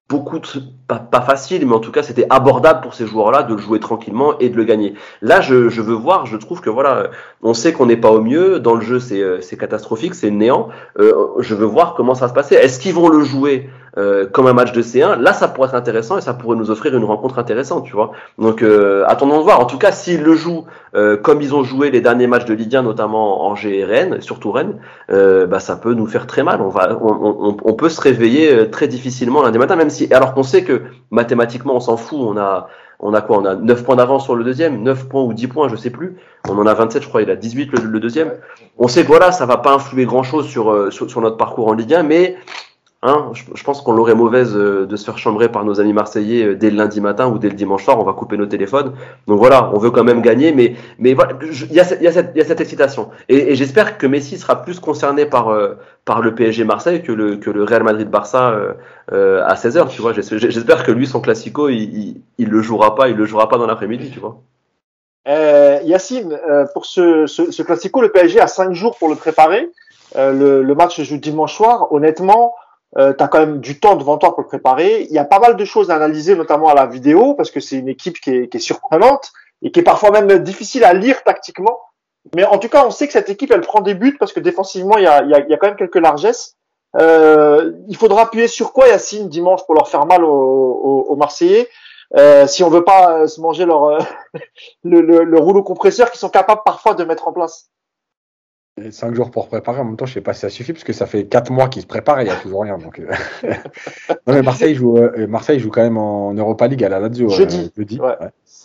beaucoup 0.10 0.40
de, 0.40 0.48
pas, 0.88 1.00
pas 1.00 1.22
facile, 1.22 1.66
mais 1.66 1.74
en 1.74 1.80
tout 1.80 1.92
cas 1.92 2.04
c'était 2.04 2.28
abordable 2.30 2.82
pour 2.82 2.94
ces 2.94 3.08
joueurs-là 3.08 3.44
de 3.44 3.56
le 3.56 3.62
jouer 3.62 3.80
tranquillement 3.80 4.38
et 4.40 4.50
de 4.50 4.58
le 4.58 4.64
gagner. 4.64 4.94
Là, 5.22 5.42
je, 5.42 5.70
je 5.70 5.82
veux 5.82 5.96
voir, 5.96 6.26
je 6.26 6.38
trouve 6.38 6.62
que 6.62 6.70
voilà, 6.70 7.10
on 7.42 7.54
sait 7.54 7.74
qu'on 7.74 7.86
n'est 7.86 7.98
pas 7.98 8.12
au 8.12 8.22
mieux, 8.22 8.60
dans 8.60 8.76
le 8.76 8.82
jeu 8.82 9.00
c'est 9.00 9.22
euh, 9.22 9.40
catastrophique, 9.60 10.16
c'est 10.16 10.32
néant. 10.32 10.70
Euh, 11.00 11.14
je 11.40 11.56
veux 11.56 11.66
voir 11.66 11.96
comment 11.96 12.14
ça 12.14 12.26
va 12.26 12.30
se 12.30 12.34
passer. 12.34 12.56
Est-ce 12.56 12.80
qu'ils 12.80 12.94
vont 12.94 13.10
le 13.10 13.24
jouer 13.24 13.70
euh, 13.98 14.26
comme 14.26 14.48
un 14.48 14.54
match 14.54 14.74
de 14.74 14.82
C1 14.82 15.20
Là, 15.20 15.32
ça 15.32 15.48
pourrait 15.48 15.70
être 15.70 15.76
intéressant 15.76 16.18
et 16.18 16.22
ça 16.22 16.34
pourrait 16.34 16.58
nous 16.58 16.70
offrir 16.70 16.96
une 16.96 17.06
rencontre 17.06 17.40
intéressante, 17.40 17.86
tu 17.86 17.94
vois. 17.94 18.12
Donc 18.38 18.62
euh, 18.62 19.06
attendons 19.08 19.38
de 19.38 19.44
voir. 19.44 19.60
En 19.60 19.66
tout 19.66 19.78
cas, 19.78 19.92
s'ils 19.92 20.22
le 20.22 20.34
jouent 20.34 20.66
euh, 20.96 21.16
comme 21.18 21.42
ils 21.42 21.56
ont 21.56 21.64
joué 21.64 21.92
les 21.92 22.02
derniers 22.02 22.28
matchs 22.28 22.46
de 22.46 22.54
Ligue 22.54 22.76
1, 22.76 22.84
notamment 22.84 23.46
Angers 23.46 23.80
et 23.80 23.86
Rennes, 23.86 24.22
surtout 24.22 24.52
Rennes, 24.52 24.76
euh, 25.12 25.46
bah 25.48 25.60
ça 25.60 25.76
peut 25.78 25.94
nous 25.94 26.08
faire 26.08 26.28
très 26.28 26.44
mal. 26.44 26.62
On 26.62 26.70
va, 26.70 26.98
on, 27.02 27.38
on, 27.50 27.58
on 27.64 27.74
peut 27.74 27.90
se 27.90 28.02
réveiller 28.02 28.70
très 28.70 28.88
difficilement 28.88 29.42
lundi 29.42 29.58
matin, 29.58 29.76
même 29.76 29.90
si 29.90 30.14
alors 30.14 30.34
qu'on 30.34 30.44
sait 30.44 30.64
que 30.64 30.75
mathématiquement 31.12 31.76
on 31.76 31.80
s'en 31.80 31.98
fout, 31.98 32.20
on 32.22 32.38
a 32.38 32.70
on 33.00 33.14
a 33.14 33.22
quoi? 33.22 33.38
On 33.38 33.46
a 33.46 33.56
9 33.56 33.84
points 33.84 33.96
d'avance 33.96 34.24
sur 34.24 34.36
le 34.36 34.44
deuxième, 34.44 34.82
9 34.82 35.10
points 35.10 35.24
ou 35.24 35.34
10 35.34 35.48
points, 35.48 35.70
je 35.70 35.76
sais 35.76 35.90
plus. 35.90 36.16
On 36.48 36.58
en 36.58 36.66
a 36.66 36.74
27, 36.74 37.04
je 37.04 37.08
crois, 37.08 37.22
il 37.22 37.30
a 37.30 37.36
18 37.36 37.72
le, 37.72 37.84
le 37.84 38.00
deuxième. 38.00 38.34
On 38.78 38.88
sait 38.88 39.04
que 39.04 39.08
voilà, 39.08 39.32
ça 39.32 39.46
va 39.46 39.58
pas 39.58 39.74
influer 39.74 40.06
grand 40.06 40.24
chose 40.24 40.48
sur, 40.48 40.72
euh, 40.72 40.92
sur, 40.92 41.10
sur 41.10 41.22
notre 41.22 41.38
parcours 41.38 41.68
en 41.68 41.74
Ligue 41.74 41.94
1, 41.94 42.04
mais 42.04 42.38
Hein, 43.08 43.34
je, 43.34 43.64
pense 43.64 43.84
qu'on 43.84 43.92
l'aurait 43.92 44.16
mauvaise 44.16 44.56
euh, 44.56 44.88
de 44.88 44.96
se 44.96 45.06
faire 45.06 45.20
chambrer 45.20 45.48
par 45.48 45.64
nos 45.64 45.80
amis 45.80 45.94
marseillais 45.94 46.44
euh, 46.44 46.56
dès 46.56 46.72
le 46.72 46.78
lundi 46.78 47.02
matin 47.02 47.28
ou 47.28 47.38
dès 47.38 47.50
le 47.50 47.54
dimanche 47.54 47.86
soir. 47.86 48.00
On 48.00 48.04
va 48.04 48.14
couper 48.14 48.36
nos 48.36 48.48
téléphones. 48.48 48.94
Donc 49.28 49.38
voilà, 49.38 49.70
on 49.76 49.78
veut 49.78 49.92
quand 49.92 50.04
même 50.04 50.24
gagner, 50.24 50.52
mais 50.52 50.74
mais 50.98 51.12
il 51.12 51.72
y 51.72 51.80
a, 51.80 51.84
cette, 51.84 52.62
excitation. 52.62 53.12
Et, 53.30 53.54
j'espère 53.54 54.00
que 54.00 54.08
Messi 54.08 54.40
sera 54.40 54.64
plus 54.64 54.80
concerné 54.80 55.28
par 55.28 55.50
euh, 55.50 55.76
le 56.24 56.34
PSG 56.34 56.64
Marseille 56.64 57.04
que 57.04 57.12
le 57.12 57.64
Real 57.64 57.84
Madrid 57.84 58.10
Barça 58.10 58.58
à 59.12 59.56
16 59.56 59.78
h 59.78 59.88
Tu 59.90 60.02
vois, 60.02 60.14
j'espère 60.14 60.84
que 60.84 60.92
lui 60.92 61.06
son 61.06 61.20
classico, 61.20 61.70
il, 61.70 62.24
il, 62.40 62.50
le 62.50 62.62
jouera 62.64 62.96
pas, 62.96 63.10
il 63.10 63.16
le 63.16 63.26
jouera 63.26 63.50
pas 63.50 63.60
dans 63.60 63.68
l'après-midi, 63.68 64.10
tu 64.10 64.20
vois. 64.20 64.38
Yacine, 65.28 66.40
pour 66.74 66.88
ce, 66.88 67.28
ce, 67.28 67.62
classico, 67.62 68.02
le 68.02 68.10
PSG 68.10 68.40
a 68.40 68.48
cinq 68.48 68.74
jours 68.74 68.98
pour 68.98 69.10
le 69.10 69.16
préparer. 69.16 69.70
le 70.16 70.74
match 70.74 70.98
se 70.98 71.04
joue 71.04 71.18
dimanche 71.18 71.54
soir. 71.54 71.92
Honnêtement 71.92 72.56
euh, 72.98 73.14
tu 73.14 73.24
as 73.24 73.28
quand 73.28 73.40
même 73.40 73.60
du 73.60 73.80
temps 73.80 73.96
devant 73.96 74.18
toi 74.18 74.34
pour 74.34 74.42
le 74.42 74.48
préparer. 74.48 75.04
Il 75.04 75.12
y 75.12 75.18
a 75.18 75.26
pas 75.26 75.40
mal 75.40 75.58
de 75.58 75.66
choses 75.66 75.92
à 75.92 75.96
analyser, 75.96 76.36
notamment 76.36 76.70
à 76.70 76.74
la 76.74 76.86
vidéo, 76.86 77.34
parce 77.34 77.52
que 77.52 77.60
c'est 77.60 77.78
une 77.78 77.90
équipe 77.90 78.20
qui 78.22 78.32
est, 78.32 78.48
qui 78.48 78.58
est, 78.58 78.62
surprenante 78.62 79.34
et 79.62 79.72
qui 79.72 79.82
est 79.82 79.84
parfois 79.84 80.12
même 80.12 80.40
difficile 80.40 80.84
à 80.86 80.94
lire 80.94 81.24
tactiquement. 81.24 81.80
Mais 82.36 82.46
en 82.46 82.58
tout 82.58 82.70
cas, 82.70 82.86
on 82.86 82.92
sait 82.92 83.08
que 83.08 83.14
cette 83.14 83.30
équipe, 83.30 83.52
elle 83.52 83.62
prend 83.62 83.82
des 83.82 83.94
buts 83.94 84.16
parce 84.18 84.34
que 84.34 84.40
défensivement, 84.40 84.98
il 84.98 85.04
y 85.04 85.08
a, 85.08 85.24
y 85.24 85.34
a, 85.34 85.46
y 85.48 85.54
a 85.54 85.58
quand 85.58 85.68
même 85.68 85.76
quelques 85.76 85.98
largesses. 85.98 86.56
Euh, 86.98 87.74
il 87.90 87.98
faudra 87.98 88.24
appuyer 88.24 88.48
sur 88.48 88.72
quoi, 88.72 88.88
Yacine, 88.88 89.28
dimanche, 89.28 89.66
pour 89.66 89.76
leur 89.76 89.90
faire 89.90 90.06
mal 90.06 90.24
aux, 90.24 90.30
aux, 90.30 91.06
aux 91.10 91.16
Marseillais? 91.16 91.68
Euh, 92.16 92.48
si 92.48 92.64
on 92.64 92.70
veut 92.70 92.84
pas 92.84 93.28
se 93.28 93.42
manger 93.42 93.66
leur 93.66 93.98
le, 94.84 95.02
le, 95.02 95.24
le 95.24 95.40
rouleau 95.40 95.64
compresseur 95.64 96.12
qu'ils 96.12 96.20
sont 96.20 96.30
capables 96.30 96.62
parfois 96.64 96.94
de 96.94 97.04
mettre 97.04 97.28
en 97.28 97.34
place. 97.34 97.70
Et 98.82 98.92
cinq 98.92 99.16
jours 99.16 99.32
pour 99.32 99.48
préparer, 99.48 99.80
en 99.80 99.86
même 99.86 99.96
temps, 99.96 100.06
je 100.06 100.14
sais 100.14 100.22
pas 100.22 100.34
si 100.34 100.42
ça 100.42 100.50
suffit, 100.50 100.74
parce 100.74 100.84
que 100.84 100.92
ça 100.92 101.06
fait 101.06 101.26
quatre 101.26 101.50
mois 101.50 101.70
qu'ils 101.70 101.84
se 101.84 101.88
préparent 101.88 102.20
et 102.20 102.24
il 102.24 102.26
n'y 102.26 102.32
a 102.32 102.36
toujours 102.36 102.64
rien. 102.64 102.78
Donc, 102.78 103.00
euh... 103.00 103.10
non, 104.28 104.34
mais 104.34 104.42
Marseille 104.42 104.76
joue, 104.76 104.98
euh, 104.98 105.28
Marseille 105.28 105.60
joue 105.60 105.70
quand 105.70 105.82
même 105.82 105.98
en 105.98 106.34
Europa 106.34 106.68
League 106.68 106.84
à 106.84 106.90
la 106.90 107.00
Lazio. 107.00 107.30
Jeudi. 107.30 107.68
Euh, 107.68 107.70
jeudi. 107.78 108.00
Ouais, 108.02 108.08
ouais. 108.08 108.16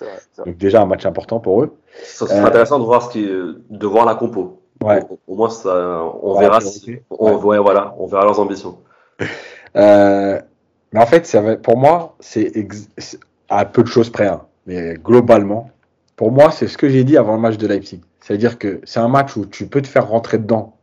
Vrai, 0.01 0.07
vrai. 0.37 0.47
Donc, 0.47 0.57
déjà 0.57 0.83
un 0.83 0.87
match 0.87 1.07
important 1.07 1.39
pour 1.39 1.63
eux. 1.63 1.77
Ça 2.03 2.27
serait 2.27 2.41
intéressant 2.41 2.81
de 2.81 2.85
voir, 2.85 3.03
ce 3.03 3.11
qui, 3.11 3.25
de 3.25 3.87
voir 3.87 4.05
la 4.05 4.17
compo. 4.17 4.61
Ouais. 4.83 5.01
Au, 5.09 5.21
au 5.29 5.37
moins, 5.37 5.51
ça, 5.51 6.03
on 6.23 6.41
verra 6.41 6.61
si, 6.61 6.97
on, 7.11 7.37
ouais. 7.37 7.59
voilà, 7.59 7.95
on 7.99 8.07
verra 8.07 8.25
leurs 8.25 8.41
ambitions. 8.41 8.79
Euh, 9.77 10.41
mais 10.93 10.99
en 10.99 11.07
fait, 11.07 11.27
ça 11.27 11.41
va, 11.41 11.57
pour 11.57 11.77
moi, 11.77 12.17
c'est 12.19 12.53
à 13.49 13.65
peu 13.65 13.85
de 13.85 13.87
choses 13.87 14.11
près. 14.11 14.27
Hein, 14.27 14.41
mais 14.67 14.95
globalement, 14.95 15.71
pour 16.17 16.33
moi, 16.33 16.51
c'est 16.51 16.67
ce 16.67 16.77
que 16.77 16.89
j'ai 16.89 17.05
dit 17.05 17.17
avant 17.17 17.35
le 17.35 17.41
match 17.41 17.57
de 17.57 17.69
Leipzig. 17.69 18.01
C'est-à-dire 18.21 18.59
que 18.59 18.81
c'est 18.85 19.01
un 19.01 19.09
match 19.09 19.37
où 19.37 19.47
tu 19.47 19.67
peux 19.67 19.83
te 19.83 19.89
faire 19.89 20.09
rentrer 20.09 20.39
dedans. 20.39 20.77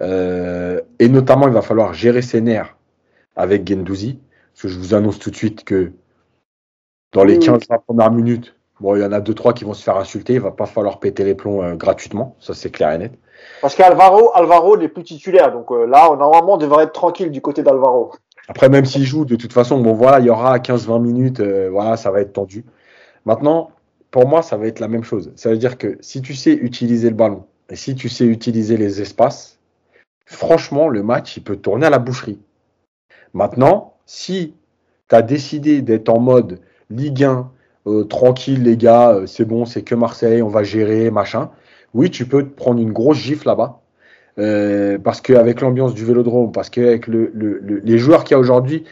Euh, 0.00 0.80
et 0.98 1.08
notamment, 1.08 1.48
il 1.48 1.54
va 1.54 1.62
falloir 1.62 1.92
gérer 1.92 2.22
ses 2.22 2.40
nerfs 2.40 2.76
avec 3.36 3.68
Gendouzi. 3.68 4.20
Parce 4.52 4.62
que 4.62 4.68
je 4.68 4.78
vous 4.78 4.94
annonce 4.94 5.18
tout 5.18 5.30
de 5.30 5.36
suite 5.36 5.64
que 5.64 5.92
dans 7.12 7.24
les 7.24 7.38
15-20 7.38 7.80
premières 7.86 8.10
minutes, 8.10 8.54
bon, 8.80 8.96
il 8.96 9.02
y 9.02 9.04
en 9.04 9.12
a 9.12 9.20
2-3 9.20 9.54
qui 9.54 9.64
vont 9.64 9.74
se 9.74 9.82
faire 9.82 9.96
insulter. 9.96 10.34
Il 10.34 10.40
va 10.40 10.50
pas 10.50 10.66
falloir 10.66 11.00
péter 11.00 11.24
les 11.24 11.34
plombs 11.34 11.62
euh, 11.62 11.74
gratuitement. 11.74 12.36
Ça, 12.40 12.54
c'est 12.54 12.70
clair 12.70 12.92
et 12.92 12.98
net. 12.98 13.12
Parce 13.60 13.74
qu'Alvaro 13.74 14.30
Alvaro 14.34 14.76
n'est 14.76 14.88
plus 14.88 15.04
titulaire. 15.04 15.52
Donc 15.52 15.70
euh, 15.70 15.86
là, 15.86 16.14
normalement, 16.16 16.54
on 16.54 16.58
devrait 16.58 16.84
être 16.84 16.92
tranquille 16.92 17.30
du 17.30 17.40
côté 17.40 17.62
d'Alvaro. 17.62 18.12
Après, 18.48 18.68
même 18.68 18.84
s'il 18.84 19.04
joue, 19.04 19.24
de 19.24 19.36
toute 19.36 19.52
façon, 19.52 19.80
bon, 19.80 19.92
voilà, 19.92 20.20
il 20.20 20.26
y 20.26 20.30
aura 20.30 20.58
15-20 20.58 21.02
minutes. 21.02 21.40
Voilà, 21.40 21.96
ça 21.96 22.10
va 22.10 22.20
être 22.20 22.32
tendu. 22.32 22.64
Maintenant, 23.26 23.70
pour 24.10 24.26
moi, 24.26 24.42
ça 24.42 24.56
va 24.56 24.66
être 24.66 24.80
la 24.80 24.88
même 24.88 25.04
chose. 25.04 25.32
Ça 25.36 25.50
veut 25.50 25.58
dire 25.58 25.78
que 25.78 25.98
si 26.00 26.22
tu 26.22 26.34
sais 26.34 26.52
utiliser 26.52 27.10
le 27.10 27.16
ballon 27.16 27.44
et 27.70 27.76
si 27.76 27.94
tu 27.94 28.08
sais 28.08 28.24
utiliser 28.24 28.76
les 28.76 29.00
espaces, 29.00 29.58
franchement, 30.24 30.88
le 30.88 31.02
match, 31.02 31.36
il 31.36 31.42
peut 31.42 31.56
tourner 31.56 31.86
à 31.86 31.90
la 31.90 31.98
boucherie. 31.98 32.38
Maintenant, 33.34 33.94
si 34.06 34.54
tu 35.08 35.14
as 35.14 35.22
décidé 35.22 35.82
d'être 35.82 36.08
en 36.08 36.20
mode 36.20 36.60
Ligue 36.90 37.24
1, 37.24 37.50
euh, 37.86 38.04
tranquille 38.04 38.62
les 38.62 38.76
gars, 38.76 39.10
euh, 39.10 39.26
c'est 39.26 39.44
bon, 39.44 39.64
c'est 39.64 39.82
que 39.82 39.94
Marseille, 39.94 40.42
on 40.42 40.48
va 40.48 40.62
gérer, 40.62 41.10
machin, 41.10 41.50
oui, 41.94 42.10
tu 42.10 42.26
peux 42.26 42.42
te 42.42 42.54
prendre 42.54 42.80
une 42.80 42.92
grosse 42.92 43.18
gifle 43.18 43.48
là-bas. 43.48 43.80
Euh, 44.38 44.98
parce 44.98 45.20
qu'avec 45.20 45.60
l'ambiance 45.60 45.94
du 45.94 46.04
vélodrome, 46.04 46.52
parce 46.52 46.70
qu'avec 46.70 47.08
le, 47.08 47.32
le, 47.34 47.58
le, 47.58 47.80
les 47.80 47.98
joueurs 47.98 48.22
qu'il 48.22 48.34
y 48.34 48.36
a 48.36 48.38
aujourd'hui, 48.38 48.84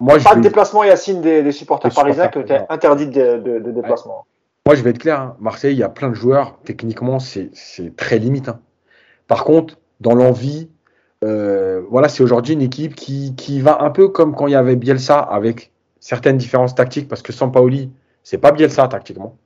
moi, 0.00 0.14
pas 0.18 0.30
je 0.30 0.36
de 0.36 0.40
déplacement, 0.40 0.82
Yacine, 0.82 1.20
des, 1.20 1.42
des 1.42 1.52
supporters 1.52 1.92
parisiens 1.92 2.28
que 2.28 2.40
tu 2.40 2.52
es 2.52 2.60
interdit 2.68 3.06
de, 3.06 3.38
de, 3.38 3.58
de 3.58 3.70
déplacement. 3.70 4.18
Ouais. 4.18 4.24
Moi, 4.66 4.74
je 4.74 4.82
vais 4.82 4.90
être 4.90 4.98
clair, 4.98 5.20
hein. 5.20 5.36
Marseille, 5.40 5.74
il 5.74 5.78
y 5.78 5.82
a 5.82 5.88
plein 5.88 6.08
de 6.08 6.14
joueurs, 6.14 6.58
techniquement, 6.64 7.18
c'est 7.18 7.50
très 7.96 8.18
limite. 8.18 8.48
Hein. 8.48 8.60
Par 9.26 9.44
contre, 9.44 9.78
dans 10.00 10.14
l'envie, 10.14 10.70
euh, 11.24 11.82
voilà, 11.90 12.08
c'est 12.08 12.22
aujourd'hui 12.22 12.54
une 12.54 12.62
équipe 12.62 12.94
qui, 12.94 13.34
qui 13.36 13.60
va 13.60 13.82
un 13.82 13.90
peu 13.90 14.08
comme 14.08 14.34
quand 14.34 14.46
il 14.46 14.52
y 14.52 14.56
avait 14.56 14.76
Bielsa, 14.76 15.18
avec 15.18 15.72
certaines 15.98 16.36
différences 16.36 16.74
tactiques, 16.74 17.08
parce 17.08 17.22
que 17.22 17.32
sans 17.32 17.50
Paoli, 17.50 17.90
c'est 18.22 18.38
pas 18.38 18.52
Bielsa 18.52 18.88
tactiquement. 18.88 19.36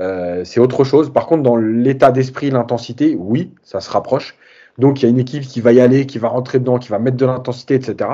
Euh, 0.00 0.44
c'est 0.44 0.60
autre 0.60 0.84
chose. 0.84 1.12
Par 1.12 1.26
contre, 1.26 1.42
dans 1.42 1.56
l'état 1.56 2.12
d'esprit, 2.12 2.50
l'intensité, 2.50 3.16
oui, 3.18 3.52
ça 3.62 3.80
se 3.80 3.90
rapproche. 3.90 4.36
Donc, 4.76 5.02
il 5.02 5.06
y 5.06 5.06
a 5.06 5.10
une 5.10 5.18
équipe 5.18 5.42
qui 5.42 5.60
va 5.60 5.72
y 5.72 5.80
aller, 5.80 6.06
qui 6.06 6.18
va 6.18 6.28
rentrer 6.28 6.60
dedans, 6.60 6.78
qui 6.78 6.88
va 6.88 6.98
mettre 7.00 7.16
de 7.16 7.26
l'intensité, 7.26 7.74
etc. 7.74 8.10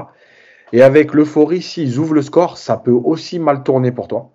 Et 0.74 0.82
avec 0.82 1.14
l'euphorie, 1.14 1.62
s'ils 1.62 1.98
ouvrent 1.98 2.14
le 2.14 2.22
score, 2.22 2.58
ça 2.58 2.76
peut 2.76 2.90
aussi 2.90 3.38
mal 3.38 3.62
tourner 3.62 3.92
pour 3.92 4.08
toi. 4.08 4.30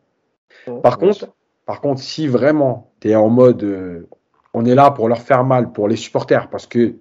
Par 0.82 0.98
contre, 0.98 1.30
par 1.66 1.82
contre, 1.82 2.02
si 2.02 2.28
vraiment 2.28 2.91
tu 2.99 3.10
es 3.10 3.16
en 3.16 3.30
mode 3.30 3.64
euh, 3.64 4.07
on 4.53 4.66
est 4.66 4.74
là 4.74 4.90
pour 4.90 5.07
leur 5.07 5.22
faire 5.22 5.44
mal, 5.44 5.72
pour 5.72 5.88
les 5.88 5.95
supporters, 5.95 6.49
parce 6.49 6.66
que 6.66 6.95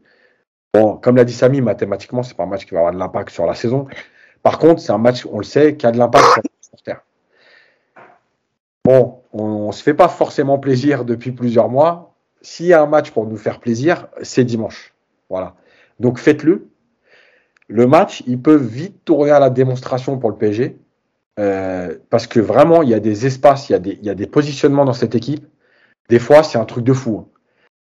Bon, 0.74 0.96
comme 0.96 1.16
l'a 1.16 1.24
dit 1.24 1.32
Samy, 1.32 1.60
mathématiquement, 1.60 2.22
c'est 2.22 2.36
pas 2.36 2.42
un 2.42 2.46
match 2.46 2.66
qui 2.66 2.74
va 2.74 2.80
avoir 2.80 2.92
de 2.92 2.98
l'impact 2.98 3.30
sur 3.30 3.46
la 3.46 3.54
saison. 3.54 3.86
Par 4.42 4.58
contre, 4.58 4.80
c'est 4.80 4.92
un 4.92 4.98
match, 4.98 5.26
on 5.26 5.38
le 5.38 5.44
sait, 5.44 5.76
qui 5.76 5.86
a 5.86 5.92
de 5.92 5.98
l'impact 5.98 6.24
sur 6.24 6.42
les 6.42 6.50
supporters. 6.60 7.02
Bon, 8.84 9.22
on 9.32 9.68
ne 9.68 9.72
se 9.72 9.82
fait 9.82 9.94
pas 9.94 10.08
forcément 10.08 10.58
plaisir 10.58 11.04
depuis 11.04 11.32
plusieurs 11.32 11.68
mois. 11.68 12.14
S'il 12.42 12.66
y 12.66 12.72
a 12.74 12.82
un 12.82 12.86
match 12.86 13.10
pour 13.10 13.26
nous 13.26 13.36
faire 13.36 13.60
plaisir, 13.60 14.08
c'est 14.22 14.44
dimanche. 14.44 14.94
Voilà. 15.30 15.54
Donc 16.00 16.18
faites-le. 16.18 16.68
Le 17.68 17.86
match, 17.86 18.22
il 18.26 18.40
peut 18.40 18.56
vite 18.56 19.04
tourner 19.04 19.30
à 19.30 19.38
la 19.40 19.50
démonstration 19.50 20.18
pour 20.18 20.30
le 20.30 20.36
PSG. 20.36 20.76
Euh, 21.38 21.96
parce 22.10 22.26
que 22.26 22.40
vraiment, 22.40 22.82
il 22.82 22.88
y 22.88 22.94
a 22.94 23.00
des 23.00 23.26
espaces, 23.26 23.68
il 23.68 23.72
y 23.72 23.76
a 23.76 23.78
des, 23.78 23.92
il 24.00 24.04
y 24.04 24.10
a 24.10 24.14
des 24.14 24.26
positionnements 24.26 24.84
dans 24.84 24.92
cette 24.92 25.14
équipe. 25.14 25.46
Des 26.08 26.18
fois, 26.18 26.42
c'est 26.42 26.58
un 26.58 26.64
truc 26.64 26.84
de 26.84 26.92
fou. 26.92 27.18
hein. 27.18 27.26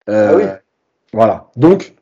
Euh, 0.09 0.29
Ah 0.31 0.37
oui. 0.37 0.45
Voilà. 1.13 1.51
Donc, 1.57 1.95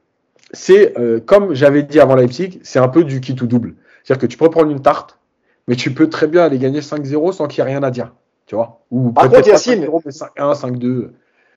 c'est 0.53 0.97
euh, 0.99 1.19
comme 1.21 1.55
j'avais 1.55 1.83
dit 1.83 1.99
avant 1.99 2.15
Leipzig, 2.15 2.61
c'est 2.63 2.79
un 2.79 2.89
peu 2.89 3.05
du 3.05 3.21
kit 3.21 3.37
ou 3.43 3.47
double. 3.47 3.75
C'est-à-dire 4.05 4.21
que 4.21 4.27
tu 4.27 4.37
peux 4.39 4.51
prendre 4.51 4.71
une 4.71 4.83
tarte, 4.83 5.19
mais 5.67 5.75
tu 5.77 5.93
peux 5.95 6.09
très 6.09 6.27
bien 6.27 6.45
aller 6.45 6.59
gagner 6.59 6.81
5-0 6.81 7.33
sans 7.33 7.47
qu'il 7.49 7.59
y 7.65 7.67
ait 7.67 7.71
rien 7.71 7.83
à 7.83 7.91
dire. 7.91 8.13
Tu 8.47 8.55
vois 8.55 8.81
Ou 8.91 9.11
Par 9.13 9.29
contre, 9.31 9.49
Yacine- 9.49 9.85
5-0, 9.87 10.03
mais 10.05 10.13
5-1, 10.13 10.55
5-2. 10.55 11.13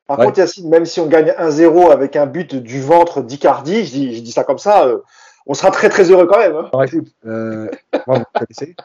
Par 0.08 0.20
Ouais. 0.20 0.26
contre, 0.26 0.40
Yacine, 0.40 0.70
même 0.70 0.86
si 0.86 1.00
on 1.00 1.08
gagne 1.08 1.34
1-0 1.38 1.92
avec 1.92 2.16
un 2.16 2.26
but 2.26 2.56
du 2.56 2.80
ventre 2.82 3.22
d'Icardi, 3.22 3.86
je 3.86 3.92
dis, 3.92 4.16
je 4.16 4.22
dis 4.22 4.32
ça 4.32 4.44
comme 4.44 4.60
ça, 4.60 4.88
on 5.48 5.54
sera 5.54 5.72
très 5.72 5.90
très 5.90 6.10
heureux 6.12 6.26
quand 6.28 6.40
même. 6.40 6.56
hein. 6.56 6.70
Alors, 6.74 6.84
écoute, 6.84 7.08
euh, 7.26 7.68
moi, 8.08 8.20
vous 8.20 8.24
connaissez 8.34 8.76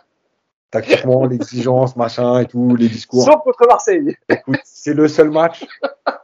Tactiquement, 0.70 1.24
l'exigence, 1.26 1.96
machin 1.96 2.40
et 2.40 2.46
tout, 2.46 2.76
les 2.76 2.88
discours. 2.88 3.24
Sauf 3.24 3.42
contre 3.42 3.66
Marseille. 3.68 4.16
Écoute, 4.28 4.60
c'est 4.64 4.94
le 4.94 5.08
seul 5.08 5.30
match. 5.30 5.66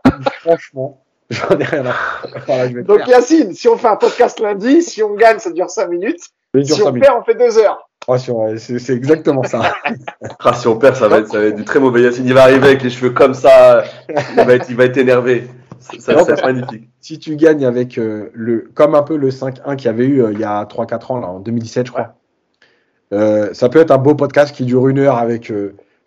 où, 0.07 0.11
Franchement, 0.41 1.03
j'en 1.31 1.59
ai 1.59 1.65
rien 1.65 1.85
à 1.87 1.93
faire. 1.93 2.43
Voilà, 2.47 2.69
je 2.69 2.75
vais 2.75 2.81
le 2.81 2.85
Donc 2.85 2.99
faire. 2.99 3.09
Yacine, 3.09 3.53
si 3.55 3.69
on 3.69 3.77
fait 3.77 3.89
un 3.89 3.97
podcast 3.97 4.39
lundi, 4.39 4.83
si 4.83 5.03
on 5.03 5.15
gagne, 5.15 5.41
ça 5.41 5.51
dure 5.51 5.69
5 5.69 5.89
minutes. 5.89 6.21
Si 6.63 6.81
on 6.81 6.93
perd, 6.93 7.17
on 7.21 7.25
fait 7.25 7.35
2 7.35 7.59
heures. 7.59 7.89
Ouais, 8.07 8.19
c'est 8.59 8.91
exactement 8.95 9.43
ça. 9.43 9.75
Ah, 10.45 10.53
si 10.55 10.69
on 10.69 10.77
perd, 10.79 10.95
ça 10.95 11.09
va, 11.09 11.19
être, 11.19 11.29
ça 11.29 11.41
va 11.41 11.47
être 11.47 11.57
du 11.57 11.65
très 11.65 11.81
mauvais 11.81 12.03
Yacine. 12.03 12.25
Il 12.25 12.33
va 12.35 12.45
arriver 12.45 12.69
avec 12.69 12.83
les 12.85 12.91
cheveux 12.91 13.11
comme 13.11 13.35
ça. 13.35 13.83
Il 14.09 14.45
va 14.45 14.55
être, 14.55 14.67
il 14.71 14.77
va 14.77 14.85
être 14.85 14.97
énervé. 14.97 15.49
Ça, 15.81 16.13
être 16.13 16.45
magnifique. 16.45 16.89
si 17.01 17.19
tu 17.19 17.37
gagnes 17.37 17.65
avec 17.65 17.99
euh, 17.99 18.31
le, 18.35 18.69
comme 18.75 18.95
un 18.95 19.03
peu 19.03 19.17
le 19.17 19.31
5-1 19.31 19.77
qu'il 19.77 19.87
y 19.87 19.89
avait 19.89 20.07
eu 20.07 20.23
euh, 20.23 20.33
il 20.33 20.39
y 20.41 20.45
a 20.45 20.65
3-4 20.65 21.13
ans, 21.13 21.21
là, 21.21 21.29
en 21.29 21.41
2017, 21.41 21.87
je 21.87 21.93
crois, 21.93 22.15
euh, 23.13 23.51
ça 23.53 23.69
peut 23.69 23.79
être 23.81 23.91
un 23.91 23.99
beau 23.99 24.15
podcast 24.15 24.55
qui 24.55 24.65
dure 24.65 24.89
une 24.89 24.99
heure 24.99 25.17
avec 25.17 25.53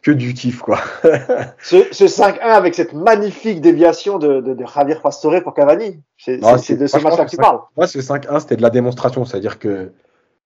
que 0.02 0.12
du 0.12 0.34
kiff, 0.34 0.62
quoi. 0.62 0.80
Ce, 1.62 1.76
ce 1.92 2.06
5-1 2.06 2.40
avec 2.40 2.74
cette 2.74 2.94
magnifique 2.94 3.60
déviation 3.62 4.18
de, 4.18 4.40
de, 4.40 4.54
de 4.54 4.66
Javier 4.66 4.96
Pastore 5.02 5.44
pour 5.44 5.54
Cavani. 5.54 6.02
C'est 6.18 6.40
c'est- 6.42 6.58
c'est 6.58 6.76
de 6.78 6.88
ce 6.88 6.98
match-là 6.98 7.26
que 7.26 7.32
c'est 7.32 7.38
tu 7.38 7.42
parles. 7.42 7.60
Moi, 7.76 7.86
ce 7.88 8.00
5-1, 8.00 8.40
c'était 8.40 8.56
de 8.56 8.62
la 8.62 8.70
démonstration, 8.70 9.26
c'est-à-dire 9.26 9.60
que 9.60 9.92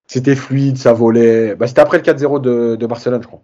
c'était 0.07 0.35
fluide, 0.35 0.77
ça 0.77 0.91
volait. 0.93 1.55
Bah, 1.55 1.67
c'était 1.67 1.81
après 1.81 1.97
le 1.97 2.03
4-0 2.03 2.41
de, 2.41 2.75
de 2.75 2.85
Barcelone, 2.87 3.21
je 3.21 3.27
crois. 3.27 3.41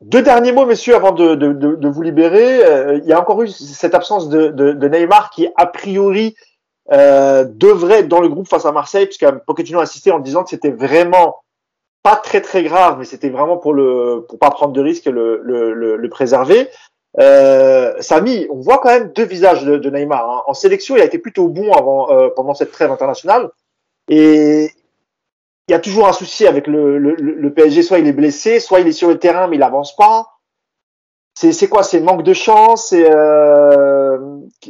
Deux 0.00 0.22
derniers 0.22 0.52
mots, 0.52 0.66
messieurs, 0.66 0.94
avant 0.94 1.12
de, 1.12 1.34
de, 1.34 1.52
de, 1.52 1.74
de 1.76 1.88
vous 1.88 2.02
libérer. 2.02 2.64
Euh, 2.64 2.98
il 2.98 3.04
y 3.06 3.12
a 3.12 3.20
encore 3.20 3.42
eu 3.42 3.48
cette 3.48 3.94
absence 3.94 4.28
de, 4.28 4.88
Neymar 4.88 5.30
qui, 5.30 5.48
a 5.56 5.66
priori, 5.66 6.36
euh, 6.92 7.44
devrait 7.48 8.00
être 8.00 8.08
dans 8.08 8.20
le 8.20 8.28
groupe 8.28 8.46
face 8.46 8.66
à 8.66 8.72
Marseille, 8.72 9.06
puisque 9.06 9.26
Pochettino 9.46 9.78
a 9.78 9.84
insisté 9.84 10.10
en 10.10 10.18
disant 10.18 10.44
que 10.44 10.50
c'était 10.50 10.70
vraiment 10.70 11.36
pas 12.02 12.16
très 12.16 12.42
très 12.42 12.62
grave, 12.62 12.96
mais 12.98 13.06
c'était 13.06 13.30
vraiment 13.30 13.56
pour 13.56 13.72
le 13.72 14.26
pour 14.28 14.38
pas 14.38 14.50
prendre 14.50 14.74
de 14.74 14.82
risque 14.82 15.06
le, 15.06 15.40
le, 15.42 15.72
le, 15.72 15.96
le 15.96 16.08
préserver. 16.10 16.68
Euh, 17.18 17.94
Samy, 18.00 18.46
on 18.50 18.60
voit 18.60 18.78
quand 18.78 18.90
même 18.90 19.12
deux 19.12 19.24
visages 19.24 19.64
de, 19.64 19.78
de 19.78 19.90
Neymar. 19.90 20.28
hein. 20.28 20.42
En 20.46 20.52
sélection, 20.52 20.96
il 20.96 21.00
a 21.00 21.06
été 21.06 21.18
plutôt 21.18 21.48
bon 21.48 21.72
avant 21.72 22.10
euh, 22.10 22.28
pendant 22.36 22.52
cette 22.52 22.72
trêve 22.72 22.90
internationale, 22.92 23.48
et 24.10 24.68
il 25.68 25.72
y 25.72 25.74
a 25.74 25.78
toujours 25.78 26.06
un 26.06 26.12
souci 26.12 26.46
avec 26.46 26.66
le, 26.66 26.98
le, 26.98 27.54
PSG, 27.54 27.82
soit 27.82 27.98
il 27.98 28.06
est 28.06 28.12
blessé, 28.12 28.60
soit 28.60 28.80
il 28.80 28.86
est 28.86 28.92
sur 28.92 29.08
le 29.08 29.18
terrain 29.18 29.46
mais 29.46 29.56
il 29.56 29.62
avance 29.62 29.96
pas. 29.96 30.26
C'est 31.34 31.52
c'est 31.52 31.68
quoi? 31.68 31.82
C'est 31.82 32.00
manque 32.00 32.22
de 32.22 32.34
chance? 32.34 32.88
C'est 32.90 33.10
euh, 33.10 33.93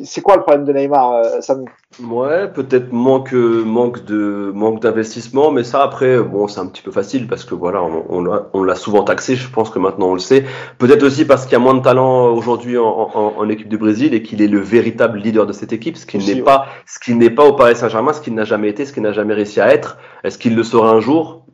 c'est 0.04 0.20
quoi 0.20 0.36
le 0.36 0.42
problème 0.42 0.64
de 0.64 0.72
Neymar 0.72 1.12
euh, 1.12 1.40
Samy 1.40 1.64
Ouais, 2.02 2.48
peut-être 2.52 2.92
manque, 2.92 3.32
manque 3.32 4.04
de, 4.04 4.50
manque 4.54 4.80
d'investissement, 4.82 5.50
mais 5.52 5.62
ça 5.62 5.82
après, 5.82 6.18
bon, 6.20 6.48
c'est 6.48 6.60
un 6.60 6.66
petit 6.66 6.82
peu 6.82 6.90
facile 6.90 7.28
parce 7.28 7.44
que 7.44 7.54
voilà, 7.54 7.82
on, 7.82 8.04
on 8.08 8.22
l'a- 8.24 8.48
on 8.52 8.62
l'a 8.64 8.74
souvent 8.74 9.04
taxé. 9.04 9.36
Je 9.36 9.48
pense 9.50 9.70
que 9.70 9.78
maintenant 9.78 10.08
on 10.08 10.14
le 10.14 10.20
sait. 10.20 10.44
Peut-être 10.78 11.02
aussi 11.04 11.24
parce 11.24 11.44
qu'il 11.44 11.52
y 11.52 11.56
a 11.56 11.60
moins 11.60 11.74
de 11.74 11.82
talent 11.82 12.28
aujourd'hui 12.34 12.78
en, 12.78 12.84
en, 12.84 13.34
en 13.38 13.48
équipe 13.48 13.68
du 13.68 13.78
Brésil 13.78 14.12
et 14.14 14.22
qu'il 14.22 14.42
est 14.42 14.48
le 14.48 14.58
véritable 14.60 15.18
leader 15.18 15.46
de 15.46 15.52
cette 15.52 15.72
équipe, 15.72 15.96
ce 15.96 16.06
qui 16.06 16.18
n'est 16.18 16.34
ouais. 16.34 16.42
pas, 16.42 16.66
ce 16.86 16.98
qui 16.98 17.14
n'est 17.14 17.30
pas 17.30 17.44
au 17.44 17.52
Paris 17.54 17.76
Saint-Germain, 17.76 18.12
ce 18.12 18.20
qu'il 18.20 18.34
n'a 18.34 18.44
jamais 18.44 18.68
été, 18.68 18.84
ce 18.84 18.92
qu'il 18.92 19.02
n'a 19.02 19.12
jamais 19.12 19.34
réussi 19.34 19.60
à 19.60 19.72
être. 19.72 19.98
Est-ce 20.24 20.38
qu'il 20.38 20.56
le 20.56 20.62
sera 20.64 20.90
un 20.90 21.00
jour? 21.00 21.46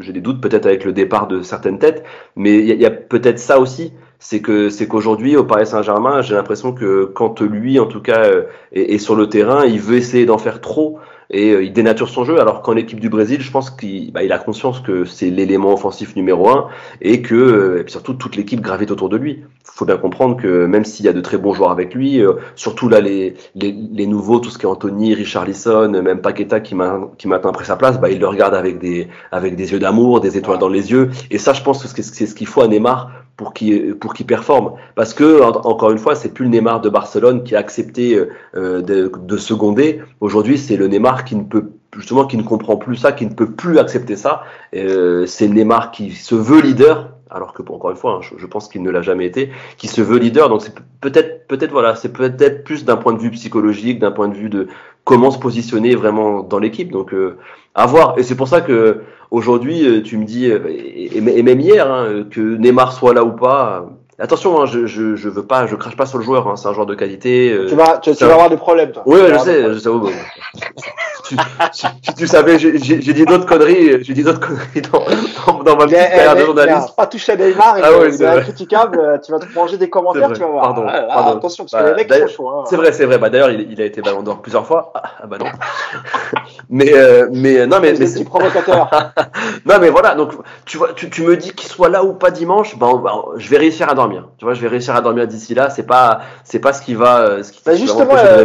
J'ai 0.00 0.12
des 0.12 0.20
doutes, 0.20 0.40
peut-être 0.40 0.66
avec 0.66 0.84
le 0.84 0.92
départ 0.92 1.28
de 1.28 1.42
certaines 1.42 1.78
têtes, 1.78 2.02
mais 2.36 2.58
il 2.58 2.66
y 2.66 2.72
a, 2.72 2.74
il 2.74 2.80
y 2.80 2.86
a 2.86 2.90
peut-être 2.90 3.38
ça 3.38 3.60
aussi. 3.60 3.92
C'est 4.26 4.40
que 4.40 4.70
c'est 4.70 4.88
qu'aujourd'hui 4.88 5.36
au 5.36 5.44
Paris 5.44 5.66
Saint-Germain, 5.66 6.22
j'ai 6.22 6.34
l'impression 6.34 6.72
que 6.72 7.04
quand 7.04 7.42
lui, 7.42 7.78
en 7.78 7.84
tout 7.84 8.00
cas, 8.00 8.24
euh, 8.24 8.44
est, 8.72 8.94
est 8.94 8.98
sur 8.98 9.16
le 9.16 9.28
terrain, 9.28 9.66
il 9.66 9.78
veut 9.78 9.96
essayer 9.96 10.24
d'en 10.24 10.38
faire 10.38 10.62
trop 10.62 10.98
et 11.30 11.50
euh, 11.50 11.62
il 11.62 11.74
dénature 11.74 12.08
son 12.08 12.24
jeu. 12.24 12.40
Alors 12.40 12.62
qu'en 12.62 12.74
équipe 12.74 13.00
du 13.00 13.10
Brésil, 13.10 13.42
je 13.42 13.50
pense 13.50 13.70
qu'il 13.70 14.12
bah, 14.12 14.22
il 14.22 14.32
a 14.32 14.38
conscience 14.38 14.80
que 14.80 15.04
c'est 15.04 15.28
l'élément 15.28 15.74
offensif 15.74 16.16
numéro 16.16 16.48
un 16.48 16.68
et 17.02 17.20
que 17.20 17.34
euh, 17.34 17.80
et 17.80 17.82
puis 17.84 17.92
surtout 17.92 18.14
toute 18.14 18.36
l'équipe 18.36 18.62
gravite 18.62 18.90
autour 18.90 19.10
de 19.10 19.18
lui. 19.18 19.42
Il 19.42 19.76
faut 19.76 19.84
bien 19.84 19.98
comprendre 19.98 20.36
que 20.36 20.64
même 20.64 20.86
s'il 20.86 21.04
y 21.04 21.08
a 21.08 21.12
de 21.12 21.20
très 21.20 21.36
bons 21.36 21.52
joueurs 21.52 21.70
avec 21.70 21.94
lui, 21.94 22.20
euh, 22.20 22.34
surtout 22.54 22.88
là 22.88 23.00
les, 23.00 23.34
les, 23.54 23.72
les 23.72 24.06
nouveaux, 24.06 24.38
tout 24.38 24.50
ce 24.50 24.58
qui 24.58 24.64
est 24.64 24.68
Anthony, 24.68 25.14
Richarlison, 25.14 25.90
même 25.90 26.20
Paqueta 26.20 26.60
qui 26.60 26.74
m'a 26.74 27.10
qui 27.18 27.28
m'a 27.28 27.38
pris 27.38 27.66
sa 27.66 27.76
place, 27.76 28.00
bah, 28.00 28.08
il 28.10 28.20
le 28.20 28.28
regarde 28.28 28.54
avec 28.54 28.78
des 28.78 29.08
avec 29.32 29.56
des 29.56 29.72
yeux 29.72 29.78
d'amour, 29.78 30.20
des 30.20 30.38
étoiles 30.38 30.58
dans 30.58 30.68
les 30.68 30.90
yeux. 30.90 31.10
Et 31.30 31.38
ça, 31.38 31.52
je 31.52 31.62
pense 31.62 31.82
que 31.92 32.02
c'est 32.02 32.26
ce 32.26 32.34
qu'il 32.34 32.46
faut 32.46 32.62
à 32.62 32.68
Neymar 32.68 33.10
pour 33.36 33.52
qu'il 33.54 33.94
pour 33.96 34.14
qu'il 34.14 34.26
performe. 34.26 34.72
Parce 34.94 35.14
que 35.14 35.42
en- 35.42 35.50
encore 35.66 35.90
une 35.90 35.98
fois, 35.98 36.14
c'est 36.14 36.32
plus 36.32 36.44
le 36.44 36.50
Neymar 36.50 36.80
de 36.80 36.88
Barcelone 36.88 37.42
qui 37.44 37.56
a 37.56 37.58
accepté 37.58 38.16
euh, 38.54 38.80
de, 38.80 39.10
de 39.16 39.36
seconder. 39.36 40.00
Aujourd'hui, 40.20 40.58
c'est 40.58 40.76
le 40.76 40.86
Neymar 40.88 41.24
qui 41.24 41.36
ne 41.36 41.42
peut 41.44 41.70
justement 41.96 42.26
qui 42.26 42.36
ne 42.36 42.42
comprend 42.42 42.76
plus 42.76 42.96
ça, 42.96 43.12
qui 43.12 43.24
ne 43.26 43.34
peut 43.34 43.50
plus 43.52 43.78
accepter 43.78 44.16
ça. 44.16 44.42
Euh, 44.74 45.26
c'est 45.26 45.46
le 45.48 45.54
Neymar 45.54 45.90
qui 45.92 46.10
se 46.10 46.34
veut 46.34 46.60
leader, 46.60 47.10
alors 47.30 47.52
que 47.52 47.62
encore 47.62 47.90
une 47.90 47.96
fois, 47.96 48.14
hein, 48.14 48.20
je, 48.20 48.34
je 48.36 48.46
pense 48.46 48.68
qu'il 48.68 48.82
ne 48.82 48.90
l'a 48.90 49.02
jamais 49.02 49.26
été, 49.26 49.50
qui 49.78 49.86
se 49.88 50.00
veut 50.00 50.18
leader. 50.18 50.48
Donc 50.48 50.62
c'est 50.62 50.74
peut-être 51.00 51.46
peut-être 51.46 51.70
voilà, 51.72 51.94
c'est 51.94 52.12
peut-être 52.12 52.64
plus 52.64 52.84
d'un 52.84 52.96
point 52.96 53.12
de 53.12 53.18
vue 53.20 53.30
psychologique, 53.30 53.98
d'un 54.00 54.10
point 54.12 54.28
de 54.28 54.34
vue 54.34 54.48
de 54.48 54.68
comment 55.04 55.30
se 55.30 55.38
positionner 55.38 55.94
vraiment 55.94 56.42
dans 56.42 56.58
l'équipe. 56.58 56.90
Donc 56.90 57.12
euh, 57.12 57.38
à 57.74 57.86
voir. 57.86 58.18
Et 58.18 58.22
c'est 58.22 58.36
pour 58.36 58.48
ça 58.48 58.60
que 58.60 59.02
aujourd'hui, 59.30 59.86
euh, 59.86 60.02
tu 60.02 60.16
me 60.16 60.24
dis 60.24 60.50
euh, 60.50 60.60
et, 60.68 61.20
même 61.20 61.60
hier 61.60 61.90
hein, 61.90 62.24
que 62.30 62.56
Neymar 62.56 62.92
soit 62.92 63.14
là 63.14 63.24
ou 63.24 63.32
pas. 63.32 63.90
Attention, 64.24 64.60
hein, 64.62 64.66
je, 64.66 64.86
je 64.86 65.16
je 65.16 65.28
veux 65.28 65.44
pas, 65.44 65.66
je 65.66 65.76
crache 65.76 65.96
pas 65.96 66.06
sur 66.06 66.16
le 66.16 66.24
joueur. 66.24 66.48
Hein, 66.48 66.56
c'est 66.56 66.66
un 66.68 66.72
joueur 66.72 66.86
de 66.86 66.94
qualité. 66.94 67.52
euh, 67.52 67.66
Tu 67.68 67.74
vas 67.74 67.98
tu, 67.98 68.10
vas 68.12 68.32
avoir 68.32 68.48
des 68.48 68.56
problèmes 68.56 68.90
toi. 68.90 69.02
oui, 69.04 69.18
je 69.32 69.38
sais, 69.38 69.62
je 69.74 69.78
sais. 69.78 69.88
oh, 69.90 70.00
bah, 70.00 71.70
tu, 72.16 72.26
savais, 72.26 72.58
j'ai 72.58 72.72
dit 72.78 73.24
d'autres 73.24 73.46
conneries, 73.46 74.02
j'ai 74.04 74.12
dit 74.14 74.22
d'autres 74.22 74.40
conneries 74.40 74.82
dans, 74.92 75.04
dans, 75.46 75.62
dans 75.62 75.76
ma 75.76 75.84
petite 75.86 75.98
carrière 75.98 76.36
de 76.36 76.40
journaliste. 76.44 76.96
pas 76.96 77.06
touché 77.06 77.32
à 77.32 77.36
Neymar, 77.36 77.76
Ah 77.82 77.98
ouais, 77.98 78.12
c'est 78.12 78.26
incriticable, 78.26 78.98
euh, 78.98 79.18
tu 79.18 79.32
vas 79.32 79.38
te 79.38 79.46
manger 79.54 79.76
des 79.78 79.88
commentaires, 79.90 80.32
tu 80.32 80.40
vas 80.40 80.46
voir. 80.46 80.62
pardon, 80.64 80.84
Ah, 80.88 80.92
là, 81.00 81.06
pardon. 81.14 81.38
Attention, 81.38 81.64
parce 81.64 81.72
Bah, 81.72 81.90
que 81.92 81.96
les 81.96 82.04
mecs 82.06 82.28
sont 82.30 82.34
chauds. 82.36 82.48
Hein. 82.50 82.64
C'est 82.68 82.76
vrai, 82.76 82.92
c'est 82.92 83.04
vrai. 83.06 83.18
Bah 83.18 83.30
d'ailleurs, 83.30 83.50
il, 83.50 83.70
il 83.72 83.80
a 83.80 83.84
été 83.84 84.00
Ballon 84.02 84.22
d'Or 84.22 84.40
plusieurs 84.42 84.66
fois. 84.66 84.92
Ah, 84.94 85.02
ah, 85.22 85.26
bah 85.26 85.36
non. 85.38 85.46
mais 86.70 86.92
euh, 86.94 87.28
mais 87.32 87.66
non, 87.66 87.78
mais, 87.80 87.94
mais 87.98 88.06
c'est- 88.06 88.24
provocateur. 88.24 88.88
non, 89.66 89.74
mais 89.80 89.88
voilà. 89.90 90.14
Donc 90.14 90.32
tu 90.66 90.76
vois, 90.78 90.92
tu, 90.94 91.08
tu 91.10 91.22
me 91.22 91.36
dis 91.36 91.52
qu'il 91.52 91.68
soit 91.68 91.88
là 91.88 92.04
ou 92.04 92.12
pas 92.14 92.30
dimanche, 92.30 92.78
ben, 92.78 93.02
je 93.36 93.48
vais 93.48 93.58
réussir 93.58 93.88
à 93.88 93.94
dormir. 93.94 94.13
Tu 94.38 94.44
vois, 94.44 94.54
je 94.54 94.60
vais 94.60 94.68
réussir 94.68 94.94
à 94.94 95.00
dormir 95.00 95.26
d'ici 95.26 95.54
là. 95.54 95.70
C'est 95.70 95.86
pas 95.86 96.20
c'est 96.44 96.60
pas 96.60 96.72
ce 96.72 96.82
qui 96.82 96.94
va 96.94 97.20
euh, 97.20 97.42
ce 97.42 97.52
qui, 97.52 97.62
Bah, 97.64 97.72
justement, 97.76 98.14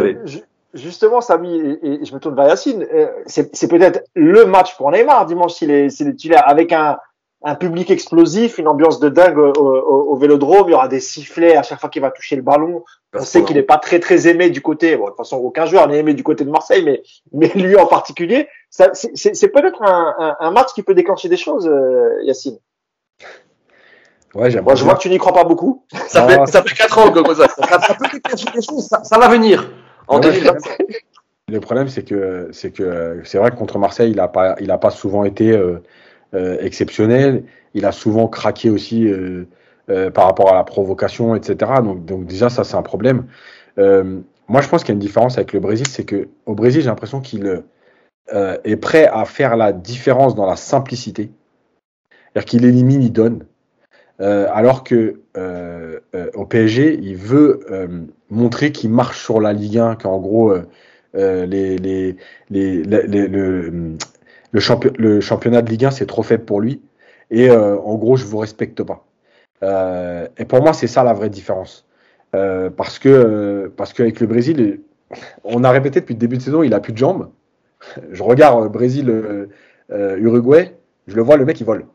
justement, 0.74 1.20
Samy, 1.20 1.58
et, 1.82 2.02
et 2.02 2.04
je 2.04 2.14
me 2.14 2.20
tourne 2.20 2.36
vers 2.36 2.46
Yacine, 2.48 2.86
euh, 2.92 3.06
c'est 3.26 3.68
peut-être 3.68 4.04
le 4.14 4.44
match 4.46 4.76
pour 4.76 4.90
Neymar 4.90 5.26
dimanche 5.26 5.54
s'il 5.54 5.70
est, 5.70 5.88
s'il 5.90 6.08
est 6.08 6.12
titulaire, 6.12 6.44
avec 6.46 6.72
un, 6.72 6.98
un 7.42 7.54
public 7.54 7.90
explosif, 7.90 8.58
une 8.58 8.68
ambiance 8.68 9.00
de 9.00 9.08
dingue 9.08 9.38
au, 9.38 9.50
au- 9.52 10.12
au 10.12 10.16
Vélodrome, 10.16 10.68
il 10.68 10.72
y 10.72 10.74
aura 10.74 10.88
des 10.88 11.00
sifflets 11.00 11.56
à 11.56 11.62
chaque 11.62 11.80
fois 11.80 11.88
qu'il 11.88 12.02
va 12.02 12.10
toucher 12.10 12.36
le 12.36 12.42
ballon. 12.42 12.84
On 13.14 13.20
sait 13.24 13.42
qu'il 13.42 13.56
n'est 13.56 13.62
pas 13.64 13.78
très 13.78 13.98
très 13.98 14.28
aimé 14.28 14.50
du 14.50 14.60
côté, 14.60 14.96
bon, 14.96 15.04
de 15.04 15.08
toute 15.08 15.16
façon 15.16 15.38
aucun 15.38 15.64
joueur 15.66 15.88
n'est 15.88 15.98
aimé 15.98 16.14
du 16.14 16.22
côté 16.22 16.44
de 16.44 16.50
Marseille, 16.50 16.84
mais, 16.84 17.02
mais 17.32 17.48
lui 17.56 17.76
en 17.76 17.86
particulier, 17.86 18.46
c'est 18.68 19.48
peut-être 19.48 19.82
un, 19.82 20.14
un, 20.18 20.36
un 20.38 20.50
match 20.52 20.68
qui 20.74 20.82
peut 20.84 20.94
déclencher 20.94 21.28
des 21.28 21.36
choses, 21.38 21.66
euh, 21.66 22.22
Yacine. 22.22 22.58
Ouais, 24.34 24.60
Moi, 24.62 24.74
je 24.76 24.84
vois 24.84 24.94
que 24.94 25.00
tu 25.00 25.08
n'y 25.10 25.18
crois 25.18 25.32
pas 25.32 25.44
beaucoup. 25.44 25.84
Ça 26.08 26.26
Ah. 26.26 26.28
fait 26.28 26.52
ça 26.52 26.62
fait 26.62 26.74
quatre 26.74 26.98
ans 26.98 27.10
que 27.10 27.34
ça, 27.34 27.46
ça, 27.48 29.04
ça 29.04 29.18
va 29.18 29.28
venir 29.28 29.70
en 30.06 30.16
Ouais, 30.16 30.20
2025. 30.22 30.78
Le 31.48 31.58
problème, 31.60 31.88
c'est 31.88 32.04
que 32.04 32.48
c'est 32.52 32.70
que 32.70 33.20
c'est 33.24 33.38
vrai 33.38 33.50
que 33.50 33.56
contre 33.56 33.78
Marseille, 33.78 34.12
il 34.12 34.20
a 34.20 34.28
pas, 34.28 34.54
il 34.60 34.70
a 34.70 34.78
pas 34.78 34.90
souvent 34.90 35.24
été 35.24 35.50
euh, 35.50 35.82
euh, 36.34 36.56
exceptionnel. 36.60 37.44
Il 37.74 37.84
a 37.86 37.92
souvent 37.92 38.28
craqué 38.28 38.70
aussi 38.70 39.06
euh, 39.08 39.46
euh, 39.88 40.10
par 40.10 40.26
rapport 40.26 40.52
à 40.52 40.54
la 40.54 40.62
provocation, 40.64 41.34
etc. 41.34 41.72
Donc, 41.82 42.04
donc 42.04 42.26
déjà, 42.26 42.50
ça, 42.50 42.62
c'est 42.62 42.76
un 42.76 42.82
problème. 42.82 43.26
Euh, 43.78 44.20
moi, 44.46 44.60
je 44.60 44.68
pense 44.68 44.82
qu'il 44.84 44.90
y 44.90 44.92
a 44.92 44.98
une 44.98 45.00
différence 45.00 45.38
avec 45.38 45.52
le 45.52 45.58
Brésil, 45.60 45.86
c'est 45.88 46.04
que 46.04 46.28
au 46.46 46.54
Brésil, 46.54 46.82
j'ai 46.82 46.88
l'impression 46.88 47.20
qu'il 47.20 47.62
euh, 48.32 48.56
est 48.62 48.76
prêt 48.76 49.08
à 49.12 49.24
faire 49.24 49.56
la 49.56 49.72
différence 49.72 50.36
dans 50.36 50.46
la 50.46 50.56
simplicité. 50.56 51.30
C'est-à-dire 52.32 52.44
qu'il 52.44 52.64
élimine, 52.64 53.02
il 53.02 53.12
donne. 53.12 53.44
Euh, 54.20 54.48
alors 54.52 54.84
que 54.84 55.20
euh, 55.36 56.00
au 56.34 56.44
PSG, 56.44 56.98
il 57.00 57.16
veut 57.16 57.60
montrer 58.28 58.72
qu'il 58.72 58.90
marche 58.90 59.22
sur 59.22 59.40
la 59.40 59.52
Ligue 59.52 59.78
1, 59.78 59.96
qu'en 59.96 60.18
gros, 60.18 60.54
le, 61.14 62.14
le, 62.50 65.20
championnat 65.20 65.62
de 65.62 65.70
Ligue 65.70 65.84
1, 65.86 65.90
c'est 65.90 66.06
trop 66.06 66.22
faible 66.22 66.44
pour 66.44 66.60
lui. 66.60 66.80
Et 67.30 67.50
en 67.50 67.94
gros, 67.96 68.16
je 68.16 68.24
vous 68.24 68.38
respecte 68.38 68.82
pas. 68.82 69.04
et 70.38 70.44
pour 70.44 70.62
moi, 70.62 70.72
c'est 70.72 70.86
ça 70.86 71.04
la 71.04 71.12
vraie 71.12 71.30
différence. 71.30 71.86
Euh, 72.36 72.70
parce 72.70 72.98
que 72.98 73.08
euh, 73.08 73.68
parce 73.76 73.92
qu'avec 73.92 74.20
le 74.20 74.26
Brésil, 74.26 74.80
on 75.42 75.64
a 75.64 75.70
répété 75.70 76.00
depuis 76.00 76.14
le 76.14 76.20
début 76.20 76.36
de 76.36 76.42
saison, 76.42 76.62
il 76.62 76.74
a 76.74 76.80
plus 76.80 76.92
de 76.92 76.98
jambes. 76.98 77.30
Je 78.12 78.22
regarde 78.22 78.70
Brésil 78.70 79.10
euh, 79.10 80.16
Uruguay, 80.18 80.76
je 81.08 81.16
le 81.16 81.22
vois, 81.22 81.36
le 81.36 81.44
mec 81.44 81.60
il 81.60 81.64
vole. 81.64 81.86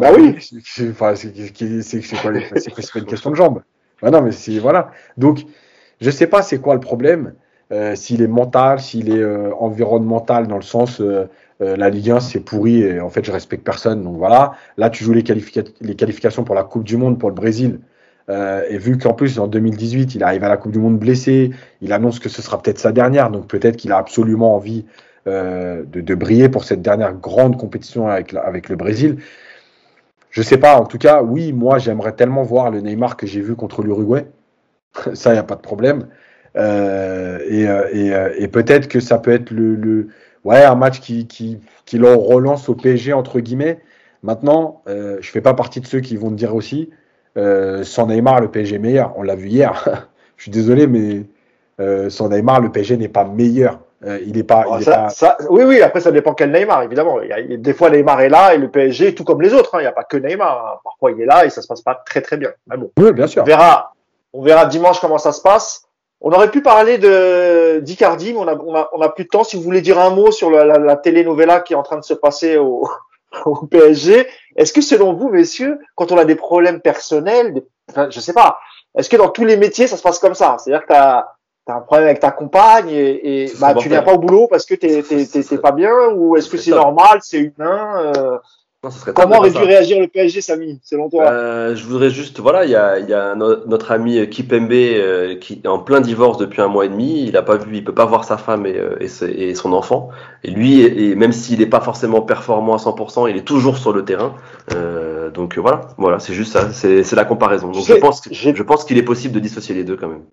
Bah 0.00 0.10
oui. 0.16 0.36
C'est 0.40 0.92
quoi 0.92 1.14
C'est 1.14 1.32
pas 2.92 2.98
une 2.98 3.06
question 3.06 3.30
de 3.30 3.36
jambes. 3.36 3.62
Bah 4.00 4.10
non, 4.10 4.22
mais 4.22 4.32
c'est 4.32 4.58
voilà. 4.58 4.90
Donc 5.16 5.40
je 6.00 6.10
sais 6.10 6.26
pas 6.26 6.42
c'est 6.42 6.58
quoi 6.58 6.74
le 6.74 6.80
problème. 6.80 7.34
s'il 7.94 8.22
est 8.22 8.28
mental, 8.28 8.80
s'il 8.80 9.10
est 9.14 9.24
environnemental 9.58 10.46
dans 10.46 10.56
le 10.56 10.62
sens 10.62 11.00
la 11.60 11.90
Ligue 11.90 12.10
1 12.10 12.20
c'est 12.20 12.40
pourri 12.40 12.82
et 12.82 13.00
en 13.00 13.08
fait 13.08 13.24
je 13.24 13.32
respecte 13.32 13.64
personne. 13.64 14.02
Donc 14.02 14.16
voilà. 14.16 14.54
Là 14.76 14.90
tu 14.90 15.04
joues 15.04 15.12
les, 15.12 15.22
les 15.80 15.94
qualifications 15.94 16.44
pour 16.44 16.54
la 16.54 16.64
Coupe 16.64 16.84
du 16.84 16.96
Monde 16.96 17.18
pour 17.18 17.28
le 17.28 17.34
Brésil. 17.34 17.78
Euh, 18.28 18.64
et 18.68 18.78
vu 18.78 18.98
qu'en 18.98 19.14
plus, 19.14 19.38
en 19.38 19.46
2018, 19.46 20.14
il 20.14 20.22
arrive 20.22 20.44
à 20.44 20.48
la 20.48 20.56
Coupe 20.56 20.72
du 20.72 20.78
Monde 20.78 20.98
blessé, 20.98 21.50
il 21.80 21.92
annonce 21.92 22.18
que 22.18 22.28
ce 22.28 22.42
sera 22.42 22.60
peut-être 22.60 22.78
sa 22.78 22.92
dernière, 22.92 23.30
donc 23.30 23.46
peut-être 23.46 23.76
qu'il 23.76 23.92
a 23.92 23.98
absolument 23.98 24.54
envie 24.54 24.84
euh, 25.26 25.82
de, 25.86 26.14
briller 26.14 26.48
pour 26.48 26.64
cette 26.64 26.82
dernière 26.82 27.14
grande 27.14 27.58
compétition 27.58 28.08
avec, 28.08 28.34
avec 28.34 28.68
le 28.68 28.76
Brésil. 28.76 29.18
Je 30.32 30.42
sais 30.42 30.58
pas, 30.58 30.76
en 30.80 30.86
tout 30.86 30.98
cas, 30.98 31.22
oui, 31.22 31.52
moi 31.52 31.78
j'aimerais 31.78 32.12
tellement 32.14 32.42
voir 32.42 32.70
le 32.72 32.80
Neymar 32.80 33.16
que 33.16 33.26
j'ai 33.26 33.40
vu 33.40 33.54
contre 33.54 33.82
l'Uruguay. 33.82 34.26
ça, 35.14 35.30
il 35.30 35.34
n'y 35.34 35.38
a 35.38 35.44
pas 35.44 35.54
de 35.56 35.60
problème. 35.60 36.08
Euh, 36.56 37.38
et, 38.36 38.48
peut-être 38.48 38.88
que 38.88 38.98
ça 38.98 39.18
peut 39.18 39.30
être 39.30 39.50
le, 39.50 40.08
ouais, 40.44 40.64
un 40.64 40.74
match 40.74 41.00
qui, 41.00 41.28
qui, 41.28 41.60
qui 41.86 41.98
le 41.98 42.12
relance 42.12 42.68
au 42.68 42.74
PSG, 42.74 43.12
entre 43.12 43.38
guillemets. 43.38 43.78
Maintenant, 44.24 44.82
je 44.86 45.16
ne 45.16 45.22
fais 45.22 45.40
pas 45.40 45.54
partie 45.54 45.80
de 45.80 45.86
ceux 45.86 46.00
qui 46.00 46.16
vont 46.16 46.30
me 46.30 46.36
dire 46.36 46.54
aussi 46.54 46.90
euh, 47.36 47.82
sans 47.84 48.06
Neymar, 48.06 48.40
le 48.40 48.50
PSG 48.50 48.76
est 48.76 48.78
meilleur. 48.78 49.14
On 49.16 49.22
l'a 49.22 49.36
vu 49.36 49.48
hier. 49.48 50.08
Je 50.36 50.44
suis 50.44 50.50
désolé, 50.50 50.86
mais 50.86 51.24
euh, 51.80 52.10
sans 52.10 52.28
Neymar, 52.28 52.60
le 52.60 52.70
PSG 52.70 52.96
n'est 52.96 53.08
pas 53.08 53.24
meilleur. 53.24 53.80
Euh, 54.04 54.18
il 54.26 54.36
n'est 54.36 54.42
pas, 54.42 54.64
oui, 55.48 55.62
oui. 55.64 55.80
Après, 55.80 56.00
ça 56.00 56.10
dépend 56.10 56.34
quel 56.34 56.50
Neymar, 56.50 56.82
évidemment. 56.82 57.20
Il 57.22 57.28
y 57.28 57.32
a, 57.32 57.56
des 57.56 57.72
fois, 57.72 57.88
Neymar 57.90 58.20
est 58.20 58.28
là 58.28 58.54
et 58.54 58.58
le 58.58 58.68
PSG, 58.68 59.14
tout 59.14 59.22
comme 59.22 59.40
les 59.40 59.54
autres. 59.54 59.74
Hein. 59.74 59.78
Il 59.78 59.82
n'y 59.82 59.88
a 59.88 59.92
pas 59.92 60.04
que 60.04 60.16
Neymar. 60.16 60.66
Hein. 60.66 60.80
Parfois, 60.82 61.12
il 61.12 61.20
est 61.20 61.26
là 61.26 61.44
et 61.44 61.50
ça 61.50 61.62
se 61.62 61.68
passe 61.68 61.82
pas 61.82 61.94
très 61.94 62.20
très 62.20 62.36
bien. 62.36 62.50
Mais 62.66 62.76
bon. 62.76 62.90
Oui, 62.98 63.12
bien 63.12 63.26
sûr. 63.26 63.42
On 63.42 63.46
verra. 63.46 63.92
On 64.32 64.42
verra 64.42 64.66
dimanche 64.66 64.98
comment 65.00 65.18
ça 65.18 65.32
se 65.32 65.40
passe. 65.40 65.84
On 66.20 66.32
aurait 66.32 66.50
pu 66.50 66.62
parler 66.62 66.98
de 66.98 67.80
d'Icardi, 67.80 68.32
mais 68.32 68.38
on 68.38 68.48
a, 68.48 68.54
on 68.56 68.74
a, 68.74 68.88
on 68.92 69.00
a 69.02 69.08
plus 69.08 69.24
de 69.24 69.28
temps. 69.28 69.44
Si 69.44 69.56
vous 69.56 69.62
voulez 69.62 69.82
dire 69.82 69.98
un 69.98 70.10
mot 70.10 70.30
sur 70.30 70.50
la, 70.50 70.64
la, 70.64 70.78
la 70.78 70.96
telenovela 70.96 71.60
qui 71.60 71.72
est 71.72 71.76
en 71.76 71.82
train 71.82 71.98
de 71.98 72.04
se 72.04 72.14
passer 72.14 72.56
au, 72.56 72.88
au 73.44 73.66
PSG. 73.66 74.26
Est-ce 74.56 74.72
que 74.72 74.80
selon 74.80 75.14
vous, 75.14 75.28
messieurs, 75.30 75.78
quand 75.94 76.12
on 76.12 76.16
a 76.16 76.24
des 76.24 76.34
problèmes 76.34 76.80
personnels, 76.80 77.54
des, 77.54 77.64
enfin, 77.90 78.08
je 78.10 78.20
sais 78.20 78.32
pas, 78.32 78.58
est-ce 78.96 79.08
que 79.08 79.16
dans 79.16 79.28
tous 79.28 79.44
les 79.44 79.56
métiers 79.56 79.86
ça 79.86 79.96
se 79.96 80.02
passe 80.02 80.18
comme 80.18 80.34
ça? 80.34 80.56
C'est-à-dire 80.58 80.86
que 80.86 80.92
tu 81.66 81.72
as, 81.72 81.76
un 81.76 81.80
problème 81.80 82.06
avec 82.06 82.20
ta 82.20 82.30
compagne 82.30 82.90
et, 82.90 83.44
et 83.44 83.52
bah, 83.60 83.74
tu 83.74 83.88
viens 83.88 84.02
pas 84.02 84.14
au 84.14 84.18
boulot 84.18 84.48
parce 84.48 84.66
que 84.66 84.74
t'es 84.74 85.02
t'es 85.02 85.58
pas 85.58 85.72
bien 85.72 86.10
ou 86.14 86.36
est-ce 86.36 86.48
que 86.48 86.56
c'est 86.56 86.70
normal, 86.70 87.18
c'est 87.22 87.38
humain 87.38 88.12
euh, 88.16 88.38
Comment 89.14 89.38
aurait 89.38 89.52
dû 89.52 89.58
réagir 89.58 90.00
le 90.00 90.08
PSG, 90.08 90.40
Samy, 90.40 90.80
selon 90.82 91.08
toi? 91.08 91.30
Euh, 91.30 91.76
Je 91.76 91.84
voudrais 91.84 92.10
juste, 92.10 92.40
voilà, 92.40 92.64
il 92.64 92.70
y 92.72 92.74
a, 92.74 92.98
y 92.98 93.14
a 93.14 93.36
notre 93.36 93.92
ami 93.92 94.28
Kipembe 94.28 94.72
euh, 94.72 95.36
qui 95.36 95.60
est 95.62 95.68
en 95.68 95.78
plein 95.78 96.00
divorce 96.00 96.36
depuis 96.36 96.60
un 96.62 96.66
mois 96.66 96.86
et 96.86 96.88
demi. 96.88 97.24
Il 97.24 97.36
a 97.36 97.42
pas 97.42 97.56
vu, 97.56 97.76
il 97.76 97.84
peut 97.84 97.94
pas 97.94 98.06
voir 98.06 98.24
sa 98.24 98.38
femme 98.38 98.66
et, 98.66 98.76
euh, 98.76 98.96
et, 99.00 99.54
son 99.54 99.72
enfant. 99.72 100.08
Et 100.42 100.50
lui, 100.50 100.80
et, 100.80 101.14
même 101.14 101.30
s'il 101.30 101.60
n'est 101.60 101.66
pas 101.66 101.80
forcément 101.80 102.22
performant 102.22 102.74
à 102.74 102.78
100%, 102.78 103.30
il 103.30 103.36
est 103.36 103.46
toujours 103.46 103.78
sur 103.78 103.92
le 103.92 104.04
terrain. 104.04 104.34
Euh, 104.74 105.30
donc 105.30 105.58
voilà, 105.58 105.82
voilà, 105.96 106.18
c'est 106.18 106.34
juste 106.34 106.52
ça, 106.52 106.72
c'est 106.72 107.12
la 107.12 107.24
comparaison. 107.24 107.70
Donc 107.70 107.84
je 107.84 107.94
pense, 107.94 108.22
je 108.32 108.62
pense 108.64 108.84
qu'il 108.84 108.98
est 108.98 109.04
possible 109.04 109.34
de 109.34 109.40
dissocier 109.40 109.76
les 109.76 109.84
deux 109.84 109.96
quand 109.96 110.08
même. 110.08 110.24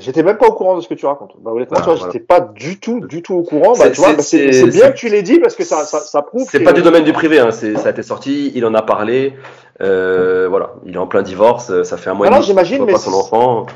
J'étais 0.00 0.24
même 0.24 0.38
pas 0.38 0.48
au 0.48 0.52
courant 0.52 0.76
de 0.76 0.80
ce 0.80 0.88
que 0.88 0.94
tu 0.94 1.06
racontes. 1.06 1.36
Bah, 1.40 1.52
honnêtement, 1.52 1.78
tu 1.78 1.84
vois, 1.84 1.94
j'étais 1.94 2.18
pas 2.18 2.40
du 2.40 2.80
tout, 2.80 3.00
du 3.00 3.22
tout 3.22 3.34
au 3.34 3.42
courant. 3.44 3.74
Bah, 3.78 3.90
tu 3.90 4.00
vois, 4.00 4.12
bah, 4.12 4.22
c'est 4.22 4.66
bien 4.66 4.90
que 4.90 4.96
tu 4.96 5.08
l'aies 5.08 5.22
dit 5.22 5.38
parce 5.38 5.54
que 5.54 5.64
ça, 5.64 5.84
ça, 5.84 6.00
ça 6.00 6.22
prouve. 6.22 6.48
C'est 6.50 6.64
pas 6.64 6.72
du 6.72 6.82
domaine 6.82 7.04
du 7.04 7.12
privé, 7.12 7.38
hein. 7.38 7.52
Ça 7.52 7.68
a 7.84 7.90
été 7.90 8.02
sorti, 8.02 8.50
il 8.54 8.66
en 8.66 8.74
a 8.74 8.82
parlé. 8.82 9.34
Euh, 9.80 10.48
voilà, 10.48 10.74
il 10.84 10.94
est 10.94 10.98
en 10.98 11.06
plein 11.06 11.22
divorce. 11.22 11.82
Ça 11.82 11.96
fait 11.96 12.10
un 12.10 12.14
mois 12.14 12.26
et 12.26 12.30
demi. 12.30 12.42
j'imagine, 12.42 12.84
mais 12.84 12.92
pas 12.92 12.98
son 12.98 13.14
enfant. 13.14 13.66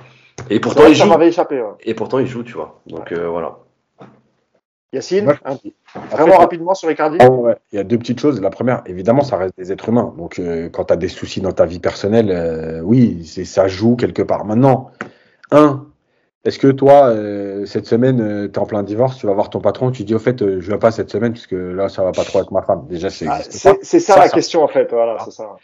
Et 0.51 0.61
pourtant, 0.61 0.87
il 0.87 0.95
joue. 0.95 1.21
Échappé, 1.21 1.61
ouais. 1.61 1.69
Et 1.83 1.95
pourtant, 1.95 2.19
il 2.19 2.27
joue, 2.27 2.43
tu 2.43 2.55
vois. 2.55 2.81
Donc 2.87 3.13
euh, 3.13 3.29
voilà. 3.29 3.59
Yacine, 4.93 5.35
vraiment 6.11 6.39
rapidement 6.39 6.73
sur 6.73 6.91
Icardi. 6.91 7.19
Oh, 7.21 7.47
ouais. 7.47 7.57
Il 7.73 7.77
y 7.77 7.79
a 7.79 7.85
deux 7.85 7.99
petites 7.99 8.21
choses. 8.21 8.41
La 8.41 8.49
première, 8.49 8.83
évidemment, 8.87 9.23
ça 9.23 9.37
reste 9.37 9.53
des 9.59 9.71
êtres 9.71 9.91
humains. 9.91 10.15
Donc, 10.17 10.39
euh, 10.39 10.71
quand 10.71 10.87
tu 10.87 10.93
as 10.95 10.97
des 10.97 11.09
soucis 11.09 11.43
dans 11.43 11.53
ta 11.53 11.67
vie 11.67 11.79
personnelle, 11.79 12.31
euh, 12.31 12.81
oui, 12.81 13.23
ça 13.27 13.69
joue 13.69 13.97
quelque 13.97 14.23
part. 14.23 14.47
Maintenant, 14.47 14.91
un, 15.51 15.85
est-ce 16.49 16.59
que 16.59 16.69
toi, 16.69 17.09
euh, 17.09 17.67
cette 17.67 17.85
semaine, 17.85 18.23
euh, 18.23 18.49
tu 18.49 18.55
es 18.55 18.59
en 18.59 18.65
plein 18.65 18.83
divorce, 18.83 19.19
tu 19.19 19.27
vas 19.27 19.35
voir 19.35 19.51
ton 19.51 19.61
patron, 19.61 19.91
tu 19.91 20.03
dis 20.05 20.15
au 20.15 20.19
fait, 20.19 20.41
euh, 20.41 20.63
je 20.63 20.69
viens 20.69 20.79
pas 20.79 20.91
cette 20.91 21.11
semaine 21.11 21.35
parce 21.35 21.47
que 21.47 21.57
là, 21.57 21.91
ça 21.91 22.03
va 22.03 22.13
pas 22.13 22.25
trop 22.25 22.39
avec 22.39 22.51
ma 22.51 22.63
femme. 22.63 22.87
Déjà, 22.89 23.11
c'est 23.11 23.27
ah, 23.29 23.43
ça, 23.43 24.19
la 24.19 24.31
question 24.31 24.63
en 24.63 24.69
fait. 24.69 24.91
Voilà, 24.91 25.19
c'est 25.23 25.31
ça. 25.31 25.57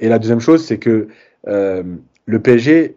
et 0.00 0.08
la 0.08 0.18
deuxième 0.18 0.40
chose, 0.40 0.66
c'est 0.66 0.78
que 0.78 1.06
le 1.44 2.42
PSG 2.42 2.96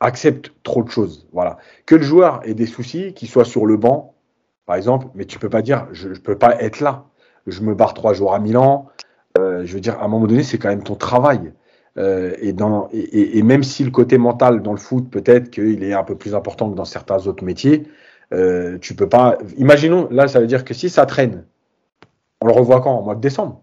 accepte 0.00 0.52
trop 0.64 0.82
de 0.82 0.90
choses. 0.90 1.26
Voilà. 1.32 1.56
Que 1.86 1.94
le 1.94 2.02
joueur 2.02 2.42
ait 2.44 2.52
des 2.52 2.66
soucis, 2.66 3.14
qu'il 3.14 3.28
soit 3.28 3.46
sur 3.46 3.64
le 3.64 3.78
banc, 3.78 4.12
par 4.66 4.76
exemple, 4.76 5.06
mais 5.14 5.24
tu 5.24 5.38
peux 5.38 5.48
pas 5.48 5.62
dire, 5.62 5.86
je, 5.92 6.08
ne 6.08 6.14
peux 6.14 6.36
pas 6.36 6.60
être 6.60 6.80
là. 6.80 7.06
Je 7.46 7.62
me 7.62 7.74
barre 7.74 7.94
trois 7.94 8.12
jours 8.12 8.34
à 8.34 8.38
Milan. 8.38 8.86
je 9.38 9.72
veux 9.72 9.80
dire, 9.80 9.98
à 9.98 10.04
un 10.04 10.08
moment 10.08 10.26
donné, 10.26 10.42
c'est 10.42 10.58
quand 10.58 10.68
même 10.68 10.82
ton 10.82 10.94
travail. 10.94 11.54
Euh, 11.98 12.34
et, 12.40 12.52
dans, 12.52 12.88
et, 12.92 13.42
même 13.42 13.64
si 13.64 13.82
le 13.84 13.90
côté 13.90 14.16
mental 14.16 14.62
dans 14.62 14.72
le 14.72 14.78
foot, 14.78 15.10
peut-être 15.10 15.50
qu'il 15.50 15.82
est 15.82 15.92
un 15.92 16.04
peu 16.04 16.14
plus 16.14 16.34
important 16.34 16.70
que 16.70 16.76
dans 16.76 16.84
certains 16.84 17.26
autres 17.26 17.44
métiers, 17.44 17.84
euh, 18.32 18.78
tu 18.80 18.94
peux 18.94 19.08
pas. 19.08 19.38
Imaginons, 19.58 20.08
là, 20.10 20.28
ça 20.28 20.40
veut 20.40 20.46
dire 20.46 20.64
que 20.64 20.72
si 20.72 20.88
ça 20.88 21.04
traîne, 21.04 21.44
on 22.40 22.46
le 22.46 22.52
revoit 22.52 22.80
quand? 22.80 22.92
En 22.92 23.02
mois 23.02 23.16
de 23.16 23.20
décembre 23.20 23.60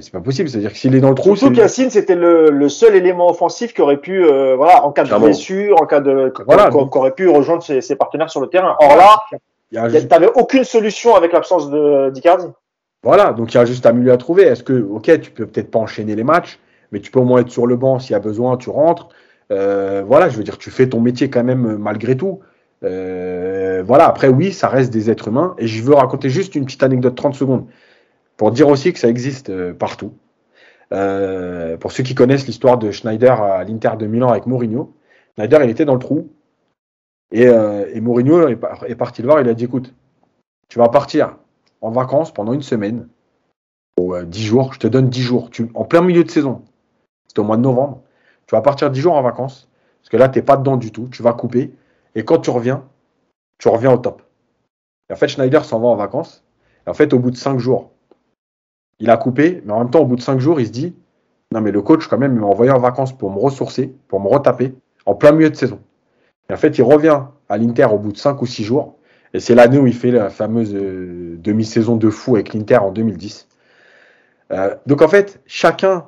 c'est 0.00 0.10
pas 0.10 0.20
possible, 0.20 0.48
c'est-à-dire 0.48 0.72
que 0.72 0.78
s'il 0.78 0.94
est 0.94 1.00
dans 1.00 1.10
le 1.10 1.14
trou. 1.14 1.36
Surtout 1.36 1.54
qu'Yacine, 1.54 1.90
c'était 1.90 2.16
le, 2.16 2.50
le, 2.50 2.68
seul 2.68 2.96
élément 2.96 3.30
offensif 3.30 3.72
qui 3.72 3.82
aurait 3.82 3.98
pu, 3.98 4.24
euh, 4.24 4.56
voilà, 4.56 4.84
en 4.84 4.90
cas 4.90 5.04
de 5.04 5.14
blessure, 5.14 5.80
en 5.80 5.86
cas 5.86 6.00
de, 6.00 6.32
voilà, 6.44 6.70
qui 6.70 6.76
aurait 6.76 7.14
pu 7.14 7.28
rejoindre 7.28 7.62
ses, 7.62 7.80
ses, 7.80 7.94
partenaires 7.94 8.30
sur 8.30 8.40
le 8.40 8.48
terrain. 8.48 8.76
Or 8.80 8.96
là, 8.96 9.22
tu 9.70 10.06
n'avais 10.06 10.30
aucune 10.34 10.64
solution 10.64 11.14
avec 11.14 11.32
l'absence 11.32 11.70
de 11.70 12.10
d'Icardi. 12.10 12.46
Voilà, 13.06 13.32
donc 13.32 13.54
il 13.54 13.56
y 13.56 13.60
a 13.60 13.64
juste 13.64 13.86
un 13.86 13.92
milieu 13.92 14.10
à 14.10 14.16
trouver. 14.16 14.42
Est-ce 14.42 14.64
que, 14.64 14.72
ok, 14.72 15.20
tu 15.20 15.30
peux 15.30 15.46
peut-être 15.46 15.70
pas 15.70 15.78
enchaîner 15.78 16.16
les 16.16 16.24
matchs, 16.24 16.58
mais 16.90 16.98
tu 16.98 17.12
peux 17.12 17.20
au 17.20 17.24
moins 17.24 17.40
être 17.40 17.50
sur 17.50 17.68
le 17.68 17.76
banc 17.76 18.00
s'il 18.00 18.10
y 18.10 18.16
a 18.16 18.18
besoin, 18.18 18.56
tu 18.56 18.68
rentres. 18.68 19.10
Euh, 19.52 20.02
voilà, 20.04 20.28
je 20.28 20.36
veux 20.36 20.42
dire, 20.42 20.58
tu 20.58 20.72
fais 20.72 20.88
ton 20.88 21.00
métier 21.00 21.30
quand 21.30 21.44
même 21.44 21.66
euh, 21.66 21.78
malgré 21.78 22.16
tout. 22.16 22.40
Euh, 22.82 23.84
voilà, 23.86 24.08
après, 24.08 24.26
oui, 24.26 24.52
ça 24.52 24.66
reste 24.66 24.92
des 24.92 25.08
êtres 25.08 25.28
humains. 25.28 25.54
Et 25.58 25.68
je 25.68 25.84
veux 25.84 25.94
raconter 25.94 26.30
juste 26.30 26.56
une 26.56 26.64
petite 26.64 26.82
anecdote 26.82 27.14
30 27.14 27.36
secondes 27.36 27.66
pour 28.36 28.50
dire 28.50 28.66
aussi 28.66 28.92
que 28.92 28.98
ça 28.98 29.08
existe 29.08 29.52
partout. 29.74 30.12
pour 30.90 31.92
ceux 31.92 32.02
qui 32.02 32.16
connaissent 32.16 32.48
l'histoire 32.48 32.76
de 32.76 32.90
Schneider 32.90 33.40
à 33.40 33.62
l'Inter 33.62 33.92
de 34.00 34.06
Milan 34.08 34.30
avec 34.30 34.46
Mourinho, 34.46 34.92
Schneider, 35.36 35.62
il 35.62 35.70
était 35.70 35.84
dans 35.84 35.94
le 35.94 36.00
trou. 36.00 36.28
Et, 37.30 37.48
Mourinho 38.00 38.48
est 38.48 38.96
parti 38.96 39.22
le 39.22 39.28
voir, 39.28 39.40
il 39.40 39.48
a 39.48 39.54
dit 39.54 39.66
écoute, 39.66 39.94
tu 40.68 40.80
vas 40.80 40.88
partir 40.88 41.36
en 41.86 41.90
vacances 41.90 42.34
pendant 42.34 42.52
une 42.52 42.62
semaine, 42.62 43.06
ou 43.98 44.14
euh, 44.14 44.24
10 44.24 44.42
jours, 44.42 44.72
je 44.74 44.80
te 44.80 44.88
donne 44.88 45.08
10 45.08 45.22
jours, 45.22 45.50
tu, 45.50 45.70
en 45.74 45.84
plein 45.84 46.02
milieu 46.02 46.24
de 46.24 46.30
saison, 46.30 46.62
c'était 47.28 47.38
au 47.38 47.44
mois 47.44 47.56
de 47.56 47.62
novembre, 47.62 48.02
tu 48.46 48.56
vas 48.56 48.60
partir 48.60 48.90
10 48.90 49.00
jours 49.00 49.14
en 49.14 49.22
vacances, 49.22 49.68
parce 50.02 50.10
que 50.10 50.16
là, 50.16 50.28
tu 50.28 50.38
n'es 50.38 50.44
pas 50.44 50.56
dedans 50.56 50.76
du 50.76 50.90
tout, 50.90 51.08
tu 51.12 51.22
vas 51.22 51.32
couper, 51.32 51.72
et 52.16 52.24
quand 52.24 52.38
tu 52.38 52.50
reviens, 52.50 52.84
tu 53.58 53.68
reviens 53.68 53.92
au 53.92 53.98
top. 53.98 54.22
Et 55.08 55.12
en 55.12 55.16
fait, 55.16 55.28
Schneider 55.28 55.64
s'en 55.64 55.78
va 55.78 55.86
en 55.86 55.94
vacances, 55.94 56.44
et 56.86 56.90
en 56.90 56.94
fait, 56.94 57.12
au 57.12 57.20
bout 57.20 57.30
de 57.30 57.36
5 57.36 57.60
jours, 57.60 57.92
il 58.98 59.08
a 59.08 59.16
coupé, 59.16 59.62
mais 59.64 59.72
en 59.72 59.78
même 59.78 59.90
temps, 59.90 60.00
au 60.00 60.06
bout 60.06 60.16
de 60.16 60.22
5 60.22 60.40
jours, 60.40 60.58
il 60.58 60.66
se 60.66 60.72
dit, 60.72 60.96
non 61.52 61.60
mais 61.60 61.70
le 61.70 61.82
coach, 61.82 62.08
quand 62.08 62.18
même, 62.18 62.34
il 62.34 62.40
m'a 62.40 62.46
envoyé 62.48 62.72
en 62.72 62.80
vacances 62.80 63.16
pour 63.16 63.30
me 63.30 63.38
ressourcer, 63.38 63.94
pour 64.08 64.18
me 64.18 64.26
retaper, 64.26 64.74
en 65.04 65.14
plein 65.14 65.30
milieu 65.30 65.50
de 65.50 65.54
saison. 65.54 65.78
Et 66.50 66.52
en 66.52 66.56
fait, 66.56 66.78
il 66.78 66.82
revient 66.82 67.22
à 67.48 67.58
l'Inter 67.58 67.86
au 67.92 67.98
bout 67.98 68.10
de 68.10 68.18
5 68.18 68.42
ou 68.42 68.46
6 68.46 68.64
jours, 68.64 68.96
et 69.34 69.40
c'est 69.40 69.54
l'année 69.54 69.78
où 69.78 69.86
il 69.86 69.94
fait 69.94 70.10
la 70.10 70.30
fameuse 70.30 70.74
euh, 70.74 71.36
demi-saison 71.38 71.96
de 71.96 72.10
fou 72.10 72.36
avec 72.36 72.54
l'Inter 72.54 72.78
en 72.78 72.90
2010. 72.90 73.48
Euh, 74.52 74.74
donc 74.86 75.02
en 75.02 75.08
fait, 75.08 75.40
chacun, 75.46 76.06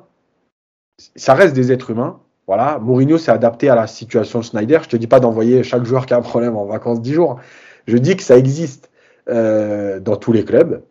ça 1.15 1.33
reste 1.33 1.55
des 1.55 1.71
êtres 1.71 1.91
humains. 1.91 2.19
Voilà, 2.47 2.79
Mourinho 2.79 3.17
s'est 3.17 3.31
adapté 3.31 3.69
à 3.69 3.75
la 3.75 3.85
situation 3.85 4.39
de 4.39 4.43
Schneider. 4.43 4.81
Je 4.83 4.89
te 4.89 4.97
dis 4.97 5.07
pas 5.07 5.19
d'envoyer 5.19 5.61
chaque 5.63 5.85
joueur 5.85 6.05
qui 6.05 6.13
a 6.13 6.17
un 6.17 6.21
problème 6.21 6.55
en 6.55 6.65
vacances 6.65 7.01
10 7.01 7.13
jours. 7.13 7.39
Je 7.85 7.97
dis 7.97 8.15
que 8.15 8.23
ça 8.23 8.37
existe 8.37 8.89
euh, 9.29 9.99
dans 9.99 10.15
tous 10.15 10.31
les 10.31 10.43
clubs. 10.43 10.81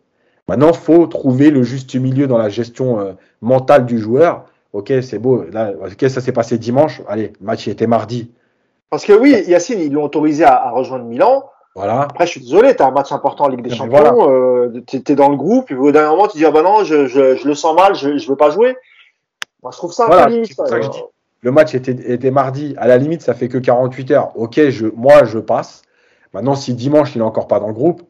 Maintenant, 0.47 0.71
faut 0.73 1.05
trouver 1.07 1.51
le 1.51 1.61
juste 1.63 1.93
milieu 1.95 2.27
dans 2.27 2.37
la 2.37 2.49
gestion 2.49 2.99
euh, 2.99 3.13
mentale 3.41 3.85
du 3.85 3.99
joueur. 3.99 4.45
Ok, 4.71 4.93
c'est 5.01 5.19
beau. 5.19 5.43
Là, 5.51 5.73
ok, 5.79 6.09
ça 6.09 6.21
s'est 6.21 6.31
passé 6.31 6.57
dimanche. 6.57 7.01
Allez, 7.07 7.33
le 7.39 7.45
match 7.45 7.67
était 7.67 7.87
mardi. 7.87 8.31
Parce 8.89 9.05
que 9.05 9.13
oui, 9.13 9.35
Yacine, 9.47 9.79
ils 9.79 9.91
l'ont 9.91 10.05
autorisé 10.05 10.45
à, 10.45 10.71
rejoindre 10.71 11.05
Milan. 11.05 11.43
Voilà. 11.79 12.01
Après, 12.01 12.25
je 12.25 12.31
suis 12.31 12.41
désolé, 12.41 12.75
tu 12.75 12.83
as 12.83 12.87
un 12.87 12.91
match 12.91 13.13
important 13.13 13.45
en 13.45 13.47
Ligue 13.47 13.61
des 13.61 13.69
Champions, 13.69 14.13
voilà. 14.13 14.13
euh, 14.13 14.81
tu 14.85 14.97
es 14.97 15.15
dans 15.15 15.29
le 15.29 15.37
groupe, 15.37 15.67
puis 15.67 15.75
au 15.75 15.93
dernier 15.93 16.09
moment, 16.09 16.27
tu 16.27 16.37
dis, 16.37 16.43
ah 16.43 16.51
bah 16.51 16.61
non, 16.61 16.83
je, 16.83 17.07
je, 17.07 17.37
je 17.37 17.47
le 17.47 17.55
sens 17.55 17.73
mal, 17.73 17.95
je, 17.95 18.17
je 18.17 18.29
veux 18.29 18.35
pas 18.35 18.49
jouer. 18.49 18.75
Moi, 19.63 19.71
je 19.71 19.77
trouve 19.77 19.93
ça 19.93 20.05
voilà, 20.05 20.27
limite. 20.27 20.53
Ça 20.53 20.65
le 21.41 21.51
match 21.51 21.73
était, 21.75 21.93
était, 22.11 22.31
mardi. 22.31 22.75
À 22.77 22.85
la 22.85 22.97
limite, 22.97 23.21
ça 23.21 23.33
fait 23.33 23.47
que 23.47 23.57
48 23.57 24.11
heures. 24.11 24.31
Ok, 24.35 24.59
je, 24.59 24.87
moi, 24.93 25.23
je 25.23 25.39
passe. 25.39 25.83
Maintenant, 26.33 26.55
si 26.55 26.73
dimanche, 26.73 27.15
il 27.15 27.19
est 27.19 27.23
encore 27.23 27.47
pas 27.47 27.61
dans 27.61 27.67
le 27.67 27.73
groupe, 27.73 28.01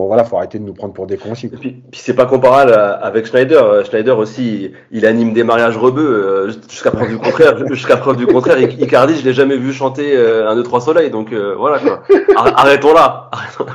bon 0.00 0.06
voilà, 0.06 0.24
faut 0.24 0.38
arrêter 0.38 0.58
de 0.58 0.64
nous 0.64 0.72
prendre 0.72 0.94
pour 0.94 1.06
des 1.06 1.18
cons. 1.18 1.34
Et 1.34 1.48
puis, 1.48 1.82
puis 1.90 2.00
c'est 2.00 2.14
pas 2.14 2.24
comparable 2.24 2.72
avec 2.72 3.26
Schneider. 3.26 3.84
Schneider 3.84 4.16
aussi, 4.16 4.72
il 4.90 5.04
anime 5.04 5.34
des 5.34 5.44
mariages 5.44 5.76
rebeux. 5.76 6.48
Jusqu'à 6.70 6.90
preuve 6.90 7.10
du 7.10 7.18
contraire, 7.18 7.68
jusqu'à 7.68 7.96
preuve 7.98 8.16
du 8.16 8.26
contraire, 8.26 8.58
Icardi, 8.58 9.16
je 9.16 9.24
l'ai 9.24 9.34
jamais 9.34 9.56
vu 9.56 9.72
chanter 9.72 10.16
un, 10.16 10.54
deux, 10.54 10.62
trois 10.62 10.80
soleils. 10.80 11.10
Donc 11.10 11.32
euh, 11.32 11.54
voilà 11.56 11.78
quoi. 11.78 12.02
Arrêtons 12.36 12.94
là. 12.94 13.28
Arrêtons 13.30 13.64
là. 13.66 13.72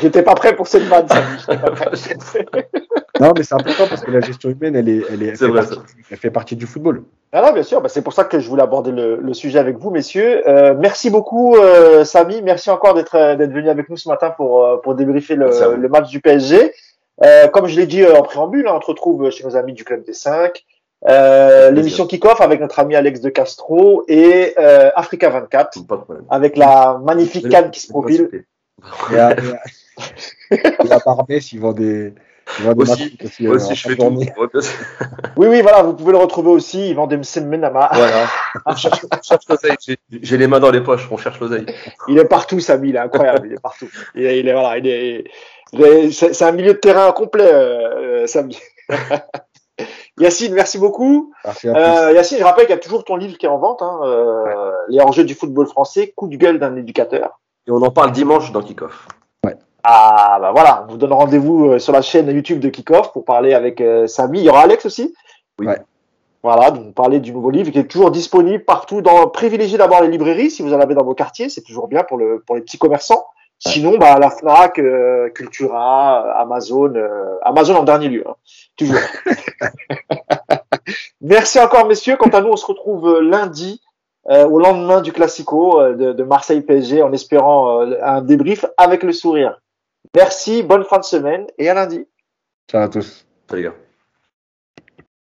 J'étais 0.00 0.22
pas 0.22 0.34
prêt 0.34 0.56
pour 0.56 0.66
cette 0.66 0.84
vanne. 0.84 1.06
non, 3.20 3.32
mais 3.36 3.42
c'est 3.42 3.54
important 3.54 3.86
parce 3.88 4.02
que 4.02 4.10
la 4.10 4.20
gestion 4.20 4.50
humaine, 4.50 4.76
elle, 4.76 4.88
est, 4.88 5.02
elle, 5.10 5.22
est, 5.22 5.26
elle, 5.26 5.36
fait, 5.36 5.46
vrai, 5.46 5.60
partie, 5.60 5.78
elle 6.10 6.16
fait, 6.16 6.30
partie, 6.30 6.56
du 6.56 6.66
football. 6.66 7.02
Ah 7.32 7.42
non, 7.42 7.52
bien 7.52 7.62
sûr. 7.62 7.80
Bah, 7.80 7.88
c'est 7.88 8.02
pour 8.02 8.12
ça 8.12 8.24
que 8.24 8.40
je 8.40 8.48
voulais 8.48 8.62
aborder 8.62 8.92
le, 8.92 9.16
le 9.16 9.34
sujet 9.34 9.58
avec 9.58 9.78
vous, 9.78 9.90
messieurs. 9.90 10.48
Euh, 10.48 10.74
merci 10.78 11.10
beaucoup, 11.10 11.56
euh, 11.56 12.04
Samy. 12.04 12.42
Merci 12.42 12.70
encore 12.70 12.94
d'être 12.94 13.36
d'être 13.36 13.52
venu 13.52 13.68
avec 13.68 13.88
nous 13.88 13.96
ce 13.96 14.08
matin 14.08 14.30
pour 14.30 14.80
pour 14.82 14.94
débriefer 14.94 15.36
le, 15.36 15.76
le 15.76 15.88
match 15.88 16.08
du 16.08 16.20
PSG. 16.20 16.72
Euh, 17.22 17.48
comme 17.48 17.66
je 17.66 17.76
l'ai 17.78 17.86
dit 17.86 18.06
en 18.06 18.22
préambule, 18.22 18.66
hein, 18.66 18.74
on 18.76 18.80
se 18.80 18.86
retrouve 18.86 19.30
chez 19.30 19.44
nos 19.44 19.56
amis 19.56 19.72
du 19.72 19.84
club 19.84 20.04
des 20.04 20.14
5. 20.14 20.64
Euh, 21.08 21.70
l'émission 21.70 22.06
Kick-Off 22.06 22.40
avec 22.40 22.60
notre 22.60 22.78
ami 22.78 22.94
Alex 22.94 23.20
de 23.20 23.30
Castro 23.30 24.04
et 24.06 24.54
euh, 24.58 24.90
Africa 24.94 25.30
24 25.30 25.78
avec 26.28 26.58
la 26.58 27.00
magnifique 27.02 27.48
canne 27.48 27.70
qui 27.70 27.80
se 27.80 27.88
profile. 27.88 28.44
À, 30.90 30.98
Barbès, 31.04 31.52
ils 31.52 31.60
vendent 31.60 31.78
des. 31.78 32.12
Ils 32.58 32.64
vendent 32.64 32.82
des 32.82 32.90
aussi, 32.90 33.18
aussi, 33.22 33.46
euh, 33.46 33.58
je 33.58 33.88
fais 33.88 33.96
tout. 33.96 34.20
oui, 35.36 35.46
oui, 35.46 35.62
voilà, 35.62 35.82
vous 35.82 35.94
pouvez 35.94 36.12
le 36.12 36.18
retrouver 36.18 36.50
aussi. 36.50 36.90
Ils 36.90 36.94
vendent 36.94 37.10
des 37.10 37.16
Msenmenama. 37.16 37.90
Voilà. 37.92 38.26
on 38.66 38.74
cherche, 38.74 39.02
l'oseille. 39.48 39.96
J'ai 40.10 40.36
les 40.36 40.46
mains 40.46 40.60
dans 40.60 40.70
les 40.70 40.80
poches, 40.80 41.08
on 41.10 41.16
cherche 41.16 41.38
l'oseille. 41.40 41.66
Il 42.08 42.18
est 42.18 42.24
partout, 42.24 42.60
Samy, 42.60 42.90
il 42.90 42.96
est 42.96 43.00
incroyable. 43.00 43.46
il 43.46 43.52
est 43.54 43.60
partout. 43.60 43.88
Il 44.14 44.26
est, 44.26 44.40
il 44.40 44.48
est 44.48 44.52
voilà, 44.52 44.78
il 44.78 44.86
est. 44.86 45.24
est 45.78 46.10
c'est 46.10 46.42
un 46.42 46.52
milieu 46.52 46.72
de 46.72 46.78
terrain 46.78 47.12
complet, 47.12 47.48
euh, 47.52 48.26
Samy. 48.26 48.58
Yacine, 50.18 50.52
merci 50.52 50.78
beaucoup. 50.78 51.32
Merci 51.44 51.68
euh, 51.68 52.12
Yacine, 52.12 52.38
je 52.38 52.44
rappelle 52.44 52.66
qu'il 52.66 52.74
y 52.74 52.78
a 52.78 52.80
toujours 52.80 53.04
ton 53.04 53.16
livre 53.16 53.38
qui 53.38 53.46
est 53.46 53.48
en 53.48 53.58
vente, 53.58 53.80
hein, 53.80 54.00
euh, 54.04 54.44
ouais. 54.44 54.72
Les 54.88 55.00
enjeux 55.00 55.24
du 55.24 55.34
football 55.34 55.66
français, 55.66 56.12
coup 56.14 56.28
de 56.28 56.36
gueule 56.36 56.58
d'un 56.58 56.76
éducateur. 56.76 57.40
Et 57.66 57.70
on 57.70 57.82
en 57.82 57.90
parle 57.90 58.12
dimanche 58.12 58.52
dans 58.52 58.62
Kickoff. 58.62 59.06
Ah 59.82 60.38
bah 60.40 60.52
voilà, 60.52 60.84
on 60.86 60.92
vous 60.92 60.98
donne 60.98 61.12
rendez-vous 61.12 61.78
sur 61.78 61.92
la 61.92 62.02
chaîne 62.02 62.28
YouTube 62.28 62.60
de 62.60 62.68
Kickoff 62.68 63.12
pour 63.12 63.24
parler 63.24 63.54
avec 63.54 63.80
euh, 63.80 64.06
Samy. 64.06 64.40
Il 64.40 64.44
y 64.44 64.48
aura 64.48 64.62
Alex 64.62 64.84
aussi. 64.86 65.14
Oui. 65.58 65.66
Ouais. 65.66 65.78
Voilà, 66.42 66.70
donc 66.70 66.94
parler 66.94 67.20
du 67.20 67.32
nouveau 67.32 67.50
livre 67.50 67.70
qui 67.70 67.78
est 67.78 67.84
toujours 67.84 68.10
disponible 68.10 68.64
partout. 68.64 69.02
Dans 69.02 69.28
privilégiez 69.28 69.76
d'abord 69.76 70.02
les 70.02 70.08
librairies 70.08 70.50
si 70.50 70.62
vous 70.62 70.72
en 70.72 70.80
avez 70.80 70.94
dans 70.94 71.04
vos 71.04 71.14
quartiers, 71.14 71.48
c'est 71.48 71.62
toujours 71.62 71.88
bien 71.88 72.02
pour 72.02 72.16
le 72.18 72.42
pour 72.46 72.56
les 72.56 72.62
petits 72.62 72.78
commerçants. 72.78 73.24
Ouais. 73.66 73.72
Sinon, 73.72 73.98
bah 73.98 74.18
la 74.18 74.30
Fnac, 74.30 74.78
euh, 74.78 75.28
Cultura, 75.30 76.40
Amazon, 76.40 76.94
euh, 76.94 77.36
Amazon 77.42 77.76
en 77.76 77.82
dernier 77.82 78.08
lieu, 78.08 78.24
hein. 78.26 78.36
toujours. 78.76 78.96
Merci 81.20 81.60
encore 81.60 81.86
messieurs. 81.86 82.16
Quant 82.16 82.30
à 82.30 82.40
nous, 82.40 82.48
on 82.48 82.56
se 82.56 82.64
retrouve 82.64 83.20
lundi 83.20 83.82
euh, 84.28 84.46
au 84.46 84.58
lendemain 84.58 85.00
du 85.00 85.12
Classico 85.12 85.80
euh, 85.80 85.94
de, 85.94 86.12
de, 86.12 86.22
Marseille 86.24 86.60
PSG 86.60 87.02
en 87.02 87.10
espérant 87.12 87.80
euh, 87.80 87.96
un 88.02 88.20
débrief 88.20 88.66
avec 88.76 89.02
le 89.02 89.12
sourire. 89.12 89.58
Merci, 90.14 90.62
bonne 90.62 90.84
fin 90.84 90.98
de 90.98 91.04
semaine 91.04 91.46
et 91.58 91.68
à 91.68 91.74
lundi. 91.74 92.06
Ciao 92.70 92.82
à 92.82 92.88
tous. 92.88 93.26
Salut 93.48 93.62
les 93.62 93.68
gars. 93.68 93.74